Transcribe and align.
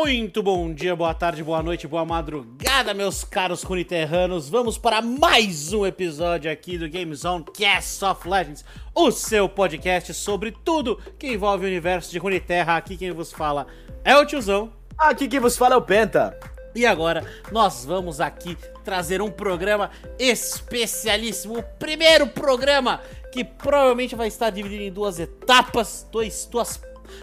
Muito 0.00 0.44
bom 0.44 0.72
dia, 0.72 0.94
boa 0.94 1.12
tarde, 1.12 1.42
boa 1.42 1.60
noite, 1.60 1.88
boa 1.88 2.04
madrugada, 2.04 2.94
meus 2.94 3.24
caros 3.24 3.64
coniterranos. 3.64 4.48
Vamos 4.48 4.78
para 4.78 5.02
mais 5.02 5.72
um 5.72 5.84
episódio 5.84 6.48
aqui 6.48 6.78
do 6.78 6.88
Game 6.88 7.12
Zone 7.16 7.44
Cast 7.52 8.04
of 8.04 8.28
Legends, 8.28 8.64
o 8.94 9.10
seu 9.10 9.48
podcast 9.48 10.14
sobre 10.14 10.52
tudo 10.52 11.00
que 11.18 11.26
envolve 11.26 11.64
o 11.64 11.66
universo 11.66 12.12
de 12.12 12.18
Runeterra. 12.18 12.76
Aqui 12.76 12.96
quem 12.96 13.10
vos 13.10 13.32
fala 13.32 13.66
é 14.04 14.16
o 14.16 14.24
tiozão. 14.24 14.72
Aqui 14.96 15.26
quem 15.26 15.40
vos 15.40 15.56
fala 15.56 15.74
é 15.74 15.78
o 15.78 15.82
Penta. 15.82 16.38
E 16.76 16.86
agora 16.86 17.24
nós 17.50 17.84
vamos 17.84 18.20
aqui 18.20 18.56
trazer 18.84 19.20
um 19.20 19.32
programa 19.32 19.90
especialíssimo, 20.16 21.58
o 21.58 21.62
primeiro 21.62 22.28
programa 22.28 23.00
que 23.32 23.42
provavelmente 23.42 24.14
vai 24.14 24.28
estar 24.28 24.50
dividido 24.50 24.84
em 24.84 24.92
duas 24.92 25.18
etapas, 25.18 26.06
dois, 26.12 26.48
duas 26.48 26.76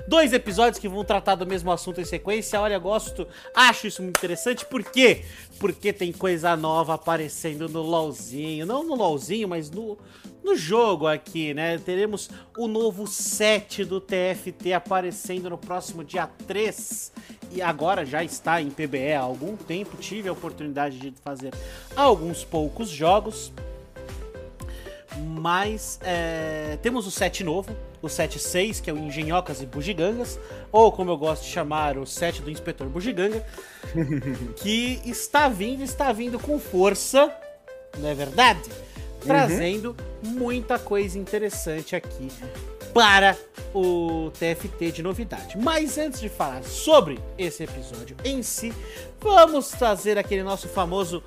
dois 0.08 0.34
episódios 0.34 0.80
que 0.80 0.88
vão 0.88 1.04
tratar 1.04 1.36
do 1.36 1.46
mesmo 1.46 1.72
assunto 1.72 2.02
em 2.02 2.06
sequência. 2.06 2.60
Olha, 2.60 2.78
gosto, 2.78 3.28
acho 3.54 3.88
isso 3.88 4.02
muito 4.02 4.18
interessante. 4.18 4.66
Por 4.66 4.84
quê? 4.84 5.24
Porque 5.60 5.92
tem 5.94 6.12
coisa 6.12 6.56
nova 6.56 6.96
aparecendo 6.96 7.68
no 7.70 7.82
LoLzinho. 7.82 8.66
Não 8.66 8.84
no 8.84 8.96
LoLzinho, 8.96 9.48
mas 9.48 9.70
no, 9.70 9.98
no 10.44 10.56
jogo 10.56 11.08
aqui, 11.08 11.54
né? 11.54 11.78
Teremos 11.78 12.30
o 12.58 12.68
novo 12.68 13.08
set 13.08 13.84
do 13.84 14.00
TFT 14.00 14.74
aparecendo 14.74 15.50
no 15.50 15.58
próximo 15.58 16.04
dia 16.04 16.28
3. 16.48 17.12
E 17.52 17.62
agora 17.62 18.06
já 18.06 18.24
está 18.24 18.62
em 18.62 18.70
PBE 18.70 19.14
há 19.14 19.22
algum 19.22 19.56
tempo. 19.56 19.98
Tive 19.98 20.30
a 20.30 20.34
oportunidade 20.34 21.00
de 21.00 21.14
fazer 21.24 21.54
alguns 21.96 22.44
poucos 22.44 22.90
jogos. 22.90 23.52
Mas 25.18 26.00
é, 26.04 26.78
temos 26.82 27.08
o 27.08 27.12
set 27.12 27.44
novo, 27.44 27.76
o 28.06 28.10
set 28.10 28.40
6, 28.40 28.80
que 28.80 28.90
é 28.90 28.94
o 28.94 28.98
Engenhocas 28.98 29.62
e 29.62 29.66
Bugigangas, 29.66 30.40
ou 30.72 30.92
como 30.92 31.12
eu 31.12 31.18
gosto 31.18 31.44
de 31.44 31.50
chamar, 31.50 31.98
o 31.98 32.06
set 32.06 32.42
do 32.42 32.50
Inspetor 32.50 32.88
Bugiganga, 32.88 33.46
que 34.58 35.02
está 35.06 35.48
vindo, 35.48 35.84
está 35.84 36.12
vindo 36.12 36.40
com 36.40 36.60
força, 36.60 37.32
não 37.98 38.10
é 38.10 38.14
verdade? 38.14 38.62
Uhum. 38.70 39.22
Trazendo 39.22 39.96
muita 40.22 40.78
coisa 40.78 41.18
interessante 41.18 41.96
aqui 41.96 42.30
para 42.94 43.38
o 43.74 44.32
TFT 44.32 44.92
de 44.92 45.04
novidade. 45.04 45.58
Mas 45.58 45.98
antes 45.98 46.22
de 46.22 46.30
falar 46.30 46.64
sobre 46.64 47.20
esse 47.38 47.64
episódio 47.64 48.16
em 48.24 48.42
si, 48.42 48.72
vamos 49.20 49.70
trazer 49.72 50.18
aquele 50.18 50.44
nosso 50.44 50.70
famoso 50.70 51.22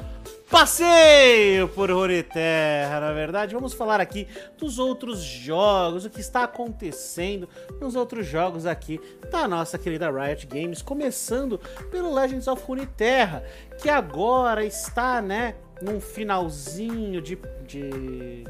passeio 0.50 1.68
por 1.68 1.90
Runeterra, 1.90 3.00
na 3.00 3.12
verdade. 3.12 3.54
Vamos 3.54 3.74
falar 3.74 4.00
aqui 4.00 4.26
dos 4.56 4.78
outros 4.78 5.20
jogos, 5.20 6.04
o 6.04 6.10
que 6.10 6.20
está 6.20 6.44
acontecendo 6.44 7.48
nos 7.80 7.94
outros 7.94 8.26
jogos 8.26 8.66
aqui 8.66 9.00
da 9.30 9.46
nossa 9.46 9.78
querida 9.78 10.10
Riot 10.10 10.46
Games, 10.46 10.82
começando 10.82 11.58
pelo 11.90 12.14
Legends 12.14 12.48
of 12.48 12.62
Runeterra, 12.64 13.44
que 13.80 13.88
agora 13.88 14.64
está, 14.64 15.20
né, 15.20 15.54
num 15.82 16.00
finalzinho 16.00 17.20
de, 17.20 17.38
de, 17.66 18.44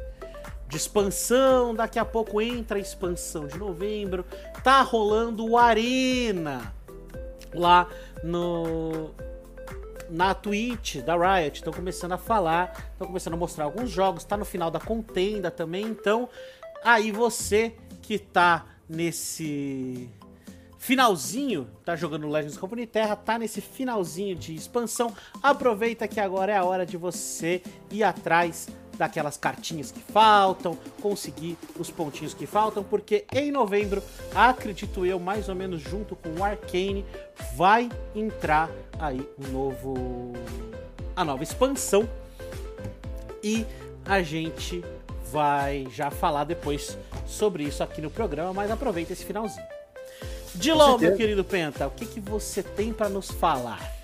de 0.69 0.77
expansão, 0.77 1.75
daqui 1.75 1.99
a 1.99 2.05
pouco 2.05 2.41
entra 2.41 2.79
a 2.79 2.81
expansão 2.81 3.47
de 3.47 3.59
novembro, 3.59 4.25
tá 4.63 4.83
rolando 4.83 5.45
o 5.45 5.59
Arena 5.59 6.73
lá 7.53 7.89
no 8.23 9.11
na 10.11 10.35
Twitch 10.35 10.97
da 10.97 11.15
Riot, 11.17 11.57
estão 11.57 11.73
começando 11.73 12.13
a 12.13 12.19
falar, 12.19 12.91
estão 12.93 13.07
começando 13.07 13.35
a 13.35 13.37
mostrar 13.37 13.65
alguns 13.65 13.91
jogos, 13.91 14.25
tá 14.25 14.37
no 14.37 14.45
final 14.45 14.71
da 14.71 14.81
contenda 14.81 15.51
também, 15.51 15.87
então 15.87 16.29
aí 16.85 17.11
você 17.11 17.75
que 18.03 18.19
tá 18.19 18.67
nesse 18.89 20.09
finalzinho, 20.79 21.69
tá 21.85 21.95
jogando 21.97 22.29
Legends 22.29 22.57
Company 22.57 22.87
Terra, 22.87 23.17
tá 23.17 23.39
nesse 23.39 23.61
finalzinho 23.61 24.35
de 24.35 24.55
expansão, 24.55 25.13
aproveita 25.43 26.09
que 26.09 26.21
agora 26.21 26.53
é 26.53 26.57
a 26.57 26.65
hora 26.65 26.87
de 26.87 26.97
você 26.97 27.63
ir 27.91 28.03
atrás 28.03 28.69
daquelas 28.99 29.37
cartinhas 29.37 29.93
que 29.93 30.01
faltam, 30.01 30.77
conseguir 31.01 31.57
os 31.79 31.91
pontinhos 31.91 32.35
que 32.35 32.47
faltam, 32.47 32.83
porque 32.83 33.25
em 33.33 33.51
novembro, 33.51 34.03
acredito 34.35 35.07
eu, 35.07 35.19
mais 35.21 35.49
ou 35.49 35.55
menos 35.55 35.81
junto 35.81 36.17
com 36.17 36.29
o 36.31 36.45
Arcane, 36.45 37.07
vai 37.57 37.89
entrar 38.15 38.69
aí 38.99 39.27
um 39.39 39.53
novo 39.53 40.33
a 41.15 41.25
nova 41.25 41.43
expansão 41.43 42.09
e 43.43 43.65
a 44.05 44.23
gente 44.23 44.85
vai 45.33 45.87
já 45.93 46.11
falar 46.11 46.45
depois 46.45 46.97
sobre 47.27 47.65
isso 47.65 47.83
aqui 47.83 48.01
no 48.01 48.11
programa, 48.11 48.53
mas 48.53 48.71
aproveita 48.71 49.13
esse 49.13 49.25
finalzinho. 49.25 49.67
Dilon, 50.55 50.99
meu 50.99 51.17
querido 51.17 51.45
Penta, 51.45 51.87
o 51.87 51.91
que, 51.91 52.07
que 52.07 52.21
você 52.21 52.63
tem 52.63 52.93
para 52.93 53.09
nos 53.09 53.31
falar? 53.31 53.98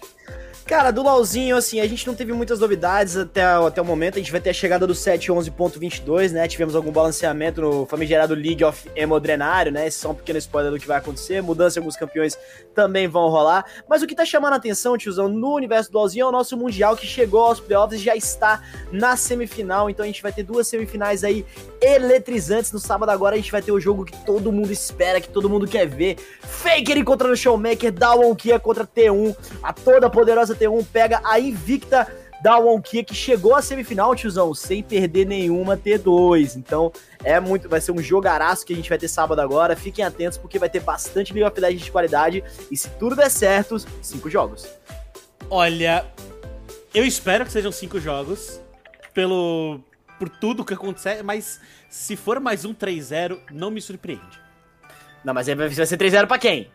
Cara, 0.66 0.90
do 0.90 1.02
LoLzinho, 1.02 1.58
assim, 1.58 1.78
a 1.78 1.86
gente 1.86 2.06
não 2.06 2.14
teve 2.14 2.32
muitas 2.32 2.58
novidades 2.58 3.18
até, 3.18 3.44
até 3.44 3.82
o 3.82 3.84
momento. 3.84 4.14
A 4.14 4.18
gente 4.18 4.32
vai 4.32 4.40
ter 4.40 4.48
a 4.48 4.54
chegada 4.54 4.86
do 4.86 4.94
7.11.22, 4.94 6.30
né? 6.30 6.48
Tivemos 6.48 6.74
algum 6.74 6.90
balanceamento 6.90 7.60
no 7.60 7.84
famigerado 7.84 8.34
League 8.34 8.64
of 8.64 8.90
Emodrenário, 8.96 9.70
né? 9.70 9.86
Esse 9.86 9.98
é 9.98 10.00
só 10.00 10.12
um 10.12 10.14
pequeno 10.14 10.38
spoiler 10.38 10.72
do 10.72 10.78
que 10.78 10.86
vai 10.86 10.96
acontecer. 10.96 11.42
Mudança 11.42 11.78
em 11.78 11.80
alguns 11.80 11.96
campeões 11.96 12.38
também 12.74 13.06
vão 13.06 13.28
rolar. 13.28 13.66
Mas 13.86 14.02
o 14.02 14.06
que 14.06 14.14
tá 14.14 14.24
chamando 14.24 14.54
a 14.54 14.56
atenção, 14.56 14.96
tiozão, 14.96 15.28
no 15.28 15.54
universo 15.54 15.92
do 15.92 15.98
LoLzinho 15.98 16.24
é 16.24 16.28
o 16.28 16.32
nosso 16.32 16.56
Mundial, 16.56 16.96
que 16.96 17.06
chegou 17.06 17.42
aos 17.42 17.60
playoffs 17.60 18.00
e 18.00 18.02
já 18.02 18.16
está 18.16 18.62
na 18.90 19.16
semifinal. 19.16 19.90
Então 19.90 20.02
a 20.02 20.06
gente 20.06 20.22
vai 20.22 20.32
ter 20.32 20.44
duas 20.44 20.66
semifinais 20.66 21.24
aí 21.24 21.44
eletrizantes. 21.78 22.72
No 22.72 22.78
sábado 22.78 23.10
agora 23.10 23.34
a 23.34 23.38
gente 23.38 23.52
vai 23.52 23.60
ter 23.60 23.70
o 23.70 23.78
jogo 23.78 24.06
que 24.06 24.16
todo 24.24 24.50
mundo 24.50 24.72
espera, 24.72 25.20
que 25.20 25.28
todo 25.28 25.50
mundo 25.50 25.68
quer 25.68 25.86
ver. 25.86 26.16
Faker 26.40 27.04
contra 27.04 27.30
o 27.30 27.36
Showmaker, 27.36 27.92
Dawon 27.92 28.34
Kia 28.34 28.58
contra 28.58 28.86
T1, 28.86 29.36
a 29.62 29.70
toda 29.70 30.08
poderosa 30.08 30.53
T1 30.54 30.86
pega 30.92 31.20
a 31.24 31.38
invicta 31.38 32.06
da 32.42 32.58
Wonkia 32.58 33.02
que 33.02 33.14
chegou 33.14 33.54
à 33.54 33.62
semifinal, 33.62 34.14
tiozão, 34.14 34.52
sem 34.52 34.82
perder 34.82 35.26
nenhuma 35.26 35.78
T2. 35.78 36.56
Então, 36.56 36.92
é 37.22 37.40
muito, 37.40 37.68
vai 37.68 37.80
ser 37.80 37.92
um 37.92 38.02
jogaraço 38.02 38.66
que 38.66 38.72
a 38.74 38.76
gente 38.76 38.88
vai 38.88 38.98
ter 38.98 39.08
sábado 39.08 39.40
agora. 39.40 39.74
Fiquem 39.74 40.04
atentos 40.04 40.36
porque 40.36 40.58
vai 40.58 40.68
ter 40.68 40.80
bastante 40.80 41.32
League 41.32 41.50
of 41.50 41.58
Legends 41.58 41.86
de 41.86 41.90
qualidade 41.90 42.44
e 42.70 42.76
se 42.76 42.90
tudo 42.90 43.16
der 43.16 43.30
certo, 43.30 43.76
cinco 44.02 44.28
jogos. 44.28 44.68
Olha, 45.48 46.04
eu 46.92 47.04
espero 47.04 47.46
que 47.46 47.52
sejam 47.52 47.72
cinco 47.72 47.98
jogos 47.98 48.60
pelo 49.14 49.80
por 50.18 50.28
tudo 50.28 50.64
que 50.64 50.74
acontecer, 50.74 51.22
mas 51.22 51.60
se 51.88 52.14
for 52.14 52.38
mais 52.40 52.64
um 52.64 52.74
3-0, 52.74 53.40
não 53.50 53.70
me 53.70 53.80
surpreende. 53.80 54.40
Não, 55.24 55.32
mas 55.32 55.46
vai 55.46 55.70
ser 55.70 55.96
3-0 55.96 56.26
pra 56.26 56.38
quem? 56.38 56.70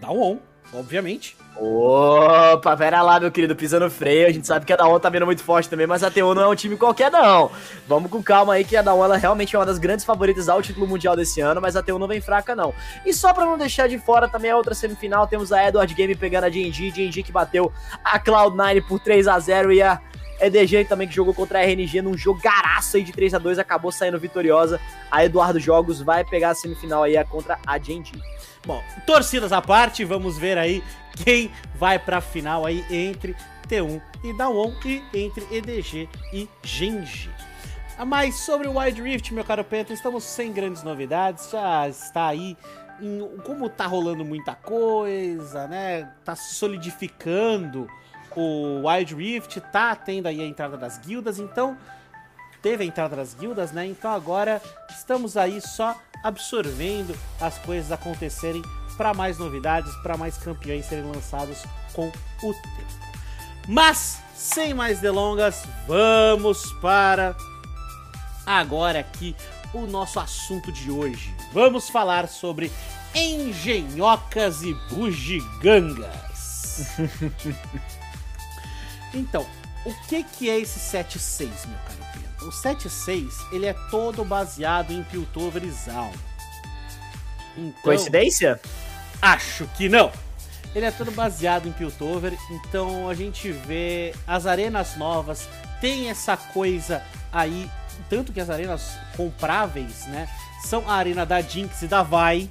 Da 0.00 0.10
on, 0.10 0.38
obviamente. 0.72 1.36
Opa, 1.56 2.76
pera 2.76 3.02
lá, 3.02 3.20
meu 3.20 3.30
querido, 3.30 3.54
pisando 3.54 3.90
freio. 3.90 4.26
A 4.26 4.32
gente 4.32 4.46
sabe 4.46 4.64
que 4.64 4.72
a 4.72 4.76
Daon 4.76 4.98
tá 4.98 5.10
vindo 5.10 5.26
muito 5.26 5.42
forte 5.42 5.68
também, 5.68 5.86
mas 5.86 6.02
a 6.02 6.10
TU 6.10 6.34
não 6.34 6.42
é 6.42 6.48
um 6.48 6.54
time 6.54 6.76
qualquer, 6.76 7.10
não. 7.10 7.50
Vamos 7.86 8.10
com 8.10 8.22
calma 8.22 8.54
aí, 8.54 8.64
que 8.64 8.76
a 8.76 8.82
Daon 8.82 9.04
ela 9.04 9.16
realmente 9.16 9.54
é 9.54 9.58
uma 9.58 9.66
das 9.66 9.78
grandes 9.78 10.04
favoritas 10.04 10.48
ao 10.48 10.62
título 10.62 10.86
mundial 10.86 11.14
desse 11.14 11.40
ano, 11.40 11.60
mas 11.60 11.76
a 11.76 11.82
TU 11.82 11.98
não 11.98 12.08
vem 12.08 12.20
fraca, 12.20 12.56
não. 12.56 12.72
E 13.04 13.12
só 13.12 13.34
pra 13.34 13.44
não 13.44 13.58
deixar 13.58 13.88
de 13.88 13.98
fora 13.98 14.26
também 14.26 14.50
a 14.50 14.56
outra 14.56 14.74
semifinal, 14.74 15.26
temos 15.26 15.52
a 15.52 15.66
Edward 15.66 15.92
Game 15.92 16.14
pegando 16.14 16.44
a 16.44 16.48
GNG, 16.48 16.90
GNG 16.90 17.22
que 17.22 17.32
bateu 17.32 17.70
a 18.02 18.18
Cloud9 18.18 18.86
por 18.86 18.98
3 19.00 19.28
a 19.28 19.38
0 19.38 19.72
e 19.72 19.82
a 19.82 20.00
EDG 20.40 20.86
também 20.86 21.06
que 21.06 21.14
jogou 21.14 21.34
contra 21.34 21.58
a 21.58 21.62
RNG 21.62 22.00
num 22.00 22.16
jogaraço 22.16 22.96
aí 22.96 23.02
de 23.02 23.12
3 23.12 23.34
a 23.34 23.38
2 23.38 23.58
acabou 23.58 23.92
saindo 23.92 24.18
vitoriosa. 24.18 24.80
A 25.10 25.24
Eduardo 25.24 25.60
Jogos 25.60 26.00
vai 26.00 26.24
pegar 26.24 26.50
a 26.50 26.54
semifinal 26.54 27.02
aí 27.02 27.22
contra 27.24 27.58
a 27.66 27.76
GNG. 27.76 28.12
Bom, 28.66 28.82
torcidas 29.06 29.52
à 29.52 29.60
parte, 29.60 30.04
vamos 30.04 30.38
ver 30.38 30.56
aí 30.58 30.82
quem 31.16 31.50
vai 31.74 31.98
para 31.98 32.18
a 32.18 32.20
final 32.20 32.66
aí 32.66 32.84
entre 32.90 33.36
T1 33.68 34.00
e 34.24 34.32
Dawon 34.32 34.72
e 34.84 35.02
entre 35.14 35.46
EDG 35.50 36.08
e 36.32 36.48
Genji. 36.62 37.30
Ah, 37.96 38.04
mas 38.04 38.36
sobre 38.36 38.66
o 38.66 38.78
Wide 38.78 39.02
Rift, 39.02 39.32
meu 39.34 39.44
caro 39.44 39.62
Penta, 39.62 39.92
estamos 39.92 40.24
sem 40.24 40.52
grandes 40.52 40.82
novidades, 40.82 41.50
já 41.50 41.86
está 41.88 42.28
aí 42.28 42.56
em, 43.00 43.20
como 43.44 43.68
tá 43.68 43.86
rolando 43.86 44.24
muita 44.24 44.54
coisa, 44.54 45.68
né? 45.68 46.10
Tá 46.24 46.34
solidificando 46.34 47.86
o 48.34 48.86
Wild 48.86 49.14
Rift, 49.14 49.60
tá 49.60 49.94
tendo 49.94 50.26
aí 50.26 50.40
a 50.40 50.46
entrada 50.46 50.76
das 50.76 50.98
guildas, 50.98 51.38
então 51.38 51.76
teve 52.62 52.84
a 52.84 52.86
entrada 52.86 53.16
das 53.16 53.34
guildas, 53.34 53.72
né? 53.72 53.86
Então 53.86 54.10
agora 54.10 54.62
estamos 54.90 55.36
aí 55.36 55.60
só 55.60 55.94
absorvendo 56.22 57.14
as 57.40 57.58
coisas 57.58 57.90
acontecerem 57.90 58.62
para 59.00 59.14
mais 59.14 59.38
novidades, 59.38 59.96
para 60.02 60.14
mais 60.14 60.36
campeões 60.36 60.84
serem 60.84 61.04
lançados 61.10 61.64
com 61.94 62.12
o 62.42 62.52
tempo. 62.52 63.00
Mas, 63.66 64.18
sem 64.34 64.74
mais 64.74 65.00
delongas, 65.00 65.64
vamos 65.88 66.70
para 66.82 67.34
agora 68.44 68.98
aqui 68.98 69.34
o 69.72 69.86
nosso 69.86 70.20
assunto 70.20 70.70
de 70.70 70.90
hoje. 70.90 71.34
Vamos 71.50 71.88
falar 71.88 72.28
sobre 72.28 72.70
engenhocas 73.14 74.60
e 74.60 74.74
bugigangas. 74.90 76.10
então, 79.14 79.46
o 79.86 79.94
que 80.08 80.22
que 80.24 80.50
é 80.50 80.58
esse 80.60 80.78
7.6, 80.78 81.48
meu 81.66 81.78
caro 81.86 82.06
Pedro? 82.12 82.48
O 82.48 82.50
7.6, 82.50 83.32
ele 83.50 83.64
é 83.64 83.72
todo 83.90 84.22
baseado 84.26 84.92
em 84.92 85.02
Piltover 85.04 85.62
Então, 87.56 87.82
Coincidência? 87.82 88.60
Acho 89.20 89.66
que 89.76 89.88
não. 89.88 90.10
ele 90.74 90.86
é 90.86 90.90
todo 90.90 91.10
baseado 91.10 91.68
em 91.68 91.72
Piltover, 91.72 92.36
então 92.50 93.08
a 93.08 93.14
gente 93.14 93.50
vê 93.50 94.14
as 94.26 94.46
arenas 94.46 94.96
novas, 94.96 95.48
tem 95.80 96.08
essa 96.08 96.36
coisa 96.36 97.02
aí, 97.32 97.68
tanto 98.08 98.32
que 98.32 98.40
as 98.40 98.48
arenas 98.48 98.96
compráveis, 99.16 100.06
né, 100.06 100.28
são 100.64 100.88
a 100.88 100.94
arena 100.94 101.26
da 101.26 101.40
Jinx 101.40 101.82
e 101.82 101.86
da 101.86 102.02
Vai, 102.02 102.48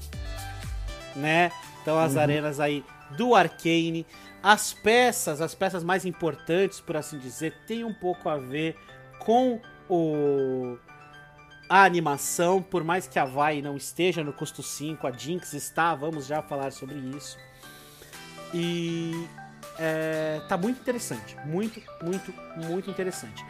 né? 1.15 1.51
Então 1.81 1.97
as 1.97 2.13
uhum. 2.13 2.21
arenas 2.21 2.59
aí 2.59 2.83
do 3.11 3.35
Arcane, 3.35 4.05
as 4.43 4.73
peças, 4.73 5.41
as 5.41 5.55
peças 5.55 5.83
mais 5.83 6.05
importantes, 6.05 6.79
por 6.79 6.97
assim 6.97 7.17
dizer, 7.17 7.53
tem 7.65 7.83
um 7.83 7.93
pouco 7.93 8.29
a 8.29 8.37
ver 8.37 8.77
com 9.19 9.59
o 9.89 10.77
a 11.69 11.83
animação, 11.83 12.61
por 12.61 12.83
mais 12.83 13.07
que 13.07 13.19
a 13.19 13.25
Vai 13.25 13.61
não 13.61 13.77
esteja 13.77 14.23
no 14.23 14.33
custo 14.33 14.63
5, 14.63 15.05
a 15.05 15.11
Jinx 15.11 15.53
está, 15.53 15.93
vamos 15.93 16.25
já 16.25 16.41
falar 16.41 16.71
sobre 16.71 16.95
isso. 16.95 17.37
E 18.51 19.27
é, 19.77 20.41
tá 20.49 20.57
muito 20.57 20.79
interessante, 20.79 21.37
muito, 21.45 21.79
muito, 22.03 22.33
muito 22.55 22.89
interessante. 22.89 23.45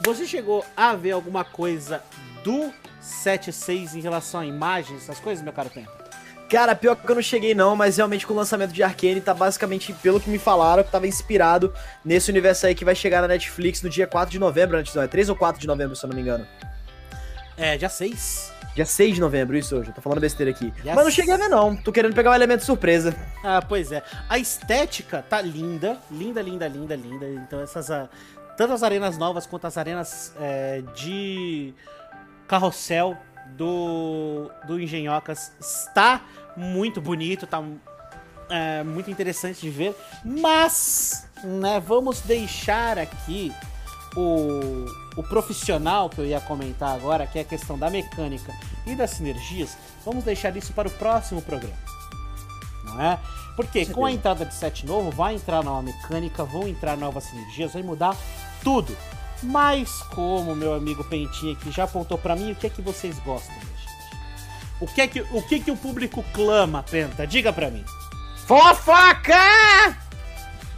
Você 0.00 0.26
chegou 0.26 0.64
a 0.74 0.94
ver 0.94 1.10
alguma 1.10 1.44
coisa 1.44 2.02
do 2.42 2.72
7.6 3.02 3.94
em 3.94 4.00
relação 4.00 4.40
a 4.40 4.46
imagens, 4.46 5.02
essas 5.02 5.20
coisas, 5.20 5.44
meu 5.44 5.52
caro 5.52 5.68
Tempo? 5.68 5.92
Cara, 6.48 6.74
pior 6.74 6.96
que 6.96 7.06
eu 7.06 7.14
não 7.14 7.20
cheguei 7.20 7.54
não, 7.54 7.76
mas 7.76 7.98
realmente 7.98 8.26
com 8.26 8.32
o 8.32 8.36
lançamento 8.36 8.72
de 8.72 8.82
Arcane 8.82 9.20
tá 9.20 9.34
basicamente, 9.34 9.92
pelo 9.92 10.18
que 10.18 10.30
me 10.30 10.38
falaram, 10.38 10.82
que 10.82 10.90
tava 10.90 11.06
inspirado 11.06 11.74
nesse 12.02 12.30
universo 12.30 12.66
aí 12.66 12.74
que 12.74 12.86
vai 12.86 12.94
chegar 12.94 13.20
na 13.20 13.28
Netflix 13.28 13.82
no 13.82 13.90
dia 13.90 14.06
4 14.06 14.32
de 14.32 14.38
novembro, 14.38 14.78
antes 14.78 14.94
não, 14.94 15.02
é 15.02 15.06
3 15.06 15.28
ou 15.28 15.36
4 15.36 15.60
de 15.60 15.66
novembro, 15.66 15.94
se 15.94 16.06
eu 16.06 16.08
não 16.08 16.16
me 16.16 16.22
engano. 16.22 16.46
É, 17.58 17.76
dia 17.76 17.88
6. 17.88 18.52
Dia 18.74 18.86
6 18.86 19.16
de 19.16 19.20
novembro, 19.20 19.56
isso 19.56 19.76
hoje. 19.76 19.90
Eu 19.90 19.94
tô 19.94 20.00
falando 20.00 20.20
besteira 20.20 20.52
aqui. 20.52 20.70
Dia 20.82 20.94
Mas 20.94 21.04
não 21.04 21.10
cheguei 21.10 21.34
a 21.34 21.36
ver, 21.36 21.48
não. 21.48 21.76
Tô 21.76 21.90
querendo 21.90 22.14
pegar 22.14 22.30
um 22.30 22.34
elemento 22.34 22.64
surpresa. 22.64 23.12
Ah, 23.42 23.60
pois 23.60 23.90
é. 23.90 24.02
A 24.28 24.38
estética 24.38 25.24
tá 25.28 25.40
linda. 25.40 25.98
Linda, 26.08 26.40
linda, 26.40 26.68
linda, 26.68 26.94
linda. 26.94 27.28
Então, 27.28 27.60
essas. 27.60 27.88
Uh, 27.88 28.08
tanto 28.56 28.72
as 28.72 28.82
arenas 28.84 29.18
novas 29.18 29.46
quanto 29.46 29.66
as 29.66 29.76
arenas 29.76 30.32
é, 30.40 30.82
de 30.94 31.74
carrossel 32.46 33.16
do, 33.56 34.50
do 34.66 34.80
Engenhocas 34.80 35.52
está 35.60 36.22
muito 36.56 37.00
bonito, 37.00 37.46
tá 37.46 37.62
é, 38.50 38.82
muito 38.82 39.10
interessante 39.10 39.60
de 39.60 39.70
ver. 39.70 39.94
Mas, 40.24 41.28
né, 41.42 41.80
vamos 41.80 42.20
deixar 42.20 42.98
aqui 42.98 43.52
o, 44.16 44.86
o 45.16 45.22
profissional 45.22 46.08
que 46.08 46.18
eu 46.20 46.26
ia 46.26 46.40
comentar 46.40 46.94
agora, 46.94 47.26
que 47.26 47.38
é 47.38 47.42
a 47.42 47.44
questão 47.44 47.78
da 47.78 47.90
mecânica 47.90 48.52
e 48.86 48.94
das 48.94 49.10
sinergias. 49.10 49.76
Vamos 50.04 50.24
deixar 50.24 50.56
isso 50.56 50.72
para 50.72 50.88
o 50.88 50.90
próximo 50.90 51.42
programa. 51.42 51.76
Não 52.84 53.00
é? 53.00 53.18
Porque 53.56 53.86
com 53.86 54.06
a 54.06 54.12
entrada 54.12 54.44
de 54.44 54.54
set 54.54 54.86
novo, 54.86 55.10
vai 55.10 55.34
entrar 55.34 55.64
nova 55.64 55.82
mecânica, 55.82 56.44
vão 56.44 56.68
entrar 56.68 56.96
novas 56.96 57.24
sinergias, 57.24 57.72
vai 57.72 57.82
mudar 57.82 58.16
tudo. 58.62 58.96
Mas 59.42 60.02
como 60.14 60.54
meu 60.54 60.74
amigo 60.74 61.04
Pentinha 61.04 61.52
aqui 61.52 61.70
já 61.70 61.84
apontou 61.84 62.18
para 62.18 62.36
mim, 62.36 62.52
o 62.52 62.54
que 62.54 62.66
é 62.66 62.70
que 62.70 62.82
vocês 62.82 63.18
gostam, 63.20 63.54
gente? 63.54 63.78
O 64.80 64.86
que 64.86 65.00
é 65.00 65.08
que 65.08 65.20
o, 65.20 65.42
que 65.42 65.60
que 65.60 65.70
o 65.70 65.76
público 65.76 66.24
clama, 66.32 66.84
Penta? 66.84 67.26
Diga 67.26 67.52
para 67.52 67.70
mim. 67.70 67.84
Fofoca! 68.46 69.34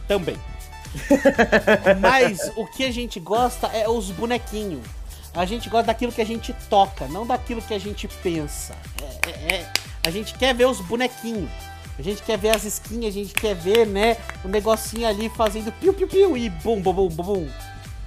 Também. 0.07 0.50
Mas 1.99 2.51
o 2.55 2.65
que 2.65 2.83
a 2.83 2.91
gente 2.91 3.19
gosta 3.19 3.67
é 3.67 3.87
os 3.87 4.11
bonequinhos. 4.11 4.85
A 5.33 5.45
gente 5.45 5.69
gosta 5.69 5.87
daquilo 5.87 6.11
que 6.11 6.21
a 6.21 6.25
gente 6.25 6.53
toca, 6.69 7.07
não 7.07 7.25
daquilo 7.25 7.61
que 7.61 7.73
a 7.73 7.79
gente 7.79 8.07
pensa. 8.07 8.75
É, 9.01 9.29
é, 9.29 9.55
é. 9.55 9.73
A 10.05 10.09
gente 10.09 10.33
quer 10.33 10.53
ver 10.53 10.65
os 10.65 10.81
bonequinhos. 10.81 11.49
A 11.97 12.01
gente 12.01 12.21
quer 12.23 12.37
ver 12.37 12.49
as 12.49 12.63
skins, 12.63 13.05
a 13.05 13.11
gente 13.11 13.33
quer 13.33 13.53
ver, 13.53 13.85
né, 13.85 14.17
o 14.43 14.47
negocinho 14.47 15.07
ali 15.07 15.29
fazendo 15.29 15.71
piu-piu-piu 15.73 16.35
e 16.35 16.49
bum, 16.49 16.81
bum, 16.81 16.93
bum, 16.93 17.09
bum. 17.09 17.49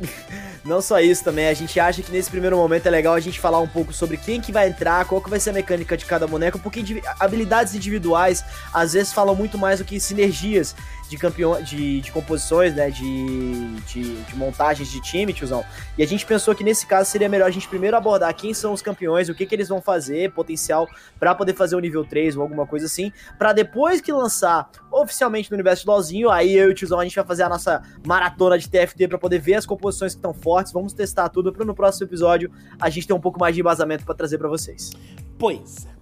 Não 0.64 0.80
só 0.82 0.98
isso 1.00 1.22
também, 1.22 1.46
a 1.46 1.54
gente 1.54 1.78
acha 1.78 2.02
que 2.02 2.10
nesse 2.10 2.30
primeiro 2.30 2.56
momento 2.56 2.86
é 2.86 2.90
legal 2.90 3.14
a 3.14 3.20
gente 3.20 3.38
falar 3.38 3.60
um 3.60 3.68
pouco 3.68 3.92
sobre 3.92 4.16
quem 4.16 4.40
que 4.40 4.50
vai 4.50 4.68
entrar, 4.68 5.04
qual 5.04 5.20
que 5.20 5.30
vai 5.30 5.38
ser 5.38 5.50
a 5.50 5.52
mecânica 5.52 5.96
de 5.96 6.04
cada 6.04 6.26
boneco, 6.26 6.58
porque 6.58 6.82
habilidades 7.20 7.74
individuais 7.74 8.44
às 8.72 8.94
vezes 8.94 9.12
falam 9.12 9.34
muito 9.34 9.56
mais 9.56 9.78
do 9.78 9.84
que 9.84 10.00
sinergias 10.00 10.74
de 11.08 11.18
campeão 11.18 11.60
de, 11.62 12.00
de 12.00 12.12
composições, 12.12 12.74
né? 12.74 12.90
De, 12.90 13.76
de, 13.86 14.22
de, 14.22 14.36
montagens 14.36 14.90
de 14.90 15.00
time, 15.00 15.32
tiozão. 15.32 15.64
E 15.96 16.02
a 16.02 16.06
gente 16.06 16.24
pensou 16.24 16.54
que 16.54 16.64
nesse 16.64 16.86
caso 16.86 17.10
seria 17.10 17.28
melhor 17.28 17.46
a 17.46 17.50
gente 17.50 17.68
primeiro 17.68 17.96
abordar 17.96 18.34
quem 18.34 18.54
são 18.54 18.72
os 18.72 18.82
campeões, 18.82 19.28
o 19.28 19.34
que, 19.34 19.46
que 19.46 19.54
eles 19.54 19.68
vão 19.68 19.80
fazer, 19.80 20.32
potencial 20.32 20.88
para 21.18 21.34
poder 21.34 21.54
fazer 21.54 21.76
o 21.76 21.80
nível 21.80 22.04
3 22.04 22.36
ou 22.36 22.42
alguma 22.42 22.66
coisa 22.66 22.86
assim, 22.86 23.12
para 23.38 23.52
depois 23.52 24.00
que 24.00 24.12
lançar 24.12 24.68
oficialmente 24.90 25.50
no 25.50 25.54
universo 25.54 25.82
de 25.82 25.88
LoLzinho, 25.88 26.30
aí 26.30 26.56
eu 26.56 26.68
e 26.68 26.72
o 26.72 26.74
tiozão 26.74 27.00
a 27.00 27.04
gente 27.04 27.14
vai 27.14 27.24
fazer 27.24 27.42
a 27.42 27.48
nossa 27.48 27.82
maratona 28.06 28.58
de 28.58 28.68
TFT 28.68 29.08
para 29.08 29.18
poder 29.18 29.38
ver 29.38 29.54
as 29.54 29.66
composições 29.66 30.12
que 30.12 30.18
estão 30.18 30.34
fortes, 30.34 30.72
vamos 30.72 30.92
testar 30.92 31.28
tudo 31.28 31.52
para 31.52 31.64
no 31.64 31.74
próximo 31.74 32.06
episódio 32.06 32.50
a 32.80 32.90
gente 32.90 33.06
ter 33.06 33.12
um 33.12 33.20
pouco 33.20 33.38
mais 33.38 33.54
de 33.54 33.60
embasamento 33.60 34.04
para 34.04 34.14
trazer 34.14 34.38
para 34.38 34.48
vocês. 34.48 34.92
Pois 35.38 35.86
é. 35.86 35.93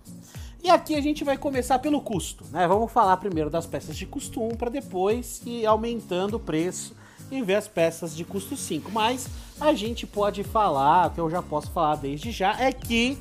E 0.63 0.71
aqui 0.71 0.95
a 0.95 1.01
gente 1.01 1.25
vai 1.25 1.37
começar 1.37 1.81
pelo 1.81 2.01
custo, 2.01 2.45
né? 2.53 2.69
Vamos 2.69 2.93
falar 2.93 3.17
primeiro 3.17 3.51
das 3.51 3.67
peças 3.67 3.97
de 3.97 4.07
custo 4.07 4.41
1 4.41 4.51
para 4.51 4.71
depois 4.71 5.43
ir 5.45 5.67
aumentando 5.67 6.35
o 6.37 6.41
preço 6.41 6.95
e 7.33 7.43
ver 7.43 7.57
as 7.57 7.67
peças 7.67 8.15
de 8.15 8.25
custo 8.25 8.57
5. 8.57 8.89
Mas 8.93 9.29
a 9.61 9.73
gente 9.73 10.07
pode 10.07 10.45
falar, 10.45 11.09
o 11.09 11.11
que 11.11 11.21
eu 11.21 11.29
já 11.29 11.43
posso 11.43 11.71
falar 11.73 11.97
desde 11.97 12.31
já, 12.31 12.61
é 12.61 12.71
que 12.71 13.19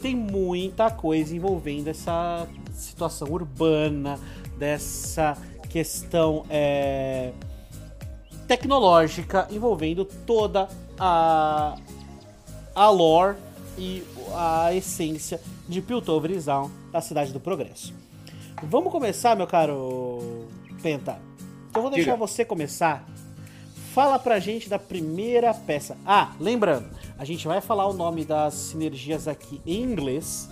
tem 0.00 0.16
muita 0.16 0.90
coisa 0.90 1.36
envolvendo 1.36 1.86
essa 1.86 2.48
situação 2.72 3.28
urbana, 3.30 4.18
dessa 4.58 5.38
questão 5.68 6.44
é, 6.50 7.32
tecnológica 8.48 9.46
envolvendo 9.50 10.04
toda 10.04 10.68
a, 10.98 11.76
a 12.74 12.90
lore 12.90 13.36
e 13.78 14.02
a 14.34 14.74
essência 14.74 15.40
de 15.68 15.80
Piltoverizão, 15.80 16.70
da 16.90 17.00
Cidade 17.00 17.32
do 17.32 17.40
Progresso. 17.40 17.94
Vamos 18.62 18.92
começar, 18.92 19.36
meu 19.36 19.46
caro 19.46 20.46
Penta. 20.82 21.18
Eu 21.74 21.82
vou 21.82 21.90
deixar 21.90 22.12
Diga. 22.12 22.16
você 22.16 22.44
começar. 22.44 23.04
Fala 23.94 24.18
pra 24.18 24.38
gente 24.38 24.68
da 24.68 24.78
primeira 24.78 25.52
peça. 25.54 25.96
Ah, 26.04 26.32
lembrando, 26.38 26.88
a 27.18 27.24
gente 27.24 27.46
vai 27.46 27.60
falar 27.60 27.86
o 27.86 27.92
nome 27.92 28.24
das 28.24 28.54
sinergias 28.54 29.26
aqui 29.26 29.60
em 29.66 29.82
inglês, 29.82 30.48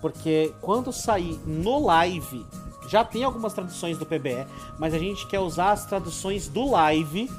porque 0.00 0.52
quando 0.60 0.92
sair 0.92 1.38
no 1.46 1.84
live, 1.84 2.46
já 2.88 3.04
tem 3.04 3.24
algumas 3.24 3.52
traduções 3.52 3.98
do 3.98 4.06
PBE, 4.06 4.46
mas 4.78 4.94
a 4.94 4.98
gente 4.98 5.26
quer 5.26 5.40
usar 5.40 5.72
as 5.72 5.84
traduções 5.86 6.48
do 6.48 6.70
live, 6.70 7.30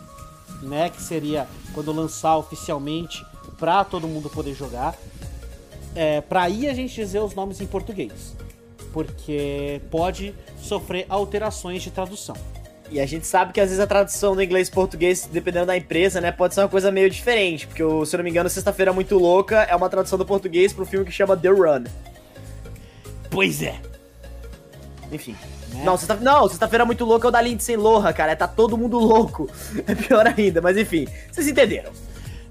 né, 0.62 0.89
que 0.89 1.01
seria 1.01 1.48
quando 1.74 1.91
lançar 1.91 2.38
oficialmente 2.38 3.25
para 3.58 3.84
todo 3.84 4.08
mundo 4.08 4.30
poder 4.30 4.53
jogar 4.53 4.96
é, 5.98 6.22
para 6.22 6.44
aí 6.44 6.70
a 6.70 6.74
gente 6.74 6.94
dizer 6.94 7.20
os 7.20 7.34
nomes 7.34 7.60
em 7.60 7.66
português, 7.66 8.36
porque 8.94 9.82
pode 9.89 10.34
sofrer 10.62 11.08
alterações 11.10 11.82
de 11.82 11.89
tradução. 11.89 12.36
E 12.89 13.01
a 13.01 13.06
gente 13.06 13.25
sabe 13.27 13.51
que 13.51 13.60
às 13.60 13.68
vezes 13.68 13.84
a 13.84 13.88
tradução 13.88 14.36
do 14.36 14.42
inglês 14.42 14.70
português, 14.70 15.27
dependendo 15.30 15.66
da 15.66 15.75
empresa, 15.75 16.22
né, 16.22 16.32
pode 16.32 16.54
ser 16.54 16.62
uma 16.62 16.70
coisa 16.70 16.92
meio 16.92 17.10
diferente, 17.10 17.68
porque 17.68 17.84
se 18.06 18.16
eu 18.16 18.18
não 18.18 18.24
me 18.24 18.30
engano, 18.30 18.48
Sexta-feira 18.48 18.94
Muito 18.94 19.18
Louca 19.18 19.63
é 19.63 19.75
uma 19.75 19.89
tradução 19.89 20.18
do 20.18 20.25
português 20.25 20.72
para 20.72 20.84
um 20.84 20.86
filme 20.86 21.06
que 21.06 21.12
chama 21.12 21.36
The 21.36 21.50
Run. 21.50 21.84
Pois 23.30 23.62
é. 23.62 23.75
Enfim. 25.12 25.36
Né? 25.74 25.84
Não, 25.84 25.98
sexta, 25.98 26.16
não, 26.16 26.48
sexta-feira 26.48 26.86
muito 26.86 27.04
louca 27.04 27.27
é 27.27 27.30
o 27.30 27.32
da 27.32 27.42
Lindsay 27.42 27.75
Lohan, 27.75 28.13
cara. 28.13 28.36
Tá 28.36 28.48
todo 28.48 28.77
mundo 28.77 28.98
louco. 28.98 29.50
É 29.86 29.96
pior 29.96 30.25
ainda, 30.27 30.62
mas 30.62 30.77
enfim, 30.77 31.08
vocês 31.32 31.48
entenderam. 31.48 31.92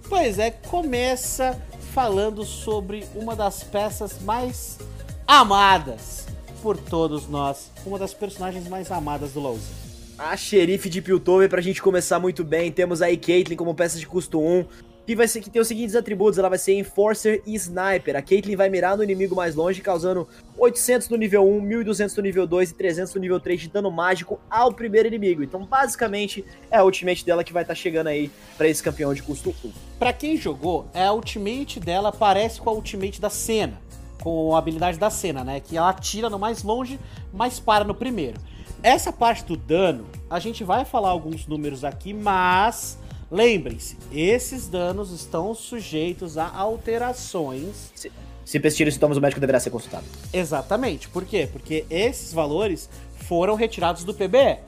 Pois 0.08 0.38
é, 0.38 0.50
começa 0.50 1.58
falando 1.96 2.44
sobre 2.44 3.06
uma 3.14 3.34
das 3.34 3.62
peças 3.62 4.20
mais 4.20 4.78
amadas 5.26 6.26
por 6.60 6.76
todos 6.76 7.26
nós, 7.26 7.70
uma 7.86 7.98
das 7.98 8.12
personagens 8.12 8.68
mais 8.68 8.92
amadas 8.92 9.32
do 9.32 9.40
LoLzinho. 9.40 9.74
A 10.18 10.36
xerife 10.36 10.90
de 10.90 11.00
Piltover 11.00 11.48
pra 11.48 11.62
gente 11.62 11.80
começar 11.80 12.18
muito 12.18 12.44
bem, 12.44 12.70
temos 12.70 13.00
aí 13.00 13.16
Caitlyn 13.16 13.56
como 13.56 13.74
peça 13.74 13.98
de 13.98 14.06
custo 14.06 14.38
1, 14.38 14.66
que 15.06 15.14
vai 15.14 15.28
ser 15.28 15.40
que 15.40 15.48
tem 15.48 15.62
os 15.62 15.68
seguintes 15.68 15.94
atributos, 15.94 16.36
ela 16.36 16.48
vai 16.48 16.58
ser 16.58 16.74
Enforcer 16.74 17.40
e 17.46 17.54
Sniper. 17.54 18.16
A 18.16 18.22
Caitlyn 18.22 18.56
vai 18.56 18.68
mirar 18.68 18.96
no 18.96 19.04
inimigo 19.04 19.36
mais 19.36 19.54
longe, 19.54 19.80
causando 19.80 20.26
800 20.58 21.08
no 21.08 21.16
nível 21.16 21.48
1, 21.48 21.60
1200 21.60 22.16
no 22.16 22.22
nível 22.24 22.46
2 22.46 22.70
e 22.70 22.74
300 22.74 23.14
no 23.14 23.20
nível 23.20 23.38
3 23.38 23.60
de 23.60 23.68
dano 23.68 23.90
mágico 23.90 24.40
ao 24.50 24.72
primeiro 24.72 25.06
inimigo. 25.06 25.44
Então, 25.44 25.64
basicamente, 25.64 26.44
é 26.70 26.78
a 26.78 26.84
ultimate 26.84 27.24
dela 27.24 27.44
que 27.44 27.52
vai 27.52 27.62
estar 27.62 27.74
tá 27.74 27.78
chegando 27.78 28.08
aí 28.08 28.30
para 28.58 28.66
esse 28.66 28.82
campeão 28.82 29.14
de 29.14 29.22
custo 29.22 29.54
1. 29.64 29.70
Para 29.96 30.12
quem 30.12 30.36
jogou, 30.36 30.88
é 30.92 31.04
a 31.04 31.12
ultimate 31.12 31.78
dela 31.78 32.10
parece 32.10 32.60
com 32.60 32.68
a 32.68 32.72
ultimate 32.72 33.20
da 33.20 33.30
cena, 33.30 33.80
com 34.20 34.56
a 34.56 34.58
habilidade 34.58 34.98
da 34.98 35.08
cena, 35.08 35.44
né? 35.44 35.60
Que 35.60 35.76
ela 35.76 35.90
atira 35.90 36.28
no 36.28 36.38
mais 36.38 36.64
longe, 36.64 36.98
mas 37.32 37.60
para 37.60 37.84
no 37.84 37.94
primeiro. 37.94 38.40
Essa 38.82 39.12
parte 39.12 39.44
do 39.44 39.56
dano, 39.56 40.04
a 40.28 40.40
gente 40.40 40.64
vai 40.64 40.84
falar 40.84 41.10
alguns 41.10 41.46
números 41.46 41.84
aqui, 41.84 42.12
mas 42.12 42.98
Lembrem-se, 43.30 43.96
esses 44.12 44.68
danos 44.68 45.10
estão 45.10 45.54
sujeitos 45.54 46.38
a 46.38 46.48
alterações. 46.48 47.90
Se, 47.94 48.12
se 48.44 48.60
persistirem 48.60 48.92
sintomas, 48.92 49.16
o 49.16 49.20
médico 49.20 49.40
deverá 49.40 49.58
ser 49.58 49.70
consultado. 49.70 50.04
Exatamente. 50.32 51.08
Por 51.08 51.24
quê? 51.24 51.48
Porque 51.50 51.84
esses 51.90 52.32
valores 52.32 52.88
foram 53.26 53.54
retirados 53.54 54.04
do 54.04 54.14
PBE. 54.14 54.58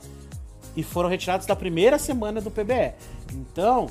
E 0.75 0.83
foram 0.83 1.09
retirados 1.09 1.45
da 1.47 1.55
primeira 1.55 1.97
semana 1.97 2.41
do 2.41 2.51
PBE. 2.51 2.93
Então, 3.33 3.87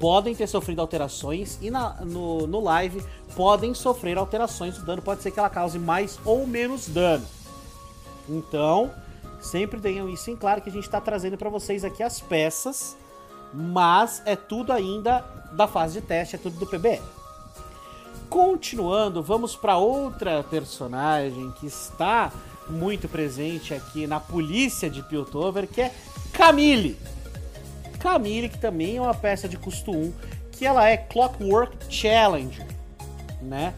podem 0.00 0.34
ter 0.34 0.46
sofrido 0.46 0.80
alterações 0.80 1.58
e 1.62 1.70
na, 1.70 1.94
no, 2.04 2.46
no 2.46 2.60
live 2.60 3.02
podem 3.36 3.72
sofrer 3.72 4.18
alterações. 4.18 4.78
O 4.78 4.84
dano 4.84 5.00
pode 5.00 5.22
ser 5.22 5.30
que 5.30 5.38
ela 5.38 5.50
cause 5.50 5.78
mais 5.78 6.18
ou 6.24 6.46
menos 6.46 6.88
dano. 6.88 7.24
Então, 8.28 8.92
sempre 9.40 9.80
tenham 9.80 10.08
isso 10.08 10.30
em 10.30 10.36
claro 10.36 10.60
que 10.60 10.68
a 10.68 10.72
gente 10.72 10.84
está 10.84 11.00
trazendo 11.00 11.36
para 11.36 11.50
vocês 11.50 11.84
aqui 11.84 12.02
as 12.02 12.20
peças, 12.20 12.96
mas 13.54 14.20
é 14.26 14.34
tudo 14.34 14.72
ainda 14.72 15.24
da 15.52 15.68
fase 15.68 16.00
de 16.00 16.06
teste, 16.06 16.34
é 16.34 16.38
tudo 16.38 16.58
do 16.58 16.66
PBE. 16.66 17.00
Continuando, 18.28 19.22
vamos 19.22 19.54
para 19.54 19.76
outra 19.76 20.42
personagem 20.42 21.52
que 21.52 21.66
está 21.66 22.32
muito 22.68 23.08
presente 23.08 23.72
aqui 23.72 24.06
na 24.06 24.18
polícia 24.18 24.90
de 24.90 25.02
Piltover, 25.02 25.68
que 25.68 25.82
é 25.82 25.92
Camille. 26.32 26.98
Camille, 28.00 28.48
que 28.48 28.58
também 28.58 28.96
é 28.96 29.00
uma 29.00 29.14
peça 29.14 29.48
de 29.48 29.56
custo 29.56 29.92
1, 29.92 30.12
que 30.50 30.66
ela 30.66 30.88
é 30.88 30.96
Clockwork 30.96 31.76
Challenger, 31.88 32.66
né? 33.40 33.72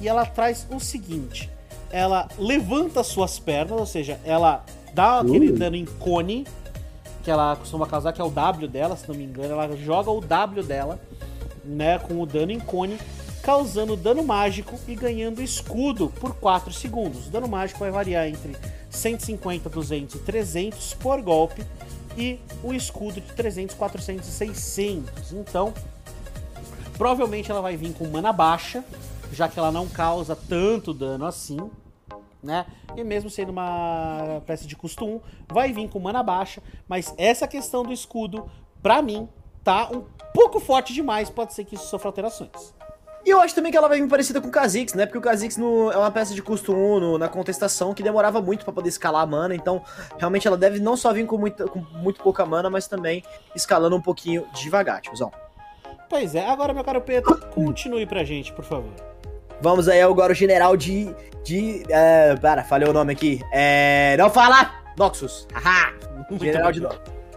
E 0.00 0.08
ela 0.08 0.24
traz 0.24 0.66
o 0.70 0.80
seguinte: 0.80 1.50
ela 1.90 2.28
levanta 2.38 3.02
suas 3.04 3.38
pernas, 3.38 3.78
ou 3.78 3.86
seja, 3.86 4.18
ela 4.24 4.64
dá 4.94 5.20
aquele 5.20 5.50
uh. 5.50 5.58
dano 5.58 5.76
em 5.76 5.84
cone, 5.84 6.46
que 7.28 7.32
ela 7.32 7.56
costuma 7.56 7.86
causar, 7.86 8.10
que 8.14 8.22
é 8.22 8.24
o 8.24 8.30
W 8.30 8.66
dela, 8.66 8.96
se 8.96 9.06
não 9.06 9.14
me 9.14 9.22
engano, 9.22 9.52
ela 9.52 9.76
joga 9.76 10.10
o 10.10 10.18
W 10.18 10.62
dela, 10.62 10.98
né, 11.62 11.98
com 11.98 12.22
o 12.22 12.24
dano 12.24 12.50
em 12.50 12.58
cone, 12.58 12.98
causando 13.42 13.94
dano 13.96 14.22
mágico 14.22 14.80
e 14.88 14.94
ganhando 14.94 15.42
escudo 15.42 16.08
por 16.08 16.34
4 16.36 16.72
segundos. 16.72 17.26
O 17.26 17.30
dano 17.30 17.46
mágico 17.46 17.80
vai 17.80 17.90
variar 17.90 18.26
entre 18.26 18.56
150, 18.88 19.68
200 19.68 20.14
e 20.14 20.18
300 20.20 20.94
por 20.94 21.20
golpe 21.20 21.66
e 22.16 22.40
o 22.62 22.72
escudo 22.72 23.20
de 23.20 23.30
300, 23.34 23.76
400 23.76 24.26
e 24.26 24.32
600. 24.32 25.32
Então, 25.32 25.74
provavelmente 26.96 27.50
ela 27.50 27.60
vai 27.60 27.76
vir 27.76 27.92
com 27.92 28.06
mana 28.06 28.32
baixa, 28.32 28.82
já 29.34 29.50
que 29.50 29.58
ela 29.58 29.70
não 29.70 29.86
causa 29.86 30.34
tanto 30.34 30.94
dano 30.94 31.26
assim, 31.26 31.58
né? 32.42 32.66
E 32.96 33.04
mesmo 33.04 33.28
sendo 33.28 33.50
uma 33.50 34.42
peça 34.46 34.66
de 34.66 34.76
custo 34.76 35.04
1, 35.04 35.20
vai 35.48 35.72
vir 35.72 35.88
com 35.88 35.98
mana 35.98 36.22
baixa, 36.22 36.62
mas 36.88 37.14
essa 37.16 37.46
questão 37.46 37.82
do 37.82 37.92
escudo, 37.92 38.50
pra 38.82 39.02
mim, 39.02 39.28
tá 39.64 39.88
um 39.92 40.04
pouco 40.32 40.60
forte 40.60 40.92
demais, 40.92 41.28
pode 41.30 41.54
ser 41.54 41.64
que 41.64 41.74
isso 41.74 41.86
sofra 41.86 42.08
alterações. 42.08 42.74
E 43.26 43.30
eu 43.30 43.40
acho 43.40 43.54
também 43.54 43.70
que 43.70 43.76
ela 43.76 43.88
vai 43.88 44.00
vir 44.00 44.08
parecida 44.08 44.40
com 44.40 44.48
o 44.48 44.50
Kha'Zix, 44.50 44.94
né? 44.94 45.04
Porque 45.04 45.18
o 45.18 45.20
Kha'Zix 45.20 45.56
no, 45.58 45.92
é 45.92 45.96
uma 45.98 46.10
peça 46.10 46.34
de 46.34 46.40
custo 46.40 46.72
1 46.72 47.00
no, 47.00 47.18
na 47.18 47.28
contestação 47.28 47.92
que 47.92 48.02
demorava 48.02 48.40
muito 48.40 48.64
para 48.64 48.72
poder 48.72 48.88
escalar 48.88 49.22
a 49.22 49.26
mana, 49.26 49.54
então 49.54 49.82
realmente 50.16 50.48
ela 50.48 50.56
deve 50.56 50.78
não 50.80 50.96
só 50.96 51.12
vir 51.12 51.26
com, 51.26 51.36
muita, 51.36 51.66
com 51.66 51.80
muito 51.80 52.22
pouca 52.22 52.46
mana, 52.46 52.70
mas 52.70 52.88
também 52.88 53.22
escalando 53.54 53.96
um 53.96 54.00
pouquinho 54.00 54.46
devagar, 54.54 55.02
tiozão. 55.02 55.30
Pois 56.08 56.34
é, 56.34 56.48
agora, 56.48 56.72
meu 56.72 56.82
caro 56.82 57.02
Pedro, 57.02 57.38
continue 57.50 58.06
pra 58.06 58.24
gente, 58.24 58.50
por 58.52 58.64
favor. 58.64 59.17
Vamos 59.60 59.88
aí 59.88 60.00
agora 60.00 60.32
o 60.32 60.36
general 60.36 60.76
de. 60.76 61.14
de. 61.44 61.82
É, 61.88 62.36
para, 62.36 62.64
falei 62.64 62.88
o 62.88 62.92
nome 62.92 63.12
aqui. 63.12 63.40
É. 63.52 64.16
Não 64.18 64.30
fala! 64.30 64.72
Noxus! 64.96 65.46
Haha! 65.52 65.92
general 66.40 66.72
de, 66.72 66.86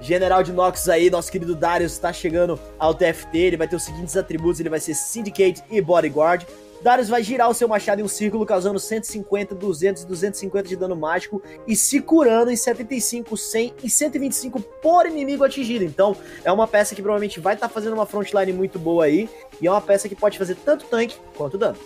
general 0.02 0.44
de 0.44 0.52
Noxus 0.52 0.90
aí, 0.90 1.10
nosso 1.10 1.32
querido 1.32 1.56
Darius, 1.56 1.94
está 1.94 2.12
chegando 2.12 2.60
ao 2.78 2.94
TFT. 2.94 3.38
Ele 3.38 3.58
vai 3.58 3.68
ter 3.68 3.76
os 3.76 3.84
seguintes 3.84 4.16
atributos: 4.18 4.60
ele 4.60 4.70
vai 4.70 4.80
ser 4.80 4.94
Syndicate 4.94 5.64
e 5.70 5.82
Bodyguard. 5.82 6.46
Darius 6.82 7.10
vai 7.10 7.22
girar 7.22 7.48
o 7.48 7.54
seu 7.54 7.68
machado 7.68 8.02
em 8.02 8.04
um 8.04 8.08
círculo, 8.08 8.44
causando 8.44 8.80
150, 8.80 9.54
200 9.54 10.02
e 10.02 10.08
250 10.08 10.68
de 10.68 10.76
dano 10.76 10.96
mágico 10.96 11.42
e 11.68 11.76
se 11.76 12.02
curando 12.02 12.50
em 12.50 12.56
75, 12.56 13.38
100 13.38 13.74
e 13.84 13.90
125 13.90 14.60
por 14.60 15.06
inimigo 15.06 15.44
atingido. 15.44 15.86
Então, 15.86 16.18
é 16.44 16.52
uma 16.52 16.68
peça 16.68 16.96
que 16.96 17.02
provavelmente 17.02 17.40
vai 17.40 17.54
estar 17.54 17.68
tá 17.68 17.74
fazendo 17.74 17.94
uma 17.94 18.08
frontline 18.08 18.52
muito 18.52 18.80
boa 18.80 19.06
aí 19.06 19.30
e 19.62 19.68
é 19.68 19.72
uma 19.72 19.82
peça 19.82 20.10
que 20.10 20.16
pode 20.16 20.40
fazer 20.40 20.56
tanto 20.56 20.86
tanque 20.86 21.18
quanto 21.38 21.56
dano. 21.56 21.78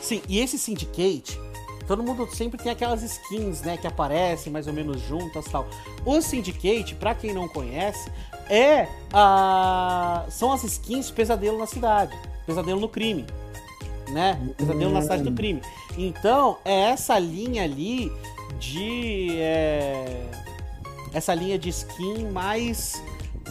Sim, 0.00 0.22
e 0.28 0.38
esse 0.38 0.58
Syndicate, 0.58 1.38
todo 1.86 2.02
mundo 2.02 2.28
sempre 2.34 2.62
tem 2.62 2.72
aquelas 2.72 3.02
skins, 3.02 3.62
né, 3.62 3.76
que 3.76 3.86
aparecem 3.86 4.52
mais 4.52 4.66
ou 4.66 4.72
menos 4.72 5.00
juntas 5.02 5.44
tal. 5.46 5.68
O 6.04 6.20
Syndicate, 6.20 6.94
para 6.94 7.14
quem 7.14 7.34
não 7.34 7.48
conhece, 7.48 8.10
é 8.48 8.88
a 9.12 10.24
são 10.28 10.52
as 10.52 10.64
skins 10.64 11.10
Pesadelo 11.10 11.58
na 11.58 11.66
Cidade, 11.66 12.16
Pesadelo 12.46 12.80
no 12.80 12.88
Crime, 12.88 13.24
né? 14.08 14.40
Pesadelo 14.56 14.92
na 14.92 15.02
Cidade 15.02 15.22
do 15.22 15.32
Crime. 15.32 15.62
Então, 15.96 16.58
é 16.64 16.90
essa 16.90 17.18
linha 17.18 17.64
ali 17.64 18.10
de 18.58 19.36
é, 19.38 20.26
essa 21.12 21.34
linha 21.34 21.58
de 21.58 21.68
skin 21.68 22.30
mais 22.30 23.02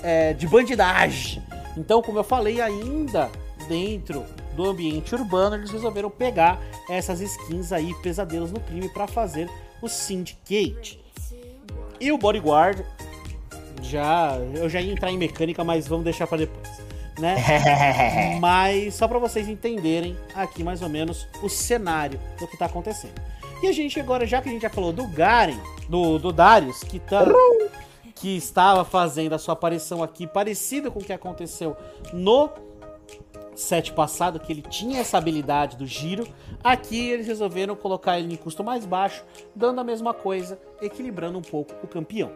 é, 0.03 0.33
de 0.33 0.47
bandidagem. 0.47 1.41
Então, 1.77 2.01
como 2.01 2.19
eu 2.19 2.23
falei 2.23 2.59
ainda 2.59 3.31
dentro 3.67 4.25
do 4.55 4.65
ambiente 4.65 5.13
urbano, 5.15 5.55
eles 5.55 5.71
resolveram 5.71 6.09
pegar 6.09 6.59
essas 6.89 7.21
skins 7.21 7.71
aí, 7.71 7.93
pesadelos 8.01 8.51
no 8.51 8.59
crime, 8.59 8.89
para 8.89 9.07
fazer 9.07 9.49
o 9.81 9.87
Syndicate. 9.87 10.99
E 11.99 12.11
o 12.11 12.17
Bodyguard, 12.17 12.85
já, 13.81 14.37
eu 14.55 14.69
já 14.69 14.81
ia 14.81 14.91
entrar 14.91 15.11
em 15.11 15.17
mecânica, 15.17 15.63
mas 15.63 15.87
vamos 15.87 16.03
deixar 16.03 16.27
para 16.27 16.39
depois, 16.39 16.69
né? 17.17 17.35
mas 18.39 18.95
só 18.95 19.07
para 19.07 19.19
vocês 19.19 19.47
entenderem 19.47 20.17
aqui 20.33 20.63
mais 20.63 20.81
ou 20.81 20.89
menos 20.89 21.27
o 21.41 21.49
cenário 21.49 22.19
do 22.39 22.47
que 22.47 22.57
tá 22.57 22.65
acontecendo. 22.65 23.19
E 23.61 23.67
a 23.67 23.71
gente 23.73 23.99
agora, 23.99 24.25
já 24.25 24.41
que 24.41 24.47
a 24.47 24.51
gente 24.51 24.61
já 24.61 24.69
falou 24.69 24.93
do 24.93 25.05
Garen, 25.07 25.59
do, 25.89 26.17
do 26.17 26.31
Darius, 26.31 26.81
que 26.83 26.99
tá 26.99 27.25
que 28.15 28.35
estava 28.35 28.83
fazendo 28.83 29.33
a 29.33 29.39
sua 29.39 29.53
aparição 29.53 30.03
aqui, 30.03 30.27
parecido 30.27 30.91
com 30.91 30.99
o 30.99 31.03
que 31.03 31.13
aconteceu 31.13 31.75
no 32.11 32.49
set 33.59 33.93
passado, 33.93 34.39
que 34.39 34.51
ele 34.51 34.61
tinha 34.61 34.99
essa 34.99 35.17
habilidade 35.17 35.77
do 35.77 35.85
giro. 35.85 36.27
Aqui 36.63 37.09
eles 37.09 37.27
resolveram 37.27 37.75
colocar 37.75 38.19
ele 38.19 38.33
em 38.33 38.37
custo 38.37 38.63
mais 38.63 38.85
baixo, 38.85 39.23
dando 39.55 39.79
a 39.81 39.83
mesma 39.83 40.13
coisa, 40.13 40.59
equilibrando 40.81 41.37
um 41.37 41.41
pouco 41.41 41.73
o 41.83 41.87
campeão. 41.87 42.31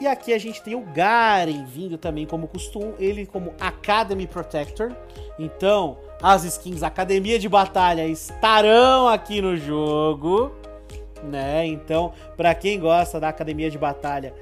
E 0.00 0.06
aqui 0.06 0.32
a 0.32 0.38
gente 0.38 0.60
tem 0.62 0.74
o 0.74 0.80
Garen 0.80 1.64
vindo 1.64 1.96
também 1.96 2.26
como 2.26 2.48
costume, 2.48 2.94
ele 2.98 3.26
como 3.26 3.54
Academy 3.60 4.26
Protector. 4.26 4.92
Então, 5.38 5.98
as 6.20 6.44
skins 6.44 6.82
Academia 6.82 7.38
de 7.38 7.48
Batalha 7.48 8.06
estarão 8.06 9.06
aqui 9.06 9.40
no 9.40 9.56
jogo, 9.56 10.52
né? 11.22 11.66
Então, 11.66 12.12
para 12.36 12.54
quem 12.54 12.78
gosta 12.78 13.20
da 13.20 13.28
Academia 13.28 13.70
de 13.70 13.78
Batalha, 13.78 14.34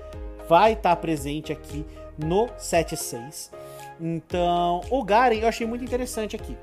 vai 0.49 0.73
estar 0.73 0.97
tá 0.97 0.97
presente 0.97 1.52
aqui 1.52 1.85
no 2.16 2.47
7.6. 2.59 3.62
Então, 4.02 4.80
o 4.90 5.04
Garen 5.04 5.37
eu 5.37 5.49
achei 5.49 5.64
muito 5.64 5.85
interessante 5.85 6.35
aqui. 6.35 6.56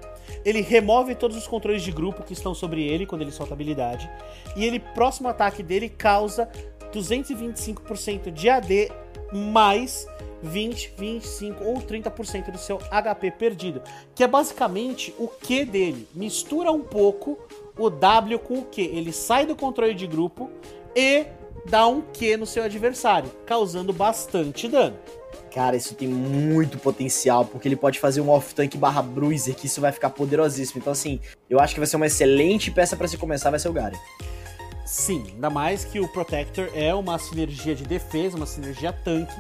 Ele 0.44 0.60
remove 0.60 1.16
todos 1.16 1.38
os 1.38 1.48
controles 1.48 1.82
de 1.82 1.92
grupo 1.92 2.22
que 2.22 2.34
estão 2.34 2.54
sobre 2.54 2.84
ele 2.84 3.06
quando 3.06 3.22
ele 3.22 3.32
solta 3.32 3.54
a 3.54 3.56
habilidade. 3.56 4.12
E 4.58 4.66
ele, 4.66 4.78
próximo 4.78 5.30
ataque 5.30 5.64
dele, 5.64 5.88
causa 5.88 6.50
225% 6.94 8.30
de 8.30 8.50
AD 8.50 8.92
mais 9.32 10.06
20, 10.44 10.94
25 10.98 11.64
ou 11.64 11.76
30% 11.76 12.52
do 12.52 12.58
seu 12.58 12.78
HP 12.78 13.32
perdido. 13.32 13.82
Que 14.14 14.26
é 14.26 14.28
basicamente 14.28 15.16
o 15.18 15.28
Q 15.28 15.64
dele. 15.64 16.08
Mistura 16.14 16.72
um 16.72 16.82
pouco 16.82 17.40
o 17.78 17.90
W 17.90 18.38
com 18.40 18.56
o 18.56 18.66
Q. 18.66 18.82
Ele 18.82 19.14
sai 19.14 19.46
do 19.46 19.56
controle 19.56 19.94
de 19.94 20.08
grupo 20.08 20.50
e 20.94 21.26
dá 21.66 21.88
um 21.88 22.02
Q 22.02 22.36
no 22.36 22.46
seu 22.46 22.64
adversário, 22.64 23.32
causando 23.46 23.94
bastante 23.94 24.68
dano. 24.68 24.98
Cara, 25.54 25.76
isso 25.76 25.96
tem 25.96 26.08
muito 26.08 26.78
potencial, 26.78 27.44
porque 27.44 27.68
ele 27.68 27.76
pode 27.76 28.00
fazer 28.00 28.22
um 28.22 28.30
off-tank 28.30 28.78
barra 28.78 29.02
bruiser, 29.02 29.56
que 29.56 29.66
isso 29.66 29.82
vai 29.82 29.92
ficar 29.92 30.12
poderosíssimo. 30.12 30.80
Então, 30.80 30.94
assim, 30.94 31.20
eu 31.50 31.60
acho 31.60 31.74
que 31.74 31.80
vai 31.80 31.88
ser 31.88 31.96
uma 31.96 32.06
excelente 32.06 32.70
peça 32.70 32.96
para 32.96 33.08
se 33.08 33.18
começar, 33.18 33.50
vai 33.50 33.60
ser 33.60 33.70
o 33.70 33.74
Garen. 33.74 33.98
Sim, 34.86 35.24
ainda 35.34 35.50
mais 35.50 35.86
que 35.86 36.00
o 36.00 36.08
Protector 36.08 36.70
é 36.74 36.94
uma 36.94 37.18
sinergia 37.20 37.76
de 37.76 37.84
defesa, 37.84 38.38
uma 38.38 38.46
sinergia 38.46 38.92
tanque, 38.92 39.36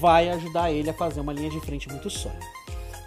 vai 0.00 0.28
ajudar 0.30 0.70
ele 0.70 0.90
a 0.90 0.94
fazer 0.94 1.20
uma 1.20 1.32
linha 1.32 1.50
de 1.50 1.60
frente 1.60 1.88
muito 1.88 2.08
sólida. 2.08 2.44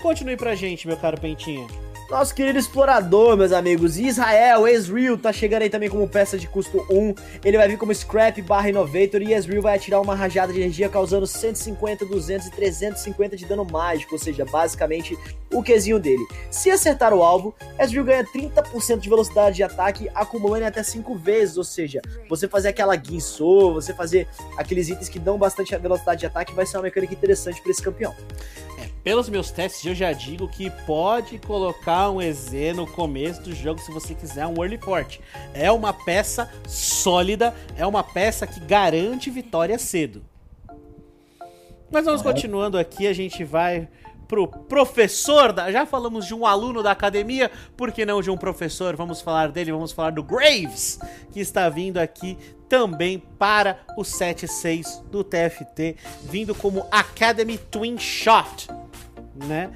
Continue 0.01 0.37
pra 0.37 0.55
gente, 0.55 0.87
meu 0.87 0.97
caro 0.97 1.19
Pentinha. 1.19 1.65
Nosso 2.09 2.35
querido 2.35 2.59
explorador, 2.59 3.35
meus 3.35 3.51
amigos, 3.51 3.97
Israel, 3.97 4.67
Ezreal, 4.67 5.17
tá 5.17 5.33
chegando 5.33 5.63
aí 5.63 5.71
também 5.71 5.89
como 5.89 6.07
peça 6.07 6.37
de 6.37 6.47
custo 6.47 6.85
1. 6.87 7.15
Ele 7.43 7.57
vai 7.57 7.67
vir 7.67 7.79
como 7.79 7.93
Scrap 7.93 8.39
barra 8.43 8.69
Innovator 8.69 9.23
e 9.23 9.33
Ezreal 9.33 9.63
vai 9.63 9.75
atirar 9.75 9.99
uma 9.99 10.13
rajada 10.13 10.53
de 10.53 10.61
energia 10.61 10.87
causando 10.87 11.25
150, 11.25 12.05
200 12.05 12.45
e 12.45 12.51
350 12.51 13.35
de 13.35 13.45
dano 13.47 13.65
mágico, 13.65 14.13
ou 14.13 14.19
seja, 14.19 14.45
basicamente 14.45 15.17
o 15.51 15.63
Qzinho 15.63 15.99
dele. 15.99 16.23
Se 16.51 16.69
acertar 16.69 17.11
o 17.11 17.23
alvo, 17.23 17.55
Ezreal 17.79 18.05
ganha 18.05 18.23
30% 18.23 18.99
de 18.99 19.09
velocidade 19.09 19.55
de 19.55 19.63
ataque, 19.63 20.07
acumulando 20.13 20.65
até 20.65 20.83
5 20.83 21.15
vezes, 21.15 21.57
ou 21.57 21.63
seja, 21.63 22.01
você 22.29 22.47
fazer 22.47 22.67
aquela 22.67 22.95
Guinsou, 22.95 23.73
você 23.73 23.95
fazer 23.95 24.27
aqueles 24.59 24.89
itens 24.89 25.09
que 25.09 25.17
dão 25.17 25.39
bastante 25.39 25.75
velocidade 25.75 26.19
de 26.19 26.27
ataque, 26.27 26.53
vai 26.53 26.67
ser 26.67 26.77
uma 26.77 26.83
mecânica 26.83 27.15
interessante 27.15 27.59
para 27.63 27.71
esse 27.71 27.81
campeão. 27.81 28.13
Pelos 29.05 29.29
meus 29.29 29.51
testes, 29.51 29.85
eu 29.85 29.93
já 29.93 30.11
digo 30.13 30.47
que 30.47 30.67
pode 30.83 31.37
colocar 31.37 32.09
um 32.09 32.19
EZ 32.19 32.75
no 32.75 32.87
começo 32.87 33.39
do 33.43 33.53
jogo 33.53 33.79
se 33.79 33.91
você 33.91 34.15
quiser 34.15 34.47
um 34.47 34.55
early 34.55 34.79
port. 34.79 35.19
É 35.53 35.71
uma 35.71 35.93
peça 35.93 36.51
sólida, 36.67 37.53
é 37.77 37.85
uma 37.85 38.03
peça 38.03 38.47
que 38.47 38.59
garante 38.61 39.29
vitória 39.29 39.77
cedo. 39.77 40.25
Mas 41.91 42.05
vamos 42.05 42.23
continuando 42.23 42.79
aqui, 42.79 43.05
a 43.05 43.13
gente 43.13 43.43
vai 43.43 43.87
pro 44.27 44.47
professor 44.47 45.53
da, 45.53 45.71
já 45.71 45.85
falamos 45.85 46.25
de 46.25 46.33
um 46.33 46.43
aluno 46.43 46.81
da 46.81 46.89
academia, 46.89 47.51
por 47.77 47.91
que 47.91 48.07
não 48.07 48.23
de 48.23 48.31
um 48.31 48.37
professor? 48.37 48.95
Vamos 48.95 49.21
falar 49.21 49.51
dele, 49.51 49.71
vamos 49.71 49.91
falar 49.91 50.13
do 50.13 50.23
Graves, 50.23 50.97
que 51.31 51.39
está 51.39 51.69
vindo 51.69 51.99
aqui 51.99 52.39
também 52.67 53.19
para 53.19 53.81
o 53.95 54.01
7-6 54.01 55.03
do 55.11 55.23
TFT, 55.23 55.95
vindo 56.23 56.55
como 56.55 56.87
Academy 56.91 57.59
Twin 57.59 57.99
Shot, 57.99 58.67
né? 59.35 59.71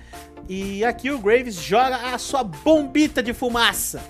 E 0.47 0.83
aqui 0.83 1.11
o 1.11 1.19
Graves 1.19 1.55
joga 1.55 2.13
a 2.13 2.17
sua 2.17 2.43
bombita 2.43 3.21
de 3.21 3.33
fumaça. 3.33 4.01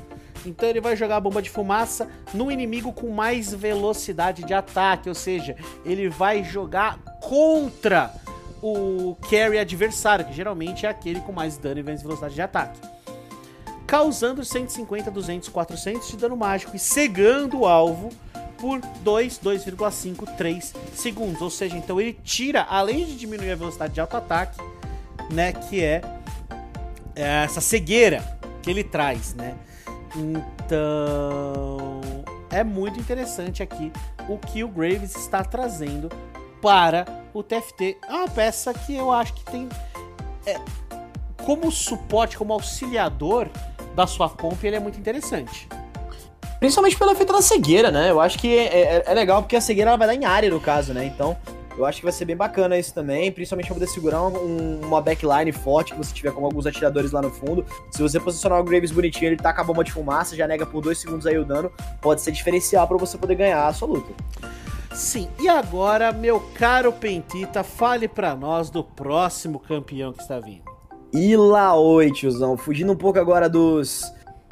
Então 0.46 0.70
ele 0.70 0.80
vai 0.80 0.96
jogar 0.96 1.18
a 1.18 1.20
bomba 1.20 1.42
de 1.42 1.50
fumaça 1.50 2.08
no 2.34 2.52
inimigo 2.52 2.94
com 2.94 3.10
mais 3.10 3.54
velocidade 3.54 4.44
de 4.44 4.54
ataque, 4.54 5.10
ou 5.10 5.16
seja, 5.16 5.56
ele 5.86 6.08
vai 6.08 6.44
jogar 6.44 6.98
contra 7.22 8.14
o 8.62 9.16
carry 9.30 9.58
adversário, 9.58 10.26
que 10.26 10.34
geralmente 10.34 10.86
é 10.86 10.90
aquele 10.90 11.22
com 11.22 11.32
mais 11.32 11.58
dano 11.58 11.80
e 11.80 11.84
menos 11.84 12.02
velocidade 12.02 12.36
de 12.36 12.42
ataque. 12.42 12.80
Causando 13.86 14.46
150, 14.46 15.10
200, 15.10 15.50
400 15.50 16.08
de 16.10 16.18
dano 16.18 16.38
mágico 16.38 16.76
e 16.76 16.80
cegando 16.80 17.62
o 17.62 17.66
alvo 17.66 18.10
por 18.60 18.80
2, 19.02 19.40
2,5, 19.40 20.36
3 20.38 20.74
segundos. 20.94 21.42
Ou 21.42 21.50
seja, 21.50 21.76
então 21.76 22.00
ele 22.00 22.14
tira, 22.24 22.66
além 22.70 23.06
de 23.06 23.16
diminuir 23.16 23.52
a 23.52 23.56
velocidade 23.56 23.94
de 23.94 24.02
auto-ataque, 24.02 24.62
né, 25.32 25.54
que 25.54 25.84
é, 25.84 26.02
é 27.16 27.44
essa 27.44 27.62
cegueira 27.62 28.24
que 28.62 28.70
ele 28.70 28.84
traz, 28.84 29.34
né? 29.34 29.56
Então, 30.16 32.02
é 32.50 32.64
muito 32.64 33.00
interessante 33.00 33.62
aqui 33.62 33.92
o 34.28 34.38
que 34.38 34.64
o 34.64 34.68
Graves 34.68 35.16
está 35.16 35.44
trazendo 35.44 36.10
para 36.62 37.06
o 37.34 37.44
TFT. 37.44 37.98
É 38.08 38.12
uma 38.12 38.28
peça 38.28 38.74
que 38.74 38.96
eu 38.96 39.12
acho 39.12 39.34
que 39.34 39.46
tem. 39.46 39.70
É, 40.46 40.60
como 41.46 41.72
suporte, 41.72 42.38
como 42.38 42.54
auxiliador 42.54 43.50
da 43.96 44.06
sua 44.08 44.30
comp, 44.30 44.64
ele 44.64 44.76
é 44.76 44.80
muito 44.80 45.00
interessante. 45.00 45.68
Principalmente 46.60 46.98
pelo 46.98 47.12
efeito 47.12 47.32
da 47.32 47.42
cegueira, 47.42 47.90
né? 47.90 48.10
Eu 48.10 48.20
acho 48.20 48.38
que 48.38 48.58
é, 48.58 48.98
é, 48.98 49.04
é 49.06 49.14
legal 49.14 49.42
porque 49.42 49.56
a 49.56 49.62
cegueira 49.62 49.92
ela 49.92 49.98
vai 49.98 50.08
dar 50.08 50.16
em 50.16 50.26
área, 50.26 50.50
no 50.50 50.60
caso, 50.60 50.94
né? 50.94 51.06
Então, 51.06 51.38
eu 51.80 51.86
acho 51.86 52.00
que 52.00 52.04
vai 52.04 52.12
ser 52.12 52.26
bem 52.26 52.36
bacana 52.36 52.78
isso 52.78 52.94
também, 52.94 53.32
principalmente 53.32 53.68
pra 53.68 53.76
poder 53.76 53.88
segurar 53.88 54.22
um, 54.22 54.82
uma 54.82 55.02
backline 55.02 55.52
forte 55.54 55.94
que 55.94 55.98
você 55.98 56.14
tiver 56.14 56.34
com 56.34 56.44
alguns 56.44 56.68
atiradores 56.68 57.14
lá 57.14 57.22
no 57.22 57.32
fundo. 57.32 57.66
Se 57.90 58.02
você 58.02 58.20
posicionar 58.20 58.60
o 58.60 58.64
Graves 58.66 58.92
bonitinho, 58.92 59.30
ele 59.30 59.38
taca 59.38 59.62
a 59.62 59.64
bomba 59.64 59.82
de 59.82 59.92
fumaça, 59.94 60.36
já 60.36 60.46
nega 60.46 60.66
por 60.66 60.82
dois 60.82 60.98
segundos 60.98 61.26
aí 61.26 61.38
o 61.38 61.46
dano, 61.46 61.72
pode 62.02 62.20
ser 62.20 62.34
diferencial 62.34 62.86
para 62.86 62.98
você 62.98 63.18
poder 63.18 63.36
ganhar 63.36 63.66
a 63.66 63.74
sua 63.74 63.88
luta. 63.88 64.14
Sim, 64.94 65.30
e 65.40 65.48
agora, 65.48 66.12
meu 66.12 66.42
caro 66.54 66.92
Pentita, 66.92 67.64
fale 67.64 68.10
para 68.10 68.36
nós 68.36 68.70
do 68.70 68.84
próximo 68.84 69.58
campeão 69.58 70.12
que 70.12 70.22
está 70.22 70.38
vindo. 70.38 70.64
Ilaoi, 71.14 72.12
tiozão. 72.12 72.58
Fugindo 72.58 72.92
um 72.92 72.98
pouco 72.98 73.18
agora 73.20 73.50
dos 73.50 74.04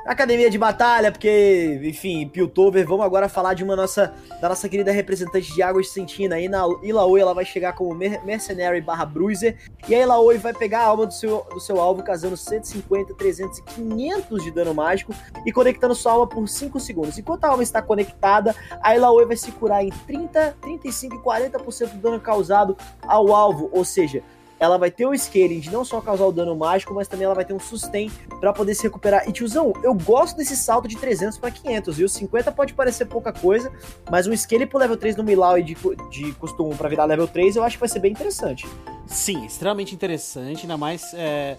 academia 0.07 0.49
de 0.49 0.57
batalha, 0.57 1.11
porque, 1.11 1.79
enfim, 1.83 2.27
Piltover, 2.27 2.87
vamos 2.87 3.05
agora 3.05 3.27
falar 3.27 3.53
de 3.53 3.63
uma 3.63 3.75
nossa, 3.75 4.13
da 4.41 4.47
nossa 4.47 4.69
querida 4.69 4.91
representante 4.91 5.53
de 5.53 5.61
Águas 5.61 5.89
Sentina. 5.89 6.35
Aí 6.35 6.47
na 6.47 6.65
Ilaoi 6.81 7.19
ela 7.19 7.33
vai 7.33 7.43
chegar 7.43 7.73
como 7.73 7.93
Mercenary 7.93 8.79
barra 8.79 9.05
Bruiser, 9.05 9.57
e 9.87 9.93
a 9.93 10.01
Ilaoi 10.01 10.37
vai 10.37 10.53
pegar 10.53 10.79
a 10.79 10.85
alma 10.85 11.05
do 11.05 11.13
seu, 11.13 11.45
do 11.53 11.59
seu 11.59 11.79
alvo, 11.79 12.01
casando 12.03 12.37
150, 12.37 13.13
300 13.15 13.59
e 13.59 13.63
500 13.63 14.43
de 14.43 14.51
dano 14.51 14.73
mágico 14.73 15.13
e 15.45 15.51
conectando 15.51 15.93
sua 15.93 16.13
alma 16.13 16.27
por 16.27 16.47
5 16.47 16.79
segundos. 16.79 17.17
Enquanto 17.17 17.43
a 17.43 17.49
alma 17.49 17.63
está 17.63 17.81
conectada, 17.81 18.55
a 18.81 18.95
Ilaoi 18.95 19.25
vai 19.25 19.35
se 19.35 19.51
curar 19.51 19.83
em 19.83 19.89
30, 19.89 20.55
35 20.61 21.15
e 21.15 21.19
40% 21.19 21.89
do 21.91 21.97
dano 21.97 22.19
causado 22.19 22.77
ao 23.01 23.35
alvo, 23.35 23.69
ou 23.73 23.83
seja, 23.83 24.23
ela 24.59 24.77
vai 24.77 24.91
ter 24.91 25.05
o 25.05 25.13
scaling 25.13 25.59
de 25.59 25.71
não 25.71 25.85
só 25.85 26.01
causar 26.01 26.25
o 26.25 26.31
dano 26.31 26.55
mágico, 26.55 26.93
mas 26.93 27.07
também 27.07 27.25
ela 27.25 27.35
vai 27.35 27.45
ter 27.45 27.53
um 27.53 27.59
sustain 27.59 28.09
para 28.39 28.51
poder 28.53 28.75
se 28.75 28.83
recuperar. 28.83 29.27
E 29.27 29.31
tiozão, 29.31 29.73
eu 29.83 29.93
gosto 29.93 30.37
desse 30.37 30.55
salto 30.55 30.87
de 30.87 30.97
300 30.97 31.37
para 31.37 31.51
500, 31.51 31.97
viu? 31.97 32.09
50 32.09 32.51
pode 32.51 32.73
parecer 32.73 33.05
pouca 33.05 33.31
coisa, 33.31 33.71
mas 34.09 34.27
um 34.27 34.35
scaling 34.35 34.67
pro 34.67 34.79
level 34.79 34.97
3 34.97 35.15
no 35.15 35.23
Milau 35.23 35.57
e 35.57 35.63
de, 35.63 35.75
de 36.09 36.33
costume 36.33 36.75
para 36.75 36.89
virar 36.89 37.05
level 37.05 37.27
3, 37.27 37.55
eu 37.55 37.63
acho 37.63 37.77
que 37.77 37.81
vai 37.81 37.89
ser 37.89 37.99
bem 37.99 38.11
interessante. 38.11 38.67
Sim, 39.05 39.45
extremamente 39.45 39.95
interessante, 39.95 40.63
ainda 40.63 40.77
mais 40.77 41.13
é, 41.13 41.57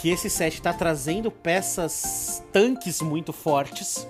que 0.00 0.08
esse 0.08 0.30
set 0.30 0.62
tá 0.62 0.72
trazendo 0.72 1.30
peças 1.30 2.42
tanques 2.52 3.02
muito 3.02 3.32
fortes 3.32 4.08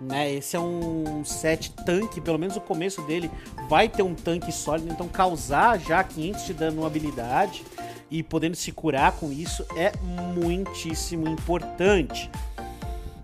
né? 0.00 0.32
Esse 0.32 0.56
é 0.56 0.60
um 0.60 1.24
set 1.24 1.72
tanque, 1.84 2.20
pelo 2.20 2.38
menos 2.38 2.56
o 2.56 2.60
começo 2.60 3.02
dele 3.02 3.30
vai 3.68 3.88
ter 3.88 4.02
um 4.02 4.14
tanque 4.14 4.52
sólido, 4.52 4.92
então 4.92 5.08
causar 5.08 5.78
já 5.78 6.02
500 6.02 6.46
de 6.46 6.54
dano 6.54 6.86
habilidade 6.86 7.64
e 8.10 8.22
podendo 8.22 8.56
se 8.56 8.70
curar 8.72 9.12
com 9.12 9.32
isso 9.32 9.64
é 9.76 9.92
muitíssimo 10.34 11.28
importante. 11.28 12.30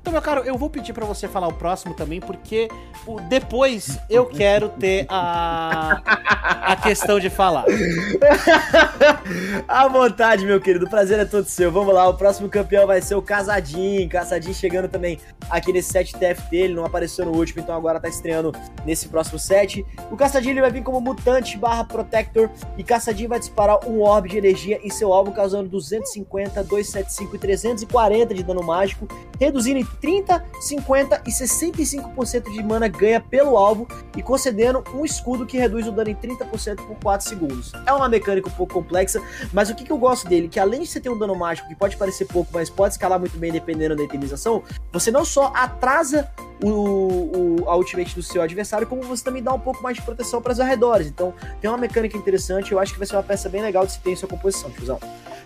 Então, 0.00 0.12
meu 0.12 0.22
caro, 0.22 0.40
eu 0.40 0.56
vou 0.56 0.70
pedir 0.70 0.94
para 0.94 1.04
você 1.04 1.28
falar 1.28 1.46
o 1.46 1.52
próximo 1.52 1.94
também, 1.94 2.20
porque 2.20 2.68
o, 3.06 3.20
depois 3.20 3.98
eu 4.09 4.26
quero 4.33 4.70
ter 4.70 5.06
a, 5.09 6.00
a 6.70 6.76
questão 6.76 7.18
de 7.18 7.28
falar. 7.28 7.64
à 9.66 9.88
vontade, 9.88 10.46
meu 10.46 10.61
querido. 10.61 10.87
O 10.87 10.90
prazer 10.90 11.18
é 11.18 11.24
todo 11.24 11.44
seu. 11.46 11.72
Vamos 11.72 11.92
lá, 11.92 12.09
o 12.09 12.14
próximo 12.14 12.48
campeão 12.48 12.87
vai 12.87 13.02
ser 13.02 13.16
o 13.16 13.22
Casadinho. 13.22 14.09
Casadinho 14.09 14.54
chegando 14.54 14.88
também 14.88 15.18
aqui 15.48 15.72
nesse 15.72 15.90
set 15.90 16.12
TFT. 16.12 16.56
Ele 16.56 16.74
não 16.74 16.85
apareceu 16.85 17.24
no 17.24 17.33
último, 17.33 17.61
então 17.61 17.74
agora 17.74 17.98
tá 17.98 18.09
estreando 18.09 18.52
nesse 18.87 19.09
próximo 19.09 19.38
set. 19.38 19.85
O 20.12 20.16
Caçadinho 20.16 20.52
ele 20.52 20.61
vai 20.61 20.70
vir 20.70 20.85
como 20.85 21.00
mutante 21.00 21.59
barra 21.59 21.85
protector 21.85 22.48
e 22.78 22.85
Caçadinho 22.85 23.28
vai 23.28 23.40
disparar 23.40 23.85
um 23.88 24.02
orbe 24.02 24.28
de 24.28 24.38
energia 24.38 24.78
em 24.83 24.90
seu 24.90 25.12
alvo, 25.12 25.33
causando 25.33 25.68
250, 25.68 26.62
275 26.62 27.35
e 27.35 27.38
340 27.38 28.35
de 28.35 28.44
dano 28.44 28.62
mágico, 28.62 29.09
reduzindo 29.40 29.80
em 29.80 29.87
30, 30.00 30.44
50 30.61 31.22
e 31.26 31.30
65% 31.30 32.52
de 32.52 32.62
mana 32.62 32.87
ganha 32.87 33.20
pelo 33.20 33.56
alvo 33.56 33.88
e 34.16 34.22
concedendo 34.22 34.85
um 34.94 35.04
escudo 35.04 35.44
que 35.44 35.59
reduz 35.59 35.88
o 35.88 35.92
dano 35.92 36.11
em 36.11 36.14
30% 36.14 36.59
por 36.86 36.96
4 36.96 37.28
segundos. 37.28 37.72
É 37.86 37.92
uma 37.92 38.08
mecânica 38.08 38.48
um 38.48 38.52
pouco 38.52 38.74
complexa, 38.74 39.20
mas 39.52 39.70
o 39.70 39.74
que, 39.74 39.84
que 39.84 39.90
eu 39.90 39.98
gosto 39.98 40.28
dele? 40.28 40.48
Que 40.48 40.60
além 40.60 40.82
de 40.82 40.86
você 40.86 41.00
ter 41.00 41.08
um 41.08 41.18
dano 41.18 41.34
mágico 41.34 41.68
que 41.68 41.74
pode 41.74 41.96
parecer 41.96 42.26
pouco, 42.26 42.50
mas 42.52 42.68
pode 42.68 42.94
escalar 42.94 43.18
muito 43.18 43.38
bem 43.38 43.52
dependendo 43.52 43.96
da 43.96 44.02
itemização, 44.02 44.62
você 44.92 45.10
não 45.10 45.24
só 45.24 45.52
atrasa 45.54 46.30
o, 46.62 46.68
o, 46.68 47.68
a 47.68 47.76
ultimate 47.76 48.14
do 48.14 48.22
seu 48.22 48.42
adversário, 48.42 48.86
como 48.86 49.02
você 49.02 49.24
também 49.24 49.42
dá 49.42 49.52
um 49.52 49.60
pouco 49.60 49.82
mais 49.82 49.96
de 49.96 50.02
proteção 50.02 50.42
para 50.42 50.52
os 50.52 50.60
arredores. 50.60 51.06
Então 51.06 51.34
tem 51.60 51.70
uma 51.70 51.78
mecânica 51.78 52.16
interessante, 52.16 52.72
eu 52.72 52.78
acho 52.78 52.92
que 52.92 52.98
vai 52.98 53.06
ser 53.06 53.16
uma 53.16 53.22
peça 53.22 53.48
bem 53.48 53.62
legal 53.62 53.86
de 53.86 53.92
se 53.92 54.00
ter 54.00 54.10
em 54.10 54.16
sua 54.16 54.28
composição, 54.28 54.70
tiozão. 54.70 54.98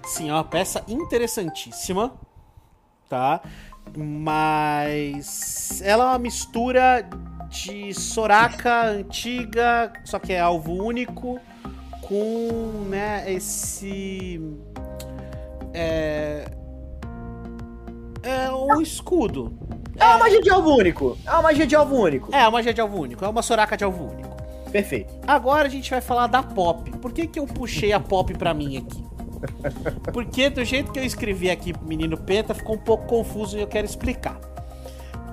Sim, 0.07 0.31
é 0.31 0.33
uma 0.33 0.45
peça 0.45 0.83
interessantíssima, 0.87 2.13
tá? 3.09 3.41
Mas 3.97 5.81
ela 5.83 6.05
é 6.05 6.07
uma 6.09 6.19
mistura 6.19 7.09
de 7.49 7.95
Soraka 7.95 8.87
antiga, 8.87 9.93
só 10.05 10.19
que 10.19 10.33
é 10.33 10.41
alvo 10.41 10.73
único, 10.73 11.41
com 12.01 12.87
né, 12.89 13.25
esse. 13.33 14.41
É. 15.73 16.45
É 18.23 18.51
o 18.51 18.81
escudo. 18.81 19.57
É 19.97 20.05
uma 20.05 20.19
magia 20.19 20.41
de 20.41 20.51
alvo 20.51 20.77
único. 20.77 21.19
É 21.27 21.31
uma 21.31 21.43
magia 21.43 21.67
de 21.67 21.77
alvo 21.77 21.97
único. 21.97 22.35
É 22.35 22.41
uma 22.43 22.51
magia 22.53 22.75
de 22.75 22.81
alvo 22.81 23.01
único. 23.01 23.25
É 23.25 23.29
uma 23.29 23.43
Soraka 23.43 23.77
de 23.77 23.85
alvo 23.85 24.11
único. 24.11 24.35
Perfeito. 24.73 25.15
Agora 25.27 25.69
a 25.69 25.71
gente 25.71 25.91
vai 25.91 26.01
falar 26.01 26.27
da 26.27 26.43
Pop. 26.43 26.91
Por 26.99 27.13
que, 27.13 27.27
que 27.27 27.39
eu 27.39 27.47
puxei 27.47 27.93
a 27.93 28.01
Pop 28.01 28.33
pra 28.35 28.53
mim 28.53 28.77
aqui? 28.79 29.05
Porque 30.13 30.49
do 30.51 30.65
jeito 30.65 30.91
que 30.91 30.99
eu 30.99 31.05
escrevi 31.05 31.51
aqui 31.51 31.73
menino 31.83 32.17
Penta, 32.17 32.55
ficou 32.55 32.77
um 32.77 32.79
pouco 32.79 33.07
confuso 33.07 33.57
e 33.57 33.61
eu 33.61 33.67
quero 33.67 33.87
explicar. 33.87 34.39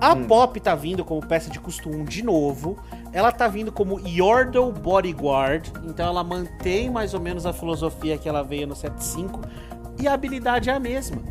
A 0.01 0.13
hum. 0.13 0.25
Pop 0.25 0.59
tá 0.59 0.73
vindo 0.73 1.05
como 1.05 1.23
peça 1.23 1.47
de 1.51 1.59
custo 1.59 1.87
1 1.87 2.05
de 2.05 2.23
novo. 2.23 2.75
Ela 3.13 3.31
tá 3.31 3.47
vindo 3.47 3.71
como 3.71 3.99
Yordle 3.99 4.71
Bodyguard. 4.71 5.71
Então 5.85 6.07
ela 6.07 6.23
mantém 6.23 6.89
mais 6.89 7.13
ou 7.13 7.19
menos 7.19 7.45
a 7.45 7.53
filosofia 7.53 8.17
que 8.17 8.27
ela 8.27 8.43
veio 8.43 8.65
no 8.65 8.73
7.5. 8.73 9.39
E 10.01 10.07
a 10.07 10.13
habilidade 10.13 10.71
é 10.71 10.73
a 10.73 10.79
mesma. 10.79 11.21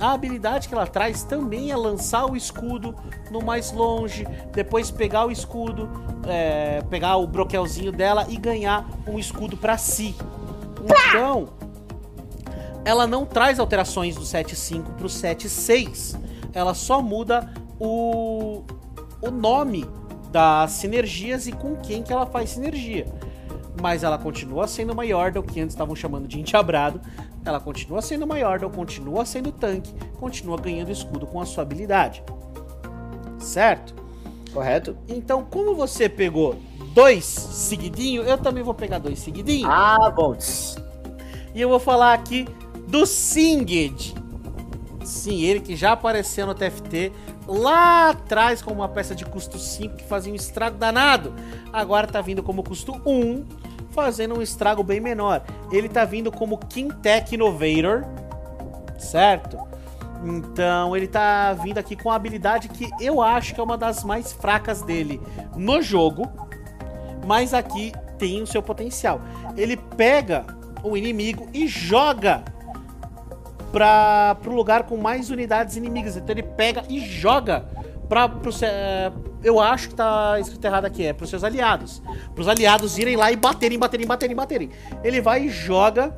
A 0.00 0.12
habilidade 0.12 0.68
que 0.68 0.74
ela 0.74 0.86
traz 0.86 1.22
também 1.22 1.70
é 1.70 1.76
lançar 1.76 2.24
o 2.24 2.34
escudo 2.34 2.94
no 3.30 3.42
mais 3.42 3.72
longe, 3.72 4.26
depois 4.52 4.90
pegar 4.90 5.26
o 5.26 5.30
escudo, 5.30 5.88
é, 6.26 6.82
pegar 6.90 7.16
o 7.16 7.26
broquelzinho 7.26 7.92
dela 7.92 8.26
e 8.28 8.36
ganhar 8.36 8.86
um 9.06 9.18
escudo 9.18 9.56
para 9.56 9.76
si. 9.76 10.14
Então, 11.08 11.48
ela 12.84 13.06
não 13.06 13.26
traz 13.26 13.58
alterações 13.58 14.14
do 14.14 14.22
7.5 14.22 14.94
para 14.96 15.06
o 15.06 15.08
7.6. 15.08 16.18
Ela 16.52 16.72
só 16.72 17.02
muda 17.02 17.52
o, 17.78 18.62
o 19.20 19.30
nome 19.30 19.84
das 20.30 20.72
sinergias 20.72 21.46
e 21.46 21.52
com 21.52 21.76
quem 21.76 22.02
que 22.02 22.12
ela 22.12 22.26
faz 22.26 22.50
sinergia. 22.50 23.06
mas 23.80 24.02
ela 24.02 24.18
continua 24.18 24.66
sendo 24.66 24.92
uma 24.92 25.04
Yordle, 25.04 25.42
que 25.42 25.60
antes 25.60 25.74
estavam 25.74 25.94
chamando 25.94 26.26
de 26.26 26.40
Enteabrado. 26.40 27.00
Ela 27.44 27.60
continua 27.60 28.02
sendo 28.02 28.24
uma 28.24 28.38
Yordle, 28.38 28.70
continua 28.70 29.24
sendo 29.24 29.52
tanque, 29.52 29.92
continua 30.18 30.56
ganhando 30.56 30.90
escudo 30.90 31.26
com 31.26 31.40
a 31.40 31.46
sua 31.46 31.62
habilidade. 31.62 32.22
Certo? 33.38 33.94
Correto? 34.52 34.96
Então, 35.06 35.44
como 35.44 35.74
você 35.74 36.08
pegou 36.08 36.56
dois 36.94 37.24
seguidinho, 37.24 38.22
eu 38.22 38.38
também 38.38 38.64
vou 38.64 38.74
pegar 38.74 38.98
dois 38.98 39.18
seguidinho. 39.18 39.68
Ah, 39.70 40.10
bom. 40.10 40.36
E 41.54 41.60
eu 41.60 41.68
vou 41.68 41.78
falar 41.78 42.14
aqui 42.14 42.46
do 42.88 43.04
Singed. 43.04 44.14
Sim, 45.04 45.42
ele 45.42 45.60
que 45.60 45.76
já 45.76 45.92
apareceu 45.92 46.46
no 46.46 46.54
TFT 46.54 47.12
lá 47.46 48.10
atrás 48.10 48.60
como 48.60 48.80
uma 48.80 48.88
peça 48.88 49.14
de 49.14 49.24
custo 49.24 49.58
5 49.58 49.96
que 49.96 50.04
fazia 50.04 50.32
um 50.32 50.36
estrago 50.36 50.76
danado. 50.76 51.34
Agora 51.72 52.06
tá 52.06 52.20
vindo 52.20 52.42
como 52.42 52.62
custo 52.62 53.00
1, 53.06 53.44
fazendo 53.90 54.38
um 54.38 54.42
estrago 54.42 54.82
bem 54.82 55.00
menor. 55.00 55.42
Ele 55.70 55.88
tá 55.88 56.04
vindo 56.04 56.30
como 56.32 56.58
Quintech 56.58 57.34
Innovator, 57.34 58.04
certo? 58.98 59.58
Então 60.24 60.96
ele 60.96 61.06
tá 61.06 61.52
vindo 61.52 61.78
aqui 61.78 61.94
com 61.94 62.10
a 62.10 62.16
habilidade 62.16 62.68
que 62.68 62.90
eu 63.00 63.22
acho 63.22 63.54
que 63.54 63.60
é 63.60 63.62
uma 63.62 63.76
das 63.76 64.02
mais 64.02 64.32
fracas 64.32 64.82
dele 64.82 65.20
no 65.54 65.80
jogo, 65.82 66.30
mas 67.26 67.54
aqui 67.54 67.92
tem 68.18 68.42
o 68.42 68.46
seu 68.46 68.62
potencial. 68.62 69.20
Ele 69.56 69.76
pega 69.76 70.44
o 70.82 70.96
inimigo 70.96 71.48
e 71.52 71.66
joga 71.66 72.44
para 73.76 74.38
o 74.46 74.54
lugar 74.54 74.84
com 74.84 74.96
mais 74.96 75.28
unidades 75.28 75.76
inimigas. 75.76 76.16
Então 76.16 76.32
ele 76.32 76.42
pega 76.42 76.82
e 76.88 76.98
joga 76.98 77.66
para 78.08 78.30
é, 78.62 79.12
eu 79.44 79.60
acho 79.60 79.90
que 79.90 79.94
tá 79.94 80.40
escrito 80.40 80.64
errado 80.64 80.86
aqui, 80.86 81.04
é 81.04 81.12
pros 81.12 81.28
seus 81.28 81.44
aliados. 81.44 82.00
Pros 82.34 82.48
aliados 82.48 82.96
irem 82.96 83.16
lá 83.16 83.30
e 83.30 83.36
baterem, 83.36 83.78
baterem, 83.78 84.06
baterem, 84.06 84.34
baterem. 84.34 84.70
Ele 85.04 85.20
vai 85.20 85.44
e 85.44 85.48
joga 85.50 86.14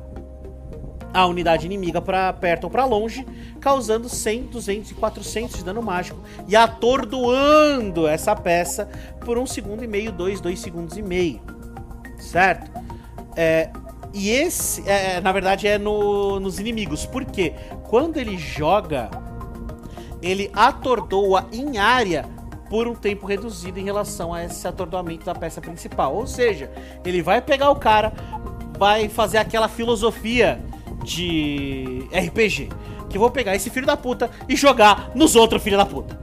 a 1.13 1.25
unidade 1.25 1.65
inimiga 1.65 2.01
para 2.01 2.31
perto 2.31 2.65
ou 2.65 2.69
para 2.69 2.85
longe, 2.85 3.27
causando 3.59 4.07
100, 4.07 4.43
200 4.43 4.91
e 4.91 4.93
400 4.93 5.57
de 5.57 5.65
dano 5.65 5.81
mágico 5.81 6.21
e 6.47 6.55
atordoando 6.55 8.07
essa 8.07 8.33
peça 8.37 8.87
por 9.25 9.37
um 9.37 9.45
segundo 9.45 9.83
e 9.83 9.87
meio, 9.87 10.13
dois, 10.13 10.39
dois 10.39 10.59
segundos 10.59 10.95
e 10.95 11.01
meio, 11.01 11.41
certo? 12.19 12.71
É, 13.35 13.69
e 14.13 14.29
esse, 14.29 14.87
é, 14.89 15.21
na 15.21 15.31
verdade, 15.31 15.67
é 15.67 15.77
no, 15.77 16.39
nos 16.39 16.59
inimigos, 16.59 17.05
porque 17.05 17.53
quando 17.83 18.17
ele 18.17 18.37
joga, 18.37 19.09
ele 20.21 20.49
atordoa 20.53 21.47
em 21.51 21.77
área 21.77 22.25
por 22.69 22.87
um 22.87 22.93
tempo 22.93 23.25
reduzido 23.25 23.79
em 23.79 23.83
relação 23.83 24.33
a 24.33 24.43
esse 24.43 24.67
atordoamento 24.67 25.25
da 25.25 25.33
peça 25.33 25.59
principal. 25.59 26.15
Ou 26.15 26.27
seja, 26.27 26.71
ele 27.03 27.21
vai 27.21 27.41
pegar 27.41 27.71
o 27.71 27.75
cara, 27.75 28.13
vai 28.77 29.09
fazer 29.09 29.37
aquela 29.39 29.67
filosofia 29.67 30.63
de 31.03 32.07
RPG. 32.13 32.69
Que 33.09 33.17
eu 33.17 33.21
vou 33.21 33.31
pegar 33.31 33.55
esse 33.55 33.69
filho 33.69 33.87
da 33.87 33.97
puta 33.97 34.29
e 34.47 34.55
jogar 34.55 35.11
nos 35.15 35.35
outros 35.35 35.63
filhos 35.63 35.79
da 35.79 35.85
puta. 35.85 36.19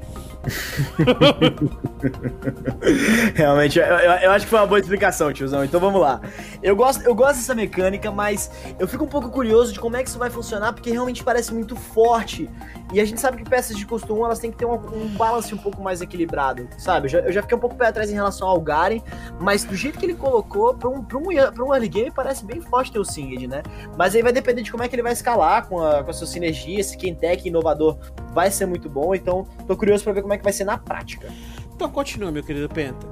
Realmente, 3.35 3.79
eu, 3.79 3.85
eu, 3.85 4.31
acho 4.31 4.45
que 4.45 4.51
foi 4.51 4.61
uma 4.61 4.67
boa 4.67 4.79
explicação, 4.79 5.33
tiozão. 5.33 5.65
Então 5.65 5.81
vamos 5.81 6.01
lá. 6.01 6.21
Eu 6.63 6.77
gosto, 6.77 7.03
eu 7.03 7.15
gosto 7.15 7.37
dessa 7.37 7.55
mecânica, 7.55 8.11
mas 8.11 8.51
eu 8.79 8.87
fico 8.87 9.05
um 9.05 9.09
pouco 9.09 9.31
curioso 9.31 9.73
de 9.73 9.81
como 9.81 9.97
é 9.97 10.03
que 10.03 10.09
isso 10.09 10.19
vai 10.19 10.31
funcionar, 10.31 10.73
porque 10.73 10.91
realmente 10.91 11.25
parece 11.25 11.53
muito 11.53 11.77
forte. 11.77 12.49
E 12.93 13.01
a 13.01 13.05
gente 13.05 13.21
sabe 13.21 13.39
que 13.39 13.49
peças 13.49 13.77
de 13.77 13.85
custo 13.85 14.15
1 14.15 14.25
elas 14.25 14.39
têm 14.39 14.51
que 14.51 14.57
ter 14.57 14.65
um, 14.65 14.75
um 14.75 15.09
balance 15.17 15.53
um 15.53 15.59
pouco 15.59 15.83
mais 15.83 16.01
equilibrado, 16.01 16.69
sabe? 16.79 17.07
Eu 17.07 17.11
já, 17.11 17.19
eu 17.21 17.33
já, 17.33 17.43
fiquei 17.43 17.57
um 17.57 17.61
pouco 17.61 17.75
pé 17.77 17.89
atrás 17.89 18.11
em 18.11 18.15
relação 18.15 18.49
ao 18.49 18.61
Garen, 18.61 19.01
mas 19.41 19.65
do 19.65 19.75
jeito 19.75 19.99
que 19.99 20.07
ele 20.07 20.15
colocou, 20.15 20.75
pra 20.75 20.89
um, 20.89 21.03
pra 21.03 21.19
um, 21.19 21.25
pra 21.25 21.65
um 21.65 21.75
early 21.75 21.89
game, 21.89 22.11
parece 22.11 22.45
bem 22.45 22.61
forte 22.61 22.93
ter 22.93 22.99
o 22.99 23.05
Singed, 23.05 23.49
né? 23.49 23.63
Mas 23.97 24.15
aí 24.15 24.23
vai 24.23 24.33
depender 24.33 24.63
de 24.63 24.71
como 24.71 24.83
é 24.83 24.89
que 24.89 24.95
ele 24.95 25.03
vai 25.03 25.13
escalar 25.13 25.67
com 25.67 25.83
a, 25.83 26.05
com 26.05 26.11
a 26.11 26.15
sua 26.15 26.27
sinergia, 26.27 26.83
se 26.83 26.97
quem 26.97 27.15
tech 27.15 27.47
inovador 27.47 27.99
vai 28.33 28.51
ser 28.51 28.67
muito 28.67 28.89
bom. 28.89 29.15
Então, 29.15 29.47
tô 29.67 29.77
curioso 29.77 30.05
pra 30.05 30.13
ver 30.13 30.23
como 30.23 30.35
é 30.35 30.39
que 30.39 30.45
vai 30.45 30.53
ser 30.53 30.65
na 30.65 30.79
prática. 30.79 31.29
Então 31.75 31.91
continua, 31.91 32.31
meu 32.31 32.43
querido 32.43 32.69
Penta. 32.69 33.07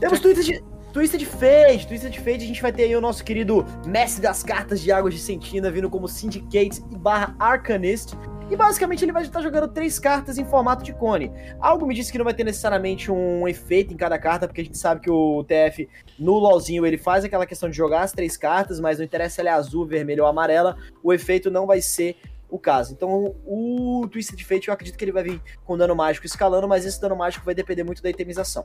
Temos 0.00 0.18
Já... 0.18 0.22
Twitter 0.22 0.44
de. 0.44 0.72
Twisted 0.92 1.24
Fate, 1.24 1.86
Twisted 1.88 2.14
Fate, 2.18 2.44
a 2.44 2.46
gente 2.46 2.60
vai 2.60 2.70
ter 2.70 2.82
aí 2.82 2.94
o 2.94 3.00
nosso 3.00 3.24
querido 3.24 3.64
mestre 3.86 4.20
das 4.22 4.42
cartas 4.42 4.78
de 4.78 4.92
Águas 4.92 5.14
de 5.14 5.20
Sentina, 5.20 5.70
vindo 5.70 5.88
como 5.88 6.06
Syndicate 6.06 6.82
e 6.90 6.98
barra 6.98 7.34
Arcanist. 7.38 8.14
E 8.50 8.56
basicamente 8.56 9.04
ele 9.04 9.12
vai 9.12 9.22
estar 9.22 9.40
jogando 9.40 9.68
três 9.68 9.98
cartas 9.98 10.38
em 10.38 10.44
formato 10.44 10.84
de 10.84 10.92
cone. 10.92 11.32
Algo 11.58 11.86
me 11.86 11.94
disse 11.94 12.12
que 12.12 12.18
não 12.18 12.24
vai 12.24 12.34
ter 12.34 12.44
necessariamente 12.44 13.10
um 13.10 13.48
efeito 13.48 13.92
em 13.92 13.96
cada 13.96 14.18
carta, 14.18 14.46
porque 14.46 14.60
a 14.60 14.64
gente 14.64 14.78
sabe 14.78 15.00
que 15.00 15.10
o 15.10 15.44
TF 15.44 15.88
no 16.18 16.34
LoLzinho 16.34 16.84
ele 16.84 16.98
faz 16.98 17.24
aquela 17.24 17.46
questão 17.46 17.70
de 17.70 17.76
jogar 17.76 18.02
as 18.02 18.12
três 18.12 18.36
cartas, 18.36 18.78
mas 18.80 18.98
não 18.98 19.04
interessa 19.04 19.36
se 19.36 19.40
ela 19.40 19.50
é 19.50 19.52
azul, 19.52 19.86
vermelho 19.86 20.24
ou 20.24 20.28
amarela, 20.28 20.76
o 21.02 21.12
efeito 21.12 21.50
não 21.50 21.66
vai 21.66 21.80
ser 21.80 22.16
o 22.52 22.58
caso. 22.58 22.92
Então, 22.92 23.34
o 23.46 24.06
Twisted 24.12 24.44
Fate 24.44 24.68
eu 24.68 24.74
acredito 24.74 24.98
que 24.98 25.04
ele 25.04 25.10
vai 25.10 25.22
vir 25.22 25.40
com 25.64 25.76
dano 25.76 25.96
mágico 25.96 26.26
escalando, 26.26 26.68
mas 26.68 26.84
esse 26.84 27.00
dano 27.00 27.16
mágico 27.16 27.46
vai 27.46 27.54
depender 27.54 27.82
muito 27.82 28.02
da 28.02 28.10
itemização. 28.10 28.62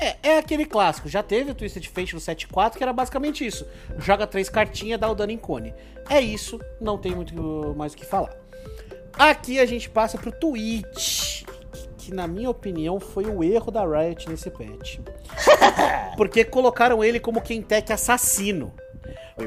É, 0.00 0.30
é 0.30 0.38
aquele 0.38 0.64
clássico. 0.64 1.06
Já 1.06 1.22
teve 1.22 1.50
o 1.50 1.54
Twisted 1.54 1.86
Fate 1.86 2.14
no 2.14 2.20
7.4, 2.20 2.78
que 2.78 2.82
era 2.82 2.94
basicamente 2.94 3.44
isso. 3.44 3.66
Joga 3.98 4.26
três 4.26 4.48
cartinhas, 4.48 4.98
dá 4.98 5.10
o 5.10 5.14
dano 5.14 5.32
em 5.32 5.38
cone. 5.38 5.74
É 6.08 6.18
isso, 6.18 6.58
não 6.80 6.96
tem 6.96 7.14
muito 7.14 7.34
mais 7.76 7.92
o 7.92 7.96
que 7.96 8.06
falar. 8.06 8.43
Aqui 9.12 9.60
a 9.60 9.66
gente 9.66 9.88
passa 9.88 10.18
pro 10.18 10.32
Twitch, 10.32 11.44
que 11.98 12.12
na 12.12 12.26
minha 12.26 12.50
opinião 12.50 12.98
foi 12.98 13.26
o 13.26 13.42
erro 13.42 13.70
da 13.70 13.84
Riot 13.84 14.28
nesse 14.28 14.50
patch. 14.50 14.98
Porque 16.16 16.44
colocaram 16.44 17.02
ele 17.02 17.20
como 17.20 17.40
Kentech 17.40 17.92
assassino. 17.92 18.72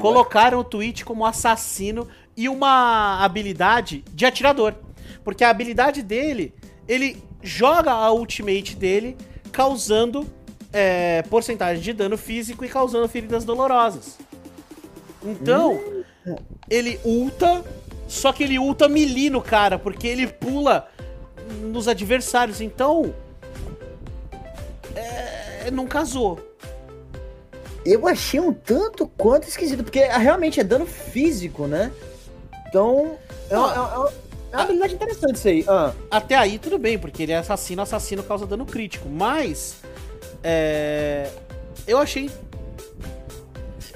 Colocaram 0.00 0.58
o 0.58 0.64
Twitch 0.64 1.02
como 1.02 1.24
assassino 1.24 2.06
e 2.36 2.48
uma 2.48 3.24
habilidade 3.24 4.04
de 4.12 4.26
atirador. 4.26 4.74
Porque 5.24 5.44
a 5.44 5.50
habilidade 5.50 6.02
dele, 6.02 6.54
ele 6.86 7.22
joga 7.42 7.92
a 7.92 8.12
ultimate 8.12 8.76
dele 8.76 9.16
causando 9.50 10.26
é, 10.72 11.22
porcentagem 11.22 11.82
de 11.82 11.92
dano 11.92 12.18
físico 12.18 12.64
e 12.64 12.68
causando 12.68 13.08
feridas 13.08 13.44
dolorosas. 13.44 14.18
Então, 15.22 15.74
hum. 16.26 16.36
ele 16.70 17.00
ulta, 17.04 17.64
só 18.08 18.32
que 18.32 18.42
ele 18.42 18.58
ulta 18.58 18.88
melee 18.88 19.28
no 19.28 19.42
cara, 19.42 19.78
porque 19.78 20.08
ele 20.08 20.26
pula 20.26 20.88
nos 21.60 21.86
adversários. 21.86 22.60
Então, 22.60 23.14
é, 24.96 25.70
não 25.70 25.86
casou. 25.86 26.40
Eu 27.84 28.08
achei 28.08 28.40
um 28.40 28.52
tanto 28.52 29.06
quanto 29.06 29.46
esquisito, 29.46 29.84
porque 29.84 30.00
realmente 30.00 30.58
é 30.58 30.64
dano 30.64 30.86
físico, 30.86 31.66
né? 31.66 31.92
Então, 32.66 33.16
é, 33.50 33.56
uma, 33.56 33.74
é, 33.74 33.78
uma, 33.78 34.12
é 34.52 34.56
uma 34.56 34.62
habilidade 34.62 34.94
interessante 34.94 35.36
isso 35.36 35.48
aí. 35.48 35.64
Ah. 35.68 35.92
Até 36.10 36.34
aí 36.34 36.58
tudo 36.58 36.78
bem, 36.78 36.98
porque 36.98 37.22
ele 37.22 37.32
é 37.32 37.36
assassino, 37.36 37.82
assassino 37.82 38.22
causa 38.22 38.46
dano 38.46 38.64
crítico. 38.64 39.08
Mas. 39.08 39.76
É, 40.42 41.30
eu 41.86 41.98
achei. 41.98 42.30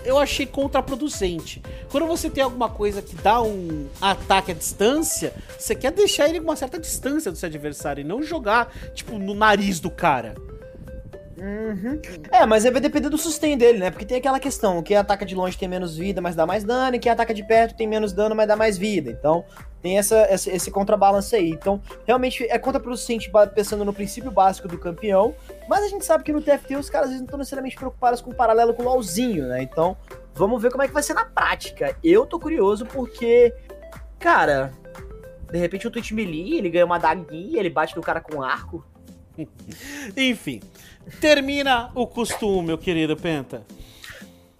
Eu 0.04 0.18
achei 0.18 0.46
contraproducente. 0.46 1.62
Quando 1.90 2.06
você 2.06 2.28
tem 2.28 2.42
alguma 2.42 2.68
coisa 2.68 3.00
que 3.00 3.14
dá 3.16 3.40
um 3.40 3.86
ataque 4.00 4.52
à 4.52 4.54
distância, 4.54 5.32
você 5.58 5.74
quer 5.74 5.92
deixar 5.92 6.28
ele 6.28 6.40
com 6.40 6.46
uma 6.46 6.56
certa 6.56 6.78
distância 6.78 7.30
do 7.30 7.38
seu 7.38 7.46
adversário 7.46 8.00
e 8.00 8.04
não 8.04 8.22
jogar, 8.22 8.72
tipo, 8.94 9.18
no 9.18 9.34
nariz 9.34 9.78
do 9.80 9.90
cara. 9.90 10.34
Uhum. 11.42 12.00
É, 12.30 12.46
mas 12.46 12.62
vai 12.62 12.80
depender 12.80 13.08
do 13.08 13.18
sustain 13.18 13.58
dele, 13.58 13.78
né? 13.78 13.90
Porque 13.90 14.04
tem 14.04 14.18
aquela 14.18 14.38
questão: 14.38 14.80
quem 14.80 14.96
ataca 14.96 15.26
de 15.26 15.34
longe 15.34 15.58
tem 15.58 15.68
menos 15.68 15.96
vida, 15.96 16.20
mas 16.20 16.36
dá 16.36 16.46
mais 16.46 16.62
dano, 16.62 16.94
e 16.94 17.00
quem 17.00 17.10
ataca 17.10 17.34
de 17.34 17.42
perto 17.42 17.76
tem 17.76 17.86
menos 17.86 18.12
dano, 18.12 18.34
mas 18.34 18.46
dá 18.46 18.54
mais 18.54 18.78
vida. 18.78 19.10
Então, 19.10 19.44
tem 19.82 19.98
essa 19.98 20.28
esse 20.30 20.70
contrabalance 20.70 21.34
aí. 21.34 21.50
Então, 21.50 21.82
realmente 22.06 22.46
é 22.48 22.56
contraproducente 22.58 23.30
pensando 23.54 23.84
no 23.84 23.92
princípio 23.92 24.30
básico 24.30 24.68
do 24.68 24.78
campeão, 24.78 25.34
mas 25.68 25.84
a 25.84 25.88
gente 25.88 26.04
sabe 26.04 26.24
que 26.24 26.32
no 26.32 26.40
TFT 26.40 26.76
os 26.76 26.90
caras 26.90 27.10
não 27.10 27.24
estão 27.24 27.38
necessariamente 27.38 27.76
preocupados 27.76 28.20
com 28.20 28.30
o 28.30 28.34
paralelo 28.34 28.74
com 28.74 28.82
o 28.82 28.86
LoLzinho, 28.86 29.46
né? 29.48 29.62
Então, 29.62 29.96
vamos 30.34 30.60
ver 30.60 30.70
como 30.70 30.82
é 30.82 30.88
que 30.88 30.94
vai 30.94 31.02
ser 31.02 31.14
na 31.14 31.24
prática. 31.24 31.96
Eu 32.02 32.26
tô 32.26 32.38
curioso 32.38 32.86
porque, 32.86 33.54
cara, 34.18 34.72
de 35.50 35.58
repente 35.58 35.86
o 35.86 35.90
Twitch 35.90 36.12
Melee, 36.12 36.58
ele 36.58 36.70
ganha 36.70 36.86
uma 36.86 36.98
daguinha, 36.98 37.60
ele 37.60 37.70
bate 37.70 37.94
no 37.96 38.02
cara 38.02 38.20
com 38.20 38.42
arco. 38.42 38.84
Enfim, 40.16 40.60
termina 41.20 41.90
o 41.94 42.06
costume, 42.06 42.68
meu 42.68 42.78
querido 42.78 43.16
Penta. 43.16 43.62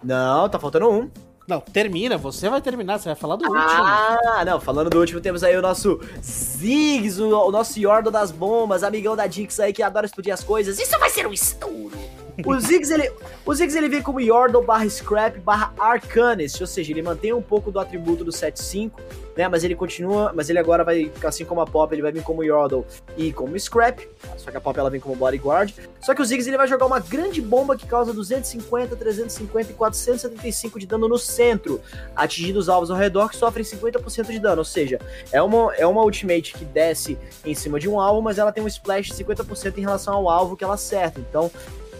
Não, 0.03 0.49
tá 0.49 0.59
faltando 0.59 0.89
um. 0.89 1.09
Não, 1.47 1.59
termina, 1.59 2.17
você 2.17 2.49
vai 2.49 2.61
terminar, 2.61 2.99
você 2.99 3.09
vai 3.09 3.15
falar 3.15 3.35
do 3.35 3.45
ah, 3.45 3.49
último. 3.49 4.29
Ah, 4.33 4.45
não, 4.45 4.61
falando 4.61 4.89
do 4.89 4.99
último, 4.99 5.19
temos 5.19 5.43
aí 5.43 5.55
o 5.57 5.61
nosso 5.61 5.99
Ziggs, 6.21 7.21
o, 7.21 7.47
o 7.47 7.51
nosso 7.51 7.77
Yordo 7.79 8.09
das 8.09 8.31
bombas, 8.31 8.81
amigão 8.81 9.15
da 9.15 9.27
Dix 9.27 9.59
aí 9.59 9.73
que 9.73 9.83
adora 9.83 10.05
explodir 10.05 10.33
as 10.33 10.43
coisas. 10.43 10.79
Isso 10.79 10.97
vai 10.97 11.09
ser 11.09 11.27
um 11.27 11.33
estouro. 11.33 11.97
O 12.45 12.59
Ziggs, 12.59 12.91
ele, 12.91 13.11
o 13.45 13.53
Ziggs, 13.53 13.77
ele 13.77 13.87
vem 13.87 14.01
como 14.01 14.19
Yordle 14.19 14.63
barra 14.63 14.89
Scrap 14.89 15.37
barra 15.39 15.71
Arcanist, 15.77 16.59
ou 16.61 16.67
seja, 16.67 16.91
ele 16.91 17.01
mantém 17.01 17.31
um 17.31 17.41
pouco 17.41 17.71
do 17.71 17.79
atributo 17.79 18.23
do 18.23 18.31
7-5, 18.31 18.91
né, 19.37 19.47
mas 19.47 19.63
ele 19.63 19.75
continua, 19.75 20.31
mas 20.33 20.49
ele 20.49 20.57
agora 20.57 20.83
vai, 20.83 21.11
assim 21.23 21.45
como 21.45 21.61
a 21.61 21.65
Pop, 21.65 21.93
ele 21.93 22.01
vai 22.01 22.11
vir 22.11 22.23
como 22.23 22.43
Yordle 22.43 22.85
e 23.15 23.31
como 23.31 23.57
Scrap, 23.59 24.07
só 24.37 24.49
que 24.49 24.57
a 24.57 24.61
Pop 24.61 24.77
ela 24.77 24.89
vem 24.89 24.99
como 24.99 25.15
Bodyguard, 25.15 25.73
só 26.01 26.15
que 26.15 26.21
o 26.21 26.25
Ziggs 26.25 26.47
ele 26.47 26.57
vai 26.57 26.67
jogar 26.67 26.85
uma 26.85 26.99
grande 26.99 27.41
bomba 27.41 27.75
que 27.75 27.85
causa 27.85 28.13
250, 28.13 28.95
350 28.95 29.71
e 29.71 29.73
475 29.75 30.79
de 30.79 30.87
dano 30.87 31.07
no 31.07 31.17
centro, 31.17 31.81
atingindo 32.15 32.57
os 32.57 32.67
alvos 32.67 32.89
ao 32.89 32.97
redor 32.97 33.29
que 33.29 33.35
sofrem 33.35 33.63
50% 33.63 34.31
de 34.31 34.39
dano, 34.39 34.59
ou 34.59 34.65
seja, 34.65 34.99
é 35.31 35.41
uma, 35.41 35.73
é 35.75 35.85
uma 35.85 36.03
ultimate 36.03 36.53
que 36.53 36.65
desce 36.65 37.17
em 37.45 37.53
cima 37.53 37.79
de 37.79 37.87
um 37.87 37.99
alvo, 37.99 38.21
mas 38.21 38.39
ela 38.39 38.51
tem 38.51 38.63
um 38.63 38.67
splash 38.67 39.07
de 39.07 39.23
50% 39.23 39.77
em 39.77 39.81
relação 39.81 40.15
ao 40.15 40.29
alvo 40.29 40.57
que 40.57 40.63
ela 40.63 40.73
acerta, 40.73 41.19
então 41.19 41.51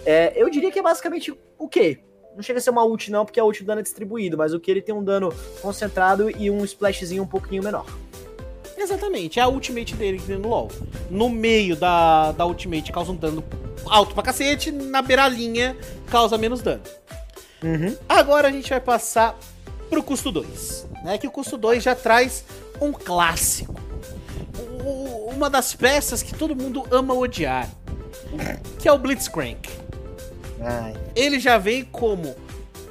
é, 0.06 0.34
eu 0.36 0.50
diria 0.50 0.72
que 0.72 0.80
é 0.80 0.82
basicamente 0.82 1.34
o 1.58 1.68
quê? 1.68 2.00
Não 2.36 2.42
chega 2.42 2.60
a 2.60 2.62
ser 2.62 2.72
uma 2.72 2.84
ult 2.84 3.12
não, 3.12 3.26
porque 3.26 3.40
a 3.40 3.44
ult 3.44 3.62
o 3.62 3.66
dano 3.66 3.80
é 3.80 3.84
distribuído, 3.84 4.38
mas 4.38 4.54
o 4.54 4.60
que 4.60 4.72
ele 4.72 4.82
tem 4.82 4.94
um 4.94 5.04
dano 5.04 5.34
concentrado 5.62 6.30
e 6.30 6.50
um 6.50 6.64
splashzinho 6.66 7.24
um 7.24 7.28
pouquinho 7.28 7.64
menor. 7.64 7.86
Exatamente, 8.76 9.40
é 9.40 9.44
a 9.44 9.48
ultimate 9.48 9.96
dele 9.96 10.18
que 10.18 10.26
tem 10.26 10.38
no 10.38 10.50
LoL. 10.50 10.70
No 11.10 11.30
meio 11.30 11.76
da, 11.76 12.32
da 12.32 12.46
ultimate 12.46 12.92
causa 12.92 13.12
um 13.12 13.16
dano 13.16 13.44
alto 13.86 14.14
pra 14.14 14.24
cacete, 14.24 14.72
na 14.72 15.02
beiralinha 15.02 15.78
causa 16.10 16.38
menos 16.38 16.62
dano. 16.62 16.82
Uhum. 17.64 17.96
Agora 18.10 18.48
a 18.48 18.52
gente 18.52 18.70
vai 18.70 18.82
passar 18.82 19.38
pro 19.90 20.04
custo 20.04 20.32
2, 20.32 20.88
né? 21.04 21.18
Que 21.18 21.28
o 21.28 21.32
custo 21.32 21.56
2 21.56 21.84
já 21.84 21.96
traz 21.96 22.44
um 22.82 22.92
clássico. 22.92 23.80
Uma 25.34 25.50
das 25.50 25.74
peças 25.74 26.22
que 26.22 26.34
todo 26.34 26.56
mundo 26.56 26.86
ama 26.92 27.14
odiar, 27.14 27.70
que 28.80 28.88
é 28.88 28.92
o 28.92 28.98
Blitzcrank. 28.98 29.83
Ai. 30.64 30.94
Ele 31.16 31.40
já 31.40 31.58
vem 31.58 31.84
como 31.84 32.36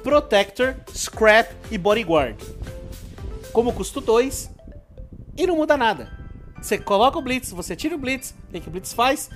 Protector, 0.03 0.75
Scrap 0.93 1.51
e 1.71 1.77
Bodyguard. 1.77 2.37
Como 3.51 3.73
custo 3.73 4.01
2 4.01 4.49
e 5.37 5.47
não 5.47 5.55
muda 5.55 5.77
nada. 5.77 6.11
Você 6.61 6.77
coloca 6.77 7.17
o 7.17 7.21
Blitz, 7.21 7.51
você 7.51 7.75
tira 7.75 7.95
o 7.95 7.97
Blitz, 7.97 8.33
o 8.49 8.59
que 8.59 8.67
o 8.67 8.71
Blitz 8.71 8.93
faz? 8.93 9.29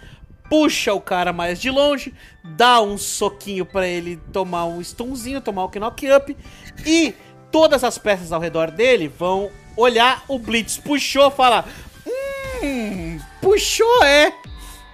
Puxa 0.50 0.94
o 0.94 1.02
cara 1.02 1.34
mais 1.34 1.60
de 1.60 1.70
longe, 1.70 2.14
dá 2.44 2.82
um 2.82 2.98
soquinho 2.98 3.66
para 3.66 3.88
ele 3.88 4.18
tomar 4.32 4.66
um 4.66 4.80
stunzinho, 4.82 5.42
tomar 5.42 5.66
o 5.66 5.68
um 5.68 5.80
knock 5.80 6.10
up 6.10 6.38
e 6.86 7.14
todas 7.52 7.84
as 7.84 7.98
peças 7.98 8.32
ao 8.32 8.40
redor 8.40 8.72
dele 8.72 9.08
vão 9.10 9.52
olhar 9.76 10.24
o 10.28 10.40
Blitz 10.40 10.78
puxou, 10.78 11.30
falar: 11.30 11.68
"Hum, 12.64 13.20
puxou 13.42 14.04
é" 14.04 14.34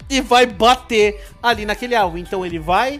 e 0.10 0.21
vai 0.21 0.45
bater 0.45 1.23
ali 1.41 1.65
naquele 1.65 1.95
alvo. 1.95 2.17
Então 2.17 2.45
ele 2.45 2.60
vai 2.60 2.99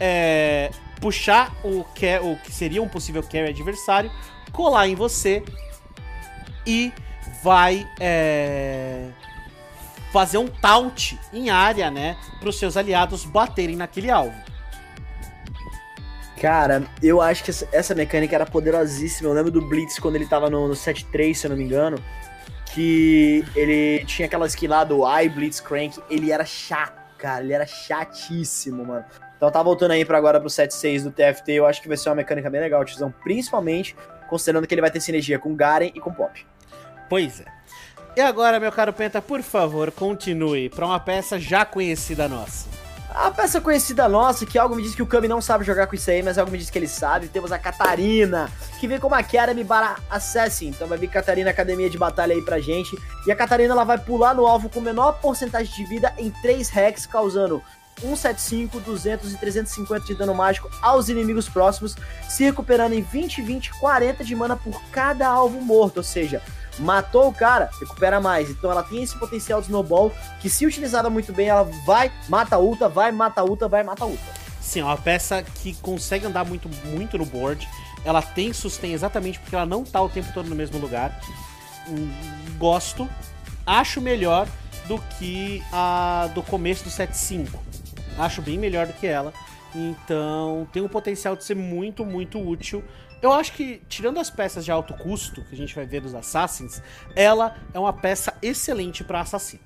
é, 0.00 0.70
puxar 1.00 1.54
o 1.62 1.84
que, 1.94 2.18
o 2.18 2.36
que 2.36 2.50
seria 2.50 2.82
um 2.82 2.88
possível 2.88 3.22
carry 3.22 3.50
adversário, 3.50 4.10
colar 4.50 4.88
em 4.88 4.94
você 4.94 5.44
e 6.66 6.92
vai 7.42 7.86
é, 8.00 9.08
fazer 10.12 10.38
um 10.38 10.48
taunt 10.48 11.18
em 11.32 11.50
área, 11.50 11.90
né, 11.90 12.16
para 12.38 12.48
os 12.48 12.58
seus 12.58 12.76
aliados 12.76 13.24
baterem 13.24 13.76
naquele 13.76 14.10
alvo. 14.10 14.50
Cara, 16.40 16.84
eu 17.02 17.20
acho 17.20 17.44
que 17.44 17.50
essa 17.70 17.94
mecânica 17.94 18.34
era 18.34 18.46
poderosíssima. 18.46 19.28
Eu 19.28 19.34
lembro 19.34 19.50
do 19.50 19.60
Blitz 19.60 19.98
quando 19.98 20.16
ele 20.16 20.24
tava 20.24 20.48
no, 20.48 20.68
no 20.68 20.74
7-3, 20.74 21.34
se 21.34 21.46
eu 21.46 21.50
não 21.50 21.56
me 21.56 21.64
engano. 21.64 22.02
Que 22.72 23.44
ele 23.54 24.02
tinha 24.06 24.24
aquela 24.24 24.46
skill 24.46 24.70
lá 24.70 24.82
do 24.82 25.06
I 25.06 25.28
Blitz 25.28 25.60
Crank. 25.60 26.00
Ele 26.08 26.32
era 26.32 26.46
chato, 26.46 27.14
cara. 27.18 27.44
Ele 27.44 27.52
era 27.52 27.66
chatíssimo, 27.66 28.86
mano. 28.86 29.04
Então 29.40 29.50
tá 29.50 29.62
voltando 29.62 29.92
aí 29.92 30.04
para 30.04 30.18
agora 30.18 30.38
pro 30.38 30.50
7.6 30.50 31.04
do 31.04 31.10
TFT, 31.10 31.52
eu 31.52 31.64
acho 31.64 31.80
que 31.80 31.88
vai 31.88 31.96
ser 31.96 32.10
uma 32.10 32.16
mecânica 32.16 32.50
bem 32.50 32.60
legal, 32.60 32.84
Tizão, 32.84 33.10
principalmente 33.22 33.96
considerando 34.28 34.66
que 34.66 34.74
ele 34.74 34.82
vai 34.82 34.90
ter 34.90 35.00
sinergia 35.00 35.38
com 35.38 35.56
Garen 35.56 35.90
e 35.94 35.98
com 35.98 36.12
Pop. 36.12 36.46
Pois 37.08 37.40
é. 37.40 37.46
E 38.14 38.20
agora, 38.20 38.60
meu 38.60 38.70
caro 38.70 38.92
Penta, 38.92 39.22
por 39.22 39.40
favor, 39.40 39.90
continue 39.92 40.68
para 40.68 40.84
uma 40.84 41.00
peça 41.00 41.40
já 41.40 41.64
conhecida 41.64 42.28
nossa. 42.28 42.68
A 43.14 43.30
peça 43.30 43.62
conhecida 43.62 44.06
nossa, 44.10 44.44
que 44.44 44.58
algo 44.58 44.76
me 44.76 44.82
diz 44.82 44.94
que 44.94 45.02
o 45.02 45.06
Kami 45.06 45.26
não 45.26 45.40
sabe 45.40 45.64
jogar 45.64 45.86
com 45.86 45.94
isso 45.94 46.10
aí, 46.10 46.22
mas 46.22 46.36
algo 46.36 46.52
me 46.52 46.58
diz 46.58 46.68
que 46.68 46.78
ele 46.78 46.86
sabe. 46.86 47.28
Temos 47.28 47.50
a 47.50 47.58
Catarina, 47.58 48.50
que 48.78 48.86
vem 48.86 49.00
como 49.00 49.14
a 49.14 49.18
Academy 49.18 49.64
para 49.64 49.96
Assassin. 50.10 50.68
Então 50.68 50.86
vai 50.86 50.98
vir 50.98 51.08
Catarina 51.08 51.48
Academia 51.50 51.88
de 51.88 51.96
Batalha 51.96 52.34
aí 52.34 52.42
pra 52.42 52.60
gente. 52.60 52.94
E 53.26 53.32
a 53.32 53.36
Catarina 53.36 53.72
ela 53.72 53.84
vai 53.84 53.96
pular 53.96 54.34
no 54.34 54.46
alvo 54.46 54.68
com 54.68 54.80
menor 54.80 55.12
porcentagem 55.14 55.74
de 55.74 55.84
vida 55.86 56.14
em 56.18 56.30
3 56.30 56.68
hacks, 56.68 57.06
causando 57.06 57.62
175, 58.00 58.80
200 58.80 59.32
e 59.32 59.36
350 59.36 60.06
de 60.06 60.14
dano 60.14 60.34
mágico 60.34 60.70
aos 60.80 61.08
inimigos 61.08 61.48
próximos, 61.48 61.96
se 62.28 62.44
recuperando 62.44 62.94
em 62.94 63.02
20, 63.02 63.42
20, 63.42 63.78
40 63.78 64.24
de 64.24 64.34
mana 64.34 64.56
por 64.56 64.80
cada 64.90 65.28
alvo 65.28 65.60
morto, 65.60 65.98
ou 65.98 66.02
seja, 66.02 66.42
matou 66.78 67.28
o 67.28 67.34
cara, 67.34 67.70
recupera 67.78 68.20
mais. 68.20 68.50
Então 68.50 68.70
ela 68.70 68.82
tem 68.82 69.02
esse 69.02 69.16
potencial 69.16 69.60
de 69.60 69.66
snowball 69.66 70.12
que 70.40 70.48
se 70.48 70.66
utilizada 70.66 71.10
muito 71.10 71.32
bem, 71.32 71.48
ela 71.48 71.68
vai, 71.84 72.10
mata 72.28 72.58
ulta, 72.58 72.88
vai, 72.88 73.12
mata 73.12 73.44
ulta, 73.44 73.68
vai, 73.68 73.82
mata 73.82 74.04
ulta. 74.04 74.40
Sim, 74.60 74.80
é 74.80 74.84
uma 74.84 74.96
peça 74.96 75.42
que 75.42 75.74
consegue 75.76 76.26
andar 76.26 76.44
muito, 76.44 76.68
muito 76.86 77.16
no 77.18 77.24
board. 77.24 77.68
Ela 78.04 78.22
tem 78.22 78.52
sustain 78.52 78.92
exatamente 78.92 79.38
porque 79.38 79.54
ela 79.54 79.66
não 79.66 79.84
tá 79.84 80.00
o 80.00 80.08
tempo 80.08 80.32
todo 80.32 80.48
no 80.48 80.56
mesmo 80.56 80.78
lugar. 80.78 81.18
Hum, 81.88 82.10
gosto. 82.58 83.08
Acho 83.66 84.00
melhor 84.00 84.46
do 84.86 84.98
que 85.18 85.62
a 85.72 86.30
do 86.34 86.42
começo 86.42 86.84
do 86.84 86.90
7.5 86.90 87.69
Acho 88.20 88.42
bem 88.42 88.58
melhor 88.58 88.86
do 88.86 88.92
que 88.92 89.06
ela. 89.06 89.32
Então, 89.74 90.68
tem 90.72 90.82
o 90.82 90.88
potencial 90.88 91.36
de 91.36 91.44
ser 91.44 91.54
muito, 91.56 92.04
muito 92.04 92.38
útil. 92.38 92.84
Eu 93.22 93.32
acho 93.32 93.52
que, 93.52 93.82
tirando 93.88 94.18
as 94.18 94.30
peças 94.30 94.64
de 94.64 94.70
alto 94.70 94.94
custo 94.94 95.42
que 95.44 95.54
a 95.54 95.56
gente 95.56 95.74
vai 95.74 95.86
ver 95.86 96.00
dos 96.00 96.14
Assassins, 96.14 96.82
ela 97.14 97.56
é 97.72 97.78
uma 97.78 97.92
peça 97.92 98.34
excelente 98.42 99.04
para 99.04 99.20
assassino. 99.20 99.62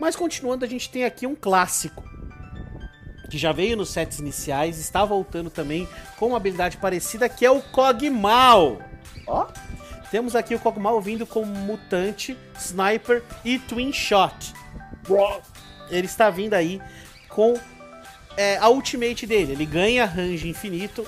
Mas 0.00 0.14
continuando, 0.14 0.64
a 0.64 0.68
gente 0.68 0.90
tem 0.90 1.04
aqui 1.04 1.26
um 1.26 1.34
clássico. 1.34 2.04
Que 3.30 3.36
já 3.36 3.52
veio 3.52 3.76
nos 3.76 3.90
sets 3.90 4.18
iniciais, 4.18 4.78
está 4.78 5.04
voltando 5.04 5.50
também 5.50 5.86
com 6.16 6.28
uma 6.28 6.36
habilidade 6.36 6.78
parecida, 6.78 7.28
que 7.28 7.44
é 7.44 7.50
o 7.50 7.60
Kog'Maw. 7.60 8.80
Ó, 9.26 9.48
temos 10.10 10.34
aqui 10.34 10.54
o 10.54 10.58
Kog'Maw 10.58 11.00
vindo 11.00 11.26
como 11.26 11.46
mutante, 11.46 12.38
sniper 12.56 13.22
e 13.44 13.58
twin 13.58 13.92
shot. 13.92 14.54
Ele 15.90 16.06
está 16.06 16.30
vindo 16.30 16.54
aí 16.54 16.80
com 17.38 17.54
é, 18.36 18.56
a 18.56 18.68
ultimate 18.68 19.24
dele. 19.24 19.52
Ele 19.52 19.64
ganha 19.64 20.04
range 20.04 20.48
infinito, 20.48 21.06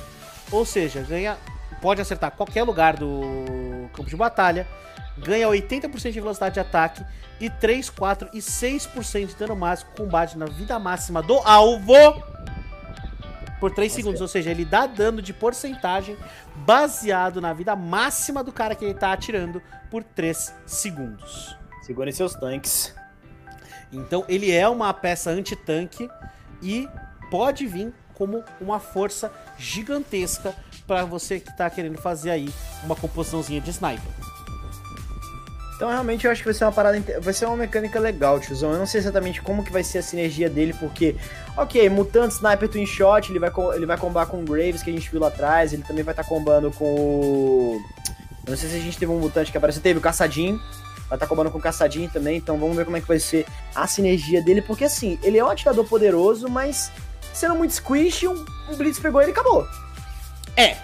ou 0.53 0.65
seja, 0.65 1.03
ganha 1.03 1.37
pode 1.83 2.01
acertar 2.01 2.31
qualquer 2.31 2.63
lugar 2.63 2.97
do 2.97 3.89
campo 3.93 4.09
de 4.09 4.15
batalha, 4.15 4.65
ganha 5.19 5.49
80% 5.49 6.13
de 6.13 6.21
velocidade 6.21 6.55
de 6.55 6.61
ataque 6.61 7.05
e 7.41 7.51
3, 7.51 7.91
4 7.91 8.29
e 8.33 8.39
6% 8.39 9.27
de 9.27 9.35
dano 9.35 9.57
máximo 9.57 9.91
combate 9.97 10.39
na 10.39 10.47
vida 10.47 10.79
máxima 10.79 11.21
do 11.21 11.35
alvo 11.39 12.23
por 13.59 13.73
3 13.73 13.93
segundos, 13.93 14.21
ou 14.21 14.29
seja, 14.29 14.53
ele 14.53 14.65
dá 14.65 14.87
dano 14.87 15.21
de 15.21 15.33
porcentagem 15.33 16.17
baseado 16.59 17.41
na 17.41 17.53
vida 17.53 17.75
máxima 17.75 18.45
do 18.45 18.53
cara 18.53 18.77
que 18.77 18.85
ele 18.85 18.95
tá 18.95 19.13
atirando 19.13 19.61
por 19.91 20.05
3 20.05 20.55
segundos. 20.65 21.57
Segurem 21.83 22.13
seus 22.13 22.35
tanques. 22.35 22.95
Então 23.93 24.25
ele 24.29 24.51
é 24.51 24.69
uma 24.69 24.93
peça 24.93 25.31
anti-tanque 25.31 26.09
e 26.63 26.89
pode 27.31 27.67
vir 27.67 27.93
como 28.15 28.45
uma 28.61 28.79
força 28.79 29.33
gigantesca 29.59 30.55
para 30.87 31.05
você 31.05 31.41
que 31.41 31.51
está 31.51 31.71
querendo 31.71 31.99
fazer 31.99 32.31
aí 32.31 32.53
uma 32.85 32.95
composiçãozinha 32.95 33.61
de 33.61 33.71
sniper. 33.71 34.31
Então 35.81 35.89
realmente 35.89 36.27
eu 36.27 36.31
acho 36.31 36.43
que 36.43 36.49
vai 36.49 36.53
ser 36.53 36.65
uma 36.65 36.73
parada, 36.73 37.03
vai 37.23 37.33
ser 37.33 37.47
uma 37.47 37.57
mecânica 37.57 37.99
legal, 37.99 38.39
tiozão. 38.39 38.73
Eu 38.73 38.79
não 38.79 38.85
sei 38.85 39.01
exatamente 39.01 39.41
como 39.41 39.65
que 39.65 39.73
vai 39.73 39.83
ser 39.83 39.97
a 39.97 40.03
sinergia 40.03 40.51
dele, 40.51 40.75
porque, 40.79 41.17
ok, 41.57 41.89
Mutante 41.89 42.35
Sniper 42.35 42.69
Twin 42.69 42.85
Shot, 42.85 43.33
ele 43.33 43.39
vai, 43.39 43.51
ele 43.75 43.87
vai 43.87 43.97
combar 43.97 44.27
com 44.27 44.43
o 44.43 44.45
Graves, 44.45 44.83
que 44.83 44.91
a 44.91 44.93
gente 44.93 45.11
viu 45.11 45.19
lá 45.19 45.29
atrás, 45.29 45.73
ele 45.73 45.83
também 45.83 46.05
vai 46.05 46.13
estar 46.13 46.23
tá 46.23 46.29
combando 46.29 46.71
com 46.73 46.85
o... 46.85 47.81
Eu 48.45 48.51
não 48.51 48.59
sei 48.59 48.69
se 48.69 48.77
a 48.77 48.81
gente 48.81 48.99
teve 48.99 49.11
um 49.11 49.19
mutante 49.19 49.51
que 49.51 49.57
apareceu, 49.57 49.81
teve 49.81 49.99
o 49.99 50.03
Caçadinho, 50.03 50.61
vai 51.11 51.17
estar 51.17 51.27
tá 51.27 51.27
combando 51.27 51.51
com 51.51 51.59
o 51.59 51.61
Caçadinho 51.61 52.09
também, 52.09 52.37
então 52.37 52.57
vamos 52.57 52.77
ver 52.77 52.85
como 52.85 52.97
é 52.97 53.01
que 53.01 53.09
vai 53.09 53.19
ser 53.19 53.45
a 53.75 53.85
sinergia 53.89 54.41
dele, 54.41 54.63
porque 54.63 54.85
assim, 54.85 55.19
ele 55.25 55.39
é 55.39 55.45
um 55.45 55.49
atirador 55.49 55.85
poderoso, 55.85 56.49
mas 56.49 56.93
sendo 57.35 57.57
muito 57.57 57.75
squish, 57.75 58.23
um, 58.29 58.45
um 58.71 58.77
Blitz 58.77 59.01
pegou 59.01 59.21
ele 59.21 59.33
e 59.33 59.33
acabou. 59.33 59.67
É. 60.57 60.77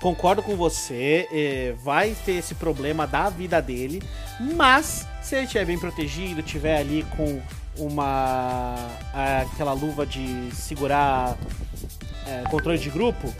Concordo 0.00 0.42
com 0.42 0.56
você, 0.56 1.28
é, 1.30 1.74
vai 1.82 2.16
ter 2.24 2.32
esse 2.32 2.54
problema 2.54 3.06
da 3.06 3.28
vida 3.28 3.60
dele, 3.60 4.02
mas 4.56 5.06
se 5.22 5.36
ele 5.36 5.44
estiver 5.44 5.66
bem 5.66 5.78
protegido, 5.78 6.42
tiver 6.42 6.78
ali 6.78 7.06
com 7.16 7.40
uma 7.76 8.76
aquela 9.12 9.72
luva 9.72 10.06
de 10.06 10.50
segurar 10.54 11.36
é, 12.26 12.48
controle 12.48 12.78
de 12.78 12.90
grupo, 12.90 13.32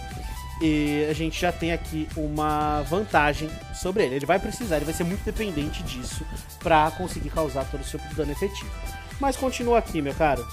e 0.61 1.07
a 1.11 1.13
gente 1.13 1.41
já 1.41 1.51
tem 1.51 1.73
aqui 1.73 2.09
uma 2.17 2.83
vantagem 2.83 3.51
sobre 3.75 4.05
ele. 4.05 4.17
Ele 4.17 4.27
vai 4.27 4.39
precisar, 4.39 4.77
ele 4.77 4.85
vai 4.85 4.95
ser 4.95 5.05
muito 5.05 5.25
dependente 5.25 5.83
disso 5.83 6.25
para 6.61 6.91
conseguir 6.93 7.31
causar 7.31 7.65
todo 7.65 7.81
o 7.81 7.85
seu 7.85 8.01
dano 8.17 8.33
efetivo. 8.33 8.71
Mas 9.21 9.37
continua 9.37 9.79
aqui, 9.79 10.01
meu 10.01 10.15
caro. 10.15 10.45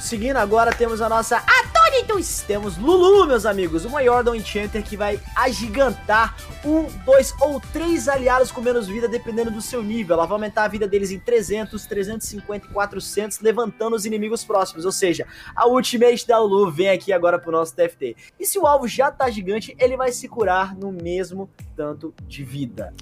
Seguindo 0.00 0.36
agora, 0.36 0.72
temos 0.72 1.00
a 1.00 1.08
nossa 1.08 1.38
Atônitos. 1.38 2.42
Temos 2.42 2.76
Lulu, 2.76 3.26
meus 3.26 3.46
amigos, 3.46 3.84
uma 3.84 4.02
Yordle 4.02 4.36
Enchanter 4.36 4.82
que 4.82 4.96
vai 4.96 5.18
agigantar 5.34 6.36
um, 6.64 6.84
dois 7.04 7.34
ou 7.40 7.60
três 7.72 8.06
aliados 8.06 8.52
com 8.52 8.60
menos 8.60 8.86
vida, 8.86 9.08
dependendo 9.08 9.50
do 9.50 9.62
seu 9.62 9.82
nível. 9.82 10.14
Ela 10.14 10.26
vai 10.26 10.34
aumentar 10.34 10.64
a 10.64 10.68
vida 10.68 10.86
deles 10.86 11.10
em 11.10 11.18
300, 11.18 11.86
350 11.86 12.66
e 12.66 12.70
400, 12.70 13.40
levantando 13.40 13.96
os 13.96 14.04
inimigos 14.04 14.44
próximos. 14.44 14.84
Ou 14.84 14.92
seja, 14.92 15.26
a 15.54 15.66
Ultimate 15.66 16.26
da 16.26 16.38
Lulu 16.38 16.70
vem 16.70 16.90
aqui 16.90 17.12
agora 17.12 17.38
pro 17.38 17.52
nosso 17.52 17.74
TFT. 17.74 18.16
E 18.38 18.44
se 18.44 18.58
o 18.58 18.66
alvo 18.66 18.86
já 18.86 19.10
tá 19.10 19.30
gigante, 19.30 19.74
ele 19.78 19.96
vai 19.96 20.12
se 20.12 20.28
curar 20.28 20.76
no 20.76 20.92
mesmo 20.92 21.48
tanto 21.74 22.14
de 22.26 22.44
vida. 22.44 22.92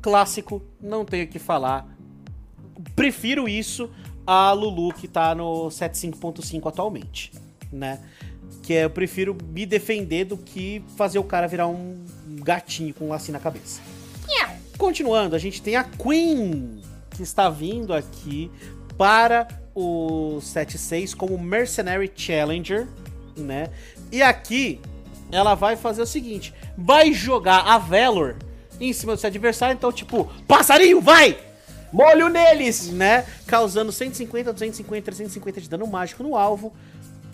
Clássico, 0.00 0.62
não 0.80 1.04
tenho 1.04 1.26
o 1.26 1.28
que 1.28 1.38
falar. 1.38 1.86
Prefiro 2.94 3.48
isso 3.48 3.90
a 4.28 4.52
Lulu 4.52 4.92
que 4.92 5.08
tá 5.08 5.34
no 5.34 5.68
75.5 5.68 6.68
atualmente, 6.68 7.32
né? 7.72 7.98
Que 8.62 8.74
é, 8.74 8.84
eu 8.84 8.90
prefiro 8.90 9.34
me 9.42 9.64
defender 9.64 10.26
do 10.26 10.36
que 10.36 10.84
fazer 10.98 11.18
o 11.18 11.24
cara 11.24 11.48
virar 11.48 11.66
um 11.66 12.04
gatinho 12.28 12.92
com 12.92 13.06
um 13.06 13.08
lacinho 13.08 13.32
na 13.32 13.40
cabeça. 13.40 13.80
Yeah. 14.28 14.54
Continuando, 14.76 15.34
a 15.34 15.38
gente 15.38 15.62
tem 15.62 15.76
a 15.76 15.82
Queen, 15.82 16.82
que 17.08 17.22
está 17.22 17.48
vindo 17.48 17.94
aqui 17.94 18.50
para 18.98 19.48
o 19.74 20.40
76 20.42 21.14
como 21.14 21.38
Mercenary 21.38 22.12
Challenger, 22.14 22.86
né? 23.34 23.70
E 24.12 24.20
aqui 24.20 24.78
ela 25.32 25.54
vai 25.54 25.74
fazer 25.74 26.02
o 26.02 26.06
seguinte: 26.06 26.52
vai 26.76 27.14
jogar 27.14 27.60
a 27.60 27.78
Valor 27.78 28.36
em 28.78 28.92
cima 28.92 29.14
do 29.14 29.18
seu 29.18 29.28
adversário, 29.28 29.74
então 29.74 29.90
tipo, 29.90 30.30
passarinho, 30.46 31.00
vai! 31.00 31.47
Molho 31.92 32.28
neles! 32.28 32.88
Né? 32.88 33.26
Causando 33.46 33.92
150, 33.92 34.52
250, 34.52 35.04
350 35.04 35.60
de 35.60 35.68
dano 35.68 35.86
mágico 35.86 36.22
no 36.22 36.36
alvo 36.36 36.72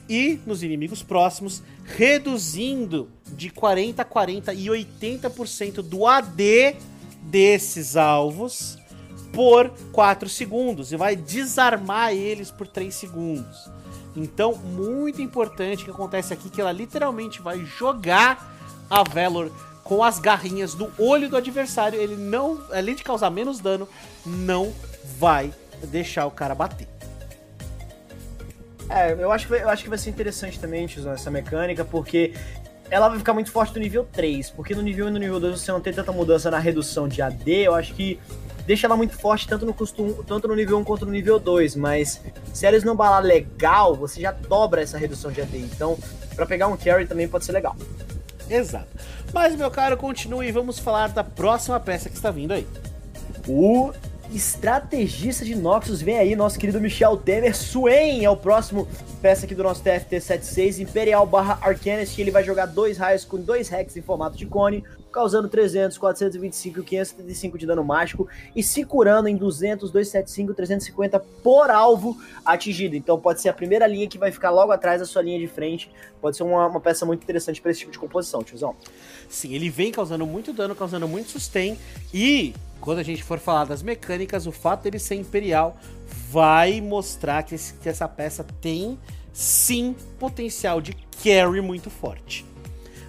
e 0.09 0.39
nos 0.47 0.63
inimigos 0.63 1.03
próximos, 1.03 1.63
reduzindo 1.85 3.09
de 3.27 3.51
40, 3.51 4.05
40 4.05 4.53
e 4.55 4.67
80% 4.67 5.83
do 5.83 6.07
AD 6.07 6.77
desses 7.23 7.97
alvos 7.97 8.79
por 9.33 9.71
4 9.93 10.29
segundos 10.29 10.93
e 10.93 10.97
vai 10.97 11.17
desarmar 11.17 12.13
eles 12.13 12.51
por 12.51 12.69
3 12.69 12.95
segundos. 12.95 13.71
Então, 14.15 14.55
muito 14.55 15.21
importante 15.21 15.85
que 15.85 15.91
acontece 15.91 16.33
aqui 16.33 16.49
que 16.49 16.61
ela 16.61 16.71
literalmente 16.71 17.43
vai 17.43 17.65
jogar 17.65 18.55
a 18.89 19.03
Valor 19.03 19.51
com 19.85 20.03
as 20.03 20.19
garrinhas 20.19 20.75
no 20.75 20.91
olho 20.99 21.29
do 21.29 21.37
adversário, 21.37 22.01
ele 22.01 22.17
não, 22.17 22.61
além 22.73 22.95
de 22.95 23.05
causar 23.05 23.31
menos 23.31 23.61
dano, 23.61 23.87
não 24.25 24.73
vai 25.19 25.53
deixar 25.85 26.27
o 26.27 26.31
cara 26.31 26.55
bater. 26.55 26.89
É, 28.89 29.13
eu 29.13 29.31
acho, 29.31 29.47
que, 29.47 29.55
eu 29.55 29.69
acho 29.69 29.83
que 29.83 29.89
vai 29.89 29.99
ser 29.99 30.11
interessante 30.11 30.59
também, 30.59 30.87
Tizão, 30.87 31.13
essa 31.13 31.31
mecânica, 31.31 31.85
porque 31.85 32.35
ela 32.91 33.09
vai 33.09 33.19
ficar 33.19 33.35
muito 33.35 33.51
forte 33.51 33.75
no 33.75 33.81
nível 33.81 34.07
3, 34.13 34.51
porque 34.51 34.75
no 34.75 34.83
nível 34.83 35.07
1 35.07 35.09
e 35.09 35.13
no 35.13 35.19
nível 35.19 35.41
2 35.41 35.61
você 35.61 35.73
não 35.73 35.81
tem 35.81 35.93
tanta 35.93 36.13
mudança 36.13 36.51
na 36.51 36.59
redução 36.59 37.09
de 37.09 37.21
AD, 37.21 37.51
eu 37.51 37.75
acho 37.75 37.95
que 37.95 38.19
deixa 38.67 38.87
ela 38.87 38.97
muito 38.97 39.17
forte 39.19 39.49
tanto 39.49 39.67
no 39.67 39.75
custo 39.75 40.03
1, 40.03 40.23
tanto 40.25 40.49
no 40.49 40.55
nível 40.55 40.79
1 40.79 40.85
quanto 40.85 41.07
no 41.07 41.13
nível 41.13 41.39
2, 41.39 41.77
mas 41.77 42.21
se 42.53 42.67
eles 42.67 42.85
não 42.85 42.95
balar 42.95 43.23
legal, 43.23 43.95
você 43.95 44.21
já 44.21 44.33
dobra 44.33 44.83
essa 44.83 44.99
redução 44.99 45.31
de 45.31 45.41
AD, 45.41 45.59
então 45.59 45.99
para 46.35 46.47
pegar 46.47 46.69
um 46.69 46.77
carry 46.77 47.07
também 47.07 47.29
pode 47.29 47.45
ser 47.45 47.53
legal. 47.53 47.77
Exato. 48.49 48.89
Mas, 49.35 49.57
meu 49.57 49.69
caro, 49.69 49.97
continue 49.97 50.47
e 50.47 50.53
vamos 50.53 50.79
falar 50.79 51.09
da 51.09 51.25
próxima 51.25 51.81
peça 51.81 52.09
que 52.09 52.15
está 52.15 52.31
vindo 52.31 52.53
aí. 52.53 52.65
O 53.49 53.93
estrategista 54.33 55.45
de 55.45 55.55
Noxus 55.55 56.01
vem 56.01 56.19
aí, 56.19 56.35
nosso 56.35 56.59
querido 56.59 56.81
Michel 56.81 57.17
Temer. 57.17 57.57
Swain 57.57 58.25
é 58.25 58.31
o 58.31 58.37
próximo 58.37 58.89
peça 59.21 59.47
aqui 59.47 59.55
do 59.55 59.63
nosso 59.63 59.83
TFT76, 59.83 60.81
Imperial 60.81 61.27
barra 61.27 61.59
Arcanist, 61.63 62.15
que 62.15 62.23
ele 62.23 62.31
vai 62.31 62.45
jogar 62.45 62.67
dois 62.67 62.99
raios 62.99 63.25
com 63.25 63.39
dois 63.39 63.69
hacks 63.69 63.97
em 63.97 64.03
formato 64.03 64.37
de 64.37 64.47
cone, 64.47 64.85
causando 65.13 65.49
300, 65.49 65.97
425 65.97 66.81
e 66.81 66.83
575 66.83 67.59
de 67.59 67.67
dano 67.67 67.85
mágico 67.85 68.29
e 68.55 68.63
se 68.63 68.85
curando 68.85 69.29
em 69.29 69.37
200, 69.37 69.91
275, 69.91 70.55
350 70.55 71.21
por 71.43 71.71
alvo 71.71 72.17
atingido. 72.45 72.97
Então 72.97 73.19
pode 73.19 73.41
ser 73.41 73.49
a 73.49 73.53
primeira 73.53 73.87
linha 73.87 74.09
que 74.09 74.19
vai 74.19 74.33
ficar 74.33 74.51
logo 74.51 74.73
atrás 74.73 75.01
da 75.01 75.07
sua 75.07 75.23
linha 75.23 75.39
de 75.39 75.47
frente. 75.47 75.91
Pode 76.21 76.37
ser 76.37 76.43
uma, 76.43 76.67
uma 76.67 76.81
peça 76.81 77.07
muito 77.07 77.23
interessante 77.23 77.63
para 77.63 77.71
esse 77.71 77.81
tipo 77.81 77.93
de 77.93 77.99
composição, 77.99 78.43
tiozão. 78.43 78.75
Sim, 79.29 79.55
ele 79.55 79.71
vem 79.71 79.93
causando 79.93 80.27
muito 80.27 80.53
dano, 80.53 80.75
causando 80.75 81.07
muito 81.07 81.31
sustain 81.31 81.79
e 82.13 82.53
quando 82.85 82.99
a 82.99 83.03
gente 83.03 83.25
for 83.25 83.39
falar 83.39 83.65
das 83.65 83.83
mecânicas, 83.83 84.47
o 84.47 84.53
fato 84.53 84.83
dele 84.83 84.99
ser 84.99 85.15
imperial 85.15 85.79
vai 86.31 86.83
mostrar 86.83 87.43
que, 87.43 87.55
esse, 87.55 87.73
que 87.73 87.89
essa 87.89 88.07
peça 88.07 88.45
tem 88.61 88.99
sim 89.33 89.97
potencial 90.19 90.83
de 90.83 90.95
carry 91.23 91.63
muito 91.63 91.89
forte. 91.89 92.45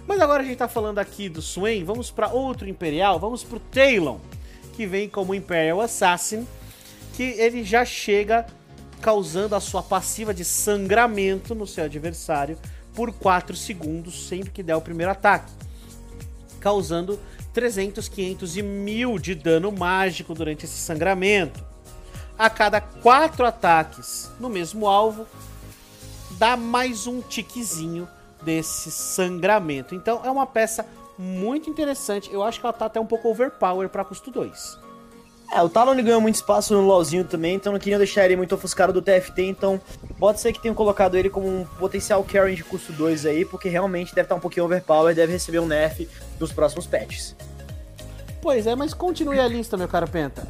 Mas 0.06 0.18
agora 0.18 0.42
a 0.42 0.46
gente 0.46 0.56
tá 0.56 0.66
falando 0.66 0.98
aqui 0.98 1.28
do 1.28 1.42
Swain, 1.42 1.84
vamos 1.84 2.10
para 2.10 2.30
outro 2.30 2.66
Imperial, 2.66 3.20
vamos 3.20 3.44
pro 3.44 3.60
Talon, 3.60 4.18
que 4.74 4.86
vem 4.86 5.10
como 5.10 5.34
Imperial 5.34 5.82
Assassin, 5.82 6.48
que 7.14 7.22
ele 7.22 7.62
já 7.62 7.84
chega 7.84 8.46
causando 9.02 9.54
a 9.54 9.60
sua 9.60 9.82
passiva 9.82 10.32
de 10.32 10.42
sangramento 10.42 11.54
no 11.54 11.66
seu 11.66 11.84
adversário 11.84 12.56
por 12.94 13.12
4 13.12 13.54
segundos 13.54 14.26
sempre 14.26 14.50
que 14.50 14.62
der 14.62 14.74
o 14.74 14.80
primeiro 14.80 15.12
ataque, 15.12 15.52
causando 16.60 17.20
300, 17.56 18.06
500 18.06 18.56
e 18.58 18.62
1000 18.62 19.18
de 19.18 19.34
dano 19.34 19.72
mágico 19.72 20.34
durante 20.34 20.66
esse 20.66 20.76
sangramento. 20.76 21.64
A 22.38 22.50
cada 22.50 22.82
4 22.82 23.46
ataques 23.46 24.30
no 24.38 24.50
mesmo 24.50 24.86
alvo, 24.86 25.26
dá 26.32 26.54
mais 26.54 27.06
um 27.06 27.22
tiquezinho 27.22 28.06
desse 28.42 28.90
sangramento. 28.90 29.94
Então 29.94 30.20
é 30.22 30.30
uma 30.30 30.44
peça 30.46 30.84
muito 31.18 31.70
interessante. 31.70 32.30
Eu 32.30 32.42
acho 32.42 32.60
que 32.60 32.66
ela 32.66 32.74
tá 32.74 32.84
até 32.84 33.00
um 33.00 33.06
pouco 33.06 33.30
overpower 33.30 33.88
para 33.88 34.04
custo 34.04 34.30
2. 34.30 34.78
É, 35.52 35.62
o 35.62 35.68
Talon 35.68 35.94
ganhou 36.02 36.20
muito 36.20 36.34
espaço 36.34 36.74
no 36.74 36.80
LoLzinho 36.80 37.24
também, 37.24 37.54
então 37.54 37.72
não 37.72 37.78
queria 37.78 37.98
deixar 37.98 38.24
ele 38.24 38.36
muito 38.36 38.54
ofuscado 38.54 38.92
do 38.92 39.00
TFT, 39.00 39.42
então 39.42 39.80
pode 40.18 40.40
ser 40.40 40.52
que 40.52 40.60
tenham 40.60 40.74
colocado 40.74 41.16
ele 41.16 41.30
como 41.30 41.46
um 41.48 41.64
potencial 41.78 42.22
carry 42.24 42.56
de 42.56 42.64
custo 42.64 42.92
2 42.92 43.26
aí, 43.26 43.44
porque 43.44 43.68
realmente 43.68 44.14
deve 44.14 44.26
estar 44.26 44.34
um 44.34 44.40
pouquinho 44.40 44.66
overpower, 44.66 45.14
deve 45.14 45.32
receber 45.32 45.60
um 45.60 45.66
nerf 45.66 46.08
nos 46.38 46.52
próximos 46.52 46.86
patches. 46.86 47.34
Pois 48.42 48.66
é, 48.66 48.74
mas 48.74 48.92
continue 48.92 49.38
a 49.38 49.46
lista, 49.46 49.76
meu 49.76 49.88
caro 49.88 50.08
Penta. 50.08 50.46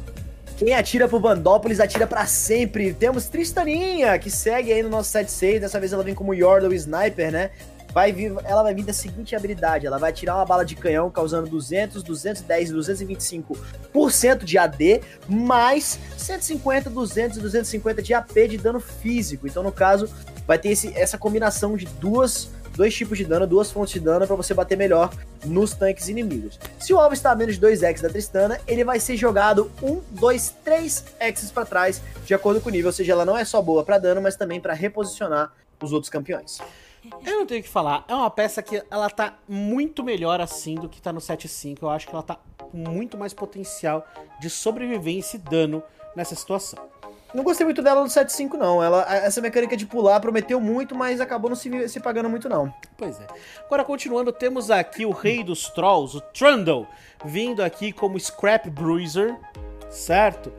Quem 0.57 0.73
atira 0.73 1.07
pro 1.07 1.19
Bandópolis 1.19 1.79
atira 1.79 2.07
para 2.07 2.25
sempre. 2.25 2.91
Temos 2.91 3.27
Tristaninha, 3.27 4.17
que 4.17 4.31
segue 4.31 4.73
aí 4.73 4.81
no 4.81 4.89
nosso 4.89 5.15
7-6. 5.15 5.59
Dessa 5.59 5.79
vez 5.79 5.93
ela 5.93 6.03
vem 6.03 6.15
como 6.15 6.33
Yordle 6.33 6.75
Sniper, 6.75 7.31
né? 7.31 7.51
Vai 7.97 8.11
vir, 8.11 8.31
ela 8.43 8.61
vai 8.61 8.75
vir 8.75 8.85
da 8.85 8.93
seguinte 8.93 9.35
habilidade: 9.35 9.87
ela 9.87 9.97
vai 9.97 10.13
tirar 10.13 10.35
uma 10.35 10.45
bala 10.45 10.63
de 10.63 10.75
canhão 10.75 11.09
causando 11.09 11.49
200, 11.49 12.03
210 12.03 12.71
225% 12.71 14.43
de 14.43 14.55
AD, 14.55 15.01
mais 15.27 15.99
150, 16.15 16.91
200 16.91 17.37
e 17.37 17.41
250 17.41 18.01
de 18.03 18.13
AP 18.13 18.33
de 18.49 18.57
dano 18.59 18.79
físico. 18.79 19.47
Então, 19.47 19.63
no 19.63 19.71
caso, 19.71 20.07
vai 20.45 20.59
ter 20.59 20.69
esse, 20.69 20.95
essa 20.95 21.17
combinação 21.17 21.75
de 21.75 21.87
duas 21.87 22.51
dois 22.75 22.93
tipos 22.93 23.17
de 23.17 23.25
dano, 23.25 23.47
duas 23.47 23.71
fontes 23.71 23.93
de 23.93 23.99
dano 23.99 24.27
para 24.27 24.35
você 24.35 24.53
bater 24.53 24.77
melhor 24.77 25.11
nos 25.43 25.73
tanques 25.73 26.07
inimigos. 26.07 26.59
Se 26.79 26.93
o 26.93 26.99
alvo 26.99 27.15
está 27.15 27.31
a 27.31 27.35
menos 27.35 27.55
de 27.55 27.61
2 27.61 27.81
X 27.81 28.01
da 28.03 28.09
Tristana, 28.09 28.59
ele 28.67 28.83
vai 28.83 28.99
ser 28.99 29.17
jogado 29.17 29.71
1, 29.81 30.01
2, 30.11 30.55
3 30.63 31.03
X 31.19 31.49
para 31.49 31.65
trás, 31.65 31.99
de 32.23 32.35
acordo 32.35 32.61
com 32.61 32.69
o 32.69 32.71
nível, 32.71 32.89
ou 32.89 32.93
seja, 32.93 33.13
ela 33.13 33.25
não 33.25 33.35
é 33.35 33.43
só 33.43 33.59
boa 33.63 33.83
para 33.83 33.97
dano, 33.97 34.21
mas 34.21 34.35
também 34.35 34.61
para 34.61 34.75
reposicionar 34.75 35.51
os 35.81 35.91
outros 35.91 36.11
campeões. 36.11 36.59
Eu 37.25 37.39
não 37.39 37.45
tenho 37.45 37.61
o 37.61 37.63
que 37.63 37.69
falar. 37.69 38.05
É 38.07 38.15
uma 38.15 38.29
peça 38.29 38.61
que 38.61 38.83
ela 38.89 39.09
tá 39.09 39.37
muito 39.47 40.03
melhor 40.03 40.41
assim 40.41 40.75
do 40.75 40.89
que 40.89 41.01
tá 41.01 41.11
no 41.11 41.19
7.5. 41.19 41.79
Eu 41.81 41.89
acho 41.89 42.07
que 42.07 42.13
ela 42.13 42.23
tá 42.23 42.37
com 42.57 42.77
muito 42.77 43.17
mais 43.17 43.33
potencial 43.33 44.05
de 44.39 44.49
sobrevivência 44.49 45.37
e 45.37 45.39
dano 45.39 45.83
nessa 46.15 46.35
situação. 46.35 46.79
Não 47.33 47.43
gostei 47.43 47.65
muito 47.65 47.81
dela 47.81 48.01
no 48.01 48.07
7.5, 48.07 48.53
não. 48.53 48.81
Ela, 48.81 49.05
essa 49.15 49.41
mecânica 49.41 49.75
de 49.75 49.85
pular 49.85 50.19
prometeu 50.19 50.59
muito, 50.61 50.95
mas 50.95 51.19
acabou 51.19 51.49
não 51.49 51.55
se, 51.55 51.89
se 51.89 51.99
pagando 51.99 52.29
muito, 52.29 52.47
não. 52.47 52.73
Pois 52.97 53.19
é. 53.19 53.27
Agora, 53.65 53.83
continuando, 53.83 54.31
temos 54.31 54.71
aqui 54.71 55.05
o 55.05 55.11
rei 55.11 55.43
dos 55.43 55.69
trolls, 55.69 56.17
o 56.17 56.21
Trundle, 56.21 56.87
vindo 57.25 57.61
aqui 57.61 57.91
como 57.91 58.19
Scrap 58.19 58.69
Bruiser, 58.69 59.37
certo? 59.89 60.53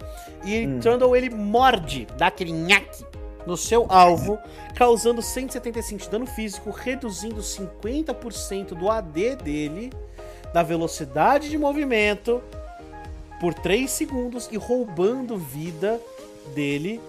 E 0.45 0.67
hum. 0.67 0.79
Trundle, 0.79 1.17
ele 1.17 1.31
morde, 1.31 2.07
dá 2.17 2.27
aquele 2.27 2.53
nhaque 2.53 3.08
no 3.49 3.57
seu 3.57 3.87
alvo, 3.89 4.39
causando 4.75 5.23
175 5.23 6.03
de 6.03 6.11
dano 6.11 6.27
físico, 6.27 6.71
reduzindo 6.71 7.41
50% 7.41 8.75
do 8.75 8.91
AD 8.91 9.37
dele, 9.37 9.91
da 10.53 10.63
velocidade 10.63 11.49
de 11.49 11.57
movimento, 11.57 12.43
por 13.41 13.55
3 13.55 13.91
segundos 13.91 14.51
e 14.53 14.59
roubando 14.59 15.39
vida 15.39 15.99
dele 16.55 17.01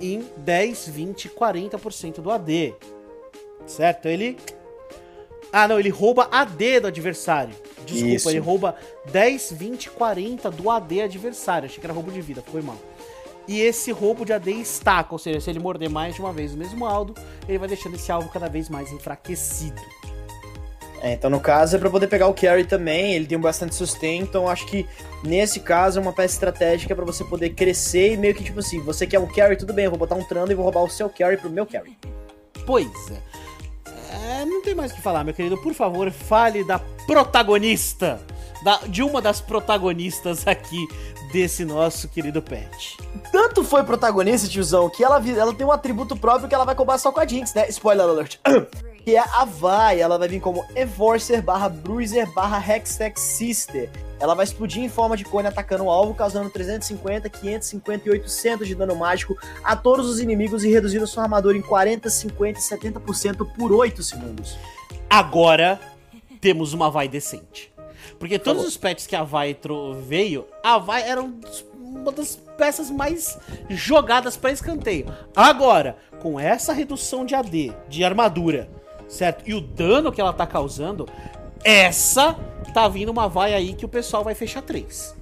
em 0.00 0.24
10, 0.38 0.88
20, 0.88 1.28
40% 1.28 2.20
do 2.20 2.30
AD. 2.30 2.74
Certo? 3.64 4.06
Ele. 4.06 4.36
Ah, 5.52 5.68
não, 5.68 5.78
ele 5.78 5.90
rouba 5.90 6.28
AD 6.32 6.80
do 6.80 6.88
adversário. 6.88 7.54
Desculpa, 7.86 8.14
Isso. 8.14 8.30
ele 8.30 8.40
rouba 8.40 8.74
10, 9.12 9.52
20, 9.52 9.90
40 9.90 10.50
do 10.50 10.68
AD 10.68 11.02
adversário. 11.02 11.66
Achei 11.66 11.78
que 11.78 11.86
era 11.86 11.94
roubo 11.94 12.10
de 12.10 12.20
vida, 12.20 12.42
foi 12.50 12.60
mal. 12.60 12.76
E 13.46 13.60
esse 13.60 13.92
roubo 13.92 14.24
de 14.24 14.32
AD 14.32 14.50
estaca, 14.52 15.12
ou 15.12 15.18
seja, 15.18 15.40
se 15.40 15.50
ele 15.50 15.58
morder 15.58 15.90
mais 15.90 16.14
de 16.14 16.20
uma 16.20 16.32
vez 16.32 16.54
o 16.54 16.56
mesmo 16.56 16.86
alvo, 16.86 17.14
ele 17.48 17.58
vai 17.58 17.68
deixando 17.68 17.94
esse 17.94 18.10
alvo 18.10 18.28
cada 18.30 18.48
vez 18.48 18.68
mais 18.68 18.90
enfraquecido. 18.90 19.80
É, 21.02 21.12
então 21.12 21.28
no 21.28 21.38
caso 21.38 21.76
é 21.76 21.78
pra 21.78 21.90
poder 21.90 22.06
pegar 22.06 22.28
o 22.28 22.32
carry 22.32 22.64
também, 22.64 23.12
ele 23.12 23.26
tem 23.26 23.38
bastante 23.38 23.74
sustento, 23.74 24.22
então 24.22 24.48
acho 24.48 24.64
que 24.64 24.86
nesse 25.22 25.60
caso 25.60 25.98
é 25.98 26.02
uma 26.02 26.14
peça 26.14 26.32
estratégica 26.32 26.96
para 26.96 27.04
você 27.04 27.22
poder 27.22 27.50
crescer 27.50 28.14
e 28.14 28.16
meio 28.16 28.34
que 28.34 28.42
tipo 28.42 28.60
assim, 28.60 28.80
você 28.80 29.06
quer 29.06 29.18
um 29.18 29.26
carry, 29.26 29.54
tudo 29.54 29.74
bem, 29.74 29.84
eu 29.84 29.90
vou 29.90 29.98
botar 29.98 30.14
um 30.14 30.24
Trando 30.24 30.50
e 30.50 30.54
vou 30.54 30.64
roubar 30.64 30.82
o 30.82 30.88
seu 30.88 31.10
carry 31.10 31.36
pro 31.36 31.50
meu 31.50 31.66
carry. 31.66 31.98
Pois 32.66 32.88
é. 33.10 34.40
é 34.40 34.44
não 34.46 34.62
tem 34.62 34.74
mais 34.74 34.92
o 34.92 34.94
que 34.94 35.02
falar, 35.02 35.24
meu 35.24 35.34
querido. 35.34 35.58
Por 35.58 35.74
favor, 35.74 36.10
fale 36.10 36.64
da 36.64 36.78
protagonista, 37.06 38.18
da, 38.64 38.78
de 38.88 39.02
uma 39.02 39.20
das 39.20 39.42
protagonistas 39.42 40.46
aqui 40.48 40.88
desse 41.34 41.64
nosso 41.64 42.06
querido 42.06 42.40
pet. 42.40 42.96
Tanto 43.32 43.64
foi 43.64 43.82
protagonista, 43.82 44.46
tiozão, 44.46 44.88
que 44.88 45.02
ela, 45.02 45.20
ela 45.28 45.52
tem 45.52 45.66
um 45.66 45.72
atributo 45.72 46.14
próprio 46.14 46.48
que 46.48 46.54
ela 46.54 46.64
vai 46.64 46.76
combar 46.76 46.96
só 46.96 47.10
com 47.10 47.18
a 47.18 47.26
Jinx, 47.26 47.52
né? 47.52 47.68
Spoiler 47.70 48.06
alert. 48.06 48.38
que 49.04 49.16
é 49.16 49.18
a 49.18 49.44
Vai. 49.44 50.00
Ela 50.00 50.16
vai 50.16 50.28
vir 50.28 50.38
como 50.38 50.64
Enforcer 50.76 51.42
barra 51.42 51.68
Bruiser 51.68 52.32
barra 52.32 52.62
Hextech 52.64 53.18
Sister. 53.18 53.90
Ela 54.20 54.36
vai 54.36 54.44
explodir 54.44 54.84
em 54.84 54.88
forma 54.88 55.16
de 55.16 55.24
cone 55.24 55.48
atacando 55.48 55.82
o 55.82 55.90
alvo, 55.90 56.14
causando 56.14 56.48
350, 56.50 57.28
550 57.28 58.08
e 58.08 58.12
800 58.12 58.68
de 58.68 58.76
dano 58.76 58.94
mágico 58.94 59.36
a 59.64 59.74
todos 59.74 60.08
os 60.08 60.20
inimigos 60.20 60.62
e 60.62 60.70
reduzindo 60.70 61.04
sua 61.04 61.24
armadura 61.24 61.58
em 61.58 61.62
40, 61.62 62.08
50 62.08 62.60
e 62.60 62.62
70% 62.62 63.44
por 63.58 63.72
8 63.72 64.04
segundos. 64.04 64.56
Agora 65.10 65.80
temos 66.40 66.72
uma 66.72 66.88
Vai 66.92 67.08
decente. 67.08 67.73
Porque 68.24 68.38
todos 68.38 68.62
Falou. 68.62 68.68
os 68.70 68.76
pets 68.78 69.06
que 69.06 69.14
a 69.14 69.22
Vai 69.22 69.54
veio, 70.00 70.46
a 70.62 70.78
Vai 70.78 71.06
era 71.06 71.22
uma 71.22 72.10
das 72.10 72.36
peças 72.56 72.90
mais 72.90 73.38
jogadas 73.68 74.34
para 74.34 74.50
escanteio. 74.50 75.14
Agora, 75.36 75.98
com 76.22 76.40
essa 76.40 76.72
redução 76.72 77.26
de 77.26 77.34
AD, 77.34 77.74
de 77.86 78.02
armadura, 78.02 78.66
certo? 79.06 79.46
E 79.46 79.52
o 79.52 79.60
dano 79.60 80.10
que 80.10 80.22
ela 80.22 80.32
tá 80.32 80.46
causando, 80.46 81.06
essa 81.62 82.34
tá 82.72 82.88
vindo 82.88 83.10
uma 83.10 83.28
vai 83.28 83.52
aí 83.52 83.74
que 83.74 83.84
o 83.84 83.88
pessoal 83.90 84.24
vai 84.24 84.34
fechar 84.34 84.62
três. 84.62 85.14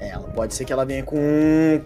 Ela 0.00 0.28
pode 0.28 0.54
ser 0.54 0.64
que 0.64 0.72
ela 0.72 0.84
venha 0.84 1.02
com, 1.02 1.80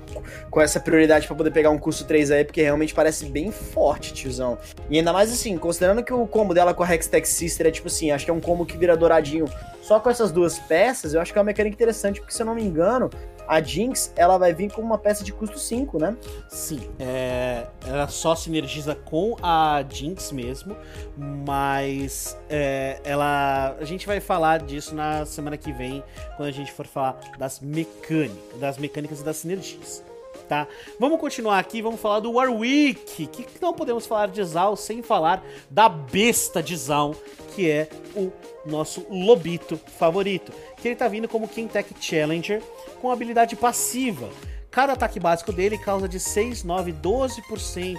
com 0.51 0.61
essa 0.61 0.79
prioridade 0.79 1.27
para 1.27 1.37
poder 1.37 1.51
pegar 1.51 1.71
um 1.71 1.79
custo 1.79 2.05
3 2.05 2.31
aí, 2.31 2.45
porque 2.45 2.63
realmente 2.63 2.95
parece 2.95 3.27
bem 3.27 3.51
forte, 3.51 4.13
tiozão. 4.13 4.59
E 4.91 4.99
ainda 4.99 5.13
mais 5.13 5.33
assim, 5.33 5.57
considerando 5.57 6.03
que 6.03 6.13
o 6.13 6.27
combo 6.27 6.53
dela 6.53 6.75
com 6.75 6.83
a 6.83 6.95
Hextech 6.95 7.27
Sister 7.27 7.67
é 7.67 7.71
tipo 7.71 7.89
assim, 7.89 8.11
acho 8.11 8.25
que 8.25 8.31
é 8.31 8.35
um 8.35 8.41
combo 8.41 8.67
que 8.67 8.77
vira 8.77 8.97
douradinho 8.97 9.47
só 9.83 9.99
com 9.99 10.09
essas 10.09 10.31
duas 10.31 10.59
peças, 10.61 11.13
eu 11.13 11.21
acho 11.21 11.33
que 11.33 11.39
é 11.39 11.41
uma 11.41 11.47
mecânica 11.47 11.75
interessante, 11.75 12.21
porque 12.21 12.33
se 12.33 12.41
eu 12.41 12.47
não 12.47 12.55
me 12.55 12.63
engano, 12.63 13.11
a 13.47 13.61
Jinx, 13.61 14.13
ela 14.17 14.39
vai 14.39 14.53
vir 14.53 14.71
com 14.71 14.81
uma 14.81 14.99
peça 14.99 15.25
de 15.25 15.33
custo 15.33 15.59
5, 15.59 15.99
né? 15.99 16.17
Sim, 16.49 16.81
é, 16.99 17.67
ela 17.87 18.09
só 18.09 18.35
sinergiza 18.35 18.95
com 18.95 19.37
a 19.43 19.85
Jinx 19.89 20.33
mesmo, 20.33 20.77
mas 21.17 22.37
é, 22.49 23.01
ela, 23.05 23.77
a 23.79 23.85
gente 23.85 24.07
vai 24.07 24.21
falar 24.21 24.61
disso 24.61 24.95
na 24.95 25.25
semana 25.27 25.57
que 25.57 25.73
vem, 25.73 26.03
quando 26.37 26.49
a 26.49 26.53
gente 26.53 26.73
for 26.73 26.87
falar 26.87 27.19
das 27.39 27.61
mecânicas, 27.61 28.59
das 28.59 28.79
mecânicas 28.79 29.21
e 29.21 29.25
das 29.25 29.37
sinergias. 29.37 30.05
Tá? 30.49 30.67
Vamos 30.99 31.21
continuar 31.21 31.59
aqui, 31.59 31.81
vamos 31.81 32.01
falar 32.01 32.21
do 32.21 32.33
Warwick, 32.33 33.27
que 33.27 33.47
não 33.61 33.73
podemos 33.73 34.07
falar 34.07 34.29
de 34.29 34.43
Zal 34.45 34.77
sem 34.77 35.03
falar 35.03 35.43
da 35.71 35.89
besta 35.89 36.63
de 36.63 36.77
Zal, 36.77 37.15
que 37.55 37.71
é 37.71 37.89
o 38.15 38.31
nosso 38.67 39.07
lobito 39.11 39.79
favorito, 39.99 40.53
que 40.83 40.89
ele 40.89 40.97
tá 40.97 41.07
vindo 41.07 41.29
como 41.29 41.47
Kintech 41.47 41.95
Challenger, 42.01 42.61
com 43.01 43.11
habilidade 43.11 43.55
passiva. 43.55 44.29
Cada 44.69 44.95
ataque 44.95 45.21
básico 45.21 45.53
dele 45.53 45.79
causa 45.79 46.09
de 46.09 46.19
6, 46.19 46.65
9, 46.65 46.93
12% 46.95 47.99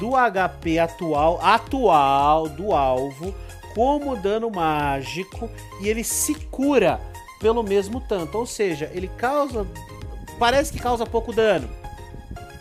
do 0.00 0.12
HP 0.12 0.78
atual, 0.78 1.38
atual 1.42 2.48
do 2.48 2.72
alvo 2.72 3.34
como 3.74 4.16
dano 4.16 4.50
mágico 4.50 5.50
e 5.80 5.88
ele 5.88 6.02
se 6.02 6.34
cura 6.34 6.98
pelo 7.38 7.62
mesmo 7.62 8.00
tanto. 8.00 8.38
Ou 8.38 8.46
seja, 8.46 8.90
ele 8.94 9.08
causa. 9.08 9.66
Parece 10.38 10.72
que 10.72 10.80
causa 10.80 11.04
pouco 11.04 11.32
dano, 11.32 11.68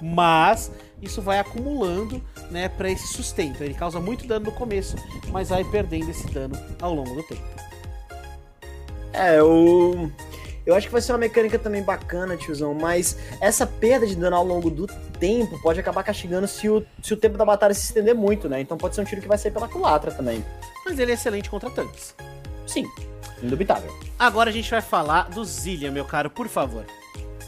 mas 0.01 0.69
isso 1.01 1.21
vai 1.21 1.39
acumulando 1.39 2.21
né, 2.51 2.67
para 2.67 2.91
esse 2.91 3.07
sustento. 3.07 3.63
Ele 3.63 3.73
causa 3.73 3.99
muito 3.99 4.27
dano 4.27 4.47
no 4.47 4.51
começo, 4.51 4.95
mas 5.29 5.49
vai 5.49 5.63
perdendo 5.63 6.11
esse 6.11 6.27
dano 6.27 6.59
ao 6.81 6.93
longo 6.93 7.15
do 7.15 7.23
tempo. 7.23 7.70
É, 9.13 9.41
o. 9.41 10.09
Eu 10.65 10.75
acho 10.75 10.87
que 10.87 10.93
vai 10.93 11.01
ser 11.01 11.11
uma 11.11 11.17
mecânica 11.17 11.57
também 11.57 11.81
bacana, 11.81 12.37
tiozão, 12.37 12.73
mas 12.73 13.17
essa 13.41 13.65
perda 13.65 14.05
de 14.05 14.15
dano 14.15 14.35
ao 14.35 14.45
longo 14.45 14.69
do 14.69 14.85
tempo 15.19 15.59
pode 15.61 15.79
acabar 15.79 16.03
castigando 16.03 16.47
se 16.47 16.69
o, 16.69 16.85
se 17.01 17.13
o 17.13 17.17
tempo 17.17 17.35
da 17.35 17.43
batalha 17.43 17.73
se 17.73 17.85
estender 17.85 18.13
muito, 18.13 18.47
né? 18.47 18.61
Então 18.61 18.77
pode 18.77 18.93
ser 18.93 19.01
um 19.01 19.03
tiro 19.03 19.21
que 19.21 19.27
vai 19.27 19.39
sair 19.39 19.51
pela 19.51 19.67
culatra 19.67 20.11
também. 20.11 20.45
Mas 20.85 20.99
ele 20.99 21.11
é 21.11 21.13
excelente 21.15 21.49
contra 21.49 21.69
tanques. 21.71 22.15
Sim, 22.67 22.85
indubitável. 23.41 23.91
Agora 24.19 24.51
a 24.51 24.53
gente 24.53 24.69
vai 24.69 24.81
falar 24.81 25.29
do 25.29 25.43
Zillian, 25.43 25.91
meu 25.91 26.05
caro, 26.05 26.29
por 26.29 26.47
favor. 26.47 26.85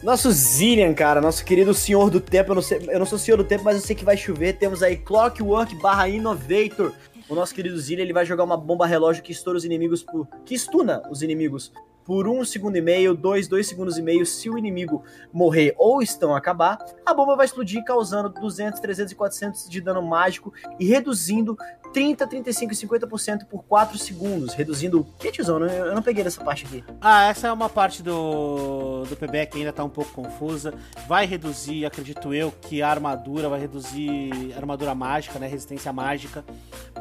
Nosso 0.01 0.29
Zillian, 0.31 0.93
cara, 0.93 1.21
nosso 1.21 1.45
querido 1.45 1.73
Senhor 1.73 2.09
do 2.09 2.19
Tempo, 2.19 2.51
eu 2.51 2.55
não, 2.55 2.61
sei, 2.61 2.89
eu 2.89 2.99
não 2.99 3.05
sou 3.05 3.17
Senhor 3.17 3.37
do 3.37 3.43
Tempo, 3.45 3.63
mas 3.63 3.77
eu 3.77 3.81
sei 3.81 3.95
que 3.95 4.03
vai 4.03 4.17
chover. 4.17 4.57
Temos 4.57 4.83
aí 4.83 4.97
Clockwork 4.97 5.75
barra 5.75 6.09
Innovator. 6.09 6.91
O 7.29 7.35
nosso 7.35 7.55
querido 7.55 7.79
Zillian, 7.79 8.03
ele 8.03 8.13
vai 8.13 8.25
jogar 8.25 8.43
uma 8.43 8.57
bomba 8.57 8.85
relógio 8.85 9.23
que 9.23 9.31
estoura 9.31 9.57
os 9.57 9.65
inimigos 9.65 10.03
por... 10.03 10.27
que 10.45 10.53
estuna 10.53 11.01
os 11.09 11.21
inimigos 11.21 11.71
por 12.05 12.27
um 12.27 12.43
segundo 12.43 12.75
e 12.75 12.81
meio, 12.81 13.13
dois, 13.13 13.47
dois 13.47 13.67
segundos 13.67 13.97
e 13.97 14.01
meio, 14.01 14.25
se 14.25 14.49
o 14.49 14.57
inimigo 14.57 15.03
morrer 15.31 15.73
ou 15.77 16.01
estão 16.01 16.35
acabar, 16.35 16.77
a 17.05 17.13
bomba 17.13 17.35
vai 17.35 17.45
explodir 17.45 17.83
causando 17.83 18.29
200, 18.29 18.79
300 18.79 19.11
e 19.11 19.15
400 19.15 19.69
de 19.69 19.81
dano 19.81 20.01
mágico 20.01 20.53
e 20.79 20.85
reduzindo 20.85 21.57
30, 21.93 22.25
35 22.25 22.73
e 22.73 22.75
50% 22.75 23.45
por 23.45 23.63
4 23.63 23.97
segundos, 23.97 24.53
reduzindo 24.53 25.01
o 25.01 25.03
que? 25.03 25.31
Eu 25.39 25.95
não 25.95 26.01
peguei 26.01 26.23
dessa 26.23 26.43
parte 26.43 26.65
aqui. 26.65 26.83
Ah, 26.99 27.25
essa 27.25 27.47
é 27.47 27.51
uma 27.51 27.69
parte 27.69 28.01
do, 28.01 29.03
do 29.03 29.15
PB 29.15 29.45
que 29.47 29.57
ainda 29.59 29.71
tá 29.71 29.83
um 29.83 29.89
pouco 29.89 30.11
confusa. 30.11 30.73
Vai 31.07 31.25
reduzir, 31.25 31.85
acredito 31.85 32.33
eu, 32.33 32.51
que 32.51 32.81
a 32.81 32.89
armadura 32.89 33.47
vai 33.47 33.59
reduzir 33.59 34.53
armadura 34.55 34.95
mágica, 34.95 35.37
né, 35.37 35.47
resistência 35.47 35.93
mágica, 35.93 36.43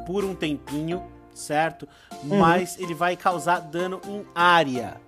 por 0.07 0.25
um 0.25 0.35
tempinho 0.35 1.03
certo? 1.35 1.89
Uhum. 2.25 2.39
Mas 2.39 2.79
ele 2.79 2.95
vai 2.95 3.17
causar 3.17 3.61
dano 3.61 4.01
em 4.07 4.25
área. 4.35 5.01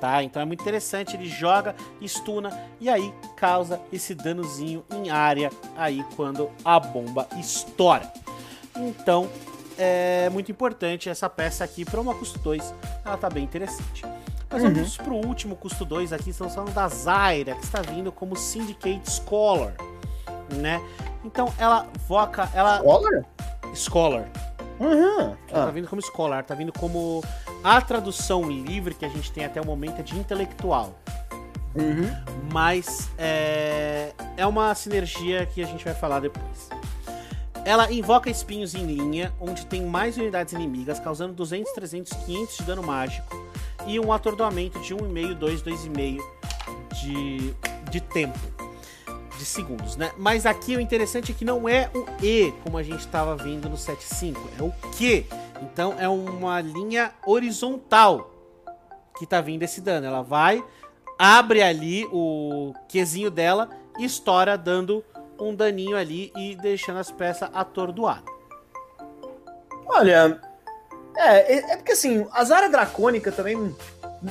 Tá? 0.00 0.22
Então 0.22 0.42
é 0.42 0.44
muito 0.44 0.60
interessante, 0.60 1.16
ele 1.16 1.26
joga, 1.26 1.74
estuna 2.00 2.50
e 2.78 2.90
aí 2.90 3.14
causa 3.36 3.80
esse 3.90 4.14
danozinho 4.14 4.84
em 4.92 5.08
área 5.08 5.50
aí 5.76 6.04
quando 6.14 6.50
a 6.62 6.78
bomba 6.78 7.26
estoura. 7.38 8.12
Então 8.76 9.30
é 9.78 10.28
muito 10.30 10.50
importante 10.52 11.08
essa 11.08 11.30
peça 11.30 11.64
aqui 11.64 11.84
para 11.84 12.00
uma 12.00 12.14
custo 12.14 12.38
2, 12.40 12.74
ela 13.04 13.16
tá 13.16 13.30
bem 13.30 13.44
interessante. 13.44 14.04
Mas 14.50 14.62
uhum. 14.62 14.74
vamos 14.74 14.96
pro 14.96 15.14
último 15.14 15.56
custo 15.56 15.84
2 15.84 16.12
aqui, 16.12 16.30
estamos 16.30 16.54
falando 16.54 16.74
da 16.74 16.86
Zaira, 16.86 17.54
que 17.54 17.64
está 17.64 17.80
vindo 17.80 18.12
como 18.12 18.36
Syndicate 18.36 19.10
Scholar, 19.10 19.74
né? 20.54 20.80
Então 21.24 21.52
ela 21.58 21.88
voca, 22.06 22.50
ela 22.54 22.78
Scholar? 22.78 23.24
Scholar. 23.74 24.30
Uhum. 24.80 25.36
Ela 25.48 25.66
tá 25.66 25.70
vindo 25.70 25.88
como 25.88 26.00
escolar, 26.00 26.44
tá 26.44 26.54
vindo 26.54 26.72
como. 26.72 27.22
A 27.62 27.80
tradução 27.80 28.48
livre 28.48 28.94
que 28.94 29.04
a 29.04 29.08
gente 29.08 29.32
tem 29.32 29.44
até 29.44 29.60
o 29.60 29.66
momento 29.66 30.00
é 30.00 30.02
de 30.02 30.16
intelectual. 30.16 30.98
Uhum. 31.74 32.10
Mas 32.52 33.08
é, 33.18 34.12
é 34.36 34.46
uma 34.46 34.74
sinergia 34.74 35.46
que 35.46 35.62
a 35.62 35.66
gente 35.66 35.84
vai 35.84 35.94
falar 35.94 36.20
depois. 36.20 36.68
Ela 37.64 37.90
invoca 37.90 38.28
espinhos 38.28 38.74
em 38.74 38.84
linha, 38.84 39.32
onde 39.40 39.64
tem 39.64 39.82
mais 39.82 40.18
unidades 40.18 40.52
inimigas, 40.52 41.00
causando 41.00 41.32
200, 41.32 41.72
300, 41.72 42.12
500 42.12 42.56
de 42.58 42.62
dano 42.64 42.82
mágico. 42.82 43.44
E 43.86 43.98
um 43.98 44.12
atordoamento 44.12 44.78
de 44.80 44.94
1,5, 44.94 45.34
2, 45.34 45.62
2,5 45.62 46.20
de, 46.92 47.54
de 47.90 48.00
tempo 48.00 48.63
de 49.38 49.44
segundos, 49.44 49.96
né? 49.96 50.12
Mas 50.16 50.46
aqui 50.46 50.76
o 50.76 50.80
interessante 50.80 51.32
é 51.32 51.34
que 51.34 51.44
não 51.44 51.68
é 51.68 51.90
o 51.94 52.04
E, 52.24 52.52
como 52.62 52.78
a 52.78 52.82
gente 52.82 53.00
estava 53.00 53.36
vendo 53.36 53.68
no 53.68 53.76
7.5, 53.76 54.36
é 54.58 54.62
o 54.62 54.72
Q. 54.96 55.26
Então 55.62 55.94
é 55.98 56.08
uma 56.08 56.60
linha 56.60 57.12
horizontal 57.26 58.30
que 59.18 59.26
tá 59.26 59.40
vindo 59.40 59.62
esse 59.62 59.80
dano. 59.80 60.06
Ela 60.06 60.22
vai, 60.22 60.64
abre 61.18 61.62
ali 61.62 62.06
o 62.12 62.72
Qzinho 62.88 63.30
dela 63.30 63.70
e 63.98 64.04
estoura, 64.04 64.58
dando 64.58 65.04
um 65.38 65.54
daninho 65.54 65.96
ali 65.96 66.32
e 66.36 66.56
deixando 66.56 66.98
as 66.98 67.10
peças 67.10 67.48
atordoadas. 67.52 68.32
Olha, 69.86 70.40
é, 71.16 71.54
é, 71.54 71.72
é 71.72 71.76
porque 71.76 71.92
assim, 71.92 72.26
a 72.32 72.44
Zara 72.44 72.68
Dracônica 72.68 73.30
também 73.30 73.74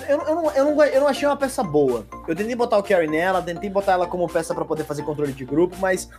eu, 0.07 0.21
eu, 0.21 0.35
não, 0.35 0.51
eu, 0.51 0.65
não, 0.65 0.83
eu 0.83 1.01
não 1.01 1.07
achei 1.07 1.27
uma 1.27 1.37
peça 1.37 1.63
boa. 1.63 2.05
Eu 2.27 2.35
tentei 2.35 2.55
botar 2.55 2.77
o 2.77 2.83
Carry 2.83 3.07
nela, 3.07 3.41
tentei 3.41 3.69
botar 3.69 3.93
ela 3.93 4.07
como 4.07 4.27
peça 4.27 4.53
para 4.53 4.65
poder 4.65 4.83
fazer 4.83 5.03
controle 5.03 5.33
de 5.33 5.45
grupo, 5.45 5.75
mas 5.79 6.09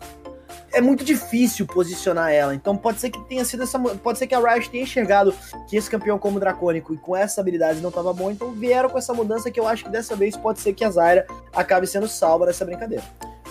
é 0.72 0.80
muito 0.80 1.04
difícil 1.04 1.66
posicionar 1.66 2.30
ela. 2.32 2.54
Então 2.54 2.76
pode 2.76 3.00
ser 3.00 3.10
que 3.10 3.20
tenha 3.24 3.44
sido 3.44 3.62
essa. 3.62 3.78
Pode 3.78 4.18
ser 4.18 4.26
que 4.26 4.34
a 4.34 4.40
Riot 4.40 4.70
tenha 4.70 4.82
enxergado 4.82 5.34
que 5.68 5.76
esse 5.76 5.90
campeão 5.90 6.18
como 6.18 6.38
dracônico 6.38 6.92
e 6.94 6.98
com 6.98 7.16
essa 7.16 7.40
habilidade 7.40 7.80
não 7.80 7.88
estava 7.88 8.12
bom, 8.12 8.30
então 8.30 8.52
vieram 8.52 8.88
com 8.88 8.98
essa 8.98 9.14
mudança 9.14 9.50
que 9.50 9.58
eu 9.58 9.66
acho 9.66 9.84
que 9.84 9.90
dessa 9.90 10.14
vez 10.14 10.36
pode 10.36 10.60
ser 10.60 10.72
que 10.72 10.84
a 10.84 10.90
Zyra 10.90 11.26
acabe 11.54 11.86
sendo 11.86 12.08
salva 12.08 12.46
dessa 12.46 12.64
brincadeira. 12.64 13.04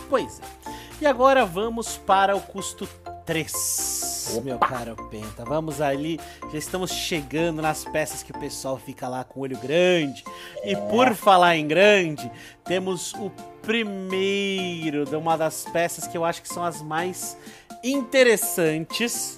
Pois 0.10 0.40
é. 0.40 0.72
E 1.02 1.06
agora 1.06 1.46
vamos 1.46 1.98
para 1.98 2.36
o 2.36 2.42
custo 2.42 2.88
3, 3.26 4.32
Opa. 4.34 4.42
meu 4.42 4.60
caro 4.60 4.96
Penta. 5.10 5.46
Vamos 5.46 5.80
ali, 5.80 6.20
já 6.52 6.58
estamos 6.58 6.92
chegando 6.92 7.62
nas 7.62 7.86
peças 7.86 8.22
que 8.22 8.32
o 8.32 8.40
pessoal 8.40 8.78
fica 8.78 9.08
lá 9.08 9.24
com 9.24 9.40
o 9.40 9.44
olho 9.44 9.58
grande. 9.58 10.24
É. 10.58 10.72
E 10.72 10.76
por 10.76 11.14
falar 11.16 11.56
em 11.56 11.68
grande, 11.68 12.30
temos 12.66 13.14
o 13.14 13.32
primeiro 13.62 15.06
de 15.06 15.16
uma 15.16 15.38
das 15.38 15.64
peças 15.72 16.06
que 16.06 16.18
eu 16.18 16.26
acho 16.26 16.42
que 16.42 16.50
são 16.50 16.64
as 16.64 16.82
mais 16.82 17.38
interessantes. 17.84 19.38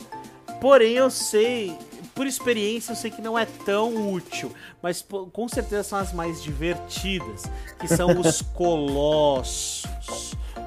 Porém, 0.59 0.93
eu 0.93 1.11
sei, 1.11 1.77
por 2.15 2.25
experiência, 2.25 2.91
eu 2.91 2.95
sei 2.95 3.11
que 3.11 3.21
não 3.21 3.37
é 3.37 3.45
tão 3.45 4.11
útil, 4.13 4.51
mas 4.81 5.05
com 5.31 5.47
certeza 5.47 5.83
são 5.83 5.99
as 5.99 6.11
mais 6.11 6.41
divertidas, 6.41 7.43
que 7.79 7.87
são 7.87 8.19
os 8.19 8.41
colossos. 8.53 9.83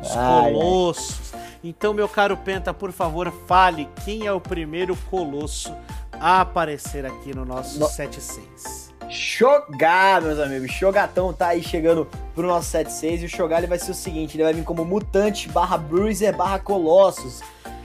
Os 0.03 0.13
colossos. 0.13 1.28
Então, 1.63 1.93
meu 1.93 2.09
caro 2.09 2.37
Penta, 2.37 2.73
por 2.73 2.93
favor, 2.93 3.33
fale 3.47 3.89
quem 4.05 4.27
é 4.27 4.33
o 4.33 4.41
primeiro 4.41 4.97
colosso 5.11 5.75
a 6.13 6.41
aparecer 6.41 7.05
aqui 7.05 7.35
no 7.35 7.45
nosso 7.45 7.79
no... 7.79 7.87
76. 7.87 8.89
Shogar, 9.11 10.21
meus 10.21 10.39
amigos. 10.39 10.71
Shogatão 10.71 11.33
tá 11.33 11.49
aí 11.49 11.63
chegando 11.63 12.07
pro 12.35 12.47
nosso 12.47 12.71
76 12.71 13.23
e 13.23 13.25
o 13.25 13.29
Shogar 13.29 13.59
ele 13.59 13.67
vai 13.67 13.79
ser 13.79 13.91
o 13.91 13.95
seguinte, 13.95 14.37
ele 14.37 14.45
vai 14.45 14.53
vir 14.53 14.65
como 14.65 14.85
mutante 14.85 15.49
barra 15.49 15.79
bruiser 15.79 16.37
barra 16.37 16.59
colossos. 16.59 17.41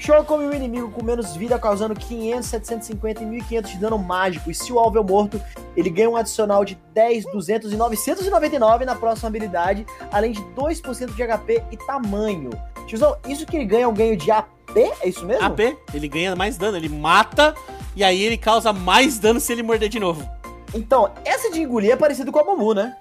Show 0.05 0.21
come 0.25 0.45
o 0.45 0.53
inimigo 0.53 0.91
com 0.91 1.01
menos 1.01 1.33
vida, 1.33 1.57
causando 1.57 1.95
500, 1.95 2.45
750 2.45 3.23
e 3.23 3.25
1500 3.25 3.71
de 3.71 3.77
dano 3.77 3.97
mágico. 3.97 4.51
E 4.51 4.53
se 4.53 4.73
o 4.73 4.77
alvo 4.77 4.99
é 4.99 5.01
morto, 5.01 5.41
ele 5.77 5.89
ganha 5.89 6.09
um 6.09 6.17
adicional 6.17 6.65
de 6.65 6.77
10, 6.93 7.23
200 7.31 7.71
e 7.71 7.77
999 7.77 8.83
na 8.83 8.95
próxima 8.95 9.29
habilidade, 9.29 9.85
além 10.11 10.33
de 10.33 10.41
2% 10.41 11.15
de 11.15 11.25
HP 11.25 11.63
e 11.71 11.77
tamanho. 11.77 12.49
Tiozão, 12.85 13.15
isso 13.29 13.45
que 13.45 13.55
ele 13.55 13.63
ganha 13.63 13.85
é 13.85 13.87
um 13.87 13.93
ganho 13.93 14.17
de 14.17 14.29
AP? 14.29 14.75
É 14.75 15.07
isso 15.07 15.25
mesmo? 15.25 15.41
AP, 15.41 15.77
ele 15.93 16.09
ganha 16.09 16.35
mais 16.35 16.57
dano, 16.57 16.75
ele 16.75 16.89
mata 16.89 17.55
e 17.95 18.03
aí 18.03 18.21
ele 18.21 18.35
causa 18.35 18.73
mais 18.73 19.17
dano 19.17 19.39
se 19.39 19.53
ele 19.53 19.63
morder 19.63 19.87
de 19.87 20.01
novo. 20.01 20.29
Então, 20.73 21.13
essa 21.23 21.49
de 21.49 21.61
engolir 21.61 21.91
é 21.91 21.95
parecido 21.95 22.29
com 22.29 22.39
a 22.39 22.43
Momu, 22.43 22.73
né? 22.73 22.97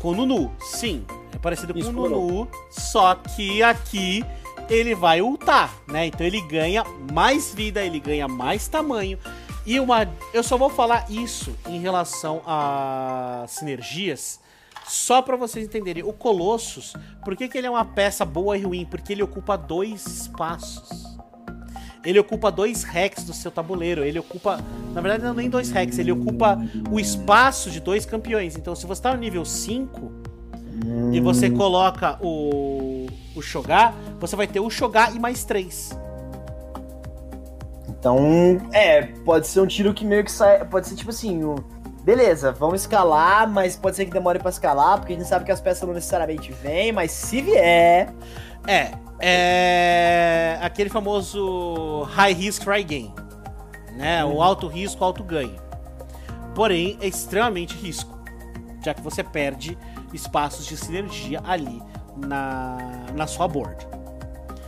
Com 0.00 0.08
o 0.08 0.14
Nunu, 0.14 0.52
sim. 0.60 1.02
É 1.34 1.38
parecido 1.38 1.78
Isso, 1.78 1.90
com 1.90 1.98
o 1.98 2.08
Nunu, 2.10 2.48
só 2.70 3.14
que 3.14 3.62
aqui 3.62 4.22
ele 4.70 4.94
vai 4.94 5.20
ultar, 5.20 5.74
né? 5.86 6.06
Então 6.06 6.24
ele 6.24 6.40
ganha 6.40 6.84
mais 7.12 7.52
vida, 7.52 7.82
ele 7.82 8.00
ganha 8.00 8.28
mais 8.28 8.68
tamanho. 8.68 9.18
E 9.66 9.78
uma. 9.78 10.08
Eu 10.32 10.42
só 10.42 10.56
vou 10.56 10.70
falar 10.70 11.10
isso 11.10 11.54
em 11.66 11.80
relação 11.80 12.40
a 12.46 13.44
sinergias. 13.48 14.40
Só 14.86 15.20
para 15.20 15.36
vocês 15.36 15.64
entenderem, 15.64 16.02
o 16.02 16.12
Colossus, 16.12 16.94
por 17.24 17.36
que, 17.36 17.48
que 17.48 17.58
ele 17.58 17.66
é 17.66 17.70
uma 17.70 17.84
peça 17.84 18.24
boa 18.24 18.56
e 18.56 18.62
ruim? 18.62 18.84
Porque 18.84 19.12
ele 19.12 19.22
ocupa 19.22 19.56
dois 19.56 20.04
espaços 20.06 21.10
ele 22.04 22.18
ocupa 22.18 22.50
dois 22.50 22.82
hacks 22.82 23.24
do 23.24 23.32
seu 23.32 23.50
tabuleiro. 23.50 24.04
Ele 24.04 24.18
ocupa, 24.18 24.58
na 24.92 25.00
verdade, 25.00 25.24
não 25.24 25.34
nem 25.34 25.50
dois 25.50 25.70
hacks, 25.70 25.98
ele 25.98 26.12
ocupa 26.12 26.58
o 26.90 26.98
espaço 26.98 27.70
de 27.70 27.80
dois 27.80 28.06
campeões. 28.06 28.56
Então, 28.56 28.74
se 28.74 28.86
você 28.86 29.02
tá 29.02 29.12
no 29.12 29.18
nível 29.18 29.44
5 29.44 30.19
hum. 30.84 31.12
e 31.12 31.20
você 31.20 31.50
coloca 31.50 32.18
o, 32.20 33.06
o 33.34 33.42
Shogar, 33.42 33.94
você 34.18 34.36
vai 34.36 34.46
ter 34.46 34.60
o 34.60 34.70
Shogar 34.70 35.14
e 35.14 35.18
mais 35.18 35.44
três. 35.44 35.90
Então, 37.88 38.58
é, 38.72 39.02
pode 39.24 39.46
ser 39.46 39.60
um 39.60 39.66
tiro 39.66 39.92
que 39.92 40.06
meio 40.06 40.24
que 40.24 40.32
sai. 40.32 40.64
Pode 40.64 40.88
ser 40.88 40.96
tipo 40.96 41.10
assim, 41.10 41.44
um, 41.44 41.56
beleza, 42.02 42.50
vamos 42.50 42.80
escalar, 42.80 43.48
mas 43.48 43.76
pode 43.76 43.96
ser 43.96 44.06
que 44.06 44.10
demore 44.10 44.38
para 44.38 44.48
escalar, 44.48 44.98
porque 44.98 45.12
a 45.12 45.16
gente 45.16 45.28
sabe 45.28 45.44
que 45.44 45.52
as 45.52 45.60
peças 45.60 45.86
não 45.86 45.94
necessariamente 45.94 46.50
vêm, 46.52 46.92
mas 46.92 47.10
se 47.10 47.42
vier. 47.42 48.12
É, 48.66 48.92
é 49.20 50.58
aquele 50.62 50.88
famoso 50.88 52.02
high 52.10 52.32
risk, 52.32 52.66
high 52.66 52.82
gain, 52.82 53.14
né? 53.96 54.24
Uhum. 54.24 54.36
O 54.36 54.42
alto 54.42 54.66
risco, 54.66 55.04
alto 55.04 55.22
ganho. 55.22 55.56
Porém, 56.54 56.96
é 57.00 57.06
extremamente 57.06 57.76
risco, 57.76 58.18
já 58.82 58.94
que 58.94 59.02
você 59.02 59.22
perde 59.22 59.76
espaços 60.12 60.66
de 60.66 60.76
sinergia 60.76 61.40
ali 61.44 61.82
na, 62.16 62.78
na 63.14 63.26
sua 63.26 63.46
board. 63.48 63.86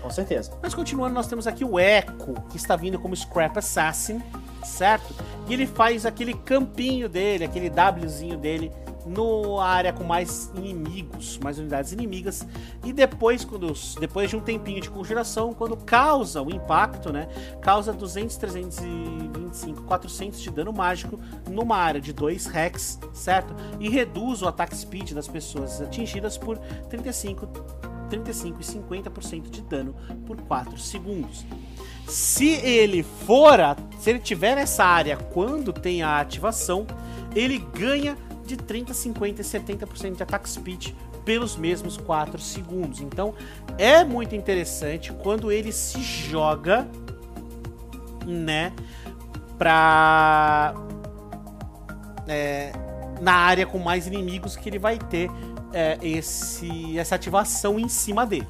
Com 0.01 0.11
certeza. 0.11 0.53
Mas 0.61 0.75
continuando, 0.75 1.15
nós 1.15 1.27
temos 1.29 1.47
aqui 1.47 1.65
o 1.65 1.79
Echo, 1.79 2.35
que 2.51 2.57
está 2.57 2.75
vindo 2.75 2.99
como 2.99 3.15
Scrap 3.15 3.57
Assassin, 3.57 4.21
certo? 4.65 5.15
E 5.49 5.55
ele 5.55 5.67
faz 5.67 6.05
aquele 6.05 6.35
campinho 6.35 7.09
dele, 7.09 7.45
aquele 7.45 7.71
Wzinho 7.71 8.37
dele 8.37 8.73
no 9.07 9.61
área 9.61 9.93
com 9.93 10.05
mais 10.05 10.51
inimigos, 10.55 11.39
mais 11.39 11.59
unidades 11.59 11.93
inimigas, 11.93 12.47
e 12.85 12.93
depois, 12.93 13.45
quando, 13.45 13.73
depois 14.01 14.31
de 14.31 14.37
um 14.37 14.41
tempinho 14.41 14.81
de 14.81 14.91
congelação, 14.91 15.53
quando 15.53 15.77
causa 15.77 16.43
o 16.43 16.51
impacto, 16.51 17.13
né, 17.13 17.29
causa 17.61 17.93
200, 17.93 18.37
325, 18.37 19.83
400 19.83 20.41
de 20.41 20.51
dano 20.51 20.73
mágico 20.73 21.19
numa 21.51 21.77
área 21.77 22.01
de 22.01 22.13
2 22.13 22.55
hex, 22.55 22.99
certo? 23.13 23.55
E 23.81 23.89
reduz 23.89 24.43
o 24.43 24.49
ataque 24.49 24.77
speed 24.77 25.13
das 25.13 25.29
pessoas 25.29 25.81
atingidas 25.81 26.39
por 26.39 26.59
35, 26.89 27.47
35 28.09 28.61
e 28.61 28.65
50% 28.65 29.51
de 29.51 29.63
dano 29.63 29.95
por 30.27 30.41
4 30.43 30.79
segundos. 30.79 31.45
Se 32.07 32.49
ele 32.49 33.03
for, 33.03 33.61
a, 33.61 33.77
se 33.99 34.11
ele 34.11 34.19
tiver 34.19 34.57
nessa 34.57 34.85
área 34.85 35.17
quando 35.17 35.73
tem 35.73 36.03
a 36.03 36.21
ativação, 36.21 36.87
ele 37.35 37.59
ganha 37.59 38.17
de 38.45 38.57
30, 38.57 38.93
50 38.95 39.41
e 39.41 39.45
70% 39.45 40.17
de 40.17 40.23
attack 40.23 40.49
speed 40.49 40.93
pelos 41.25 41.57
mesmos 41.57 41.97
4 41.97 42.41
segundos. 42.41 43.01
Então 43.01 43.35
é 43.79 44.05
muito 44.05 44.35
interessante 44.35 45.13
quando 45.13 45.51
ele 45.51 45.73
se 45.73 46.01
joga, 46.03 46.89
né, 48.27 48.73
pra. 49.59 50.75
É, 52.29 52.73
na 53.21 53.35
área 53.35 53.67
com 53.67 53.79
mais 53.79 54.07
inimigos 54.07 54.57
que 54.57 54.69
ele 54.69 54.79
vai 54.79 54.99
ter 54.99 55.31
é, 55.73 55.99
esse, 56.03 56.99
essa 56.99 57.15
ativação 57.15 57.79
em 57.79 57.89
cima 57.89 58.27
dele. 58.27 58.49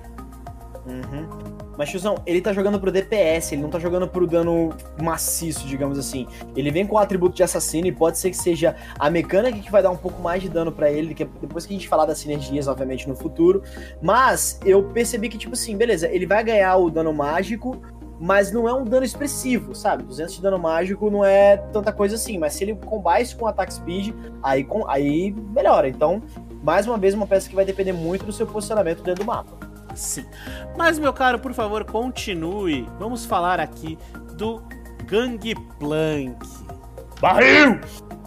Uhum. 0.87 1.52
Mas, 1.77 1.91
tiozão, 1.91 2.17
ele 2.27 2.41
tá 2.41 2.53
jogando 2.53 2.79
pro 2.79 2.91
DPS, 2.91 3.53
ele 3.53 3.63
não 3.63 3.71
tá 3.71 3.79
jogando 3.79 4.07
pro 4.07 4.27
dano 4.27 4.71
maciço, 5.01 5.67
digamos 5.67 5.99
assim. 5.99 6.27
Ele 6.55 6.71
vem 6.71 6.87
com 6.87 6.97
o 6.97 6.99
atributo 6.99 7.35
de 7.35 7.43
assassino 7.43 7.87
e 7.87 7.93
pode 7.93 8.19
ser 8.19 8.31
que 8.31 8.37
seja 8.37 8.77
a 8.99 9.11
mecânica 9.11 9.59
que 9.59 9.71
vai 9.71 9.83
dar 9.83 9.91
um 9.91 9.97
pouco 9.97 10.21
mais 10.21 10.43
de 10.43 10.49
dano 10.49 10.71
para 10.71 10.91
ele, 10.91 11.15
que 11.15 11.23
é 11.23 11.29
depois 11.41 11.65
que 11.65 11.75
a 11.75 11.77
gente 11.77 11.89
falar 11.89 12.05
das 12.05 12.19
sinergias, 12.19 12.69
obviamente, 12.69 13.09
no 13.09 13.17
futuro. 13.17 13.63
Mas 14.01 14.61
eu 14.65 14.83
percebi 14.85 15.29
que, 15.29 15.39
tipo 15.39 15.55
assim, 15.55 15.77
beleza, 15.77 16.09
ele 16.09 16.27
vai 16.27 16.45
ganhar 16.45 16.77
o 16.77 16.91
dano 16.91 17.13
mágico, 17.13 17.81
mas 18.21 18.53
não 18.53 18.69
é 18.69 18.73
um 18.73 18.85
dano 18.85 19.05
expressivo, 19.05 19.75
sabe? 19.75 20.05
200 20.05 20.37
de 20.37 20.43
dano 20.43 20.59
mágico 20.59 21.11
não 21.11 21.25
é 21.25 21.57
tanta 21.57 21.93
coisa 21.93 22.15
assim, 22.15 22.39
mas 22.39 22.53
se 22.53 22.63
ele 22.63 22.77
combate 22.77 23.35
com 23.35 23.49
ataque 23.49 23.75
speed, 23.75 24.15
aí, 24.43 24.63
com, 24.63 24.89
aí 24.89 25.33
melhora. 25.33 25.89
Então, 25.89 26.23
mais 26.63 26.87
uma 26.87 26.97
vez, 26.97 27.15
uma 27.15 27.27
peça 27.27 27.49
que 27.49 27.57
vai 27.57 27.65
depender 27.65 27.93
muito 27.93 28.25
do 28.25 28.33
seu 28.33 28.47
posicionamento 28.47 29.03
dentro 29.03 29.25
do 29.25 29.27
mapa. 29.27 29.72
Sim. 29.95 30.25
Mas, 30.77 30.99
meu 30.99 31.13
caro, 31.13 31.39
por 31.39 31.53
favor, 31.53 31.85
continue. 31.85 32.89
Vamos 32.99 33.25
falar 33.25 33.61
aqui 33.61 33.99
do 34.37 34.63
Gangplank. 35.07 36.37
Barril! 37.21 37.81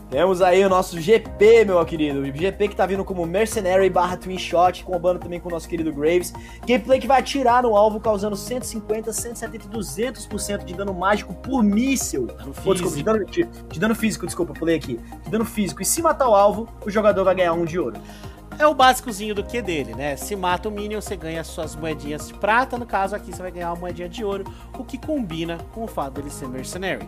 Temos 0.09 0.39
aí 0.41 0.63
o 0.63 0.69
nosso 0.69 1.01
GP, 1.01 1.65
meu 1.65 1.83
querido. 1.83 2.21
O 2.21 2.25
GP 2.25 2.69
que 2.69 2.75
tá 2.75 2.85
vindo 2.85 3.03
como 3.03 3.25
Mercenary 3.25 3.89
barra 3.89 4.15
Twin 4.15 4.37
Shot, 4.37 4.83
combando 4.83 5.19
também 5.19 5.39
com 5.39 5.49
o 5.49 5.51
nosso 5.51 5.67
querido 5.67 5.91
Graves. 5.91 6.31
Gameplay 6.65 6.99
que 6.99 7.07
vai 7.07 7.19
atirar 7.19 7.63
no 7.63 7.75
alvo, 7.75 7.99
causando 7.99 8.35
150, 8.35 9.11
170 9.11 9.65
e 9.65 9.69
200% 9.69 10.63
de 10.63 10.73
dano 10.75 10.93
mágico 10.93 11.33
por 11.33 11.63
míssil. 11.63 12.27
Dano 12.27 12.53
oh, 12.63 12.73
desculpa, 12.73 12.95
de, 12.97 13.03
dano, 13.03 13.25
de, 13.25 13.43
de 13.43 13.79
dano 13.79 13.95
físico, 13.95 14.25
desculpa, 14.25 14.53
pulei 14.53 14.75
aqui. 14.75 14.99
De 15.23 15.31
dano 15.31 15.43
físico. 15.43 15.81
E 15.81 15.85
se 15.85 16.01
matar 16.01 16.29
o 16.29 16.35
alvo, 16.35 16.69
o 16.85 16.89
jogador 16.89 17.23
vai 17.23 17.35
ganhar 17.35 17.53
um 17.53 17.65
de 17.65 17.79
ouro. 17.79 17.99
É 18.57 18.65
o 18.65 18.73
básicozinho 18.73 19.35
do 19.35 19.43
que 19.43 19.61
dele, 19.61 19.93
né? 19.93 20.15
Se 20.15 20.35
mata 20.35 20.69
o 20.69 20.71
Minion, 20.71 21.01
você 21.01 21.15
ganha 21.15 21.43
suas 21.43 21.75
moedinhas 21.75 22.27
de 22.27 22.33
prata. 22.35 22.77
No 22.77 22.85
caso 22.85 23.15
aqui, 23.15 23.33
você 23.33 23.41
vai 23.41 23.51
ganhar 23.51 23.69
uma 23.71 23.81
moedinha 23.81 24.07
de 24.07 24.23
ouro, 24.23 24.45
o 24.77 24.83
que 24.83 24.97
combina 24.97 25.57
com 25.73 25.83
o 25.83 25.87
fato 25.87 26.13
dele 26.13 26.29
ser 26.29 26.47
mercenário. 26.47 27.07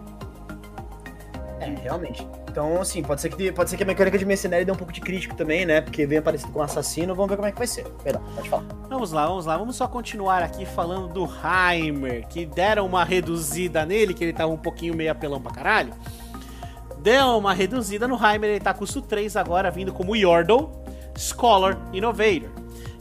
É, 1.59 1.73
realmente. 1.81 2.27
Então, 2.49 2.81
assim, 2.81 3.01
pode 3.01 3.21
ser 3.21 3.29
que, 3.29 3.51
pode 3.51 3.69
ser 3.69 3.77
que 3.77 3.83
a 3.83 3.85
mecânica 3.85 4.17
de 4.17 4.25
mercenário 4.25 4.65
dê 4.65 4.71
um 4.71 4.75
pouco 4.75 4.91
de 4.91 4.99
crítico 4.99 5.35
também, 5.35 5.65
né? 5.65 5.79
Porque 5.79 6.05
vem 6.05 6.17
aparecido 6.17 6.51
com 6.51 6.59
um 6.59 6.63
assassino. 6.63 7.13
Vamos 7.15 7.29
ver 7.29 7.35
como 7.35 7.47
é 7.47 7.51
que 7.51 7.57
vai 7.57 7.67
ser. 7.67 7.85
Perdão, 8.03 8.21
pode 8.35 8.49
falar. 8.49 8.63
Vamos 8.89 9.11
lá, 9.11 9.27
vamos 9.27 9.45
lá. 9.45 9.57
Vamos 9.57 9.75
só 9.75 9.87
continuar 9.87 10.43
aqui 10.43 10.65
falando 10.65 11.07
do 11.07 11.27
Heimer, 11.27 12.27
que 12.27 12.45
deram 12.45 12.85
uma 12.85 13.03
reduzida 13.03 13.85
nele, 13.85 14.13
que 14.13 14.23
ele 14.23 14.33
tava 14.33 14.51
um 14.51 14.57
pouquinho 14.57 14.95
meio 14.95 15.11
apelão 15.11 15.41
pra 15.41 15.51
caralho. 15.51 15.93
Deu 16.99 17.37
uma 17.37 17.53
reduzida 17.53 18.07
no 18.07 18.15
Heimer, 18.15 18.49
ele 18.49 18.59
tá 18.59 18.73
custo 18.73 19.01
3 19.01 19.35
agora, 19.35 19.69
vindo 19.69 19.93
como 19.93 20.15
Yordle. 20.15 20.71
Scholar 21.17 21.77
Innovator. 21.91 22.49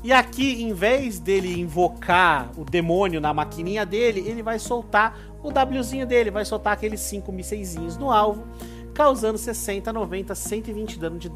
E 0.02 0.12
aqui, 0.12 0.62
em 0.62 0.72
vez 0.72 1.18
dele 1.18 1.58
invocar 1.58 2.50
o 2.56 2.64
demônio 2.64 3.20
na 3.20 3.34
maquininha 3.34 3.84
dele, 3.84 4.20
ele 4.20 4.42
vai 4.42 4.58
soltar 4.58 5.18
o 5.42 5.48
Wzinho 5.50 6.06
dele, 6.06 6.30
vai 6.30 6.44
soltar 6.44 6.72
aqueles 6.72 7.00
5 7.00 7.30
mísseisinhos 7.32 7.96
no 7.96 8.10
alvo, 8.10 8.46
causando 8.94 9.38
60, 9.38 9.92
90, 9.92 10.34
120 10.34 10.98
dano 10.98 11.18
de, 11.18 11.30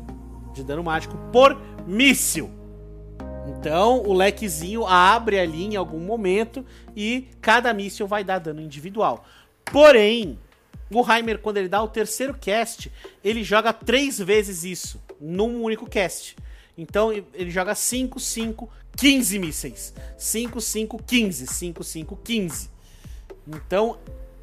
de 0.52 0.62
dano 0.62 0.82
mágico 0.82 1.16
por 1.32 1.60
míssil. 1.86 2.50
Então 3.48 4.02
o 4.04 4.12
lequezinho 4.12 4.86
abre 4.86 5.38
ali 5.38 5.64
em 5.64 5.76
algum 5.76 6.00
momento 6.00 6.64
e 6.94 7.28
cada 7.40 7.72
míssil 7.72 8.06
vai 8.06 8.22
dar 8.22 8.38
dano 8.38 8.60
individual. 8.60 9.24
Porém, 9.64 10.38
o 10.92 11.12
Heimer, 11.12 11.38
quando 11.38 11.56
ele 11.56 11.68
dá 11.68 11.82
o 11.82 11.88
terceiro 11.88 12.34
cast, 12.34 12.90
ele 13.22 13.42
joga 13.44 13.72
três 13.72 14.18
vezes 14.18 14.64
isso 14.64 15.00
num 15.20 15.62
único 15.62 15.86
cast. 15.86 16.36
Então 16.80 17.12
ele 17.12 17.50
joga 17.50 17.74
5, 17.74 18.18
5, 18.18 18.68
15 18.96 19.38
mísseis. 19.38 19.94
5, 20.16 20.60
5, 20.60 21.02
15. 21.02 21.46
5, 21.46 21.84
5, 21.84 22.18
15. 22.24 22.70
Então 23.46 23.98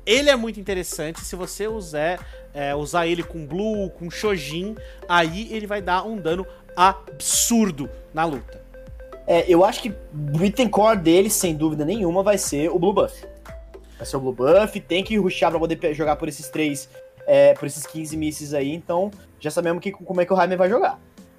ele 0.05 0.29
é 0.29 0.35
muito 0.35 0.59
interessante. 0.59 1.19
Se 1.21 1.35
você 1.35 1.67
usar, 1.67 2.25
é, 2.53 2.75
usar 2.75 3.07
ele 3.07 3.23
com 3.23 3.45
Blue, 3.45 3.89
com 3.89 4.09
Shojin, 4.09 4.75
aí 5.09 5.51
ele 5.51 5.65
vai 5.65 5.81
dar 5.81 6.03
um 6.03 6.17
dano 6.17 6.45
absurdo 6.75 7.89
na 8.13 8.23
luta. 8.23 8.61
É, 9.25 9.43
eu 9.51 9.65
acho 9.65 9.81
que 9.81 9.89
o 9.89 10.43
item 10.45 10.69
core 10.69 10.99
dele, 10.99 11.29
sem 11.29 11.55
dúvida 11.55 11.83
nenhuma, 11.83 12.23
vai 12.23 12.37
ser 12.37 12.69
o 12.69 12.79
Blue 12.79 12.93
Buff. 12.93 13.25
Vai 13.97 14.05
ser 14.05 14.15
o 14.15 14.19
Blue 14.19 14.31
Buff, 14.31 14.79
tem 14.79 15.03
que 15.03 15.17
rushar 15.17 15.49
pra 15.49 15.59
poder 15.59 15.93
jogar 15.93 16.15
por 16.15 16.29
esses 16.29 16.47
três, 16.47 16.87
é, 17.25 17.53
por 17.55 17.65
esses 17.65 17.85
15 17.85 18.15
misses 18.15 18.53
aí, 18.53 18.73
então 18.73 19.11
já 19.39 19.51
sabemos 19.51 19.81
que, 19.81 19.91
como 19.91 20.21
é 20.21 20.25
que 20.25 20.31
o 20.31 20.39
Heimer 20.39 20.57
vai 20.57 20.69
jogar. 20.69 20.97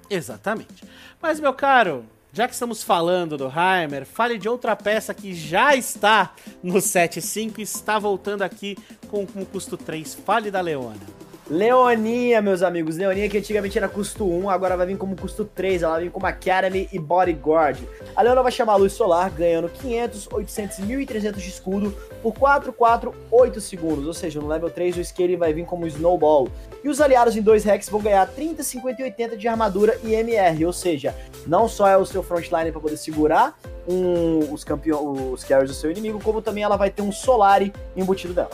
Exatamente. 0.09 0.83
Mas, 1.21 1.39
meu 1.39 1.53
caro, 1.53 2.05
já 2.31 2.47
que 2.47 2.53
estamos 2.53 2.83
falando 2.83 3.37
do 3.37 3.47
Heimer, 3.47 4.05
fale 4.05 4.37
de 4.37 4.47
outra 4.47 4.75
peça 4.75 5.13
que 5.13 5.33
já 5.33 5.75
está 5.75 6.33
no 6.61 6.75
7.5 6.75 7.59
e 7.59 7.61
está 7.63 7.97
voltando 7.97 8.43
aqui 8.43 8.77
com 9.09 9.25
custo 9.45 9.75
3. 9.77 10.15
Fale 10.15 10.51
da 10.51 10.61
Leona. 10.61 11.28
Leoninha, 11.49 12.43
meus 12.43 12.61
amigos. 12.61 12.95
Leoninha 12.95 13.27
que 13.27 13.39
antigamente 13.39 13.75
era 13.75 13.89
custo 13.89 14.23
1, 14.23 14.51
agora 14.51 14.77
vai 14.77 14.85
vir 14.85 14.97
como 14.97 15.15
custo 15.15 15.43
3. 15.43 15.81
Ela 15.81 15.99
vem 15.99 16.09
como 16.09 16.27
Academy 16.27 16.87
e 16.93 16.99
Bodyguard. 16.99 17.79
A 18.15 18.21
Leona 18.21 18.43
vai 18.43 18.51
chamar 18.51 18.73
a 18.73 18.75
Luz 18.75 18.93
Solar, 18.93 19.31
ganhando 19.31 19.67
500, 19.67 20.29
800, 20.31 20.77
1.300 20.77 21.31
de 21.37 21.49
escudo 21.49 21.95
por 22.21 22.35
4, 22.35 22.71
4, 22.71 23.15
8 23.31 23.61
segundos. 23.61 24.05
Ou 24.05 24.13
seja, 24.13 24.39
no 24.39 24.47
level 24.47 24.69
3 24.69 24.97
o 24.97 25.03
Scale 25.03 25.35
vai 25.35 25.51
vir 25.51 25.65
como 25.65 25.87
Snowball. 25.87 26.49
E 26.83 26.89
os 26.89 27.01
aliados 27.01 27.35
em 27.35 27.41
2 27.41 27.63
Rex 27.63 27.89
vão 27.89 27.99
ganhar 27.99 28.27
30, 28.27 28.61
50 28.61 29.01
e 29.01 29.05
80 29.05 29.35
de 29.35 29.47
armadura 29.47 29.99
e 30.03 30.13
MR. 30.13 30.65
Ou 30.65 30.73
seja, 30.73 31.15
não 31.47 31.67
só 31.67 31.87
é 31.87 31.97
o 31.97 32.05
seu 32.05 32.21
frontline 32.21 32.71
para 32.71 32.79
poder 32.79 32.97
segurar 32.97 33.57
um, 33.87 34.53
os, 34.53 34.63
campeões, 34.63 35.33
os 35.33 35.43
carries 35.43 35.71
do 35.71 35.75
seu 35.75 35.89
inimigo, 35.89 36.21
como 36.23 36.43
também 36.43 36.63
ela 36.63 36.77
vai 36.77 36.91
ter 36.91 37.01
um 37.01 37.11
Solari 37.11 37.73
embutido 37.97 38.35
dela. 38.35 38.51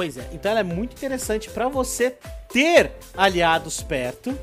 Pois 0.00 0.16
é, 0.16 0.26
então 0.32 0.50
ela 0.50 0.60
é 0.60 0.62
muito 0.62 0.94
interessante 0.94 1.50
para 1.50 1.68
você 1.68 2.16
ter 2.50 2.90
aliados 3.14 3.82
perto, 3.82 4.34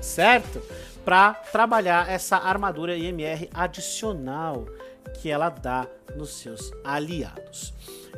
certo? 0.00 0.62
Para 1.04 1.34
trabalhar 1.34 2.08
essa 2.08 2.38
armadura 2.38 2.96
IMR 2.96 3.46
adicional 3.52 4.64
que 5.20 5.28
ela 5.28 5.50
dá 5.50 5.86
nos 6.16 6.30
seus 6.30 6.72
aliados. 6.82 7.74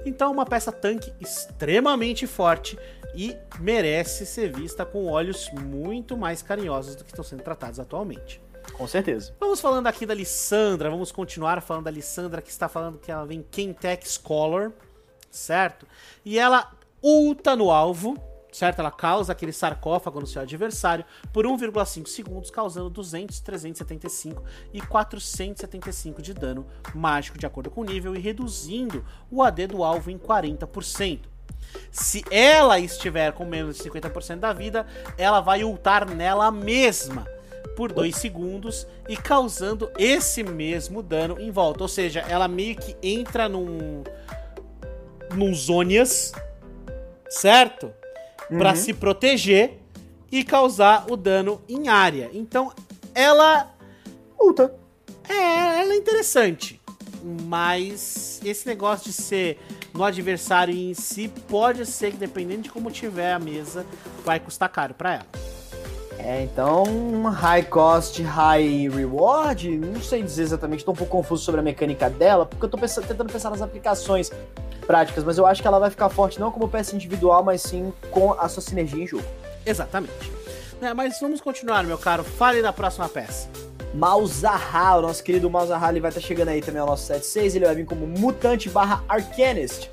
Então, 0.06 0.30
uma 0.30 0.46
peça 0.46 0.70
tanque 0.70 1.12
extremamente 1.20 2.28
forte 2.28 2.78
e 3.12 3.36
merece 3.58 4.24
ser 4.24 4.52
vista 4.52 4.86
com 4.86 5.06
olhos 5.06 5.50
muito 5.50 6.16
mais 6.16 6.42
carinhosos 6.42 6.94
do 6.94 7.02
que 7.02 7.10
estão 7.10 7.24
sendo 7.24 7.42
tratados 7.42 7.80
atualmente. 7.80 8.40
Com 8.74 8.86
certeza. 8.86 9.34
Vamos 9.40 9.60
falando 9.60 9.88
aqui 9.88 10.06
da 10.06 10.14
Lissandra, 10.14 10.88
vamos 10.88 11.10
continuar 11.10 11.60
falando 11.60 11.86
da 11.86 11.90
Lissandra, 11.90 12.40
que 12.40 12.50
está 12.50 12.68
falando 12.68 12.98
que 12.98 13.10
ela 13.10 13.26
vem 13.26 13.42
Kentex 13.42 14.20
Scholar, 14.22 14.70
certo? 15.28 15.88
E 16.24 16.38
ela 16.38 16.70
ulta 17.04 17.54
no 17.54 17.70
alvo, 17.70 18.16
certo? 18.50 18.78
Ela 18.78 18.90
causa 18.90 19.32
aquele 19.32 19.52
sarcófago 19.52 20.20
no 20.20 20.26
seu 20.26 20.40
adversário 20.40 21.04
por 21.34 21.44
1,5 21.44 22.06
segundos, 22.06 22.50
causando 22.50 22.88
200, 22.88 23.40
375 23.40 24.42
e 24.72 24.80
475 24.80 26.22
de 26.22 26.32
dano 26.32 26.66
mágico 26.94 27.38
de 27.38 27.44
acordo 27.44 27.70
com 27.70 27.82
o 27.82 27.84
nível 27.84 28.16
e 28.16 28.18
reduzindo 28.18 29.04
o 29.30 29.42
AD 29.42 29.66
do 29.66 29.84
alvo 29.84 30.10
em 30.10 30.18
40%. 30.18 31.20
Se 31.90 32.24
ela 32.30 32.78
estiver 32.78 33.32
com 33.32 33.44
menos 33.44 33.76
de 33.76 33.82
50% 33.82 34.38
da 34.38 34.52
vida, 34.52 34.86
ela 35.18 35.40
vai 35.40 35.62
ultar 35.64 36.08
nela 36.08 36.50
mesma 36.50 37.26
por 37.76 37.92
2 37.92 38.14
segundos 38.14 38.86
e 39.08 39.16
causando 39.16 39.90
esse 39.98 40.42
mesmo 40.42 41.02
dano 41.02 41.40
em 41.40 41.50
volta. 41.50 41.82
Ou 41.82 41.88
seja, 41.88 42.20
ela 42.20 42.48
meio 42.48 42.76
que 42.76 42.96
entra 43.02 43.48
num. 43.48 44.04
num 45.34 45.52
Zonias, 45.54 46.32
certo? 47.28 47.92
Uhum. 48.50 48.58
Para 48.58 48.74
se 48.74 48.92
proteger 48.92 49.78
e 50.30 50.42
causar 50.42 51.06
o 51.10 51.16
dano 51.16 51.62
em 51.68 51.88
área. 51.88 52.30
Então, 52.32 52.72
ela. 53.14 53.72
Ulta. 54.38 54.74
É, 55.28 55.80
ela 55.80 55.92
é 55.92 55.96
interessante. 55.96 56.80
Mas 57.22 58.40
esse 58.44 58.66
negócio 58.66 59.06
de 59.06 59.12
ser 59.12 59.58
no 59.94 60.04
adversário 60.04 60.74
em 60.74 60.92
si 60.92 61.28
pode 61.48 61.86
ser 61.86 62.10
que, 62.10 62.16
dependendo 62.16 62.62
de 62.62 62.70
como 62.70 62.90
tiver 62.90 63.32
a 63.32 63.38
mesa, 63.38 63.86
vai 64.24 64.38
custar 64.40 64.68
caro 64.68 64.92
para 64.92 65.14
ela. 65.14 65.53
É, 66.18 66.42
então, 66.42 66.84
high 67.24 67.64
cost, 67.64 68.22
high 68.22 68.88
reward, 68.88 69.76
não 69.76 70.00
sei 70.00 70.22
dizer 70.22 70.42
exatamente, 70.42 70.80
estou 70.80 70.94
um 70.94 70.96
pouco 70.96 71.18
confuso 71.18 71.44
sobre 71.44 71.60
a 71.60 71.64
mecânica 71.64 72.08
dela, 72.08 72.46
porque 72.46 72.64
eu 72.64 72.66
estou 72.66 72.80
pensando, 72.80 73.06
tentando 73.06 73.32
pensar 73.32 73.50
nas 73.50 73.60
aplicações 73.60 74.30
práticas, 74.86 75.24
mas 75.24 75.38
eu 75.38 75.46
acho 75.46 75.60
que 75.60 75.68
ela 75.68 75.78
vai 75.78 75.90
ficar 75.90 76.08
forte 76.08 76.38
não 76.38 76.50
como 76.50 76.68
peça 76.68 76.94
individual, 76.94 77.42
mas 77.42 77.62
sim 77.62 77.92
com 78.10 78.32
a 78.32 78.48
sua 78.48 78.62
sinergia 78.62 79.02
em 79.02 79.06
jogo. 79.06 79.24
Exatamente. 79.66 80.32
É, 80.80 80.92
mas 80.92 81.18
vamos 81.20 81.40
continuar, 81.40 81.84
meu 81.84 81.96
caro. 81.96 82.22
Fale 82.22 82.60
da 82.60 82.72
próxima 82.72 83.08
peça. 83.08 83.48
Malzahar, 83.94 84.98
o 84.98 85.02
nosso 85.02 85.22
querido 85.22 85.48
Malzahar, 85.48 85.90
ele 85.90 86.00
vai 86.00 86.10
estar 86.10 86.20
tá 86.20 86.26
chegando 86.26 86.48
aí 86.48 86.60
também 86.60 86.80
ao 86.80 86.86
nosso 86.86 87.10
7.6, 87.12 87.54
ele 87.54 87.64
vai 87.64 87.74
vir 87.74 87.86
como 87.86 88.06
Mutante 88.06 88.68
barra 88.68 89.02
Arcanist. 89.08 89.88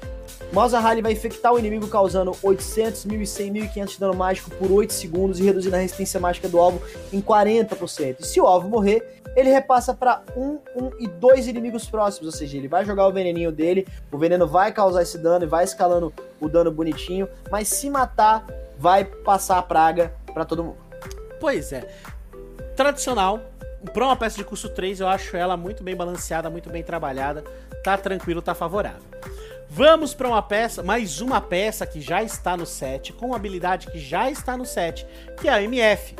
Malzahar 0.52 1.02
vai 1.02 1.14
infectar 1.14 1.54
o 1.54 1.60
inimigo 1.60 1.88
causando 1.88 2.36
800, 2.44 3.06
1100, 3.06 3.52
1500 3.52 3.94
de 3.94 4.00
dano 4.00 4.14
mágico 4.14 4.50
por 4.52 4.72
8 4.72 4.92
segundos 4.92 5.40
e 5.40 5.44
reduzindo 5.44 5.76
a 5.76 5.80
resistência 5.80 6.20
mágica 6.20 6.50
do 6.50 6.60
alvo 6.60 6.82
em 7.14 7.22
40%. 7.22 8.18
E 8.20 8.26
se 8.26 8.42
o 8.42 8.46
alvo 8.46 8.68
morrer, 8.68 9.22
ele 9.36 9.50
repassa 9.50 9.94
para 9.94 10.22
1, 10.36 10.60
1 10.76 10.92
e 11.00 11.08
2 11.08 11.48
inimigos 11.48 11.86
próximos, 11.86 12.34
ou 12.34 12.38
seja, 12.38 12.58
ele 12.58 12.68
vai 12.68 12.84
jogar 12.84 13.08
o 13.08 13.14
veneninho 13.14 13.52
dele, 13.52 13.88
o 14.12 14.18
veneno 14.18 14.46
vai 14.46 14.72
causar 14.74 15.02
esse 15.04 15.18
dano 15.18 15.46
e 15.46 15.48
vai 15.48 15.64
escalando 15.64 16.14
o 16.40 16.50
dano 16.50 16.72
bonitinho, 16.72 17.28
mas 17.50 17.70
se 17.70 17.90
matar, 17.90 18.46
vai 18.78 19.06
passar 19.06 19.58
a 19.58 19.62
praga 19.62 20.14
para 20.34 20.44
todo 20.44 20.64
mundo. 20.64 20.78
Pois 21.40 21.72
é. 21.72 21.88
Tradicional, 22.76 23.40
para 23.94 24.06
uma 24.06 24.16
peça 24.16 24.38
de 24.38 24.44
custo 24.44 24.70
3, 24.70 25.00
eu 25.00 25.08
acho 25.08 25.36
ela 25.36 25.56
muito 25.56 25.84
bem 25.84 25.96
balanceada, 25.96 26.50
muito 26.50 26.70
bem 26.70 26.84
trabalhada, 26.84 27.44
tá 27.84 27.98
tranquilo, 27.98 28.42
tá 28.42 28.54
favorável. 28.54 29.02
Vamos 29.74 30.14
para 30.14 30.28
uma 30.28 30.42
peça, 30.42 30.84
mais 30.84 31.22
uma 31.22 31.40
peça 31.40 31.86
que 31.86 32.02
já 32.02 32.22
está 32.22 32.58
no 32.58 32.66
set, 32.66 33.14
com 33.14 33.28
uma 33.28 33.38
habilidade 33.38 33.90
que 33.90 33.98
já 33.98 34.30
está 34.30 34.58
no 34.58 34.66
set, 34.66 35.08
que 35.40 35.48
é 35.48 35.54
a 35.54 35.64
MF. 35.64 36.14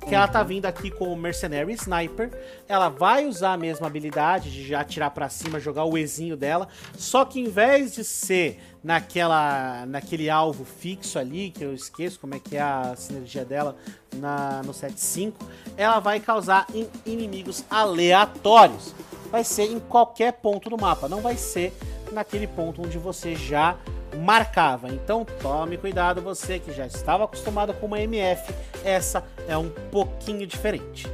Que 0.00 0.06
uhum. 0.06 0.14
ela 0.14 0.26
tá 0.26 0.42
vindo 0.42 0.64
aqui 0.64 0.90
com 0.90 1.12
o 1.12 1.16
Mercenary 1.16 1.74
Sniper. 1.74 2.30
Ela 2.66 2.88
vai 2.88 3.26
usar 3.26 3.52
a 3.52 3.56
mesma 3.58 3.88
habilidade 3.88 4.50
de 4.50 4.66
já 4.66 4.80
atirar 4.80 5.10
para 5.10 5.28
cima, 5.28 5.60
jogar 5.60 5.84
o 5.84 5.98
Ezinho 5.98 6.34
dela. 6.34 6.66
Só 6.96 7.26
que 7.26 7.38
em 7.38 7.44
vez 7.44 7.94
de 7.94 8.02
ser 8.02 8.58
naquela, 8.82 9.84
naquele 9.84 10.30
alvo 10.30 10.64
fixo 10.64 11.18
ali, 11.18 11.50
que 11.50 11.62
eu 11.62 11.74
esqueço 11.74 12.18
como 12.18 12.34
é 12.34 12.38
que 12.38 12.56
é 12.56 12.62
a 12.62 12.94
sinergia 12.96 13.44
dela 13.44 13.76
na, 14.14 14.62
no 14.64 14.72
set 14.72 14.98
5, 14.98 15.46
ela 15.76 16.00
vai 16.00 16.20
causar 16.20 16.66
em 16.72 16.88
inimigos 17.04 17.66
aleatórios. 17.68 18.94
Vai 19.30 19.44
ser 19.44 19.64
em 19.64 19.78
qualquer 19.78 20.32
ponto 20.32 20.70
do 20.70 20.78
mapa, 20.78 21.06
não 21.06 21.20
vai 21.20 21.36
ser 21.36 21.76
naquele 22.12 22.46
ponto 22.46 22.82
onde 22.82 22.98
você 22.98 23.34
já 23.34 23.76
marcava. 24.18 24.88
Então 24.88 25.26
tome 25.40 25.76
cuidado, 25.76 26.20
você 26.20 26.58
que 26.58 26.72
já 26.72 26.86
estava 26.86 27.24
acostumado 27.24 27.74
com 27.74 27.86
uma 27.86 28.00
MF, 28.00 28.52
essa 28.84 29.24
é 29.48 29.56
um 29.56 29.70
pouquinho 29.90 30.46
diferente. 30.46 31.06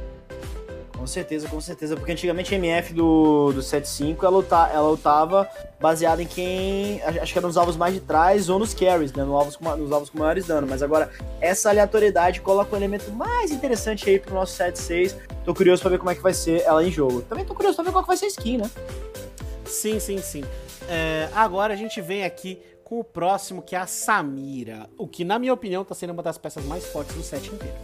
Com 1.01 1.07
certeza, 1.07 1.47
com 1.47 1.59
certeza, 1.59 1.95
porque 1.95 2.11
antigamente 2.11 2.53
a 2.53 2.57
MF 2.59 2.93
do, 2.93 3.51
do 3.53 3.61
7.5 3.61 4.23
ela, 4.23 4.69
ela 4.71 4.87
lutava 4.87 5.49
baseada 5.79 6.21
em 6.21 6.27
quem. 6.27 7.01
Acho 7.01 7.33
que 7.33 7.39
era 7.39 7.47
nos 7.47 7.57
alvos 7.57 7.75
mais 7.75 7.95
de 7.95 7.99
trás 8.01 8.49
ou 8.49 8.59
nos 8.59 8.71
carries, 8.71 9.11
né? 9.11 9.23
Nos 9.23 9.33
alvos 9.33 9.55
com, 9.55 9.75
nos 9.77 9.91
alvos 9.91 10.11
com 10.11 10.19
maiores 10.19 10.45
danos. 10.45 10.69
Mas 10.69 10.83
agora, 10.83 11.09
essa 11.41 11.71
aleatoriedade 11.71 12.41
coloca 12.41 12.75
um 12.75 12.77
elemento 12.77 13.11
mais 13.13 13.49
interessante 13.49 14.07
aí 14.07 14.19
pro 14.19 14.35
nosso 14.35 14.55
7.6. 14.61 15.15
Tô 15.43 15.55
curioso 15.55 15.81
pra 15.81 15.89
ver 15.89 15.97
como 15.97 16.11
é 16.11 16.13
que 16.13 16.21
vai 16.21 16.35
ser 16.35 16.61
ela 16.61 16.85
em 16.85 16.91
jogo. 16.91 17.23
Também 17.23 17.45
tô 17.45 17.55
curioso 17.55 17.77
pra 17.77 17.85
ver 17.85 17.91
qual 17.91 18.03
que 18.03 18.07
vai 18.07 18.17
ser 18.17 18.25
a 18.25 18.29
skin, 18.29 18.57
né? 18.59 18.69
Sim, 19.71 19.99
sim, 19.99 20.17
sim. 20.19 20.43
É, 20.87 21.29
agora 21.33 21.73
a 21.73 21.77
gente 21.77 22.01
vem 22.01 22.23
aqui 22.23 22.59
com 22.83 22.99
o 22.99 23.03
próximo, 23.03 23.61
que 23.61 23.73
é 23.75 23.79
a 23.79 23.87
Samira. 23.87 24.89
O 24.97 25.07
que, 25.07 25.23
na 25.23 25.39
minha 25.39 25.53
opinião, 25.53 25.85
tá 25.85 25.95
sendo 25.95 26.11
uma 26.11 26.21
das 26.21 26.37
peças 26.37 26.63
mais 26.65 26.85
fortes 26.85 27.15
do 27.15 27.23
set 27.23 27.47
inteiro. 27.47 27.75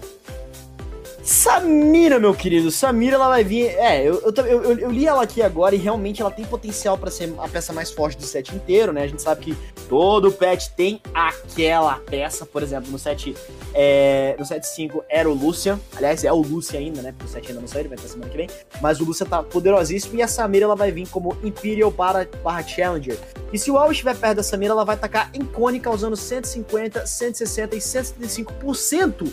Samira, 1.28 2.21
meu 2.21 2.34
querido, 2.34 2.71
Samira 2.71 3.15
ela 3.15 3.28
vai 3.28 3.43
vir. 3.43 3.65
É, 3.65 4.01
eu, 4.01 4.21
eu, 4.21 4.45
eu, 4.45 4.80
eu, 4.80 4.89
li 4.89 5.05
ela 5.05 5.23
aqui 5.23 5.41
agora 5.41 5.75
e 5.75 5.78
realmente 5.78 6.21
ela 6.21 6.32
tem 6.32 6.45
potencial 6.45 6.97
para 6.97 7.11
ser 7.11 7.36
a 7.38 7.49
peça 7.49 7.73
mais 7.73 7.91
forte 7.91 8.17
do 8.17 8.23
set 8.23 8.55
inteiro, 8.55 8.93
né? 8.93 9.03
A 9.03 9.07
gente 9.07 9.21
sabe 9.21 9.43
que 9.43 9.57
todo 9.89 10.32
pet 10.32 10.71
tem 10.71 11.01
aquela 11.13 11.95
peça, 11.95 12.45
por 12.45 12.63
exemplo, 12.63 12.89
no 12.89 12.97
set, 12.97 13.36
é, 13.73 14.38
no 14.39 14.45
set 14.45 14.65
5 14.65 15.03
era 15.09 15.30
o 15.30 15.34
Lucian. 15.34 15.78
Aliás, 15.97 16.23
é 16.23 16.32
o 16.32 16.41
Lucian 16.41 16.80
ainda, 16.80 17.01
né? 17.01 17.11
Porque 17.11 17.25
o 17.25 17.34
set 17.34 17.45
ainda 17.45 17.59
não 17.59 17.67
saiu, 17.67 17.82
ele 17.82 17.89
vai 17.89 17.97
ter 17.97 18.07
semana 18.07 18.32
que 18.32 18.38
vem. 18.38 18.49
Mas 18.82 19.01
o 19.01 19.03
Lucian 19.03 19.28
tá 19.28 19.43
poderosíssimo 19.43 20.17
e 20.17 20.21
a 20.21 20.30
Samira 20.30 20.63
ela 20.63 20.78
vai 20.78 20.93
vir 20.93 21.09
como 21.09 21.36
Imperial 21.43 21.91
para, 21.91 22.25
para 22.25 22.65
Challenger. 22.65 23.19
E 23.51 23.59
se 23.59 23.69
o 23.69 23.78
alvo 23.78 23.91
estiver 23.91 24.15
perto 24.15 24.38
da 24.38 24.43
Samira, 24.43 24.71
ela 24.71 24.86
vai 24.86 24.95
atacar 24.95 25.30
em 25.34 25.43
cone, 25.43 25.78
causando 25.78 26.15
150, 26.15 27.05
160 27.05 27.75
e 27.75 27.80
175% 27.80 29.28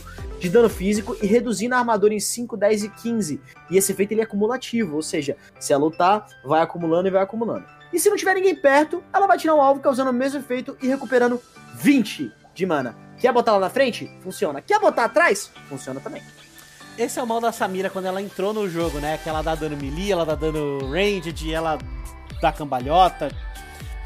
de 0.44 0.50
dano 0.50 0.68
físico 0.68 1.16
e 1.22 1.26
reduzindo 1.26 1.74
a 1.74 1.83
armadura 1.84 2.14
em 2.14 2.20
5, 2.20 2.56
10 2.56 2.84
e 2.84 2.88
15. 2.88 3.40
E 3.70 3.76
esse 3.76 3.92
efeito 3.92 4.12
ele 4.12 4.20
é 4.20 4.24
acumulativo, 4.24 4.96
ou 4.96 5.02
seja, 5.02 5.36
se 5.60 5.72
ela 5.72 5.84
lutar, 5.84 6.26
vai 6.44 6.62
acumulando 6.62 7.08
e 7.08 7.10
vai 7.10 7.22
acumulando. 7.22 7.64
E 7.92 7.98
se 7.98 8.10
não 8.10 8.16
tiver 8.16 8.34
ninguém 8.34 8.54
perto, 8.54 9.02
ela 9.12 9.26
vai 9.26 9.38
tirar 9.38 9.54
o 9.54 9.60
alvo 9.60 9.80
causando 9.80 10.10
o 10.10 10.12
mesmo 10.12 10.40
efeito 10.40 10.76
e 10.82 10.88
recuperando 10.88 11.40
20 11.76 12.32
de 12.52 12.66
mana. 12.66 12.96
Quer 13.18 13.32
botar 13.32 13.52
lá 13.52 13.60
na 13.60 13.70
frente? 13.70 14.10
Funciona. 14.20 14.60
Quer 14.60 14.80
botar 14.80 15.04
atrás? 15.04 15.50
Funciona 15.68 16.00
também. 16.00 16.22
Esse 16.98 17.18
é 17.18 17.22
o 17.22 17.26
mal 17.26 17.40
da 17.40 17.52
Samira 17.52 17.90
quando 17.90 18.06
ela 18.06 18.22
entrou 18.22 18.52
no 18.52 18.68
jogo, 18.68 18.98
né? 18.98 19.18
Que 19.18 19.28
ela 19.28 19.42
dá 19.42 19.54
dano 19.54 19.76
melee, 19.76 20.12
ela 20.12 20.24
dá 20.24 20.34
dano 20.34 20.90
ranged, 20.90 21.52
ela 21.52 21.78
dá 22.40 22.52
cambalhota, 22.52 23.30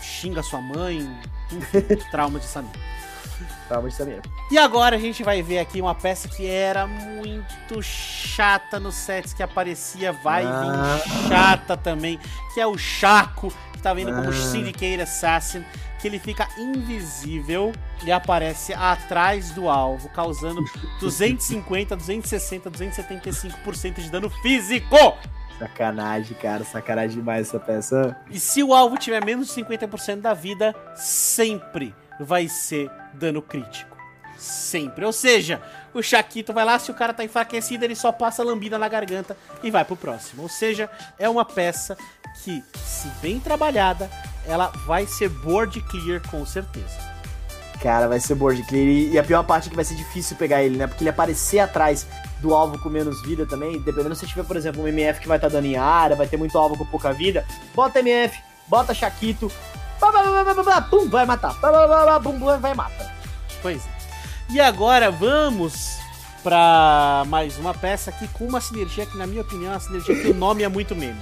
xinga 0.01 0.43
sua 0.43 0.61
mãe. 0.61 1.09
trauma 2.11 2.39
de 2.39 2.47
Samira. 2.47 2.79
Samira. 3.91 4.23
E 4.51 4.59
agora 4.59 4.97
a 4.97 4.99
gente 4.99 5.23
vai 5.23 5.43
ver 5.43 5.59
aqui 5.59 5.81
uma 5.81 5.95
peça 5.95 6.29
que 6.29 6.47
era 6.47 6.87
muito 6.87 7.83
chata 7.83 8.81
nos 8.81 8.95
sets 8.95 9.33
que 9.33 9.43
aparecia, 9.43 10.13
vai 10.13 10.45
ah. 10.47 10.99
vir 11.05 11.29
chata 11.29 11.77
também, 11.77 12.19
que 12.55 12.61
é 12.61 12.67
o 12.67 12.79
Chaco, 12.79 13.53
que 13.73 13.81
tá 13.81 13.93
vindo 13.93 14.11
como 14.11 14.29
ah. 14.29 14.33
Syndicate 14.33 15.01
Assassin, 15.01 15.65
que 16.01 16.09
ele 16.09 16.19
fica 16.19 16.49
invisível 16.57 17.73
e 18.05 18.13
aparece 18.13 18.73
atrás 18.73 19.51
do 19.51 19.69
alvo, 19.69 20.09
causando 20.11 20.65
250, 21.01 21.97
260, 21.97 22.71
275% 22.71 23.95
de 23.95 24.11
dano 24.11 24.31
físico. 24.31 24.97
Sacanagem, 25.59 26.37
cara, 26.37 26.63
sacanagem 26.65 27.19
demais 27.19 27.49
essa 27.49 27.59
peça. 27.59 28.17
E 28.31 28.39
se 28.39 28.63
o 28.63 28.73
alvo 28.73 28.97
tiver 28.97 29.25
menos 29.25 29.49
de 29.49 29.61
50% 29.61 30.21
da 30.21 30.33
vida, 30.33 30.75
sempre 30.95 31.95
vai 32.19 32.49
ser 32.49 32.91
dano 33.15 33.43
crítico. 33.43 33.97
Sempre. 34.39 35.05
Ou 35.05 35.13
seja, 35.13 35.61
o 35.93 36.03
Chaquito 36.03 36.53
vai 36.53 36.65
lá, 36.65 36.79
se 36.79 36.91
o 36.91 36.95
cara 36.95 37.13
tá 37.13 37.25
enfraquecido, 37.25 37.85
ele 37.85 37.97
só 37.97 38.13
passa 38.13 38.45
lambida 38.45 38.79
na 38.79 38.89
garganta 38.89 39.37
e 39.63 39.71
vai 39.71 39.85
pro 39.85 39.97
próximo. 39.97 40.43
Ou 40.43 40.49
seja, 40.49 40.89
é 41.19 41.29
uma 41.29 41.45
peça 41.45 41.97
que, 42.45 42.63
se 42.85 43.09
bem 43.21 43.41
trabalhada, 43.41 44.09
ela 44.47 44.69
vai 44.87 45.07
ser 45.07 45.29
board 45.29 45.81
clear 45.83 46.23
com 46.31 46.47
certeza. 46.47 47.09
Cara, 47.83 48.09
vai 48.09 48.19
ser 48.21 48.35
board 48.35 48.63
clear. 48.65 48.87
E 48.87 49.19
a 49.19 49.25
pior 49.25 49.43
parte 49.45 49.67
é 49.67 49.71
que 49.71 49.77
vai 49.77 49.85
ser 49.85 49.95
difícil 49.95 50.37
pegar 50.37 50.63
ele, 50.63 50.77
né? 50.77 50.87
Porque 50.87 51.03
ele 51.03 51.11
aparecer 51.11 51.61
atrás 51.61 52.07
do 52.41 52.55
alvo 52.55 52.79
com 52.81 52.89
menos 52.89 53.23
vida 53.23 53.47
também, 53.47 53.81
dependendo 53.81 54.15
se 54.15 54.27
tiver, 54.27 54.45
por 54.45 54.57
exemplo, 54.57 54.83
um 54.83 54.89
MF 54.89 55.21
que 55.21 55.29
vai 55.29 55.39
estar 55.39 55.49
tá 55.49 55.55
dando 55.55 55.67
em 55.67 55.77
área, 55.77 56.17
vai 56.17 56.27
ter 56.27 56.37
muito 56.37 56.57
alvo 56.57 56.77
com 56.77 56.87
pouca 56.87 57.13
vida, 57.13 57.45
bota 57.75 58.01
MF, 58.01 58.41
bota 58.69 58.95
Chaquito, 58.95 59.51
Pum, 59.99 60.21
vai 60.21 60.55
matar. 60.57 60.81
Pum, 60.89 61.09
vai 61.09 61.27
matar. 61.27 61.55
Pois 63.63 63.87
é. 63.87 63.91
E 64.51 64.61
agora 64.61 65.11
vamos 65.11 65.99
para 66.43 67.25
mais 67.27 67.59
uma 67.59 67.75
peça 67.75 68.11
aqui 68.11 68.27
com 68.29 68.47
uma 68.47 68.61
sinergia 68.61 69.05
que, 69.05 69.17
na 69.19 69.27
minha 69.27 69.43
opinião, 69.43 69.73
é 69.73 69.75
uma 69.75 69.81
sinergia 69.81 70.15
que 70.15 70.29
o 70.29 70.35
nome 70.35 70.63
é 70.63 70.69
muito 70.69 70.95
meme. 70.95 71.21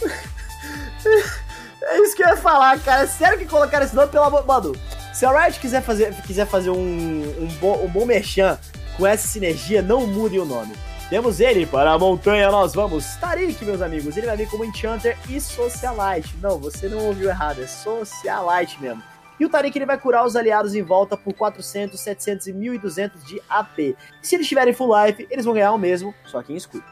É 1.88 2.00
isso 2.02 2.14
que 2.14 2.22
eu 2.22 2.28
ia 2.28 2.36
falar, 2.36 2.78
cara. 2.80 3.06
Sério 3.06 3.38
que 3.38 3.46
colocaram 3.46 3.84
esse 3.84 3.96
nome 3.96 4.08
pelo 4.08 4.24
amor. 4.24 4.44
Mano, 4.44 4.76
se 5.14 5.24
a 5.24 5.30
Riot 5.30 5.58
quiser 5.58 5.82
fazer, 5.82 6.14
quiser 6.22 6.46
fazer 6.46 6.70
um, 6.70 6.76
um, 6.76 7.48
bom, 7.60 7.82
um 7.82 7.88
bom 7.88 8.04
merchan 8.04 8.58
com 8.96 9.06
essa 9.06 9.26
sinergia, 9.26 9.80
não 9.80 10.06
mudem 10.06 10.38
o 10.38 10.44
nome. 10.44 10.74
Temos 11.10 11.40
ele, 11.40 11.64
para 11.64 11.92
a 11.92 11.98
montanha 11.98 12.50
nós 12.50 12.74
vamos. 12.74 13.16
Tarik, 13.16 13.64
meus 13.64 13.80
amigos, 13.80 14.14
ele 14.14 14.26
vai 14.26 14.36
vir 14.36 14.50
como 14.50 14.62
Enchanter 14.62 15.16
e 15.26 15.40
Socialite. 15.40 16.36
Não, 16.42 16.58
você 16.58 16.86
não 16.86 16.98
ouviu 17.06 17.30
errado, 17.30 17.62
é 17.62 17.66
Socialite 17.66 18.78
mesmo. 18.78 19.02
E 19.40 19.46
o 19.46 19.48
Tarik 19.48 19.78
ele 19.78 19.86
vai 19.86 19.96
curar 19.96 20.26
os 20.26 20.36
aliados 20.36 20.74
em 20.74 20.82
volta 20.82 21.16
por 21.16 21.32
400, 21.32 21.98
700 21.98 22.48
e 22.48 22.52
1200 22.52 23.24
de 23.24 23.40
AP. 23.48 23.96
Se 24.20 24.34
eles 24.34 24.46
tiverem 24.46 24.74
full 24.74 24.90
life, 25.02 25.26
eles 25.30 25.46
vão 25.46 25.54
ganhar 25.54 25.72
o 25.72 25.78
mesmo, 25.78 26.14
só 26.26 26.42
que 26.42 26.52
em 26.52 26.56
escudo. 26.56 26.84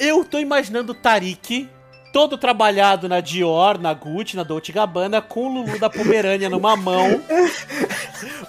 Eu 0.00 0.24
tô 0.24 0.40
imaginando 0.40 0.90
o 0.90 0.94
Tarik 0.94 1.70
todo 2.14 2.38
trabalhado 2.38 3.08
na 3.08 3.18
Dior, 3.18 3.76
na 3.76 3.92
Gucci, 3.92 4.36
na 4.36 4.44
Dolce 4.44 4.70
Gabbana, 4.70 5.20
com 5.20 5.48
o 5.48 5.52
Lulu 5.52 5.80
da 5.80 5.90
Pomerânia 5.90 6.48
numa 6.48 6.76
mão, 6.76 7.20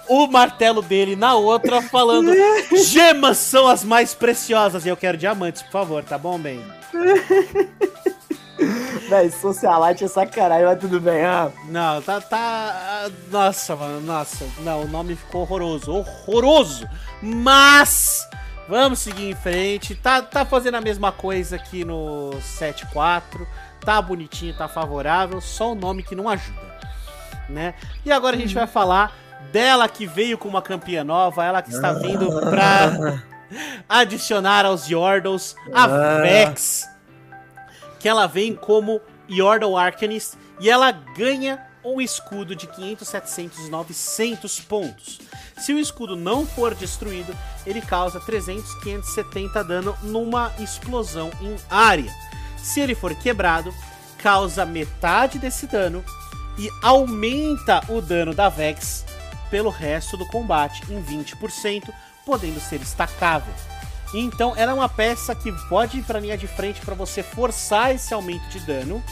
o 0.08 0.28
martelo 0.28 0.80
dele 0.80 1.16
na 1.16 1.34
outra, 1.34 1.82
falando: 1.82 2.32
gemas 2.84 3.38
são 3.38 3.66
as 3.66 3.82
mais 3.82 4.14
preciosas 4.14 4.86
e 4.86 4.88
eu 4.88 4.96
quero 4.96 5.18
diamantes, 5.18 5.62
por 5.62 5.72
favor, 5.72 6.04
tá 6.04 6.16
bom, 6.16 6.38
bem? 6.38 6.62
Véi, 9.08 9.30
socialite 9.32 10.04
é 10.04 10.08
sacanagem, 10.08 10.64
mas 10.64 10.78
tudo 10.78 11.00
bem, 11.00 11.24
ah. 11.24 11.50
Não, 11.68 12.00
tá, 12.00 12.20
tá. 12.20 13.10
Nossa, 13.32 13.74
mano, 13.74 14.00
nossa. 14.00 14.46
Não, 14.60 14.82
o 14.82 14.88
nome 14.88 15.16
ficou 15.16 15.42
horroroso. 15.42 15.92
Horroroso! 15.92 16.88
Mas. 17.20 18.26
Vamos 18.68 18.98
seguir 18.98 19.30
em 19.30 19.34
frente. 19.34 19.94
Tá, 19.94 20.20
tá 20.20 20.44
fazendo 20.44 20.76
a 20.76 20.80
mesma 20.80 21.12
coisa 21.12 21.56
aqui 21.56 21.84
no 21.84 22.30
7.4. 22.40 23.46
Tá 23.80 24.02
bonitinho, 24.02 24.56
tá 24.56 24.66
favorável. 24.66 25.40
Só 25.40 25.72
o 25.72 25.74
nome 25.74 26.02
que 26.02 26.16
não 26.16 26.28
ajuda. 26.28 26.76
Né? 27.48 27.74
E 28.04 28.10
agora 28.10 28.36
a 28.36 28.38
gente 28.38 28.54
vai 28.54 28.66
falar 28.66 29.16
dela 29.52 29.88
que 29.88 30.06
veio 30.06 30.36
com 30.36 30.48
uma 30.48 30.60
campeã 30.60 31.04
nova. 31.04 31.44
Ela 31.44 31.62
que 31.62 31.70
está 31.70 31.92
vindo 31.92 32.28
pra 32.40 33.22
adicionar 33.88 34.66
aos 34.66 34.88
Yordles 34.88 35.54
a 35.72 35.84
ah. 35.84 36.18
Vex. 36.20 36.88
Que 38.00 38.08
ela 38.08 38.26
vem 38.26 38.54
como 38.54 39.00
Yordle 39.30 39.76
Arcanist. 39.76 40.34
E 40.58 40.68
ela 40.68 40.90
ganha 40.90 41.64
um 41.84 42.00
escudo 42.00 42.56
de 42.56 42.66
500, 42.66 43.06
700, 43.06 43.68
900 43.68 44.60
pontos. 44.60 45.20
Se 45.58 45.72
o 45.72 45.78
escudo 45.78 46.14
não 46.14 46.46
for 46.46 46.74
destruído, 46.74 47.34
ele 47.64 47.80
causa 47.80 48.20
300, 48.20 48.74
570 48.82 49.64
dano 49.64 49.96
numa 50.02 50.52
explosão 50.58 51.30
em 51.40 51.56
área. 51.70 52.12
Se 52.58 52.80
ele 52.80 52.94
for 52.94 53.14
quebrado, 53.14 53.72
causa 54.18 54.66
metade 54.66 55.38
desse 55.38 55.66
dano 55.66 56.04
e 56.58 56.70
aumenta 56.82 57.80
o 57.88 58.00
dano 58.00 58.34
da 58.34 58.48
Vex 58.48 59.04
pelo 59.50 59.70
resto 59.70 60.16
do 60.16 60.26
combate 60.26 60.82
em 60.90 61.02
20%, 61.02 61.92
podendo 62.24 62.60
ser 62.60 62.80
estacável. 62.80 63.52
Então, 64.12 64.54
ela 64.56 64.72
é 64.72 64.74
uma 64.74 64.88
peça 64.88 65.34
que 65.34 65.52
pode 65.68 65.98
ir 65.98 66.02
para 66.02 66.20
linha 66.20 66.36
de 66.36 66.46
frente 66.46 66.80
para 66.80 66.94
você 66.94 67.22
forçar 67.22 67.94
esse 67.94 68.12
aumento 68.14 68.48
de 68.48 68.60
dano. 68.60 69.02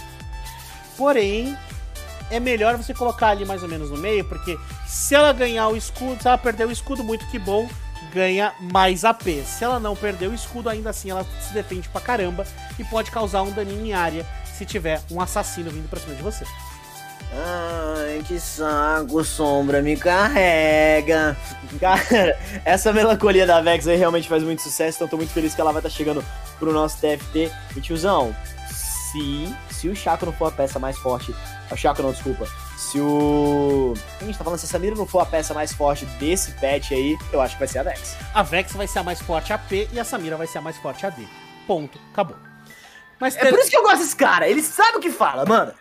Porém, 0.97 1.57
é 2.31 2.41
melhor 2.41 2.77
você 2.77 2.95
colocar 2.95 3.29
ali 3.29 3.45
mais 3.45 3.63
ou 3.63 3.69
menos 3.69 3.91
no 3.91 3.97
meio, 3.97 4.25
porque 4.25 4.59
se 4.87 5.15
ela 5.15 5.33
ganhar 5.33 5.69
o 5.69 5.77
escudo, 5.77 6.21
se 6.21 6.29
ela 6.29 6.39
perder 6.39 6.67
o 6.67 6.73
escudo, 6.73 7.05
muito 7.05 7.27
que 7.29 7.39
bom, 7.39 7.69
ganha 8.13 8.55
mais 8.61 9.05
AP. 9.05 9.45
Se 9.45 9.65
ela 9.65 9.81
não 9.81 9.97
perder 9.97 10.29
o 10.29 10.35
escudo, 10.35 10.69
ainda 10.69 10.91
assim 10.91 11.11
ela 11.11 11.27
se 11.41 11.53
defende 11.53 11.89
pra 11.89 12.01
caramba 12.01 12.47
e 12.79 12.85
pode 12.85 13.11
causar 13.11 13.43
um 13.43 13.51
daninho 13.51 13.85
em 13.85 13.93
área 13.93 14.27
se 14.57 14.65
tiver 14.65 15.01
um 15.11 15.21
assassino 15.21 15.71
vindo 15.71 15.89
pra 15.89 16.01
cima 16.01 16.15
de 16.15 16.23
você. 16.23 16.45
Ai, 17.33 18.23
que 18.27 18.39
saco, 18.39 19.25
sombra, 19.25 19.83
me 19.83 19.97
carrega. 19.97 21.37
Cara, 21.81 22.39
essa 22.65 22.93
melancolia 22.93 23.45
da 23.45 23.61
Vex 23.61 23.89
aí 23.89 23.97
realmente 23.97 24.29
faz 24.29 24.45
muito 24.45 24.63
sucesso, 24.63 24.99
então 24.99 25.09
tô 25.09 25.17
muito 25.17 25.33
feliz 25.33 25.53
que 25.53 25.61
ela 25.61 25.73
vai 25.73 25.81
estar 25.81 25.91
tá 25.91 25.95
chegando 25.95 26.25
pro 26.61 26.73
nosso 26.73 26.99
TFT. 26.99 27.51
E 27.77 27.81
tiozão, 27.81 28.35
se, 28.71 29.53
se 29.75 29.89
o 29.89 29.97
Chaco 29.97 30.27
não 30.27 30.33
for 30.33 30.47
a 30.47 30.51
peça 30.51 30.79
mais 30.79 30.97
forte 30.99 31.35
o 31.71 31.77
Chaco 31.77 32.03
não, 32.03 32.13
desculpa. 32.13 32.47
Se 32.77 33.01
o. 33.01 33.95
A 34.21 34.25
gente 34.25 34.39
tá 34.39 34.45
falando, 34.45 34.59
se 34.59 34.67
a 34.67 34.69
Samira 34.69 34.95
não 34.95 35.07
for 35.07 35.21
a 35.21 35.27
peça 35.27 35.55
mais 35.55 35.73
forte 35.73 36.05
desse 36.19 36.53
patch 36.53 36.93
aí, 36.93 37.17
eu 37.33 37.41
acho 37.41 37.55
que 37.55 37.59
vai 37.59 37.69
ser 37.69 37.79
a 37.81 37.83
Vex. 37.83 38.17
A 38.35 38.43
Vex 38.43 38.73
vai 38.73 38.87
ser 38.87 39.01
a 39.01 39.03
mais 39.03 39.21
forte 39.21 39.53
AP 39.53 39.73
e 39.93 39.99
a 39.99 40.05
Samira 40.05 40.37
vai 40.37 40.47
ser 40.47 40.59
a 40.59 40.61
mais 40.61 40.77
forte 40.77 41.05
AD. 41.05 41.27
Ponto. 41.67 41.99
Acabou. 42.13 42.37
Mas 43.19 43.35
ter... 43.35 43.47
É 43.47 43.51
por 43.51 43.59
isso 43.59 43.71
que 43.71 43.77
eu 43.77 43.83
gosto 43.83 43.99
desse 43.99 44.17
cara, 44.17 44.49
ele 44.49 44.63
sabe 44.63 44.99
o 44.99 45.01
que 45.01 45.11
fala, 45.11 45.45
mano. 45.45 45.73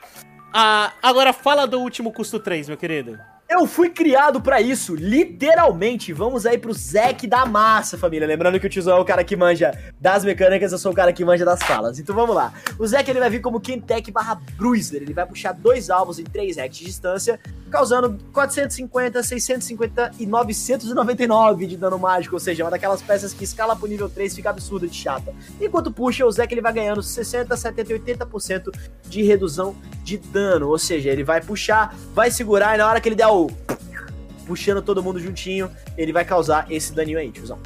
Ah, 0.54 0.94
agora 1.02 1.34
fala 1.34 1.68
do 1.68 1.80
último 1.80 2.12
custo 2.12 2.40
3, 2.40 2.68
meu 2.70 2.78
querido. 2.78 3.20
Eu 3.54 3.68
fui 3.68 3.88
criado 3.88 4.42
para 4.42 4.60
isso, 4.60 4.96
literalmente. 4.96 6.12
Vamos 6.12 6.44
aí 6.44 6.58
pro 6.58 6.74
Zek 6.74 7.28
da 7.28 7.46
massa, 7.46 8.00
família. 8.00 8.28
Lembrando 8.28 8.60
que 8.60 8.66
o 8.66 8.70
tiozão 8.70 8.98
é 8.98 9.00
o 9.00 9.06
cara 9.06 9.24
que 9.24 9.36
manja 9.36 9.78
das 10.02 10.26
mecânicas, 10.26 10.72
eu 10.72 10.80
sou 10.80 10.92
o 10.92 10.96
cara 10.96 11.14
que 11.14 11.24
manja 11.24 11.46
das 11.46 11.62
falas. 11.62 12.00
Então 12.00 12.16
vamos 12.16 12.36
lá. 12.36 12.52
O 12.80 12.88
Zek 12.88 13.08
ele 13.08 13.20
vai 13.20 13.30
vir 13.30 13.42
como 13.42 13.62
Kentech 13.62 14.12
barra 14.12 14.42
Bruiser. 14.58 15.04
Ele 15.04 15.14
vai 15.14 15.28
puxar 15.28 15.52
dois 15.52 15.92
alvos 15.92 16.18
em 16.18 16.24
3 16.24 16.58
hacks 16.58 16.80
de 16.80 16.86
distância, 16.86 17.40
causando 17.70 18.18
450, 18.34 19.22
650 19.22 20.14
e 20.18 20.26
999 20.26 21.68
de 21.68 21.78
dano 21.78 22.00
mágico. 22.00 22.36
Ou 22.36 22.40
seja, 22.40 22.64
uma 22.64 22.72
daquelas 22.72 23.04
peças 23.04 23.34
que 23.34 23.44
escala 23.44 23.76
pro 23.76 23.88
nível 23.88 24.10
3 24.10 24.34
fica 24.36 24.50
absurda 24.50 24.88
de 24.88 24.96
chata. 24.96 25.32
Enquanto 25.62 25.92
puxa, 25.92 26.26
o 26.26 26.32
Zek 26.32 26.52
ele 26.52 26.62
vai 26.62 26.74
ganhando 26.74 27.04
60, 27.04 27.56
70 27.56 27.94
e 27.94 28.00
80% 28.00 28.76
de 29.08 29.22
redução 29.22 29.76
de 30.04 30.18
dano. 30.18 30.70
Ou 30.70 30.80
seja, 30.80 31.12
ele 31.12 31.24
vai 31.24 31.40
puxar, 31.40 31.96
vai 32.16 32.32
segurar 32.32 32.74
e 32.74 32.80
na 32.80 32.90
hora 32.90 33.00
que 33.00 33.08
ele 33.08 33.16
der 33.16 33.28
o 33.28 33.43
puxando 34.46 34.82
todo 34.82 35.02
mundo 35.02 35.20
juntinho, 35.20 35.70
ele 35.98 36.12
vai 36.12 36.26
causar 36.26 36.72
esse 36.72 36.94
daninho 36.94 37.18
aí, 37.18 37.32
tiozão. 37.32 37.60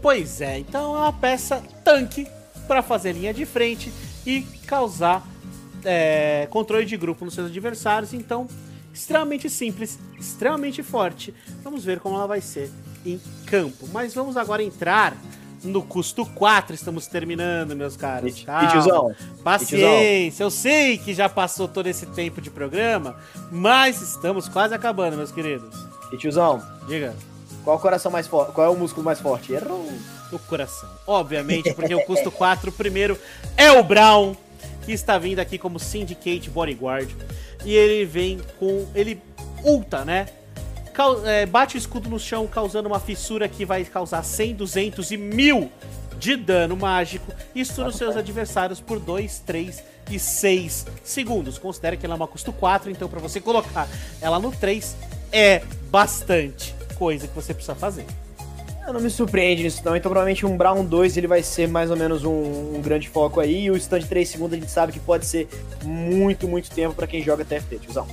Pois 0.00 0.40
é, 0.40 0.58
então 0.58 0.94
é 0.94 0.98
uma 1.00 1.12
peça 1.12 1.62
tanque 1.84 2.26
para 2.66 2.82
fazer 2.82 3.12
linha 3.12 3.34
de 3.34 3.44
frente 3.44 3.92
e 4.24 4.42
causar 4.66 5.26
é, 5.84 6.46
controle 6.50 6.84
de 6.84 6.96
grupo 6.96 7.24
nos 7.24 7.34
seus 7.34 7.48
adversários. 7.48 8.12
Então, 8.12 8.48
extremamente 8.92 9.48
simples, 9.48 9.98
extremamente 10.18 10.82
forte. 10.82 11.34
Vamos 11.62 11.84
ver 11.84 12.00
como 12.00 12.16
ela 12.16 12.26
vai 12.26 12.40
ser 12.40 12.70
em 13.04 13.20
campo. 13.46 13.88
Mas 13.92 14.14
vamos 14.14 14.36
agora 14.36 14.62
entrar 14.62 15.16
no 15.66 15.82
custo 15.82 16.24
4 16.24 16.74
estamos 16.74 17.06
terminando, 17.06 17.74
meus 17.74 17.96
caros. 17.96 18.36
E, 18.38 18.42
e 18.42 18.68
tiozão? 18.70 19.14
Paciência, 19.42 20.44
eu 20.44 20.50
sei 20.50 20.98
que 20.98 21.12
já 21.12 21.28
passou 21.28 21.68
todo 21.68 21.86
esse 21.86 22.06
tempo 22.06 22.40
de 22.40 22.50
programa, 22.50 23.16
mas 23.50 24.00
estamos 24.00 24.48
quase 24.48 24.74
acabando, 24.74 25.16
meus 25.16 25.32
queridos. 25.32 25.74
E 26.12 26.16
tiozão? 26.16 26.62
Diga. 26.86 27.14
Qual 27.64 27.76
é 27.76 27.78
o 27.78 27.82
coração 27.82 28.12
mais 28.12 28.26
forte? 28.26 28.52
Qual 28.52 28.66
é 28.66 28.70
o 28.70 28.76
músculo 28.76 29.04
mais 29.04 29.20
forte? 29.20 29.52
Errou. 29.52 29.92
O 30.32 30.38
coração. 30.38 30.88
Obviamente, 31.06 31.74
porque 31.74 31.94
o 31.94 32.04
custo 32.04 32.30
4 32.30 32.70
primeiro 32.72 33.18
é 33.56 33.72
o 33.72 33.82
Brown, 33.82 34.36
que 34.84 34.92
está 34.92 35.18
vindo 35.18 35.40
aqui 35.40 35.58
como 35.58 35.78
Syndicate 35.78 36.48
Bodyguard. 36.48 37.12
E 37.64 37.74
ele 37.74 38.04
vem 38.04 38.40
com. 38.58 38.86
Ele 38.94 39.20
ulta, 39.64 40.04
né? 40.04 40.28
É, 41.24 41.46
bate 41.46 41.76
o 41.76 41.78
escudo 41.78 42.08
no 42.08 42.18
chão, 42.18 42.46
causando 42.46 42.88
uma 42.88 42.98
fissura 42.98 43.48
que 43.48 43.64
vai 43.64 43.84
causar 43.84 44.22
100, 44.22 44.54
200 44.54 45.10
e 45.10 45.16
1000 45.16 45.70
de 46.18 46.36
dano 46.36 46.76
mágico. 46.76 47.32
Isso 47.54 47.82
nos 47.84 47.96
seus 47.96 48.16
adversários 48.16 48.80
por 48.80 48.98
2, 48.98 49.40
3 49.40 49.82
e 50.10 50.18
6 50.18 50.86
segundos. 51.04 51.58
Considere 51.58 51.96
que 51.96 52.06
ela 52.06 52.14
é 52.14 52.16
uma 52.16 52.28
custo 52.28 52.52
4, 52.52 52.90
então 52.90 53.08
para 53.08 53.20
você 53.20 53.40
colocar 53.40 53.88
ela 54.20 54.38
no 54.38 54.50
3 54.50 54.96
é 55.32 55.62
bastante 55.90 56.74
coisa 56.96 57.28
que 57.28 57.34
você 57.34 57.52
precisa 57.52 57.74
fazer. 57.74 58.06
Eu 58.86 58.92
não 58.92 59.00
me 59.00 59.10
surpreende 59.10 59.64
nisso 59.64 59.82
não, 59.84 59.96
então 59.96 60.08
provavelmente 60.08 60.46
um 60.46 60.56
Brown 60.56 60.84
2 60.84 61.16
ele 61.16 61.26
vai 61.26 61.42
ser 61.42 61.66
mais 61.66 61.90
ou 61.90 61.96
menos 61.96 62.24
um, 62.24 62.76
um 62.76 62.80
grande 62.80 63.08
foco 63.08 63.40
aí, 63.40 63.64
e 63.64 63.70
o 63.70 63.76
stand 63.76 64.02
3 64.02 64.28
segundos 64.28 64.56
a 64.56 64.60
gente 64.60 64.70
sabe 64.70 64.92
que 64.92 65.00
pode 65.00 65.26
ser 65.26 65.48
muito, 65.82 66.46
muito 66.46 66.70
tempo 66.70 66.94
para 66.94 67.06
quem 67.06 67.20
joga 67.20 67.44
TFT, 67.44 67.80
tiozão. 67.80 68.06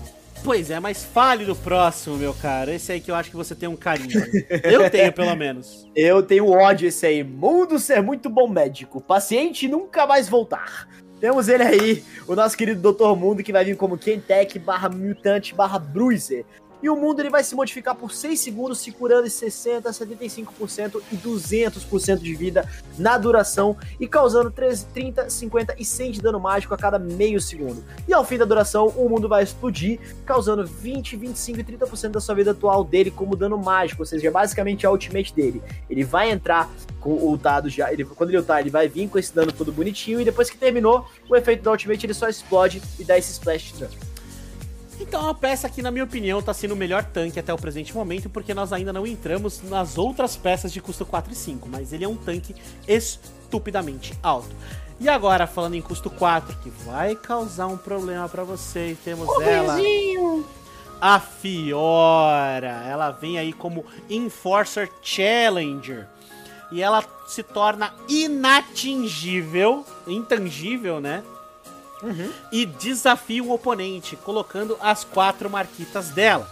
Pois 0.44 0.70
é, 0.70 0.78
mas 0.78 1.06
fale 1.06 1.46
do 1.46 1.56
próximo, 1.56 2.18
meu 2.18 2.34
cara. 2.34 2.74
Esse 2.74 2.92
aí 2.92 3.00
que 3.00 3.10
eu 3.10 3.16
acho 3.16 3.30
que 3.30 3.36
você 3.36 3.56
tem 3.56 3.70
um 3.70 3.78
carinho. 3.78 4.22
eu 4.64 4.90
tenho, 4.90 5.12
pelo 5.14 5.36
menos. 5.36 5.88
Eu 5.96 6.22
tenho 6.22 6.50
ódio 6.50 6.88
esse 6.88 7.06
aí. 7.06 7.24
Mundo 7.24 7.80
ser 7.80 8.02
muito 8.02 8.30
bom 8.30 8.48
médico. 8.48 9.00
Paciente 9.00 9.70
nunca 9.70 10.06
mais 10.06 10.28
voltar. 10.28 10.88
Temos 11.24 11.48
ele 11.48 11.64
aí, 11.64 12.04
o 12.28 12.36
nosso 12.36 12.58
querido 12.58 12.92
Dr. 12.92 13.16
Mundo, 13.16 13.42
que 13.42 13.54
vai 13.54 13.64
vir 13.64 13.78
como 13.78 13.98
Kentech 13.98 14.60
barra 14.60 14.90
Mutante 14.90 15.56
barra 15.56 15.80
Bruiser 15.80 16.44
e 16.84 16.90
o 16.90 16.98
mundo 16.98 17.22
ele 17.22 17.30
vai 17.30 17.46
se 17.46 17.56
modificar 17.56 17.96
por 17.96 18.12
6 18.12 18.38
segundos, 18.38 18.80
se 18.80 18.92
curando 18.92 19.26
em 19.26 19.30
60%, 19.30 19.84
75% 19.84 21.02
e 21.10 21.16
200% 21.16 22.18
de 22.20 22.36
vida 22.36 22.70
na 23.00 23.18
duração 23.18 23.78
e 23.98 24.06
causando 24.06 24.52
13, 24.52 24.86
30, 24.88 25.30
50 25.30 25.76
e 25.80 25.86
100 25.86 26.12
de 26.12 26.22
dano 26.22 26.42
mágico 26.42 26.74
a 26.74 26.78
cada 26.78 27.00
meio 27.00 27.40
segundo. 27.40 27.82
E 28.06 28.14
ao 28.14 28.26
fim 28.26 28.38
da 28.38 28.44
duração, 28.44 28.90
o 28.90 29.08
mundo 29.08 29.30
vai 29.30 29.44
explodir, 29.44 29.98
causando 30.26 30.66
20, 30.66 31.16
25 31.16 31.60
e 31.62 31.64
30% 31.64 32.12
da 32.12 32.20
sua 32.20 32.36
vida 32.36 32.52
atual 32.52 32.84
dele 32.84 33.10
como 33.10 33.38
dano 33.38 33.58
mágico, 33.58 34.02
ou 34.02 34.06
seja, 34.06 34.30
basicamente 34.30 34.86
a 34.86 34.92
ultimate 34.92 35.34
dele. 35.34 35.64
Ele 35.90 36.04
vai 36.04 36.32
entrar 36.32 36.70
com 37.00 37.32
o 37.32 37.38
dado 37.38 37.70
já, 37.70 37.94
ele, 37.94 38.04
quando 38.04 38.32
ele 38.32 38.40
ultar, 38.40 38.60
ele 38.60 38.70
vai 38.70 38.90
vir 38.90 39.08
com 39.08 39.18
esse 39.18 39.34
dano 39.34 39.54
todo 39.54 39.72
bonitinho 39.72 40.20
e 40.20 40.26
depois 40.26 40.50
que 40.50 40.58
terminou, 40.58 41.08
o 41.30 41.36
efeito 41.36 41.64
da 41.64 41.72
ultimate 41.72 42.06
ele 42.06 42.14
só 42.14 42.28
explode 42.28 42.82
e 43.00 43.06
dá 43.06 43.18
esse 43.18 43.32
splash 43.32 43.74
dano. 43.80 44.13
Então 45.00 45.28
a 45.28 45.34
peça 45.34 45.68
aqui, 45.68 45.82
na 45.82 45.92
minha 45.92 46.04
opinião, 46.04 46.40
está 46.40 46.54
sendo 46.54 46.74
o 46.74 46.78
melhor 46.78 47.04
tanque 47.04 47.40
até 47.40 47.54
o 47.54 47.58
presente 47.58 47.94
momento, 47.94 48.30
porque 48.30 48.54
nós 48.54 48.72
ainda 48.72 48.94
não 48.94 49.06
entramos 49.06 49.62
nas 49.64 49.98
outras 49.98 50.36
peças 50.36 50.72
de 50.72 50.82
custo 50.82 51.06
4 51.06 51.34
e 51.34 51.36
5, 51.36 51.68
mas 51.70 51.92
ele 51.94 52.06
é 52.06 52.08
um 52.08 52.16
tanque 52.16 52.56
estupidamente 52.88 54.14
alto. 54.22 54.56
E 55.00 55.10
agora, 55.10 55.48
falando 55.48 55.76
em 55.76 55.82
custo 55.82 56.10
4, 56.10 56.58
que 56.60 56.70
vai 56.70 57.16
causar 57.16 57.68
um 57.68 57.78
problema 57.78 58.30
para 58.30 58.44
vocês, 58.44 58.98
temos 59.04 59.28
oh, 59.28 59.42
ela... 59.42 59.78
A 61.02 61.20
Fiora, 61.20 62.86
ela 62.88 63.12
vem 63.12 63.38
aí 63.38 63.52
como 63.52 63.86
Enforcer 64.10 64.90
Challenger. 65.02 66.08
E 66.72 66.82
ela 66.82 67.04
se 67.28 67.44
torna 67.44 67.94
inatingível, 68.08 69.86
intangível, 70.08 71.02
né? 71.02 71.22
Uhum. 72.04 72.32
e 72.52 72.66
desafia 72.66 73.44
o 73.44 73.52
oponente, 73.52 74.16
colocando 74.16 74.78
as 74.82 75.04
quatro 75.04 75.50
marquitas 75.50 76.10
dela. 76.10 76.48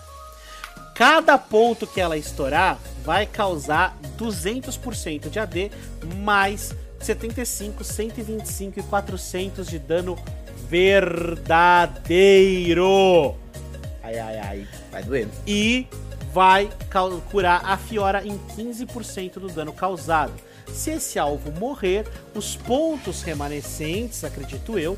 Cada 0.95 1.37
ponto 1.37 1.85
que 1.85 2.01
ela 2.01 2.17
estourar 2.17 2.79
vai 3.03 3.25
causar 3.25 3.97
200% 4.17 5.29
de 5.29 5.39
AD, 5.39 5.71
mais 6.17 6.73
75, 6.99 7.83
125 7.83 8.79
e 8.79 8.83
400 8.83 9.67
de 9.67 9.79
dano 9.79 10.17
verdadeiro. 10.69 12.15
Ai, 14.03 14.17
ai, 14.19 14.37
ai, 14.37 14.67
vai 14.91 15.03
doer. 15.03 15.27
E 15.45 15.87
vai 16.33 16.69
curar 17.29 17.61
a 17.65 17.77
Fiora 17.77 18.25
em 18.25 18.39
15% 18.57 19.33
do 19.33 19.47
dano 19.47 19.73
causado. 19.73 20.33
Se 20.73 20.91
esse 20.91 21.19
alvo 21.19 21.51
morrer, 21.51 22.07
os 22.33 22.55
pontos 22.55 23.21
remanescentes, 23.21 24.23
acredito 24.23 24.79
eu, 24.79 24.97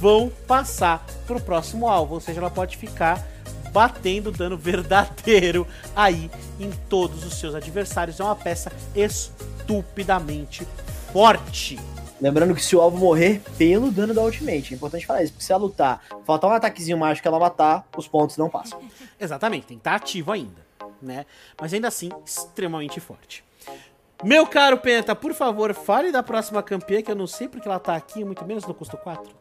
vão 0.00 0.30
passar 0.46 1.04
pro 1.26 1.40
próximo 1.40 1.88
alvo, 1.88 2.14
ou 2.14 2.20
seja, 2.20 2.40
ela 2.40 2.50
pode 2.50 2.76
ficar 2.76 3.26
batendo 3.72 4.30
dano 4.30 4.56
verdadeiro 4.58 5.66
aí 5.94 6.30
em 6.58 6.70
todos 6.88 7.24
os 7.24 7.34
seus 7.34 7.54
adversários. 7.54 8.20
É 8.20 8.24
uma 8.24 8.36
peça 8.36 8.72
estupidamente 8.94 10.66
forte. 11.12 11.78
Lembrando 12.20 12.54
que 12.54 12.64
se 12.64 12.74
o 12.74 12.80
alvo 12.80 12.98
morrer 12.98 13.40
pelo 13.56 13.92
dano 13.92 14.12
da 14.12 14.22
ultimate, 14.22 14.74
é 14.74 14.76
importante 14.76 15.06
falar 15.06 15.22
isso, 15.22 15.32
porque 15.32 15.44
se 15.44 15.52
ela 15.52 15.62
lutar, 15.62 16.02
faltar 16.24 16.50
um 16.50 16.52
ataquezinho 16.52 16.98
mágico 16.98 17.22
que 17.22 17.28
ela 17.28 17.38
matar, 17.38 17.86
os 17.96 18.08
pontos 18.08 18.36
não 18.36 18.50
passam. 18.50 18.80
Exatamente, 19.20 19.66
tem 19.66 19.76
que 19.76 19.82
estar 19.82 19.94
ativo 19.94 20.32
ainda, 20.32 20.66
né? 21.00 21.24
Mas 21.60 21.72
ainda 21.72 21.86
assim, 21.86 22.10
extremamente 22.26 22.98
forte. 22.98 23.44
Meu 24.24 24.44
caro 24.48 24.78
Penta, 24.78 25.14
por 25.14 25.32
favor, 25.32 25.72
fale 25.72 26.10
da 26.10 26.20
próxima 26.20 26.60
campeã, 26.60 27.00
que 27.00 27.10
eu 27.10 27.14
não 27.14 27.28
sei 27.28 27.46
porque 27.46 27.68
ela 27.68 27.78
tá 27.78 27.94
aqui, 27.94 28.24
muito 28.24 28.44
menos 28.44 28.66
no 28.66 28.74
custo 28.74 28.96
4. 28.96 29.32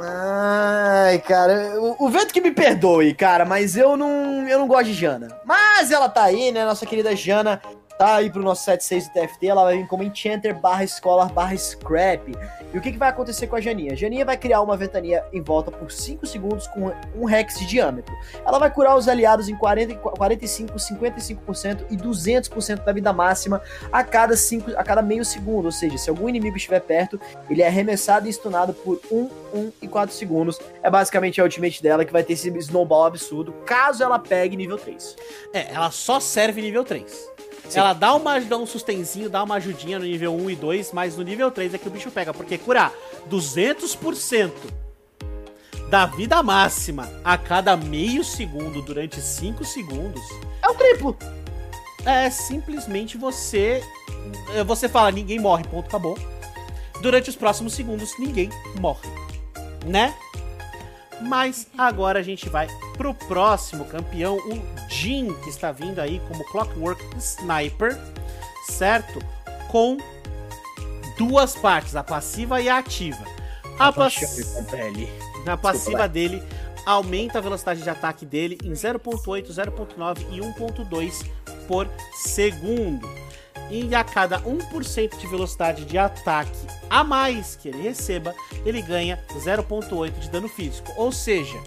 Ai, 0.00 1.18
cara, 1.18 1.80
o, 1.80 2.06
o, 2.06 2.08
vento 2.08 2.32
que 2.32 2.40
me 2.40 2.50
perdoe, 2.50 3.14
cara, 3.14 3.44
mas 3.44 3.76
eu 3.76 3.96
não, 3.96 4.48
eu 4.48 4.58
não 4.58 4.66
gosto 4.66 4.86
de 4.86 4.94
Jana. 4.94 5.28
Mas 5.44 5.90
ela 5.90 6.08
tá 6.08 6.22
aí, 6.22 6.50
né, 6.50 6.64
nossa 6.64 6.86
querida 6.86 7.14
Jana, 7.14 7.60
tá 7.98 8.16
aí 8.16 8.30
pro 8.30 8.42
nosso 8.42 8.64
76 8.64 9.08
do 9.08 9.12
TFT, 9.12 9.46
ela 9.46 9.64
vai 9.64 9.78
vir 9.78 9.86
como 9.86 10.02
Enchanter 10.02 10.58
barra 10.58 10.86
Scholar 10.86 11.32
barra 11.32 11.56
Scrap. 11.56 12.32
E 12.72 12.78
o 12.78 12.80
que, 12.80 12.92
que 12.92 12.98
vai 12.98 13.10
acontecer 13.10 13.46
com 13.46 13.56
a 13.56 13.60
Janinha? 13.60 13.92
A 13.92 13.96
Janinha 13.96 14.24
vai 14.24 14.36
criar 14.36 14.60
uma 14.62 14.76
ventania 14.76 15.24
em 15.32 15.40
volta 15.40 15.70
por 15.70 15.90
5 15.90 16.26
segundos 16.26 16.66
com 16.68 16.92
um 17.14 17.24
Rex 17.24 17.58
de 17.58 17.66
diâmetro. 17.66 18.14
Ela 18.44 18.58
vai 18.58 18.70
curar 18.70 18.96
os 18.96 19.08
aliados 19.08 19.48
em 19.48 19.56
40, 19.56 19.94
45, 19.96 20.74
55% 20.74 21.86
e 21.90 21.96
200% 21.96 22.84
da 22.84 22.92
vida 22.92 23.12
máxima 23.12 23.60
a 23.92 24.02
cada, 24.02 24.36
cinco, 24.36 24.70
a 24.76 24.82
cada 24.82 25.02
meio 25.02 25.24
segundo. 25.24 25.66
Ou 25.66 25.72
seja, 25.72 25.98
se 25.98 26.10
algum 26.10 26.28
inimigo 26.28 26.56
estiver 26.56 26.80
perto, 26.80 27.20
ele 27.48 27.62
é 27.62 27.66
arremessado 27.66 28.28
e 28.28 28.32
stunado 28.32 28.72
por 28.72 29.00
1, 29.10 29.30
1 29.54 29.72
e 29.82 29.88
4 29.88 30.14
segundos. 30.14 30.58
É 30.82 30.90
basicamente 30.90 31.40
a 31.40 31.44
ultimate 31.44 31.82
dela 31.82 32.04
que 32.04 32.12
vai 32.12 32.22
ter 32.22 32.32
esse 32.32 32.48
snowball 32.58 33.04
absurdo, 33.04 33.52
caso 33.66 34.02
ela 34.02 34.18
pegue 34.18 34.56
nível 34.56 34.78
3. 34.78 35.16
É, 35.52 35.72
ela 35.72 35.90
só 35.90 36.18
serve 36.20 36.62
nível 36.62 36.84
3. 36.84 37.32
Sim. 37.68 37.78
Ela 37.78 37.92
dá, 37.92 38.14
uma, 38.14 38.40
dá 38.40 38.56
um 38.56 38.66
sustenzinho, 38.66 39.30
dá 39.30 39.42
uma 39.42 39.54
ajudinha 39.56 39.98
no 39.98 40.04
nível 40.04 40.34
1 40.34 40.50
e 40.50 40.56
2, 40.56 40.92
mas 40.92 41.16
no 41.16 41.22
nível 41.22 41.50
3 41.50 41.74
é 41.74 41.78
que 41.78 41.88
o 41.88 41.90
bicho 41.90 42.10
pega. 42.10 42.34
Porque 42.34 42.58
curar 42.58 42.92
200% 43.30 44.52
da 45.88 46.06
vida 46.06 46.42
máxima 46.42 47.08
a 47.22 47.36
cada 47.36 47.76
meio 47.76 48.24
segundo 48.24 48.82
durante 48.82 49.20
5 49.20 49.64
segundos. 49.64 50.22
É 50.62 50.68
o 50.68 50.74
triplo! 50.74 51.16
É 52.04 52.30
simplesmente 52.30 53.16
você. 53.16 53.82
Você 54.66 54.88
fala, 54.88 55.10
ninguém 55.10 55.38
morre, 55.38 55.64
ponto, 55.64 55.86
acabou. 55.86 56.18
Durante 57.00 57.30
os 57.30 57.36
próximos 57.36 57.74
segundos, 57.74 58.18
ninguém 58.18 58.50
morre. 58.80 59.08
Né? 59.86 60.14
Mas 61.22 61.66
agora 61.76 62.18
a 62.18 62.22
gente 62.22 62.48
vai 62.48 62.66
pro 62.96 63.14
próximo 63.14 63.84
campeão, 63.84 64.36
o 64.36 64.90
Jin, 64.90 65.32
que 65.42 65.50
está 65.50 65.72
vindo 65.72 66.00
aí 66.00 66.20
como 66.28 66.44
Clockwork 66.46 67.02
Sniper, 67.16 67.98
certo? 68.68 69.20
Com 69.68 69.96
duas 71.16 71.54
partes, 71.54 71.96
a 71.96 72.02
passiva 72.02 72.60
e 72.60 72.68
a 72.68 72.78
ativa. 72.78 73.24
A, 75.48 75.52
a 75.52 75.56
passiva 75.56 76.08
dele 76.08 76.42
aumenta 76.84 77.38
a 77.38 77.40
velocidade 77.40 77.82
de 77.82 77.90
ataque 77.90 78.26
dele 78.26 78.58
em 78.62 78.72
0.8, 78.72 79.48
0.9 79.48 80.26
e 80.30 80.40
1.2 80.40 81.26
por 81.66 81.88
segundo. 82.14 83.08
E 83.72 83.94
a 83.94 84.04
cada 84.04 84.38
1% 84.40 85.16
de 85.16 85.26
velocidade 85.26 85.86
de 85.86 85.96
ataque 85.96 86.66
a 86.90 87.02
mais 87.02 87.56
que 87.56 87.68
ele 87.68 87.80
receba, 87.80 88.34
ele 88.66 88.82
ganha 88.82 89.18
0.8 89.30 90.10
de 90.18 90.28
dano 90.28 90.46
físico. 90.46 90.92
Ou 90.94 91.10
seja, 91.10 91.58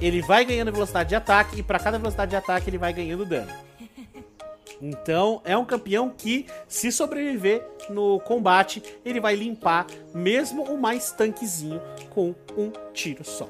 ele 0.00 0.22
vai 0.22 0.46
ganhando 0.46 0.72
velocidade 0.72 1.10
de 1.10 1.14
ataque 1.14 1.60
e 1.60 1.62
para 1.62 1.78
cada 1.78 1.98
velocidade 1.98 2.30
de 2.30 2.36
ataque 2.36 2.70
ele 2.70 2.78
vai 2.78 2.90
ganhando 2.94 3.26
dano. 3.26 3.52
Então 4.84 5.40
é 5.44 5.56
um 5.56 5.64
campeão 5.64 6.10
que, 6.10 6.46
se 6.66 6.90
sobreviver 6.90 7.64
no 7.88 8.18
combate, 8.18 8.82
ele 9.04 9.20
vai 9.20 9.36
limpar 9.36 9.86
mesmo 10.12 10.64
o 10.64 10.76
mais 10.76 11.12
tanquezinho 11.12 11.80
com 12.10 12.34
um 12.56 12.72
tiro 12.92 13.22
só. 13.24 13.48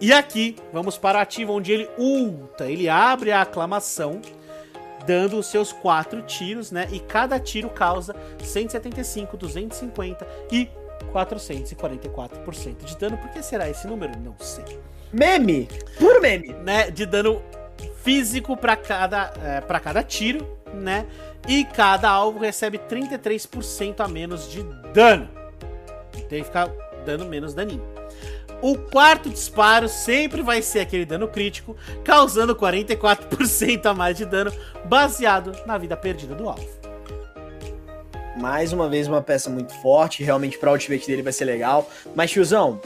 E 0.00 0.12
aqui 0.12 0.56
vamos 0.72 0.98
para 0.98 1.20
a 1.20 1.22
ativa 1.22 1.52
onde 1.52 1.70
ele 1.70 1.88
ulta, 1.96 2.68
ele 2.68 2.88
abre 2.88 3.30
a 3.30 3.42
aclamação, 3.42 4.20
dando 5.06 5.38
os 5.38 5.46
seus 5.46 5.72
quatro 5.72 6.22
tiros, 6.22 6.70
né? 6.70 6.88
E 6.92 7.00
cada 7.00 7.38
tiro 7.38 7.68
causa 7.70 8.14
175, 8.42 9.36
250 9.36 10.26
e 10.50 10.68
444% 11.12 12.84
de 12.84 12.96
dano. 12.96 13.18
Por 13.18 13.30
que 13.30 13.42
será 13.42 13.68
esse 13.68 13.86
número? 13.86 14.18
Não 14.18 14.34
sei. 14.38 14.80
Meme! 15.12 15.68
Puro 15.98 16.20
meme! 16.20 16.52
Né? 16.54 16.90
De 16.90 17.04
dano 17.04 17.42
físico 18.02 18.56
para 18.56 18.76
cada, 18.76 19.32
é, 19.42 19.60
pra 19.60 19.78
cada 19.78 20.02
tiro 20.02 20.62
né? 20.72 21.06
E 21.48 21.64
cada 21.64 22.08
alvo 22.08 22.38
recebe 22.38 22.78
33% 22.78 24.00
a 24.00 24.08
menos 24.08 24.50
de 24.50 24.62
dano. 24.92 25.28
Tem 26.28 26.40
que 26.40 26.44
ficar 26.44 26.68
dando 27.02 27.26
menos 27.26 27.52
daninho. 27.54 27.82
O 28.62 28.78
quarto 28.78 29.28
disparo 29.28 29.88
sempre 29.88 30.40
vai 30.40 30.62
ser 30.62 30.80
aquele 30.80 31.04
dano 31.04 31.26
crítico, 31.26 31.76
causando 32.04 32.54
44% 32.54 33.86
a 33.86 33.92
mais 33.92 34.16
de 34.16 34.24
dano, 34.24 34.52
baseado 34.84 35.52
na 35.66 35.76
vida 35.76 35.96
perdida 35.96 36.34
do 36.34 36.48
alvo. 36.48 36.82
Mais 38.36 38.72
uma 38.72 38.88
vez, 38.88 39.08
uma 39.08 39.20
peça 39.20 39.50
muito 39.50 39.74
forte. 39.82 40.22
Realmente, 40.22 40.58
para 40.58 40.70
o 40.70 40.72
ultimate 40.74 41.06
dele 41.06 41.22
vai 41.22 41.32
ser 41.32 41.44
legal. 41.44 41.90
Mas, 42.14 42.30
tiozão, 42.30 42.80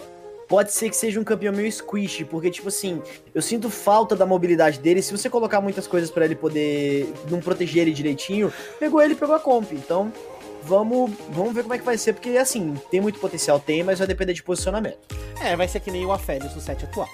pode 0.49 0.73
ser 0.73 0.89
que 0.91 0.97
seja 0.97 1.21
um 1.21 1.25
campeão 1.25 1.53
meio 1.53 1.71
squish, 1.71 2.25
porque, 2.25 2.51
tipo 2.51 2.69
assim, 2.69 3.03
eu 3.35 3.43
sinto 3.43 3.69
falta 3.71 4.17
da 4.17 4.27
mobilidade 4.27 4.79
dele. 4.79 5.03
Se 5.03 5.13
você 5.13 5.29
colocar 5.29 5.61
muitas 5.61 5.87
coisas 5.87 6.11
para 6.11 6.25
ele 6.25 6.35
poder 6.35 7.13
não 7.31 7.41
proteger 7.41 7.83
ele 7.83 7.93
direitinho, 7.93 8.53
pegou 8.79 9.03
ele 9.03 9.15
pegou 9.15 9.35
a 9.35 9.41
comp. 9.41 9.73
Então, 9.73 10.13
vamos, 10.67 11.13
vamos 11.31 11.55
ver 11.55 11.63
como 11.63 11.75
é 11.75 11.79
que 11.79 11.85
vai 11.85 11.97
ser, 11.97 12.13
porque, 12.13 12.31
assim, 12.31 12.75
tem 12.91 13.01
muito 13.01 13.19
potencial, 13.19 13.59
tem, 13.59 13.83
mas 13.83 13.99
vai 13.99 14.09
depender 14.09 14.33
de 14.33 14.43
posicionamento. 14.43 14.99
É, 15.41 15.57
vai 15.57 15.69
ser 15.69 15.81
que 15.81 15.91
nem 15.91 16.05
o 16.05 16.13
Aphelios 16.13 16.55
no 16.55 16.61
set 16.61 16.85
atual. 16.85 17.09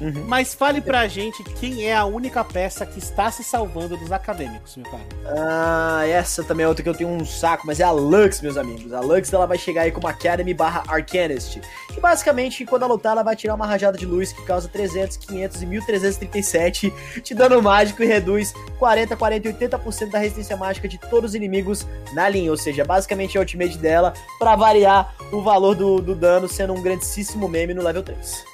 Uhum. 0.00 0.24
Mas 0.26 0.54
fale 0.54 0.80
pra 0.80 1.06
gente 1.06 1.42
quem 1.44 1.86
é 1.86 1.94
a 1.94 2.04
única 2.04 2.44
peça 2.44 2.84
que 2.84 2.98
está 2.98 3.30
se 3.30 3.44
salvando 3.44 3.96
dos 3.96 4.10
acadêmicos, 4.12 4.76
meu 4.76 4.90
cara. 4.90 5.04
Ah, 5.26 6.06
essa 6.06 6.42
também 6.42 6.64
é 6.64 6.68
outra 6.68 6.82
que 6.82 6.88
eu 6.88 6.94
tenho 6.94 7.10
um 7.10 7.24
saco, 7.24 7.66
mas 7.66 7.80
é 7.80 7.84
a 7.84 7.90
Lux, 7.90 8.40
meus 8.40 8.56
amigos. 8.56 8.92
A 8.92 9.00
Lux 9.00 9.32
ela 9.32 9.46
vai 9.46 9.58
chegar 9.58 9.82
aí 9.82 9.92
com 9.92 10.00
uma 10.00 10.10
Academy 10.10 10.52
barra 10.52 10.82
Arcanist. 10.88 11.60
E 11.96 12.00
basicamente, 12.00 12.64
quando 12.64 12.82
ela 12.82 12.94
lutar, 12.94 13.12
ela 13.12 13.22
vai 13.22 13.36
tirar 13.36 13.54
uma 13.54 13.66
rajada 13.66 13.96
de 13.96 14.06
luz 14.06 14.32
que 14.32 14.42
causa 14.44 14.68
300, 14.68 15.16
500 15.16 15.62
e 15.62 15.66
1337 15.66 16.94
de 17.22 17.34
dano 17.34 17.62
mágico 17.62 18.02
e 18.02 18.06
reduz 18.06 18.52
40, 18.78 19.16
40 19.16 19.48
e 19.48 19.52
80% 19.52 20.10
da 20.10 20.18
resistência 20.18 20.56
mágica 20.56 20.88
de 20.88 20.98
todos 20.98 21.30
os 21.30 21.34
inimigos 21.34 21.86
na 22.12 22.28
linha. 22.28 22.50
Ou 22.50 22.56
seja, 22.56 22.84
basicamente 22.84 23.36
é 23.36 23.40
o 23.40 23.42
ultimate 23.42 23.78
dela 23.78 24.12
para 24.38 24.56
variar 24.56 25.14
o 25.32 25.42
valor 25.42 25.74
do, 25.74 26.00
do 26.00 26.14
dano, 26.14 26.48
sendo 26.48 26.72
um 26.72 26.82
grandíssimo 26.82 27.48
meme 27.48 27.74
no 27.74 27.82
level 27.82 28.02
3. 28.02 28.53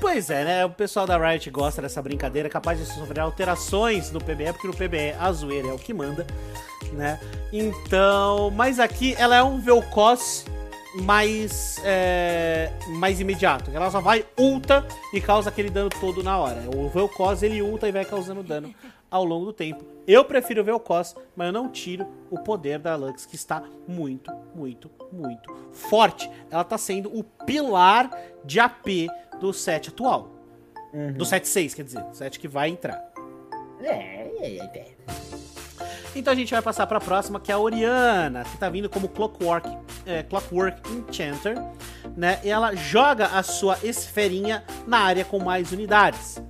Pois 0.00 0.28
é, 0.30 0.44
né? 0.44 0.64
O 0.64 0.70
pessoal 0.70 1.06
da 1.06 1.16
Riot 1.16 1.50
gosta 1.50 1.80
dessa 1.80 2.02
brincadeira, 2.02 2.48
capaz 2.48 2.78
de 2.78 2.86
sofrer 2.86 3.20
alterações 3.20 4.10
no 4.10 4.20
PBE, 4.20 4.52
porque 4.52 4.66
no 4.66 4.74
PBE 4.74 5.14
a 5.18 5.32
zoeira 5.32 5.68
é 5.68 5.72
o 5.72 5.78
que 5.78 5.94
manda, 5.94 6.26
né? 6.92 7.18
Então, 7.52 8.50
mas 8.50 8.78
aqui 8.78 9.14
ela 9.18 9.34
é 9.36 9.42
um 9.42 9.58
Vel'Koz 9.58 10.44
mais 11.02 11.80
é, 11.84 12.70
mais 12.88 13.20
imediato. 13.20 13.70
Ela 13.72 13.90
só 13.90 14.00
vai 14.00 14.24
ulta 14.38 14.86
e 15.12 15.20
causa 15.20 15.48
aquele 15.48 15.70
dano 15.70 15.90
todo 15.90 16.22
na 16.22 16.38
hora. 16.38 16.62
O 16.74 16.88
Vel'Koz 16.88 17.42
ele 17.42 17.62
ulta 17.62 17.88
e 17.88 17.92
vai 17.92 18.04
causando 18.04 18.42
dano 18.42 18.74
ao 19.10 19.24
longo 19.24 19.46
do 19.46 19.52
tempo. 19.52 19.84
Eu 20.06 20.24
prefiro 20.24 20.62
ver 20.62 20.72
o 20.72 20.80
Cos, 20.80 21.14
mas 21.34 21.46
eu 21.48 21.52
não 21.52 21.68
tiro 21.68 22.06
o 22.30 22.38
poder 22.38 22.78
da 22.78 22.94
Lux, 22.94 23.26
que 23.26 23.34
está 23.34 23.62
muito, 23.88 24.30
muito, 24.54 24.90
muito 25.12 25.52
forte. 25.72 26.30
Ela 26.50 26.62
está 26.62 26.78
sendo 26.78 27.16
o 27.16 27.24
pilar 27.24 28.10
de 28.44 28.60
AP 28.60 29.08
do 29.40 29.52
set 29.52 29.88
atual. 29.88 30.36
Uhum. 30.92 31.12
Do 31.12 31.24
set 31.24 31.46
6, 31.46 31.74
quer 31.74 31.82
dizer, 31.82 32.02
do 32.02 32.16
set 32.16 32.38
que 32.38 32.48
vai 32.48 32.70
entrar. 32.70 33.12
É, 33.80 34.30
é, 34.40 34.56
é. 34.56 34.96
Então 36.14 36.32
a 36.32 36.36
gente 36.36 36.50
vai 36.50 36.62
passar 36.62 36.86
para 36.86 36.96
a 36.96 37.00
próxima, 37.00 37.38
que 37.38 37.52
é 37.52 37.54
a 37.54 37.58
Oriana, 37.58 38.42
que 38.44 38.54
está 38.54 38.70
vindo 38.70 38.88
como 38.88 39.08
Clockwork, 39.08 39.68
é, 40.06 40.22
Clockwork 40.22 40.80
Enchanter, 40.90 41.56
né? 42.16 42.40
E 42.42 42.48
ela 42.48 42.74
joga 42.74 43.26
a 43.26 43.42
sua 43.42 43.78
esferinha 43.82 44.64
na 44.86 45.00
área 45.00 45.24
com 45.24 45.38
mais 45.38 45.72
unidades. 45.72 46.42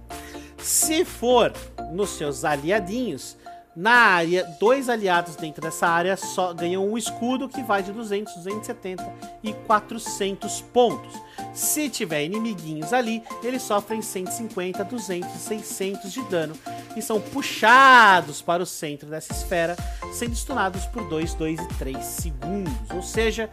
Se 0.59 1.05
for 1.05 1.53
nos 1.91 2.11
seus 2.11 2.45
aliadinhos, 2.45 3.37
na 3.75 3.93
área, 3.93 4.45
dois 4.61 4.89
aliados 4.89 5.35
dentro 5.37 5.61
dessa 5.61 5.87
área 5.89 6.17
só 6.17 6.55
ganham 6.55 6.89
um 6.89 6.97
escudo 6.97 7.49
que 7.49 7.63
vai 7.63 7.83
de 7.83 7.93
200, 7.93 8.35
270 8.37 9.05
e 9.43 9.53
400 9.53 10.63
pontos. 10.63 11.13
Se 11.57 11.89
tiver 11.89 12.23
inimiguinhos 12.25 12.93
ali, 12.93 13.23
eles 13.43 13.63
sofrem 13.63 14.03
150, 14.03 14.85
200 14.85 15.35
e 15.35 15.39
600 15.39 16.13
de 16.13 16.23
dano 16.25 16.55
e 16.95 17.01
são 17.01 17.19
puxados 17.19 18.43
para 18.43 18.63
o 18.63 18.67
centro 18.67 19.09
dessa 19.09 19.33
esfera, 19.33 19.75
sendo 20.13 20.37
stunados 20.37 20.85
por 20.85 21.09
2, 21.09 21.33
2 21.33 21.59
e 21.59 21.69
3 21.79 22.05
segundos. 22.05 22.91
Ou 22.95 23.03
seja, 23.03 23.49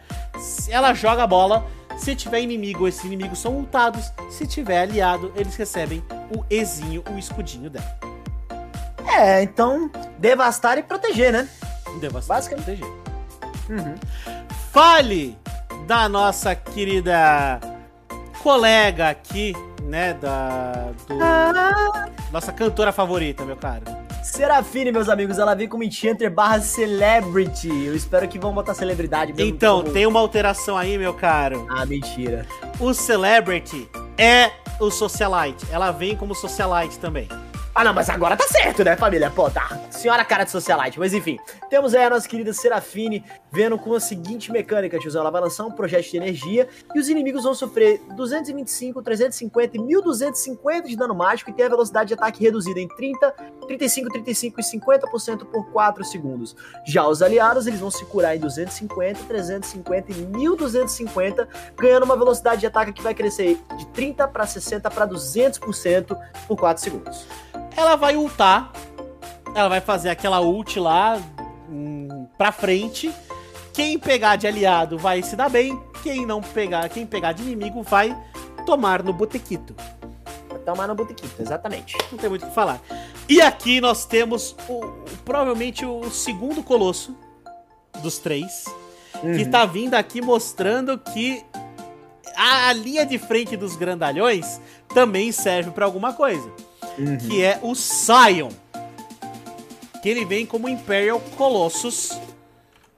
ela 0.68 0.92
joga 0.92 1.22
a 1.22 1.26
bola, 1.26 1.66
se 1.96 2.14
tiver 2.14 2.42
inimigo, 2.42 2.86
esses 2.86 3.02
inimigos 3.04 3.38
são 3.38 3.56
ultados. 3.56 4.12
Se 4.28 4.46
tiver 4.46 4.82
aliado, 4.82 5.32
eles 5.34 5.56
recebem 5.56 6.04
o 6.36 6.44
Ezinho, 6.50 7.02
o 7.10 7.18
escudinho 7.18 7.70
dela. 7.70 7.98
É, 9.16 9.42
então, 9.42 9.90
devastar 10.18 10.76
e 10.76 10.82
proteger, 10.82 11.32
né? 11.32 11.48
Devastar 12.02 12.44
e 12.44 12.48
proteger. 12.50 12.86
Uhum. 13.70 13.94
Fale 14.70 15.38
da 15.86 16.06
nossa 16.06 16.54
querida 16.54 17.60
colega 18.44 19.08
aqui, 19.08 19.54
né? 19.84 20.12
Da. 20.12 20.90
Do... 21.08 21.18
Ah. 21.18 22.10
Nossa 22.30 22.52
cantora 22.52 22.92
favorita, 22.92 23.42
meu 23.42 23.56
caro. 23.56 23.84
Serafine, 24.22 24.92
meus 24.92 25.08
amigos, 25.08 25.38
ela 25.38 25.54
vem 25.54 25.66
como 25.66 25.82
Enchanter 25.82 26.30
barra 26.30 26.60
Celebrity. 26.60 27.68
Eu 27.68 27.96
espero 27.96 28.28
que 28.28 28.38
vão 28.38 28.52
botar 28.52 28.74
celebridade 28.74 29.32
mesmo. 29.32 29.48
Então, 29.48 29.80
como... 29.80 29.92
tem 29.92 30.06
uma 30.06 30.20
alteração 30.20 30.76
aí, 30.76 30.98
meu 30.98 31.14
caro. 31.14 31.66
Ah, 31.70 31.86
mentira. 31.86 32.46
O 32.78 32.92
Celebrity 32.92 33.88
é 34.18 34.50
o 34.78 34.90
Socialite. 34.90 35.64
Ela 35.70 35.90
vem 35.90 36.14
como 36.14 36.34
Socialite 36.34 36.98
também. 36.98 37.28
Ah, 37.76 37.82
não, 37.82 37.92
mas 37.92 38.08
agora 38.08 38.36
tá 38.36 38.46
certo, 38.46 38.84
né, 38.84 38.96
família? 38.96 39.28
Pô, 39.28 39.50
tá. 39.50 39.80
Senhora 39.90 40.24
cara 40.24 40.44
de 40.44 40.52
socialite. 40.52 40.96
Mas 40.96 41.12
enfim, 41.12 41.40
temos 41.68 41.92
aí 41.92 42.04
a 42.04 42.10
nossa 42.10 42.28
querida 42.28 42.52
Serafine 42.52 43.24
vendo 43.50 43.76
com 43.76 43.92
a 43.94 43.98
seguinte 43.98 44.52
mecânica, 44.52 44.96
tiozão. 44.96 45.22
Ela 45.22 45.30
vai 45.32 45.40
lançar 45.40 45.64
um 45.64 45.72
projeto 45.72 46.08
de 46.08 46.16
energia 46.16 46.68
e 46.94 47.00
os 47.00 47.08
inimigos 47.08 47.42
vão 47.42 47.52
sofrer 47.52 48.00
225, 48.14 49.02
350 49.02 49.76
e 49.76 49.80
1250 49.80 50.88
de 50.88 50.96
dano 50.96 51.16
mágico 51.16 51.50
e 51.50 51.52
ter 51.52 51.64
a 51.64 51.68
velocidade 51.68 52.08
de 52.08 52.14
ataque 52.14 52.44
reduzida 52.44 52.78
em 52.78 52.86
30, 52.86 53.32
35, 53.66 54.08
35 54.08 54.60
e 54.60 54.62
50% 54.62 55.44
por 55.46 55.66
4 55.72 56.04
segundos. 56.04 56.54
Já 56.86 57.08
os 57.08 57.22
aliados, 57.22 57.66
eles 57.66 57.80
vão 57.80 57.90
se 57.90 58.04
curar 58.04 58.36
em 58.36 58.38
250, 58.38 59.24
350 59.24 60.12
e 60.12 60.14
1250, 60.14 61.48
ganhando 61.76 62.04
uma 62.04 62.16
velocidade 62.16 62.60
de 62.60 62.68
ataque 62.68 62.92
que 62.92 63.02
vai 63.02 63.14
crescer 63.14 63.58
de 63.76 63.86
30 63.88 64.28
para 64.28 64.46
60 64.46 64.88
para 64.92 65.08
200% 65.08 66.16
por 66.46 66.56
4 66.56 66.84
segundos. 66.84 67.26
Ela 67.76 67.96
vai 67.96 68.16
ultar. 68.16 68.72
Ela 69.54 69.68
vai 69.68 69.80
fazer 69.80 70.10
aquela 70.10 70.40
ult 70.40 70.78
lá 70.78 71.20
hum, 71.68 72.26
pra 72.36 72.50
frente. 72.50 73.12
Quem 73.72 73.98
pegar 73.98 74.36
de 74.36 74.46
aliado 74.46 74.98
vai 74.98 75.22
se 75.22 75.36
dar 75.36 75.48
bem. 75.48 75.80
Quem 76.02 76.26
não 76.26 76.40
pegar, 76.40 76.88
quem 76.88 77.06
pegar 77.06 77.32
de 77.32 77.42
inimigo 77.42 77.82
vai 77.82 78.16
tomar 78.66 79.02
no 79.02 79.12
botequito. 79.12 79.74
Vai 80.48 80.58
tomar 80.60 80.86
no 80.86 80.94
botequito, 80.94 81.40
exatamente. 81.40 81.96
Não 82.10 82.18
tem 82.18 82.28
muito 82.28 82.44
o 82.44 82.48
que 82.48 82.54
falar. 82.54 82.80
E 83.28 83.40
aqui 83.40 83.80
nós 83.80 84.04
temos 84.04 84.54
o, 84.68 84.80
provavelmente 85.24 85.84
o 85.84 86.10
segundo 86.10 86.62
colosso 86.62 87.16
dos 88.02 88.18
três. 88.18 88.66
Uhum. 89.22 89.36
Que 89.36 89.46
tá 89.46 89.64
vindo 89.64 89.94
aqui 89.94 90.20
mostrando 90.20 90.98
que 90.98 91.44
a, 92.36 92.68
a 92.68 92.72
linha 92.72 93.06
de 93.06 93.18
frente 93.18 93.56
dos 93.56 93.76
grandalhões 93.76 94.60
também 94.92 95.32
serve 95.32 95.70
para 95.70 95.84
alguma 95.84 96.12
coisa. 96.12 96.50
Uhum. 96.98 97.18
Que 97.18 97.42
é 97.42 97.58
o 97.62 97.74
Sion. 97.74 98.50
Que 100.02 100.08
ele 100.08 100.24
vem 100.24 100.46
como 100.46 100.68
Imperial 100.68 101.20
Colossus. 101.36 102.18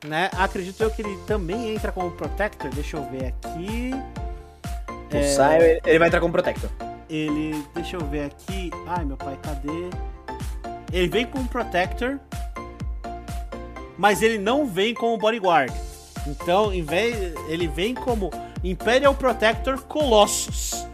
Né? 0.05 0.31
Acredito 0.37 0.83
eu 0.83 0.91
que 0.91 1.03
ele 1.03 1.17
também 1.27 1.75
entra 1.75 1.91
como 1.91 2.11
Protector. 2.11 2.71
Deixa 2.71 2.97
eu 2.97 3.05
ver 3.11 3.27
aqui. 3.27 3.91
O 5.13 5.17
é... 5.17 5.23
Sion, 5.23 5.81
ele 5.85 5.99
vai 5.99 6.09
entrar 6.09 6.21
como 6.21 6.33
Protector. 6.33 6.71
Ele. 7.09 7.65
Deixa 7.75 7.97
eu 7.97 8.05
ver 8.07 8.27
aqui. 8.27 8.71
Ai, 8.87 9.05
meu 9.05 9.17
pai, 9.17 9.39
cadê? 9.43 9.91
Ele 10.93 11.09
vem 11.09 11.27
como 11.27 11.49
Protector. 11.49 12.19
Mas 13.97 14.21
ele 14.21 14.39
não 14.39 14.67
vem 14.67 14.93
como 14.93 15.17
Bodyguard. 15.17 15.73
Então, 16.27 16.73
em 16.73 16.83
vez, 16.83 17.35
ele 17.49 17.69
vem 17.69 17.95
como 17.95 18.31
Imperial 18.63 19.15
Protector 19.15 19.81
Colossus. 19.83 20.87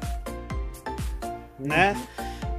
Né? 1.59 1.96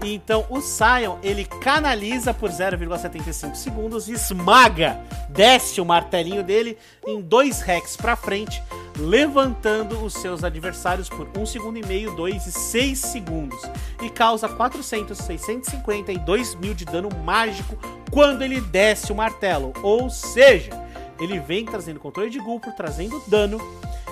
Então, 0.03 0.45
o 0.49 0.59
Sion, 0.59 1.17
ele 1.23 1.45
canaliza 1.45 2.33
por 2.33 2.49
0,75 2.49 3.55
segundos, 3.55 4.09
esmaga, 4.09 4.99
desce 5.29 5.79
o 5.79 5.85
martelinho 5.85 6.43
dele 6.43 6.77
em 7.07 7.21
dois 7.21 7.61
hacks 7.61 7.95
para 7.95 8.15
frente, 8.17 8.61
levantando 8.97 10.03
os 10.03 10.13
seus 10.13 10.43
adversários 10.43 11.07
por 11.07 11.29
1 11.37 11.45
segundo 11.45 11.77
e 11.77 11.85
meio, 11.85 12.15
2 12.15 12.47
e 12.47 12.51
6 12.51 12.99
segundos. 12.99 13.59
E 14.01 14.09
causa 14.09 14.49
400, 14.49 15.17
650 15.17 16.11
e 16.11 16.17
2 16.17 16.55
mil 16.55 16.73
de 16.73 16.83
dano 16.83 17.09
mágico 17.23 17.77
quando 18.11 18.41
ele 18.43 18.59
desce 18.59 19.11
o 19.11 19.15
martelo. 19.15 19.71
Ou 19.81 20.09
seja, 20.09 20.71
ele 21.17 21.39
vem 21.39 21.65
trazendo 21.65 21.99
controle 21.99 22.29
de 22.29 22.39
grupo, 22.39 22.71
trazendo 22.75 23.23
dano. 23.27 23.57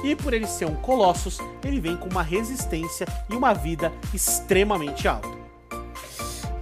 E 0.04 0.16
por 0.16 0.34
ele 0.34 0.48
ser 0.48 0.66
um 0.66 0.76
Colossus, 0.76 1.38
ele 1.64 1.80
vem 1.80 1.96
com 1.96 2.10
uma 2.10 2.24
resistência 2.24 3.06
e 3.30 3.36
uma 3.36 3.54
vida 3.54 3.92
extremamente 4.14 5.08
alta. 5.08 5.51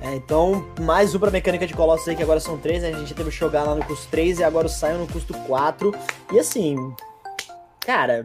É, 0.02 0.16
então, 0.16 0.66
mais 0.80 1.14
uma 1.14 1.30
mecânica 1.30 1.68
de 1.68 1.74
Colossus 1.74 2.08
aí, 2.08 2.16
que 2.16 2.24
agora 2.24 2.40
são 2.40 2.58
três, 2.58 2.82
né? 2.82 2.90
A 2.90 2.98
gente 2.98 3.14
teve 3.14 3.28
o 3.28 3.32
Shogun 3.32 3.58
lá 3.58 3.76
no 3.76 3.84
custo 3.84 4.08
3 4.10 4.40
e 4.40 4.44
agora 4.44 4.66
o 4.66 4.70
Sion 4.70 4.98
no 4.98 5.08
custo 5.08 5.34
4. 5.34 5.94
E 6.32 6.40
assim, 6.40 6.94
cara, 7.82 8.24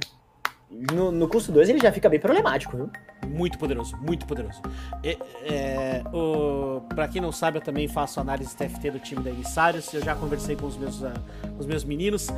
no, 0.71 1.11
no 1.11 1.29
custo 1.29 1.51
2 1.51 1.69
ele 1.69 1.81
já 1.81 1.91
fica 1.91 2.09
bem 2.09 2.21
problemático, 2.21 2.77
viu? 2.77 2.91
Muito 3.27 3.59
poderoso, 3.59 3.97
muito 3.97 4.25
poderoso. 4.25 4.61
É, 5.03 5.17
é, 5.43 6.03
o, 6.13 6.81
pra 6.95 7.09
quem 7.09 7.21
não 7.21 7.33
sabe, 7.33 7.59
eu 7.59 7.63
também 7.63 7.89
faço 7.89 8.21
análise 8.21 8.55
TFT 8.55 8.93
do 8.93 8.99
time 9.01 9.23
da 9.23 9.31
Emissários. 9.31 9.93
Eu 9.93 10.03
já 10.03 10.15
conversei 10.15 10.55
com 10.55 10.67
os 10.67 10.77
meus, 10.77 11.01
uh, 11.01 11.13
os 11.59 11.67
meus 11.67 11.83
meninos. 11.83 12.29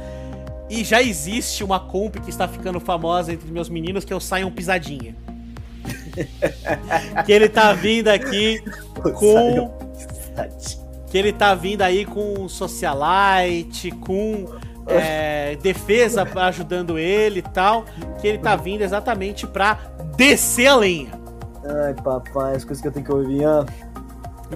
E 0.71 0.83
já 0.83 1.03
existe 1.03 1.63
uma 1.63 1.79
comp 1.79 2.17
que 2.17 2.31
está 2.31 2.49
ficando 2.49 2.81
famosa 2.81 3.33
entre 3.33 3.51
meus 3.51 3.69
meninos, 3.69 4.05
que 4.05 4.13
é 4.13 4.17
o 4.17 4.21
Sion 4.21 4.51
Pisadinha. 4.51 5.15
que 7.27 7.33
ele 7.33 7.49
tá 7.49 7.73
vindo 7.73 8.09
aqui 8.09 8.63
com. 9.03 9.71
Que 11.07 11.19
ele 11.19 11.33
tá 11.33 11.55
vindo 11.55 11.83
aí 11.83 12.05
com 12.05 12.49
socialite, 12.49 13.91
com 13.91 14.47
é, 14.87 15.57
defesa 15.63 16.27
ajudando 16.37 16.99
ele 16.99 17.41
e 17.41 17.43
tal. 17.43 17.85
Que 18.21 18.29
ele 18.29 18.39
tá 18.39 18.57
vindo 18.57 18.83
exatamente 18.83 19.47
pra 19.47 19.79
descer 20.17 20.67
a 20.67 20.77
lenha. 20.77 21.11
Ai, 21.85 21.95
papai, 21.95 22.57
as 22.57 22.65
coisas 22.65 22.81
que 22.81 22.89
eu 22.89 22.93
tenho 22.93 23.05
que 23.05 23.13
ouvir, 23.13 23.47
ó. 23.47 23.65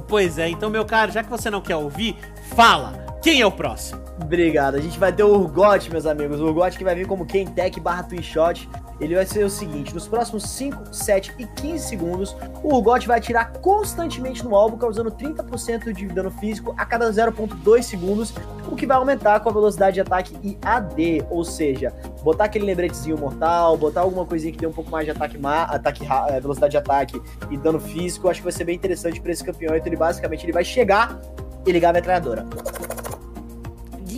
Pois 0.07 0.39
é, 0.39 0.49
então, 0.49 0.71
meu 0.71 0.85
caro, 0.85 1.11
já 1.11 1.23
que 1.23 1.31
você 1.31 1.51
não 1.51 1.61
quer 1.61 1.77
ouvir, 1.77 2.17
fala! 2.55 3.10
Quem 3.23 3.43
é 3.43 3.47
o 3.47 3.53
próximo? 3.53 4.01
Obrigado. 4.23 4.77
A 4.77 4.81
gente 4.81 4.99
vai 4.99 5.13
ter 5.13 5.23
o 5.23 5.29
Urgot, 5.29 5.91
meus 5.91 6.07
amigos. 6.07 6.41
O 6.41 6.47
Urgot 6.47 6.79
que 6.79 6.83
vai 6.83 6.95
vir 6.95 7.07
como 7.07 7.27
Kentech 7.27 7.79
barra 7.79 8.03
Twinshot. 8.03 8.67
Ele 8.99 9.15
vai 9.15 9.27
ser 9.27 9.45
o 9.45 9.51
seguinte: 9.51 9.93
nos 9.93 10.09
próximos 10.09 10.45
5, 10.45 10.95
7 10.95 11.35
e 11.39 11.47
15 11.47 11.87
segundos, 11.87 12.35
o 12.63 12.75
Urgot 12.75 13.07
vai 13.07 13.19
atirar 13.19 13.53
constantemente 13.59 14.43
no 14.43 14.57
alvo, 14.57 14.79
causando 14.79 15.11
30% 15.11 15.93
de 15.93 16.07
dano 16.07 16.31
físico 16.31 16.75
a 16.79 16.87
cada 16.87 17.11
0,2 17.11 17.83
segundos, 17.83 18.33
o 18.71 18.75
que 18.75 18.87
vai 18.87 18.97
aumentar 18.97 19.41
com 19.41 19.51
a 19.51 19.53
velocidade 19.53 19.95
de 19.95 20.01
ataque 20.01 20.35
e 20.43 20.57
AD. 20.63 21.27
Ou 21.29 21.45
seja, 21.45 21.93
botar 22.23 22.45
aquele 22.45 22.65
lembretezinho 22.65 23.19
mortal, 23.19 23.77
botar 23.77 24.01
alguma 24.01 24.25
coisinha 24.25 24.51
que 24.51 24.59
dê 24.59 24.67
um 24.67 24.73
pouco 24.73 24.91
mais 24.91 25.05
de 25.05 25.11
ataque, 25.11 25.39
ataque 25.45 26.07
é, 26.29 26.41
velocidade 26.41 26.71
de 26.71 26.79
ataque 26.79 27.21
e 27.51 27.59
dano 27.59 27.81
físico. 27.81 28.31
Acho 28.31 28.41
que 28.41 28.45
vai 28.45 28.53
ser 28.53 28.65
bem 28.65 28.77
interessante 28.77 29.21
para 29.21 29.31
esse 29.31 29.45
campeão. 29.45 29.77
Então, 29.77 29.89
ele 29.89 29.97
basicamente 29.97 30.43
ele 30.47 30.53
vai 30.53 30.65
chegar 30.65 31.21
e 31.67 31.73
ligar 31.73 31.91
a 31.91 31.93
metralhadora. 31.93 32.47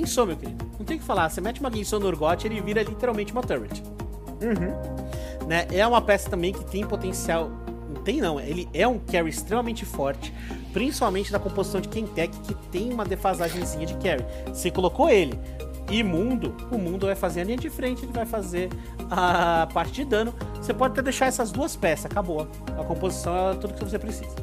Guinso, 0.02 0.26
meu 0.26 0.36
querido. 0.36 0.64
Não 0.78 0.84
tem 0.84 0.96
o 0.96 1.00
que 1.00 1.06
falar. 1.06 1.28
Você 1.28 1.40
mete 1.40 1.60
uma 1.60 1.70
Guinso 1.70 1.98
no 2.00 2.08
Urgot, 2.08 2.44
ele 2.44 2.60
vira 2.60 2.82
literalmente 2.82 3.32
uma 3.32 3.42
turret. 3.42 3.82
Uhum. 4.42 5.46
Né? 5.46 5.66
É 5.70 5.86
uma 5.86 6.02
peça 6.02 6.28
também 6.28 6.52
que 6.52 6.64
tem 6.64 6.84
potencial. 6.84 7.50
Não 7.88 8.02
tem 8.02 8.20
não, 8.20 8.40
ele 8.40 8.68
é 8.74 8.86
um 8.88 8.98
carry 8.98 9.28
extremamente 9.28 9.84
forte, 9.84 10.32
principalmente 10.72 11.30
na 11.30 11.38
composição 11.38 11.80
de 11.80 11.88
Kentech, 11.88 12.36
que 12.40 12.54
tem 12.70 12.92
uma 12.92 13.04
defasagemzinha 13.04 13.86
de 13.86 13.94
carry. 13.94 14.24
Você 14.48 14.70
colocou 14.70 15.08
ele 15.08 15.38
imundo, 15.90 16.56
o 16.70 16.78
mundo 16.78 17.06
vai 17.06 17.14
fazer 17.14 17.42
a 17.42 17.44
linha 17.44 17.58
de 17.58 17.68
frente, 17.68 18.04
ele 18.04 18.12
vai 18.12 18.24
fazer 18.24 18.70
a 19.10 19.68
parte 19.72 19.92
de 19.92 20.04
dano. 20.04 20.34
Você 20.54 20.72
pode 20.72 20.92
até 20.92 21.02
deixar 21.02 21.26
essas 21.26 21.52
duas 21.52 21.76
peças, 21.76 22.06
acabou. 22.06 22.48
A 22.78 22.82
composição 22.82 23.50
é 23.50 23.54
tudo 23.54 23.74
que 23.74 23.84
você 23.84 23.98
precisa. 23.98 24.34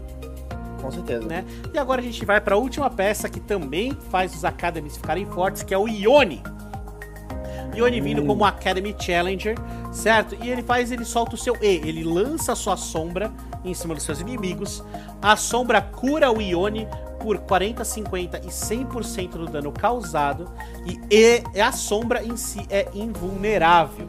Com 0.82 0.92
certeza. 0.92 1.26
Né? 1.26 1.46
E 1.74 1.78
agora 1.78 2.02
a 2.02 2.04
gente 2.04 2.26
vai 2.26 2.40
para 2.40 2.56
a 2.56 2.58
última 2.58 2.90
peça 2.90 3.30
que 3.30 3.40
também 3.40 3.98
faz 4.10 4.34
os 4.34 4.46
Academies 4.46 4.98
ficarem 4.98 5.26
fortes, 5.26 5.64
que 5.64 5.74
é 5.74 5.78
o 5.78 5.88
Ione. 5.88 6.42
Ione 7.76 8.02
vindo 8.02 8.26
como 8.26 8.44
Academy 8.46 8.96
Challenger, 9.00 9.56
certo? 9.92 10.36
E 10.42 10.50
ele 10.50 10.62
faz, 10.62 10.92
ele 10.92 11.06
solta 11.06 11.36
o 11.36 11.38
seu 11.38 11.56
E, 11.62 11.76
ele 11.88 12.04
lança 12.04 12.54
a 12.54 12.56
sua 12.56 12.76
sombra 12.76 13.32
em 13.64 13.74
cima 13.74 13.94
dos 13.94 14.04
seus 14.04 14.20
inimigos. 14.20 14.84
A 15.22 15.36
sombra 15.36 15.82
cura 15.82 16.32
o 16.32 16.42
Ione 16.42 16.88
por 17.20 17.38
40, 17.38 17.84
50 17.84 18.38
e 18.40 18.48
100% 18.48 19.32
do 19.32 19.46
dano 19.46 19.72
causado. 19.72 20.52
E, 20.86 21.44
e 21.54 21.62
a 21.62 21.72
sombra 21.72 22.24
em 22.24 22.36
si 22.36 22.66
é 22.70 22.88
invulnerável. 22.94 24.08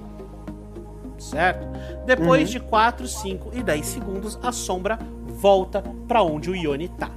Certo? 1.18 1.66
Depois 2.06 2.48
uhum. 2.48 2.52
de 2.52 2.60
4, 2.60 3.06
5 3.06 3.50
e 3.52 3.62
10 3.62 3.86
segundos, 3.86 4.38
a 4.42 4.52
sombra 4.52 4.98
volta 5.40 5.82
para 6.06 6.22
onde 6.22 6.50
o 6.50 6.54
Ione 6.54 6.88
tá. 6.88 7.10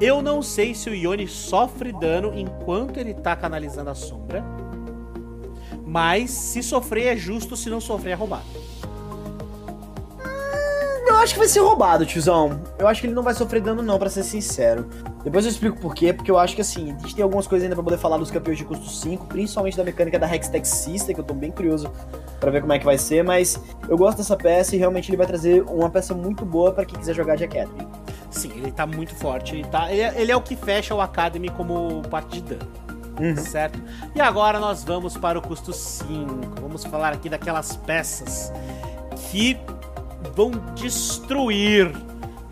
Eu 0.00 0.20
não 0.20 0.42
sei 0.42 0.74
se 0.74 0.90
o 0.90 0.94
Ione 0.94 1.28
sofre 1.28 1.92
dano 1.92 2.32
enquanto 2.36 2.98
ele 2.98 3.14
tá 3.14 3.36
canalizando 3.36 3.90
a 3.90 3.94
sombra. 3.94 4.44
Mas 5.86 6.30
se 6.30 6.62
sofrer 6.62 7.14
é 7.14 7.16
justo, 7.16 7.56
se 7.56 7.70
não 7.70 7.80
sofrer 7.80 8.10
é 8.10 8.14
roubado. 8.14 8.44
Eu 11.06 11.16
acho 11.18 11.34
que 11.34 11.38
vai 11.38 11.48
ser 11.48 11.60
roubado, 11.60 12.04
tiozão. 12.04 12.60
Eu 12.78 12.88
acho 12.88 13.00
que 13.00 13.06
ele 13.06 13.14
não 13.14 13.22
vai 13.22 13.32
sofrer 13.32 13.62
dano, 13.62 13.80
não, 13.80 13.96
para 13.96 14.10
ser 14.10 14.24
sincero. 14.24 14.88
Depois 15.22 15.44
eu 15.44 15.50
explico 15.50 15.78
por 15.78 15.94
quê, 15.94 16.12
porque 16.12 16.30
eu 16.30 16.38
acho 16.38 16.54
que 16.54 16.60
assim, 16.60 16.92
a 16.92 16.98
gente 16.98 17.14
tem 17.14 17.22
algumas 17.22 17.46
coisas 17.46 17.64
ainda 17.64 17.76
pra 17.76 17.84
poder 17.84 17.98
falar 17.98 18.16
dos 18.16 18.30
campeões 18.30 18.58
de 18.58 18.64
custo 18.64 18.88
5, 18.88 19.26
principalmente 19.26 19.76
da 19.76 19.84
mecânica 19.84 20.18
da 20.18 20.32
Hextech 20.32 20.66
System, 20.66 21.14
que 21.14 21.20
eu 21.20 21.24
tô 21.24 21.32
bem 21.32 21.52
curioso 21.52 21.92
para 22.40 22.50
ver 22.50 22.60
como 22.60 22.72
é 22.72 22.78
que 22.78 22.84
vai 22.84 22.98
ser, 22.98 23.22
mas 23.22 23.60
eu 23.88 23.96
gosto 23.96 24.18
dessa 24.18 24.36
peça 24.36 24.74
e 24.74 24.78
realmente 24.78 25.08
ele 25.08 25.16
vai 25.16 25.26
trazer 25.26 25.62
uma 25.62 25.88
peça 25.88 26.12
muito 26.12 26.44
boa 26.44 26.72
para 26.72 26.84
quem 26.84 26.98
quiser 26.98 27.14
jogar 27.14 27.36
de 27.36 27.44
Academy. 27.44 27.86
Sim, 28.30 28.50
ele 28.56 28.72
tá 28.72 28.84
muito 28.84 29.14
forte, 29.14 29.54
ele, 29.54 29.64
tá, 29.64 29.90
ele, 29.90 30.02
é, 30.02 30.20
ele 30.20 30.32
é 30.32 30.36
o 30.36 30.42
que 30.42 30.56
fecha 30.56 30.94
o 30.94 31.00
Academy 31.00 31.48
como 31.50 32.02
parte 32.02 32.40
de 32.40 32.54
dano. 32.54 32.70
Uhum. 33.20 33.36
Certo? 33.36 33.80
E 34.14 34.20
agora 34.20 34.58
nós 34.58 34.84
vamos 34.84 35.16
para 35.16 35.38
o 35.38 35.42
custo 35.42 35.72
5. 35.72 36.60
Vamos 36.60 36.84
falar 36.84 37.14
aqui 37.14 37.28
daquelas 37.28 37.76
peças 37.76 38.52
que 39.30 39.56
vão 40.34 40.50
destruir 40.74 41.92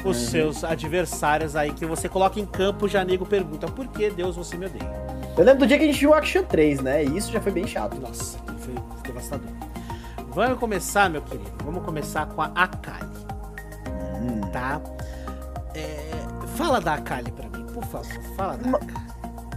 os 0.04 0.18
uhum. 0.18 0.30
seus 0.30 0.64
adversários 0.64 1.56
aí 1.56 1.72
que 1.72 1.86
você 1.86 2.08
coloca 2.08 2.38
em 2.38 2.46
campo, 2.46 2.88
já 2.88 3.04
nego 3.04 3.24
pergunta: 3.24 3.66
por 3.66 3.88
que 3.88 4.10
Deus 4.10 4.36
você 4.36 4.56
me 4.56 4.66
odeia? 4.66 5.04
Eu 5.36 5.44
lembro 5.44 5.60
do 5.60 5.66
dia 5.66 5.78
que 5.78 5.84
a 5.84 5.86
gente 5.86 5.98
viu 5.98 6.10
o 6.10 6.14
Action 6.14 6.44
3, 6.44 6.80
né? 6.80 7.04
E 7.04 7.16
isso 7.16 7.32
já 7.32 7.40
foi 7.40 7.50
bem 7.50 7.66
chato. 7.66 8.00
Nossa, 8.00 8.38
foi 8.58 8.74
devastador. 9.02 9.48
Vamos 10.28 10.58
começar, 10.58 11.10
meu 11.10 11.22
querido. 11.22 11.50
Vamos 11.64 11.84
começar 11.84 12.26
com 12.26 12.42
a 12.42 12.46
Akali. 12.54 13.08
Hum. 14.20 14.40
Tá? 14.52 14.80
É... 15.74 16.10
Fala 16.56 16.80
da 16.80 16.94
Akali 16.94 17.32
pra 17.32 17.48
mim, 17.48 17.66
por 17.66 17.84
favor. 17.84 18.22
Fala 18.36 18.56
da 18.56 18.76
Akali. 18.76 19.04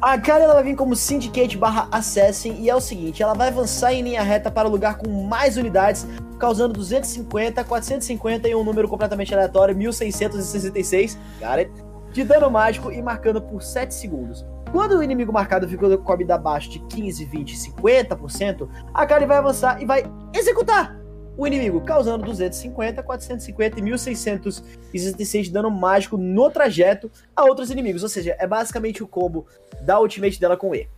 A 0.02 0.14
Akali 0.14 0.44
ela 0.44 0.54
vai 0.54 0.64
vir 0.64 0.76
como 0.76 0.96
Syndicate 0.96 1.58
barra 1.58 1.88
Assassin 1.92 2.56
e 2.60 2.70
é 2.70 2.76
o 2.76 2.80
seguinte, 2.80 3.24
ela 3.24 3.34
vai 3.34 3.48
avançar 3.48 3.94
em 3.94 4.04
linha 4.04 4.22
reta 4.22 4.52
para 4.52 4.68
o 4.68 4.72
lugar 4.72 4.98
com 4.98 5.10
mais 5.24 5.58
unidades, 5.58 6.06
causando 6.38 6.74
250, 6.74 7.64
450 7.64 8.48
e 8.48 8.56
um 8.56 8.64
número 8.64 8.88
completamente 8.88 9.34
aleatório, 9.34 9.76
1666, 9.76 11.18
got 11.40 11.60
it, 11.60 11.72
de 12.12 12.24
dano 12.24 12.50
mágico 12.50 12.92
e 12.92 13.02
marcando 13.02 13.42
por 13.42 13.62
7 13.62 13.94
segundos. 13.94 14.46
Quando 14.72 14.98
o 14.98 15.04
inimigo 15.04 15.32
marcado 15.32 15.68
ficou 15.68 15.98
com 15.98 16.14
a 16.14 16.16
vida 16.16 16.36
abaixo 16.36 16.70
de 16.70 16.80
15, 16.80 17.26
20, 17.26 17.56
50%, 17.56 18.68
a 18.94 19.02
Akali 19.02 19.26
vai 19.26 19.38
avançar 19.38 19.82
e 19.82 19.86
vai 19.86 20.04
executar 20.34 20.98
o 21.38 21.46
inimigo, 21.46 21.80
causando 21.82 22.26
250, 22.26 23.04
450 23.04 23.80
e 23.80 23.82
1666 23.84 25.46
de 25.46 25.54
dano 25.54 25.70
mágico 25.70 26.18
no 26.18 26.50
trajeto 26.50 27.12
a 27.36 27.46
outros 27.46 27.70
inimigos. 27.70 28.02
Ou 28.02 28.10
seja, 28.10 28.36
é 28.40 28.48
basicamente 28.48 29.04
o 29.04 29.08
combo 29.08 29.46
da 29.82 30.00
ultimate 30.00 30.40
dela 30.40 30.58
com 30.58 30.74
E. 30.74 30.90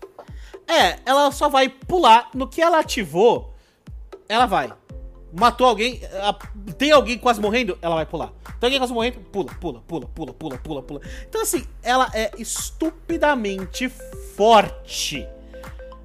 É, 0.66 0.98
ela 1.06 1.30
só 1.32 1.50
vai 1.50 1.68
pular. 1.68 2.30
No 2.34 2.48
que 2.48 2.62
ela 2.62 2.80
ativou, 2.80 3.54
ela 4.30 4.46
vai. 4.46 4.72
Matou 5.32 5.68
alguém, 5.68 6.02
tem 6.78 6.92
alguém 6.92 7.18
quase 7.18 7.40
morrendo, 7.40 7.78
ela 7.82 7.96
vai 7.96 8.06
pular. 8.06 8.34
Tem 8.60 8.68
alguém 8.68 8.80
quase 8.80 8.94
morrendo, 8.94 9.20
pula, 9.20 9.52
pula, 9.60 9.82
pula, 9.82 10.08
pula, 10.08 10.34
pula, 10.34 10.58
pula, 10.58 10.82
pula. 10.82 11.02
Então, 11.28 11.42
assim, 11.42 11.66
ela 11.84 12.10
é 12.14 12.32
estupidamente 12.38 13.90
forte. 14.36 15.28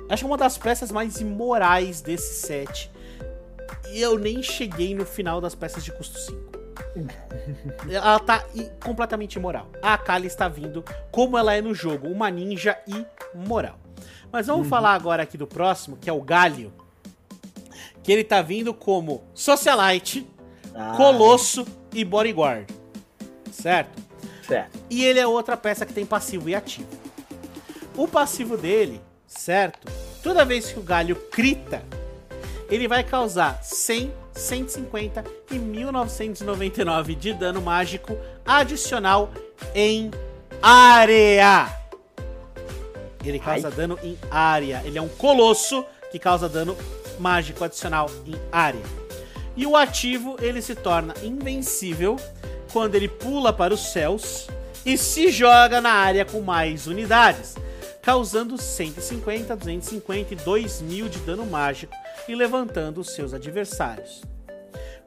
Acho 0.09 0.23
que 0.23 0.25
é 0.25 0.27
uma 0.27 0.37
das 0.37 0.59
peças 0.59 0.93
mais 0.93 1.21
imorais 1.21 2.01
desse 2.01 2.47
set. 2.47 2.91
E 3.91 4.01
eu 4.01 4.19
nem 4.19 4.43
cheguei 4.43 4.95
no 4.95 5.07
final 5.07 5.41
das 5.41 5.55
peças 5.55 5.85
de 5.85 5.93
custo 5.93 6.19
5. 6.19 6.55
ela 7.91 8.19
tá 8.21 8.45
completamente 8.83 9.35
imoral. 9.35 9.69
A 9.83 9.95
Akali 9.95 10.27
está 10.27 10.49
vindo 10.49 10.85
como 11.11 11.39
ela 11.39 11.55
é 11.55 11.61
no 11.61 11.75
jogo, 11.75 12.09
uma 12.09 12.31
ninja 12.31 12.79
imoral. 13.35 13.79
Mas 14.31 14.47
vamos 14.47 14.65
uhum. 14.65 14.71
falar 14.71 14.95
agora 14.95 15.23
aqui 15.23 15.39
do 15.39 15.47
próximo, 15.47 15.97
que 15.97 16.11
é 16.11 16.13
o 16.13 16.21
Galho. 16.21 16.73
Que 18.05 18.13
ele 18.13 18.23
tá 18.23 18.41
vindo 18.41 18.73
como 18.73 19.25
Socialite, 19.35 20.25
ah. 20.75 20.95
Colosso 20.97 21.67
e 21.93 22.05
Bodyguard. 22.05 22.69
Certo? 23.51 24.03
Certo. 24.47 24.79
E 24.91 25.05
ele 25.05 25.19
é 25.19 25.27
outra 25.27 25.57
peça 25.57 25.87
que 25.87 25.93
tem 25.93 26.05
passivo 26.05 26.49
e 26.49 26.55
ativo. 26.55 26.89
O 27.97 28.07
passivo 28.07 28.57
dele, 28.57 29.01
certo? 29.27 29.91
Toda 30.23 30.45
vez 30.45 30.71
que 30.73 30.79
o 30.79 30.83
galho 30.83 31.17
crita, 31.31 31.83
ele 32.69 32.89
vai 32.89 33.05
causar 33.05 33.63
100, 33.63 34.13
150 34.33 35.25
e 35.51 35.59
1999 35.59 37.15
de 37.15 37.33
dano 37.33 37.63
mágico 37.63 38.17
adicional 38.45 39.31
em 39.75 40.11
área. 40.61 41.69
Ele 43.25 43.39
causa 43.39 43.69
Ai. 43.69 43.75
dano 43.75 43.99
em 44.03 44.19
área. 44.31 44.83
Ele 44.85 44.99
é 44.99 45.03
um 45.03 45.09
colosso 45.09 45.85
que 46.11 46.19
causa 46.19 46.49
dano 46.49 46.77
mágico 47.19 47.65
adicional 47.65 48.11
em 48.27 48.35
área. 48.51 48.83
E 49.57 49.67
o 49.67 49.77
ativo 49.77 50.37
ele 50.41 50.61
se 50.61 50.75
torna 50.75 51.15
invencível 51.23 52.17
quando 52.73 52.95
ele 52.97 53.09
pula 53.09 53.53
para 53.53 53.73
os 53.73 53.93
céus 53.93 54.49
e 54.85 54.99
se 54.99 55.31
joga 55.31 55.81
na 55.81 55.93
área 55.93 56.25
com 56.25 56.41
mais 56.41 56.87
unidades, 56.87 57.55
causando 58.03 58.59
150, 58.59 59.57
250 59.57 60.35
e 60.35 60.37
2000 60.37 61.09
de 61.09 61.19
dano 61.21 61.47
mágico 61.47 61.95
e 62.29 62.35
levantando 62.35 63.01
os 63.01 63.11
seus 63.11 63.33
adversários. 63.33 64.23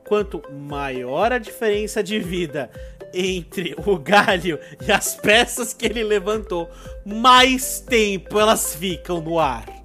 Quanto 0.08 0.42
maior 0.52 1.34
a 1.34 1.38
diferença 1.38 2.02
de 2.02 2.20
vida 2.20 2.72
entre 3.14 3.76
o 3.86 3.98
galho 3.98 4.60
e 4.86 4.92
as 4.92 5.16
peças 5.16 5.74
que 5.74 5.86
ele 5.86 6.04
levantou, 6.04 6.70
mais 7.06 7.80
tempo 7.80 8.40
elas 8.40 8.76
ficam 8.76 9.22
no 9.22 9.38
ar. 9.40 9.77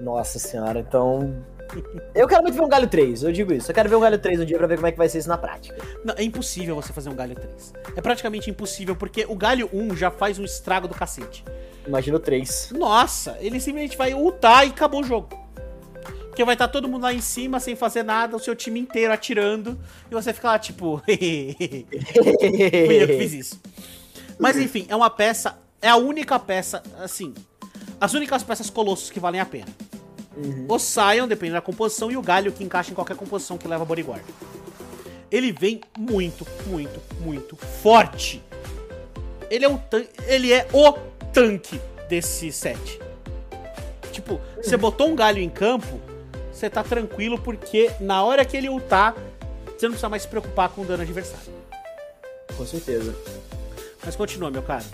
Nossa 0.00 0.38
senhora, 0.38 0.80
então. 0.80 1.44
Eu 2.14 2.26
quero 2.26 2.42
muito 2.42 2.54
ver 2.56 2.62
um 2.62 2.68
galho 2.68 2.88
3, 2.88 3.22
eu 3.22 3.32
digo 3.32 3.52
isso. 3.52 3.70
Eu 3.70 3.74
quero 3.74 3.88
ver 3.88 3.94
um 3.94 4.00
galho 4.00 4.18
3 4.18 4.40
um 4.40 4.44
dia 4.44 4.58
pra 4.58 4.66
ver 4.66 4.74
como 4.76 4.88
é 4.88 4.92
que 4.92 4.98
vai 4.98 5.08
ser 5.08 5.18
isso 5.18 5.28
na 5.28 5.38
prática. 5.38 5.76
Não, 6.04 6.14
é 6.16 6.22
impossível 6.22 6.74
você 6.74 6.92
fazer 6.92 7.08
um 7.10 7.14
galho 7.14 7.34
3. 7.34 7.72
É 7.96 8.00
praticamente 8.00 8.50
impossível, 8.50 8.96
porque 8.96 9.24
o 9.28 9.36
galho 9.36 9.70
1 9.72 9.96
já 9.96 10.10
faz 10.10 10.38
um 10.38 10.44
estrago 10.44 10.88
do 10.88 10.94
cacete. 10.94 11.44
Imagina 11.86 12.16
o 12.16 12.20
3. 12.20 12.72
Nossa, 12.72 13.36
ele 13.40 13.60
simplesmente 13.60 13.96
vai 13.96 14.14
ultar 14.14 14.66
e 14.66 14.70
acabou 14.70 15.00
o 15.00 15.04
jogo. 15.04 15.28
Porque 16.26 16.44
vai 16.44 16.54
estar 16.54 16.68
todo 16.68 16.88
mundo 16.88 17.02
lá 17.02 17.12
em 17.12 17.20
cima 17.20 17.60
sem 17.60 17.76
fazer 17.76 18.02
nada, 18.02 18.36
o 18.36 18.40
seu 18.40 18.56
time 18.56 18.80
inteiro 18.80 19.12
atirando, 19.12 19.78
e 20.10 20.14
você 20.14 20.32
fica 20.32 20.48
lá 20.48 20.58
tipo. 20.58 21.02
Fui 21.04 23.02
eu 23.02 23.06
que 23.06 23.18
fiz 23.18 23.32
isso. 23.32 23.60
Mas 24.38 24.56
enfim, 24.56 24.86
é 24.88 24.96
uma 24.96 25.10
peça. 25.10 25.58
É 25.82 25.88
a 25.88 25.96
única 25.96 26.38
peça, 26.38 26.82
assim. 26.98 27.34
As 28.00 28.14
únicas 28.14 28.42
peças 28.42 28.70
colossos 28.70 29.10
que 29.10 29.20
valem 29.20 29.40
a 29.40 29.46
pena. 29.46 29.68
Uhum. 30.36 30.66
O 30.68 30.78
Sion, 30.78 31.26
dependendo 31.26 31.54
da 31.54 31.60
composição, 31.60 32.10
e 32.10 32.16
o 32.16 32.22
Galho, 32.22 32.52
que 32.52 32.62
encaixa 32.62 32.90
em 32.90 32.94
qualquer 32.94 33.16
composição 33.16 33.58
que 33.58 33.66
leva 33.66 33.84
bodyguard. 33.84 34.24
Ele 35.30 35.52
vem 35.52 35.80
muito, 35.98 36.46
muito, 36.66 37.00
muito 37.20 37.56
forte. 37.56 38.42
Ele 39.50 39.64
é, 39.64 39.68
um 39.68 39.78
ele 40.26 40.52
é 40.52 40.66
o 40.72 40.92
tanque 41.32 41.80
desse 42.08 42.50
set. 42.52 43.00
Tipo, 44.12 44.40
você 44.56 44.76
botou 44.76 45.08
um 45.08 45.14
galho 45.14 45.38
em 45.38 45.48
campo, 45.48 46.00
você 46.52 46.68
tá 46.68 46.82
tranquilo, 46.82 47.38
porque 47.38 47.90
na 48.00 48.24
hora 48.24 48.44
que 48.44 48.56
ele 48.56 48.68
ultar, 48.68 49.14
você 49.64 49.86
não 49.86 49.92
precisa 49.92 50.08
mais 50.08 50.22
se 50.22 50.28
preocupar 50.28 50.68
com 50.68 50.82
o 50.82 50.84
dano 50.84 51.02
adversário. 51.02 51.52
Com 52.56 52.66
certeza. 52.66 53.14
Mas 54.04 54.16
continua, 54.16 54.50
meu 54.50 54.62
cara. 54.62 54.84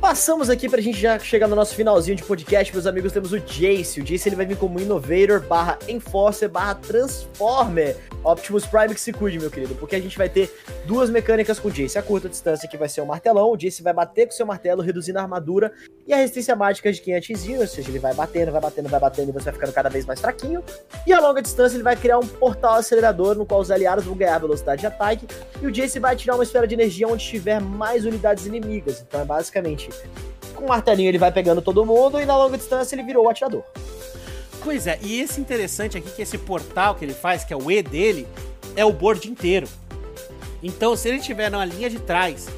Passamos 0.00 0.50
aqui 0.50 0.68
pra 0.68 0.80
gente 0.80 0.98
já 0.98 1.18
chegar 1.18 1.48
no 1.48 1.56
nosso 1.56 1.74
finalzinho 1.74 2.16
de 2.16 2.22
podcast, 2.22 2.72
meus 2.72 2.86
amigos, 2.86 3.12
temos 3.12 3.32
o 3.32 3.38
Jace. 3.38 4.00
O 4.00 4.04
Jace 4.04 4.28
ele 4.28 4.36
vai 4.36 4.44
vir 4.44 4.56
como 4.56 4.78
Innovator, 4.78 5.40
barra 5.40 5.78
Enforcer, 5.88 6.48
barra 6.48 6.74
Transformer. 6.74 7.96
Optimus 8.22 8.64
Prime 8.64 8.94
que 8.94 9.00
se 9.00 9.12
cuide, 9.12 9.38
meu 9.38 9.50
querido, 9.50 9.74
porque 9.74 9.94
a 9.94 10.00
gente 10.00 10.16
vai 10.16 10.28
ter 10.28 10.50
duas 10.86 11.10
mecânicas 11.10 11.58
com 11.58 11.68
o 11.68 11.70
Jace. 11.70 11.98
A 11.98 12.02
curta 12.02 12.28
distância 12.28 12.68
que 12.68 12.76
vai 12.76 12.88
ser 12.88 13.02
o 13.02 13.06
martelão, 13.06 13.50
o 13.50 13.56
Jace 13.56 13.82
vai 13.82 13.92
bater 13.92 14.26
com 14.26 14.32
seu 14.32 14.46
martelo, 14.46 14.82
reduzindo 14.82 15.18
a 15.18 15.22
armadura 15.22 15.72
e 16.06 16.12
a 16.12 16.16
resistência 16.16 16.56
mágica 16.56 16.92
de 16.92 17.00
quem 17.00 17.14
atingir, 17.14 17.58
ou 17.58 17.66
seja, 17.66 17.90
ele 17.90 17.98
vai 17.98 18.14
batendo, 18.14 18.50
vai 18.50 18.60
batendo, 18.60 18.88
vai 18.88 19.00
batendo 19.00 19.28
e 19.28 19.32
você 19.32 19.44
vai 19.44 19.54
ficando 19.54 19.72
cada 19.72 19.90
vez 19.90 20.06
mais 20.06 20.20
fraquinho. 20.20 20.62
E 21.06 21.12
a 21.12 21.20
longa 21.20 21.42
distância 21.42 21.76
ele 21.76 21.82
vai 21.82 21.96
criar 21.96 22.18
um 22.18 22.26
portal 22.26 22.74
acelerador 22.74 23.34
no 23.34 23.44
qual 23.44 23.60
os 23.60 23.70
aliados 23.70 24.04
vão 24.04 24.16
ganhar 24.16 24.38
velocidade 24.38 24.80
de 24.80 24.86
ataque 24.86 25.26
e 25.60 25.66
o 25.66 25.70
Jace 25.70 25.98
vai 25.98 26.14
atirar 26.14 26.36
uma 26.36 26.44
esfera 26.44 26.66
de 26.66 26.74
energia 26.74 27.06
onde 27.06 27.24
tiver 27.24 27.60
mais 27.60 28.06
unidades 28.06 28.46
inimigas. 28.46 29.04
Então 29.06 29.20
é 29.20 29.24
basicamente 29.24 29.83
com 30.54 30.64
o 30.64 30.68
martelinho 30.68 31.08
ele 31.08 31.18
vai 31.18 31.32
pegando 31.32 31.60
todo 31.60 31.84
mundo 31.84 32.20
e 32.20 32.26
na 32.26 32.36
longa 32.36 32.56
distância 32.56 32.94
ele 32.94 33.02
virou 33.02 33.24
o 33.24 33.28
atirador. 33.28 33.64
Pois 34.62 34.86
é, 34.86 34.98
e 35.02 35.20
esse 35.20 35.40
interessante 35.40 35.98
aqui 35.98 36.10
que 36.10 36.22
esse 36.22 36.38
portal 36.38 36.94
que 36.94 37.04
ele 37.04 37.12
faz, 37.12 37.44
que 37.44 37.52
é 37.52 37.56
o 37.56 37.70
E 37.70 37.82
dele, 37.82 38.26
é 38.74 38.84
o 38.84 38.92
board 38.92 39.28
inteiro. 39.28 39.68
Então, 40.62 40.96
se 40.96 41.08
ele 41.08 41.20
tiver 41.20 41.50
na 41.50 41.62
linha 41.64 41.90
de 41.90 41.98
trás 41.98 42.48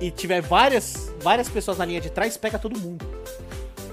e 0.00 0.10
tiver 0.10 0.40
várias, 0.40 1.12
várias 1.20 1.48
pessoas 1.48 1.76
na 1.76 1.84
linha 1.84 2.00
de 2.00 2.10
trás, 2.10 2.36
pega 2.36 2.58
todo 2.58 2.78
mundo. 2.78 3.04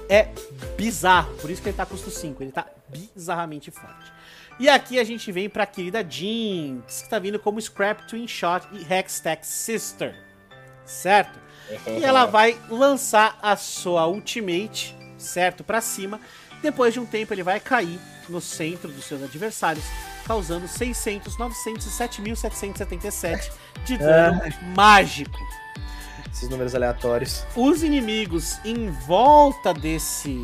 É 0.08 0.28
bizarro, 0.76 1.34
por 1.38 1.50
isso 1.50 1.60
que 1.60 1.68
ele 1.68 1.76
tá 1.76 1.84
custo 1.84 2.10
5, 2.10 2.40
ele 2.42 2.52
tá 2.52 2.66
bizarramente 2.88 3.72
forte. 3.72 4.12
E 4.58 4.68
aqui 4.68 5.00
a 5.00 5.04
gente 5.04 5.32
vem 5.32 5.48
pra 5.48 5.66
querida 5.66 6.06
Jinx, 6.08 7.02
que 7.02 7.10
tá 7.10 7.18
vindo 7.18 7.38
como 7.38 7.60
Scrap 7.60 8.06
Twin 8.06 8.28
Shot 8.28 8.66
e 8.72 8.90
Hextech 8.90 9.44
Sister, 9.44 10.14
certo? 10.84 11.45
E 11.86 12.04
ela 12.04 12.26
vai 12.26 12.58
lançar 12.68 13.38
a 13.42 13.56
sua 13.56 14.06
Ultimate, 14.06 14.94
certo, 15.18 15.64
para 15.64 15.80
cima. 15.80 16.20
Depois 16.62 16.92
de 16.92 17.00
um 17.00 17.06
tempo 17.06 17.32
ele 17.34 17.42
vai 17.42 17.60
cair 17.60 17.98
no 18.28 18.40
centro 18.40 18.90
dos 18.90 19.04
seus 19.04 19.22
adversários, 19.22 19.84
causando 20.26 20.66
600, 20.66 21.38
900 21.38 21.86
7.777 21.86 23.52
de 23.84 23.98
dano 23.98 24.42
é. 24.42 24.50
mágico. 24.74 25.38
Esses 26.32 26.48
números 26.48 26.74
aleatórios. 26.74 27.44
Os 27.54 27.82
inimigos 27.82 28.58
em 28.64 28.90
volta 28.90 29.72
desse 29.72 30.36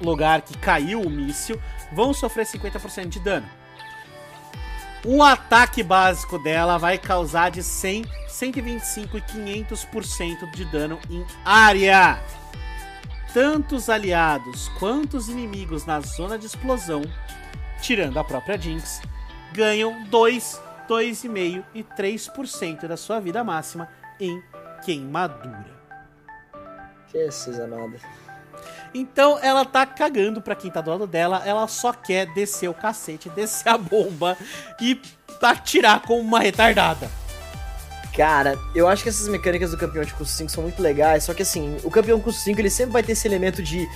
lugar 0.00 0.42
que 0.42 0.56
caiu 0.58 1.00
o 1.00 1.10
míssil 1.10 1.60
vão 1.92 2.12
sofrer 2.12 2.46
50% 2.46 3.08
de 3.08 3.20
dano. 3.20 3.46
Um 5.06 5.22
ataque 5.22 5.82
básico 5.82 6.38
dela 6.38 6.78
vai 6.78 6.96
causar 6.96 7.50
de 7.50 7.62
100, 7.62 8.06
125 8.26 9.18
e 9.18 9.20
500% 9.20 10.50
de 10.52 10.64
dano 10.64 10.98
em 11.10 11.26
área. 11.44 12.18
Tanto 13.34 13.76
os 13.76 13.90
aliados 13.90 14.68
quanto 14.78 15.18
os 15.18 15.28
inimigos 15.28 15.84
na 15.84 16.00
zona 16.00 16.38
de 16.38 16.46
explosão, 16.46 17.02
tirando 17.82 18.18
a 18.18 18.24
própria 18.24 18.58
Jinx, 18.58 19.02
ganham 19.52 20.04
2, 20.04 20.62
2,5 20.88 21.64
e 21.74 21.82
3% 21.84 22.86
da 22.86 22.96
sua 22.96 23.20
vida 23.20 23.44
máxima 23.44 23.88
em 24.18 24.42
queimadura. 24.84 25.74
Jesus 27.12 27.60
amado. 27.60 28.00
Então 28.94 29.38
ela 29.42 29.64
tá 29.64 29.84
cagando 29.84 30.40
pra 30.40 30.54
quem 30.54 30.70
tá 30.70 30.80
do 30.80 30.90
lado 30.90 31.06
dela, 31.06 31.42
ela 31.44 31.66
só 31.66 31.92
quer 31.92 32.26
descer 32.32 32.68
o 32.68 32.74
cacete, 32.74 33.28
descer 33.28 33.68
a 33.68 33.76
bomba 33.76 34.38
e 34.80 35.00
atirar 35.42 36.00
como 36.00 36.20
uma 36.20 36.38
retardada. 36.38 37.10
Cara, 38.16 38.56
eu 38.72 38.86
acho 38.86 39.02
que 39.02 39.08
essas 39.08 39.26
mecânicas 39.26 39.72
do 39.72 39.76
campeão 39.76 40.04
de 40.04 40.14
custo 40.14 40.32
5 40.34 40.48
são 40.48 40.62
muito 40.62 40.80
legais, 40.80 41.24
só 41.24 41.34
que 41.34 41.42
assim, 41.42 41.76
o 41.82 41.90
campeão 41.90 42.20
custo 42.20 42.40
5 42.42 42.60
ele 42.60 42.70
sempre 42.70 42.92
vai 42.92 43.02
ter 43.02 43.12
esse 43.12 43.26
elemento 43.26 43.60
de 43.60 43.88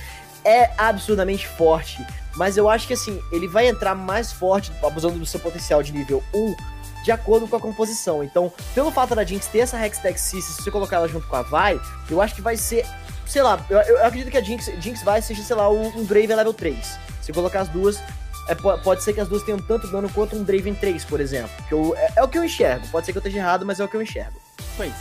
é 0.43 0.71
absurdamente 0.77 1.47
forte, 1.47 2.05
mas 2.35 2.57
eu 2.57 2.69
acho 2.69 2.85
que 2.85 2.93
assim, 2.93 3.21
ele 3.31 3.47
vai 3.47 3.67
entrar 3.67 3.95
mais 3.95 4.31
forte, 4.33 4.73
abusando 4.83 5.17
do 5.17 5.25
seu 5.25 5.39
potencial 5.39 5.81
de 5.81 5.93
nível 5.93 6.21
1, 6.33 6.55
de 7.03 7.11
acordo 7.11 7.47
com 7.47 7.55
a 7.55 7.59
composição. 7.61 8.21
Então, 8.21 8.51
pelo 8.75 8.91
fato 8.91 9.15
da 9.15 9.23
Jinx 9.23 9.47
ter 9.47 9.59
essa 9.59 9.83
Hextech 9.83 10.19
System, 10.19 10.41
se 10.41 10.63
você 10.63 10.71
colocar 10.71 10.97
ela 10.97 11.07
junto 11.07 11.27
com 11.27 11.35
a 11.37 11.41
Vi, 11.41 11.79
eu 12.09 12.21
acho 12.21 12.35
que 12.35 12.41
vai 12.41 12.57
ser 12.57 12.85
sei 13.29 13.43
lá, 13.43 13.63
eu, 13.69 13.77
eu 13.77 14.05
acredito 14.05 14.31
que 14.31 14.37
a 14.37 14.41
Jinx, 14.41 14.65
Jinx 14.81 15.03
vai 15.03 15.21
seja, 15.21 15.43
sei 15.43 15.55
lá, 15.55 15.69
um, 15.69 15.87
um 15.99 16.03
Draven 16.03 16.35
level 16.35 16.53
3. 16.53 16.99
Se 17.21 17.31
colocar 17.31 17.61
as 17.61 17.69
duas, 17.69 18.01
é, 18.47 18.55
pode 18.55 19.03
ser 19.03 19.13
que 19.13 19.21
as 19.21 19.27
duas 19.27 19.43
tenham 19.43 19.59
tanto 19.59 19.87
dano 19.87 20.09
quanto 20.09 20.35
um 20.35 20.43
Draven 20.43 20.73
3, 20.73 21.05
por 21.05 21.21
exemplo. 21.21 21.51
Que 21.67 21.73
eu, 21.73 21.95
é, 21.95 22.13
é, 22.15 22.23
o 22.23 22.27
que 22.27 22.39
eu 22.39 22.43
enxergo. 22.43 22.87
Pode 22.87 23.05
ser 23.05 23.11
que 23.11 23.19
eu 23.19 23.21
esteja 23.21 23.37
errado, 23.37 23.65
mas 23.65 23.79
é 23.79 23.83
o 23.85 23.87
que 23.87 23.95
eu 23.95 24.01
enxergo. 24.01 24.41
Pois. 24.75 24.93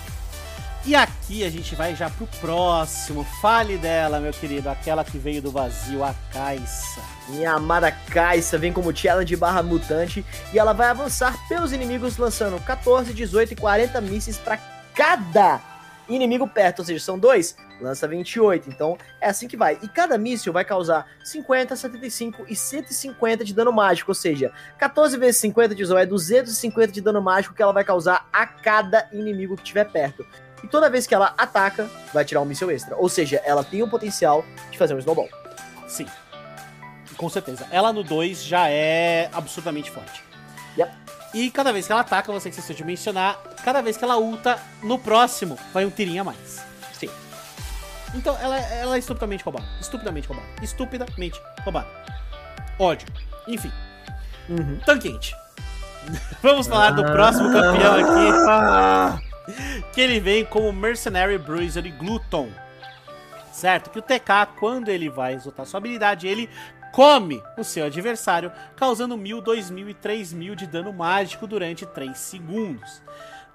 E 0.85 0.95
aqui 0.95 1.45
a 1.45 1.51
gente 1.51 1.75
vai 1.75 1.97
já 1.97 2.11
pro 2.11 2.27
próximo. 2.41 3.25
Fale 3.41 3.79
dela, 3.79 4.21
meu 4.21 4.33
querido. 4.33 4.69
Aquela 4.69 5.03
que 5.03 5.17
veio 5.17 5.41
do 5.41 5.51
vazio, 5.51 6.05
a 6.05 6.15
Caixa. 6.31 7.01
Minha 7.29 7.55
amada 7.55 7.91
Caixa 7.91 8.59
vem 8.59 8.73
como 8.73 8.95
challenge 8.95 9.35
barra 9.37 9.63
mutante 9.63 10.25
e 10.53 10.59
ela 10.59 10.75
vai 10.75 10.89
avançar 10.89 11.35
pelos 11.49 11.73
inimigos 11.73 12.19
lançando 12.19 12.63
14, 12.63 13.15
18 13.15 13.53
e 13.53 13.57
40 13.57 14.01
mísseis 14.03 14.37
para 14.37 14.59
cada 14.95 15.61
inimigo 16.09 16.47
perto, 16.49 16.81
ou 16.81 16.85
seja, 16.85 17.05
são 17.05 17.19
dois, 17.19 17.55
lança 17.81 18.07
28. 18.07 18.69
Então 18.69 18.97
é 19.21 19.29
assim 19.29 19.49
que 19.49 19.57
vai. 19.57 19.79
E 19.83 19.89
cada 19.89 20.19
míssil 20.19 20.53
vai 20.53 20.65
causar 20.65 21.07
50, 21.25 21.77
75 21.77 22.45
e 22.49 22.57
150 22.57 23.45
de 23.45 23.55
dano 23.55 23.73
mágico, 23.73 24.11
ou 24.11 24.15
seja, 24.15 24.53
14 24.79 25.17
vezes 25.17 25.41
50 25.41 25.75
de 25.75 25.85
Zoe 25.85 26.03
é 26.03 26.07
250 26.07 26.93
de 26.93 27.01
dano 27.01 27.23
mágico 27.23 27.55
que 27.55 27.63
ela 27.63 27.73
vai 27.73 27.85
causar 27.85 28.29
a 28.33 28.47
cada 28.47 29.09
inimigo 29.13 29.57
que 29.57 29.63
estiver 29.63 29.85
perto. 29.85 30.27
E 30.63 30.67
toda 30.67 30.91
vez 30.91 31.07
que 31.07 31.15
ela 31.15 31.35
ataca, 31.39 31.89
vai 32.13 32.25
tirar 32.25 32.41
um 32.41 32.45
míssil 32.45 32.71
extra. 32.71 32.97
Ou 32.97 33.09
seja, 33.09 33.41
ela 33.45 33.63
tem 33.63 33.83
o 33.83 33.89
potencial 33.89 34.45
de 34.71 34.79
fazer 34.79 34.95
um 34.95 34.99
snowball. 34.99 35.29
Sim. 35.87 36.07
Com 37.17 37.29
certeza. 37.29 37.67
Ela 37.71 37.93
no 37.93 38.03
2 38.03 38.45
já 38.45 38.69
é 38.69 39.29
absurdamente 39.33 39.91
forte. 39.91 40.23
Yep. 40.77 40.93
E 41.35 41.51
cada 41.51 41.73
vez 41.73 41.87
que 41.87 41.93
ela 41.93 42.01
ataca, 42.01 42.33
você 42.33 42.49
esqueceu 42.49 42.75
de 42.75 42.85
mencionar, 42.85 43.39
cada 43.65 43.83
vez 43.83 43.97
que 43.97 44.05
ela 44.05 44.17
ulta, 44.17 44.59
no 44.83 44.99
próximo 44.99 45.59
vai 45.73 45.85
um 45.85 45.91
tirinho 45.91 46.23
a 46.23 46.25
mais. 46.25 46.68
Então 48.15 48.37
ela, 48.39 48.57
ela 48.57 48.97
é 48.97 48.99
estupidamente 48.99 49.45
roubada. 49.45 49.67
Estupidamente 49.81 50.29
roubada. 50.29 50.49
Estupidamente 50.63 51.41
roubada. 51.65 51.89
Ódio. 52.79 53.09
Enfim. 53.47 53.73
Uhum. 54.49 54.79
Tanquente. 54.85 55.35
Vamos 56.43 56.67
falar 56.67 56.93
do 56.93 57.05
próximo 57.05 57.53
campeão 57.53 57.95
aqui. 57.95 59.29
Que 59.93 60.01
ele 60.01 60.21
vem 60.21 60.45
como 60.45 60.73
Mercenary 60.73 61.39
Bruiser 61.39 61.85
e 61.87 61.91
Gluton. 61.91 62.49
Certo? 63.53 63.91
Que 63.91 63.99
o 63.99 64.03
TK, 64.03 64.55
quando 64.59 64.89
ele 64.89 65.11
vai 65.11 65.35
exaltar 65.35 65.67
sua 65.67 65.79
habilidade, 65.79 66.29
ele 66.29 66.49
come 66.93 67.43
o 67.57 67.65
seu 67.65 67.87
adversário, 67.87 68.53
causando 68.77 69.17
1000, 69.17 69.41
2000 69.41 69.91
e 69.91 69.95
3000 69.95 70.55
de 70.55 70.67
dano 70.67 70.93
mágico 70.93 71.47
durante 71.47 71.85
3 71.85 72.17
segundos. 72.17 73.03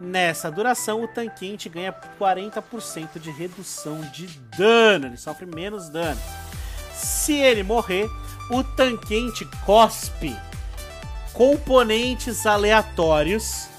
Nessa 0.03 0.51
duração, 0.51 1.01
o 1.01 1.07
tanquente 1.07 1.69
ganha 1.69 1.95
40% 2.19 3.17
de 3.21 3.31
redução 3.31 4.01
de 4.01 4.27
dano, 4.57 5.05
ele 5.05 5.15
sofre 5.15 5.45
menos 5.45 5.87
dano. 5.87 6.19
Se 6.93 7.31
ele 7.33 7.63
morrer, 7.63 8.09
o 8.51 8.61
tanquente 8.61 9.45
cospe 9.65 10.35
componentes 11.31 12.45
aleatórios, 12.45 13.69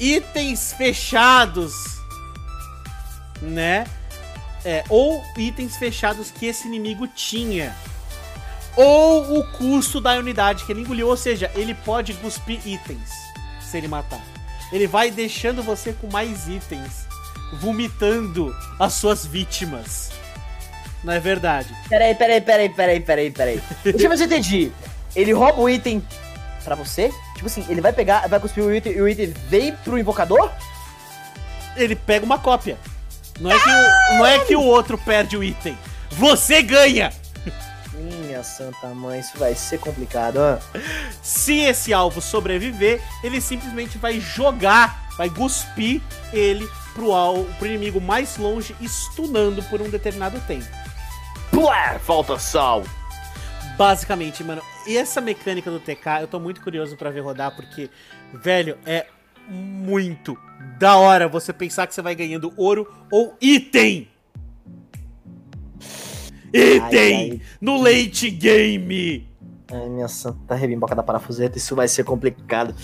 itens 0.00 0.72
fechados, 0.72 1.74
né? 3.42 3.86
É, 4.64 4.84
ou 4.88 5.22
itens 5.36 5.76
fechados 5.76 6.30
que 6.30 6.46
esse 6.46 6.66
inimigo 6.66 7.06
tinha. 7.08 7.76
Ou 8.74 9.38
o 9.38 9.52
custo 9.52 10.00
da 10.00 10.14
unidade 10.14 10.64
que 10.64 10.72
ele 10.72 10.80
engoliu, 10.80 11.08
ou 11.08 11.16
seja, 11.16 11.52
ele 11.54 11.74
pode 11.74 12.14
cuspir 12.14 12.66
itens 12.66 13.10
se 13.60 13.76
ele 13.76 13.86
matar. 13.86 14.35
Ele 14.72 14.86
vai 14.86 15.10
deixando 15.10 15.62
você 15.62 15.92
com 15.92 16.08
mais 16.08 16.48
itens, 16.48 17.06
vomitando 17.60 18.54
as 18.78 18.94
suas 18.94 19.24
vítimas. 19.24 20.10
Não 21.04 21.12
é 21.12 21.20
verdade? 21.20 21.68
Peraí, 21.88 22.14
peraí, 22.14 22.40
peraí, 22.40 22.68
peraí, 22.68 23.00
peraí, 23.00 23.30
peraí. 23.30 23.62
Deixa 23.84 24.06
eu 24.06 24.10
ver 24.10 24.16
se 24.16 24.24
eu 24.24 24.26
entendi. 24.26 24.72
Ele 25.14 25.32
rouba 25.32 25.60
o 25.60 25.68
item 25.68 26.02
pra 26.64 26.74
você? 26.74 27.12
Tipo 27.34 27.46
assim, 27.46 27.64
ele 27.68 27.80
vai 27.80 27.92
pegar, 27.92 28.26
vai 28.28 28.40
cuspir 28.40 28.64
o 28.64 28.74
item 28.74 28.92
e 28.92 29.00
o 29.00 29.08
item 29.08 29.32
vem 29.48 29.74
pro 29.76 29.98
invocador? 29.98 30.50
Ele 31.76 31.94
pega 31.94 32.24
uma 32.24 32.38
cópia. 32.38 32.76
Não 33.38 33.50
é 33.50 33.58
que 33.58 33.68
o, 33.68 34.18
não 34.18 34.26
é 34.26 34.38
que 34.40 34.56
o 34.56 34.62
outro 34.62 34.98
perde 34.98 35.36
o 35.36 35.44
item. 35.44 35.78
Você 36.10 36.62
ganha! 36.62 37.12
Minha 38.36 38.44
santa 38.44 38.88
mãe, 38.88 39.20
isso 39.20 39.38
vai 39.38 39.54
ser 39.54 39.80
complicado, 39.80 40.36
ó. 40.36 40.58
Se 41.22 41.58
esse 41.60 41.94
alvo 41.94 42.20
sobreviver, 42.20 43.00
ele 43.24 43.40
simplesmente 43.40 43.96
vai 43.96 44.20
jogar, 44.20 45.08
vai 45.16 45.30
cuspir 45.30 46.02
ele 46.34 46.68
pro, 46.92 47.14
al, 47.14 47.44
pro 47.58 47.66
inimigo 47.66 47.98
mais 47.98 48.36
longe, 48.36 48.76
stunando 48.82 49.62
por 49.62 49.80
um 49.80 49.88
determinado 49.88 50.38
tempo. 50.40 50.66
Plá, 51.50 51.98
falta 51.98 52.38
sal. 52.38 52.82
Basicamente, 53.78 54.44
mano, 54.44 54.60
e 54.86 54.98
essa 54.98 55.22
mecânica 55.22 55.70
do 55.70 55.80
TK, 55.80 56.20
eu 56.20 56.28
tô 56.28 56.38
muito 56.38 56.60
curioso 56.60 56.94
pra 56.94 57.08
ver 57.08 57.20
rodar, 57.20 57.56
porque, 57.56 57.88
velho, 58.34 58.76
é 58.84 59.06
muito 59.48 60.36
da 60.78 60.98
hora 60.98 61.26
você 61.26 61.54
pensar 61.54 61.86
que 61.86 61.94
você 61.94 62.02
vai 62.02 62.14
ganhando 62.14 62.52
ouro 62.54 62.86
ou 63.10 63.34
item. 63.40 64.10
Item! 66.56 67.30
ai. 67.30 67.40
No 67.60 67.80
late 67.80 68.30
game! 68.30 69.28
Ai, 69.70 69.88
minha 69.88 70.08
santa 70.08 70.54
rebimboca 70.54 70.94
da 70.94 71.02
parafuseta, 71.02 71.58
isso 71.58 71.74
vai 71.74 71.88
ser 71.88 72.04
complicado. 72.04 72.74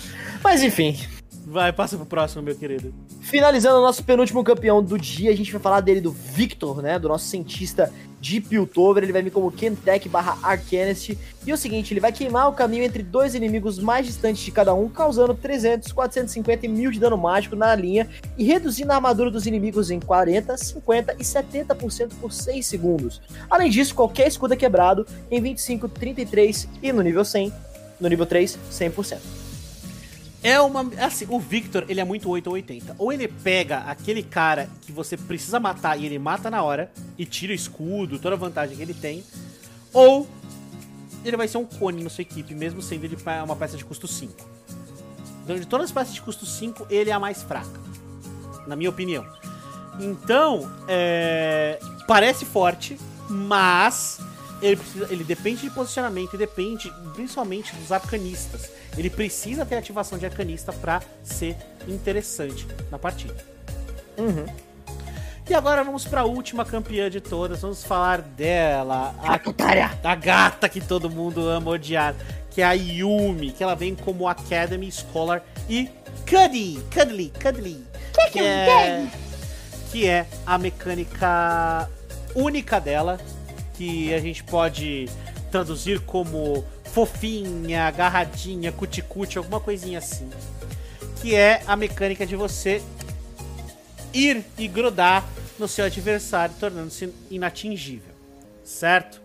Mas 0.42 0.62
enfim, 0.62 0.96
Vai, 1.44 1.72
passa 1.72 1.96
pro 1.96 2.06
próximo, 2.06 2.42
meu 2.42 2.54
querido. 2.54 2.94
Finalizando 3.20 3.78
o 3.78 3.82
nosso 3.82 4.04
penúltimo 4.04 4.42
campeão 4.44 4.82
do 4.82 4.98
dia, 4.98 5.30
a 5.30 5.36
gente 5.36 5.50
vai 5.52 5.60
falar 5.60 5.80
dele 5.80 6.00
do 6.00 6.12
Victor, 6.12 6.80
né? 6.80 6.98
Do 6.98 7.08
nosso 7.08 7.26
cientista 7.26 7.92
de 8.22 8.40
Piltover. 8.40 9.02
Ele 9.02 9.12
vai 9.12 9.20
vir 9.20 9.32
como 9.32 9.50
Kentech 9.50 10.08
barra 10.08 10.38
Arcanist. 10.42 11.18
E 11.44 11.50
é 11.50 11.52
o 11.52 11.56
seguinte, 11.56 11.92
ele 11.92 11.98
vai 11.98 12.12
queimar 12.12 12.48
o 12.48 12.52
caminho 12.52 12.84
entre 12.84 13.02
dois 13.02 13.34
inimigos 13.34 13.80
mais 13.80 14.06
distantes 14.06 14.42
de 14.44 14.52
cada 14.52 14.72
um, 14.72 14.88
causando 14.88 15.34
300, 15.34 15.90
450 15.90 16.64
e 16.64 16.68
1000 16.68 16.92
de 16.92 17.00
dano 17.00 17.18
mágico 17.18 17.56
na 17.56 17.74
linha 17.74 18.08
e 18.38 18.44
reduzindo 18.44 18.92
a 18.92 18.94
armadura 18.94 19.28
dos 19.28 19.44
inimigos 19.44 19.90
em 19.90 19.98
40, 19.98 20.56
50 20.56 21.14
e 21.14 21.24
70% 21.24 22.12
por 22.20 22.32
6 22.32 22.64
segundos. 22.64 23.20
Além 23.50 23.68
disso, 23.68 23.94
qualquer 23.94 24.28
escudo 24.28 24.54
é 24.54 24.56
quebrado 24.56 25.04
em 25.28 25.40
25, 25.40 25.88
33 25.88 26.68
e 26.80 26.92
no 26.92 27.02
nível 27.02 27.24
100, 27.24 27.52
no 28.00 28.08
nível 28.08 28.24
3, 28.24 28.56
100%. 28.70 29.41
É 30.42 30.60
uma. 30.60 30.90
Assim, 30.98 31.26
o 31.28 31.38
Victor, 31.38 31.84
ele 31.88 32.00
é 32.00 32.04
muito 32.04 32.28
8 32.28 32.46
ou 32.48 32.54
80. 32.54 32.96
Ou 32.98 33.12
ele 33.12 33.28
pega 33.28 33.78
aquele 33.78 34.22
cara 34.22 34.68
que 34.80 34.90
você 34.90 35.16
precisa 35.16 35.60
matar 35.60 35.98
e 35.98 36.04
ele 36.04 36.18
mata 36.18 36.50
na 36.50 36.62
hora, 36.62 36.90
e 37.16 37.24
tira 37.24 37.52
o 37.52 37.54
escudo, 37.54 38.18
toda 38.18 38.34
a 38.34 38.38
vantagem 38.38 38.76
que 38.76 38.82
ele 38.82 38.94
tem. 38.94 39.24
Ou 39.92 40.28
ele 41.24 41.36
vai 41.36 41.46
ser 41.46 41.58
um 41.58 41.64
cone 41.64 42.02
na 42.02 42.10
sua 42.10 42.22
equipe, 42.22 42.54
mesmo 42.54 42.82
sendo 42.82 43.04
ele 43.04 43.16
uma 43.44 43.54
peça 43.54 43.76
de 43.76 43.84
custo 43.84 44.08
5. 44.08 44.32
Então, 45.44 45.56
de 45.56 45.66
todas 45.66 45.86
as 45.86 45.92
peças 45.92 46.14
de 46.14 46.20
custo 46.22 46.44
5, 46.44 46.86
ele 46.90 47.10
é 47.10 47.12
a 47.12 47.20
mais 47.20 47.42
fraca. 47.42 47.80
Na 48.66 48.74
minha 48.74 48.90
opinião. 48.90 49.24
Então, 50.00 50.70
é, 50.88 51.78
parece 52.06 52.44
forte, 52.44 52.98
mas 53.28 54.18
ele, 54.62 54.76
precisa- 54.76 55.08
ele 55.10 55.24
depende 55.24 55.62
de 55.62 55.70
posicionamento 55.70 56.34
e 56.34 56.38
depende 56.38 56.90
principalmente 57.14 57.74
dos 57.76 57.90
arcanistas. 57.92 58.70
Ele 58.96 59.10
precisa 59.10 59.64
ter 59.66 59.76
ativação 59.76 60.16
de 60.18 60.24
arcanista 60.26 60.72
pra 60.72 61.02
ser 61.22 61.56
interessante 61.88 62.66
na 62.90 62.98
partida. 62.98 63.34
Uhum. 64.16 64.46
E 65.48 65.54
agora 65.54 65.82
vamos 65.82 66.04
pra 66.06 66.24
última 66.24 66.64
campeã 66.64 67.10
de 67.10 67.20
todas. 67.20 67.60
Vamos 67.60 67.82
falar 67.84 68.22
dela, 68.22 69.14
a, 69.22 69.38
a 70.04 70.14
gata 70.14 70.68
que 70.68 70.80
todo 70.80 71.10
mundo 71.10 71.46
ama 71.48 71.72
odiar, 71.72 72.14
que 72.50 72.62
é 72.62 72.64
a 72.64 72.72
Yumi, 72.72 73.50
que 73.50 73.62
ela 73.62 73.74
vem 73.74 73.94
como 73.94 74.28
Academy 74.28 74.90
Scholar 74.92 75.42
e 75.68 75.90
Cuddly, 76.28 76.82
Cuddly, 76.94 77.32
Cuddly, 77.42 77.84
que 78.30 78.38
é, 78.38 79.06
que 79.90 80.06
é 80.06 80.26
a 80.46 80.56
mecânica 80.58 81.90
única 82.34 82.78
dela, 82.80 83.18
que 83.74 84.12
a 84.12 84.20
gente 84.20 84.42
pode 84.44 85.08
traduzir 85.50 86.00
como 86.00 86.64
fofinha, 86.84 87.86
agarradinha, 87.86 88.72
cuticute, 88.72 89.38
alguma 89.38 89.60
coisinha 89.60 89.98
assim. 89.98 90.28
Que 91.20 91.34
é 91.34 91.62
a 91.66 91.76
mecânica 91.76 92.26
de 92.26 92.36
você 92.36 92.82
ir 94.12 94.44
e 94.58 94.68
grudar 94.68 95.26
no 95.58 95.68
seu 95.68 95.84
adversário, 95.84 96.54
tornando-se 96.58 97.12
inatingível, 97.30 98.14
certo? 98.64 99.20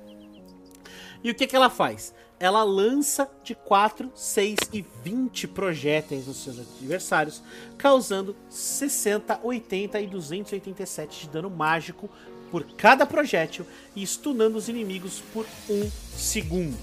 E 1.23 1.31
o 1.31 1.35
que, 1.35 1.47
que 1.47 1.55
ela 1.55 1.69
faz? 1.69 2.13
Ela 2.39 2.63
lança 2.63 3.27
de 3.43 3.55
4, 3.55 4.11
6 4.13 4.57
e 4.71 4.85
20 5.03 5.47
projéteis 5.47 6.27
nos 6.27 6.37
seus 6.37 6.59
adversários, 6.59 7.41
causando 7.77 8.35
60, 8.49 9.39
80 9.43 9.99
e 9.99 10.07
287 10.07 11.21
de 11.21 11.29
dano 11.29 11.49
mágico 11.49 12.07
por 12.51 12.63
cada 12.75 13.05
projétil 13.05 13.65
e 13.95 14.05
stunando 14.05 14.57
os 14.57 14.67
inimigos 14.69 15.21
por 15.33 15.45
um 15.69 15.89
segundo. 16.15 16.77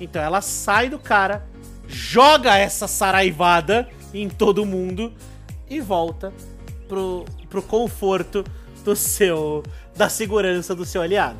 Então 0.00 0.22
ela 0.22 0.40
sai 0.40 0.88
do 0.88 0.98
cara, 0.98 1.46
joga 1.86 2.56
essa 2.56 2.88
saraivada 2.88 3.88
em 4.12 4.28
todo 4.28 4.66
mundo 4.66 5.12
e 5.68 5.80
volta 5.80 6.32
pro, 6.88 7.24
pro 7.48 7.62
conforto 7.62 8.44
do 8.84 8.96
seu 8.96 9.62
da 9.96 10.08
segurança 10.08 10.74
do 10.74 10.84
seu 10.84 11.02
aliado. 11.02 11.38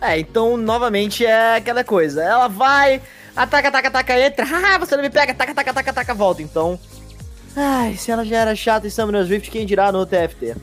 É, 0.00 0.18
então, 0.18 0.56
novamente, 0.56 1.26
é 1.26 1.56
aquela 1.56 1.82
coisa. 1.82 2.22
Ela 2.22 2.46
vai, 2.46 3.02
ataca, 3.34 3.68
ataca, 3.68 3.88
ataca, 3.88 4.20
entra. 4.20 4.46
Ah, 4.64 4.78
você 4.78 4.94
não 4.94 5.02
me 5.02 5.10
pega, 5.10 5.32
ataca, 5.32 5.50
ataca, 5.50 5.70
ataca, 5.72 5.90
ataca, 5.90 6.14
volta. 6.14 6.40
Então, 6.40 6.78
Ai, 7.60 7.96
se 7.96 8.12
ela 8.12 8.24
já 8.24 8.36
era 8.36 8.54
chata 8.54 8.86
em 8.86 8.90
Summoner's 8.90 9.28
Rift, 9.28 9.50
quem 9.50 9.66
dirá 9.66 9.90
no 9.90 10.06
TFT? 10.06 10.54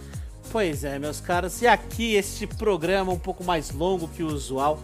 Pois 0.55 0.85
é, 0.85 0.97
meus 0.97 1.19
caros, 1.19 1.61
e 1.61 1.67
aqui 1.67 2.13
este 2.13 2.47
programa 2.47 3.11
um 3.11 3.19
pouco 3.19 3.43
mais 3.43 3.71
longo 3.71 4.07
que 4.07 4.23
o 4.23 4.27
usual, 4.27 4.79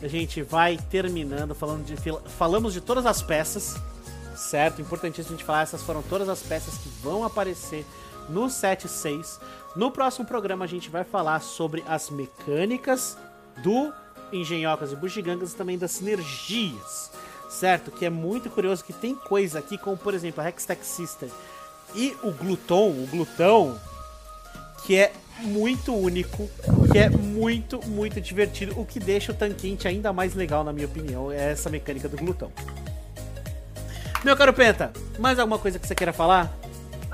a 0.00 0.06
gente 0.06 0.40
vai 0.40 0.78
terminando 0.88 1.52
falando 1.52 1.84
de 1.84 1.96
falamos 2.28 2.72
de 2.72 2.80
todas 2.80 3.04
as 3.04 3.22
peças, 3.22 3.74
certo? 4.36 4.80
Importantíssimo 4.80 5.34
a 5.34 5.36
gente 5.36 5.44
falar, 5.44 5.62
essas 5.62 5.82
foram 5.82 6.00
todas 6.00 6.28
as 6.28 6.42
peças 6.42 6.78
que 6.78 6.88
vão 7.02 7.24
aparecer 7.24 7.84
no 8.28 8.42
7.6. 8.42 9.40
No 9.74 9.90
próximo 9.90 10.24
programa 10.24 10.64
a 10.64 10.68
gente 10.68 10.88
vai 10.90 11.02
falar 11.02 11.40
sobre 11.40 11.82
as 11.88 12.08
mecânicas 12.08 13.18
do 13.64 13.92
Engenhocas 14.32 14.92
e 14.92 14.94
Bugigangas 14.94 15.54
e 15.54 15.56
também 15.56 15.76
das 15.76 15.90
sinergias, 15.90 17.10
certo? 17.50 17.90
Que 17.90 18.04
é 18.04 18.10
muito 18.10 18.48
curioso 18.48 18.84
que 18.84 18.92
tem 18.92 19.16
coisa 19.16 19.58
aqui, 19.58 19.76
como 19.76 19.96
por 19.96 20.14
exemplo 20.14 20.40
a 20.40 20.48
Hextech 20.48 20.86
Sister 20.86 21.28
e 21.96 22.16
o 22.22 22.30
Gluton, 22.30 22.90
o 22.90 23.08
Glutão, 23.10 23.76
que 24.86 24.94
é 24.94 25.12
muito 25.40 25.92
único, 25.92 26.48
que 26.92 26.96
é 26.96 27.10
muito, 27.10 27.84
muito 27.88 28.20
divertido, 28.20 28.80
o 28.80 28.86
que 28.86 29.00
deixa 29.00 29.32
o 29.32 29.34
Tanquente 29.34 29.88
ainda 29.88 30.12
mais 30.12 30.34
legal, 30.34 30.62
na 30.62 30.72
minha 30.72 30.86
opinião, 30.86 31.30
é 31.32 31.50
essa 31.50 31.68
mecânica 31.68 32.08
do 32.08 32.16
Glutão. 32.16 32.52
Meu 34.24 34.36
caro 34.36 34.52
Penta, 34.52 34.92
mais 35.18 35.40
alguma 35.40 35.58
coisa 35.58 35.80
que 35.80 35.86
você 35.86 35.94
queira 35.94 36.12
falar? 36.12 36.56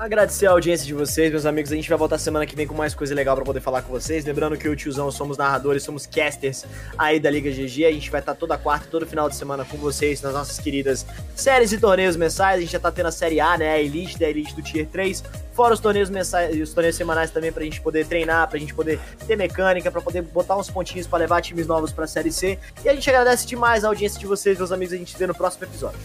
Agradecer 0.03 0.47
a 0.47 0.51
audiência 0.51 0.85
de 0.85 0.93
vocês, 0.93 1.31
meus 1.31 1.45
amigos. 1.45 1.71
A 1.71 1.75
gente 1.75 1.87
vai 1.87 1.97
voltar 1.97 2.17
semana 2.17 2.45
que 2.45 2.57
vem 2.57 2.67
com 2.67 2.75
mais 2.75 2.93
coisa 2.93 3.15
legal 3.15 3.37
para 3.37 3.45
poder 3.45 3.61
falar 3.61 3.81
com 3.83 3.89
vocês. 3.89 4.25
Lembrando 4.25 4.57
que 4.57 4.67
o 4.67 4.75
tiozão 4.75 5.09
somos 5.09 5.37
narradores, 5.37 5.81
somos 5.81 6.05
casters 6.05 6.65
aí 6.97 7.21
da 7.21 7.29
Liga 7.29 7.49
GG. 7.49 7.85
A 7.85 7.91
gente 7.93 8.11
vai 8.11 8.19
estar 8.19 8.35
toda 8.35 8.57
quarta, 8.57 8.85
todo 8.91 9.07
final 9.07 9.29
de 9.29 9.37
semana 9.37 9.63
com 9.63 9.77
vocês 9.77 10.21
nas 10.21 10.33
nossas 10.33 10.59
queridas 10.59 11.05
séries 11.37 11.71
e 11.71 11.77
torneios 11.77 12.17
mensais. 12.17 12.57
A 12.57 12.59
gente 12.59 12.73
já 12.73 12.81
tá 12.81 12.91
tendo 12.91 13.05
a 13.05 13.13
série 13.13 13.39
A, 13.39 13.57
né? 13.57 13.75
A 13.75 13.79
Elite 13.79 14.19
da 14.19 14.29
Elite 14.29 14.53
do 14.53 14.61
Tier 14.61 14.85
3. 14.87 15.23
Fora 15.53 15.73
os 15.73 15.79
torneios 15.79 16.09
mensais 16.09 16.53
e 16.53 16.61
os 16.61 16.73
torneios 16.73 16.97
semanais 16.97 17.31
também 17.31 17.53
pra 17.53 17.63
gente 17.63 17.79
poder 17.79 18.05
treinar, 18.05 18.49
pra 18.49 18.59
gente 18.59 18.73
poder 18.73 18.99
ter 19.25 19.37
mecânica, 19.37 19.89
pra 19.89 20.01
poder 20.01 20.21
botar 20.21 20.57
uns 20.57 20.69
pontinhos 20.69 21.07
para 21.07 21.19
levar 21.19 21.41
times 21.41 21.65
novos 21.65 21.93
pra 21.93 22.05
série 22.07 22.29
C. 22.29 22.59
E 22.83 22.89
a 22.89 22.93
gente 22.93 23.09
agradece 23.09 23.47
demais 23.47 23.85
a 23.85 23.87
audiência 23.87 24.19
de 24.19 24.27
vocês, 24.27 24.57
meus 24.57 24.73
amigos. 24.73 24.93
A 24.93 24.97
gente 24.97 25.13
se 25.13 25.17
vê 25.17 25.25
no 25.25 25.33
próximo 25.33 25.63
episódio. 25.63 25.99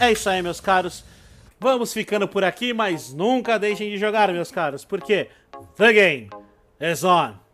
É 0.00 0.10
isso 0.10 0.26
aí, 0.26 0.40
meus 0.40 0.58
caros. 0.58 1.04
Vamos 1.58 1.92
ficando 1.92 2.28
por 2.28 2.44
aqui, 2.44 2.72
mas 2.74 3.14
nunca 3.14 3.58
deixem 3.58 3.90
de 3.90 3.96
jogar, 3.96 4.30
meus 4.32 4.50
caros, 4.50 4.84
porque 4.84 5.28
The 5.76 5.92
Game 5.92 6.30
is 6.80 7.02
On! 7.02 7.45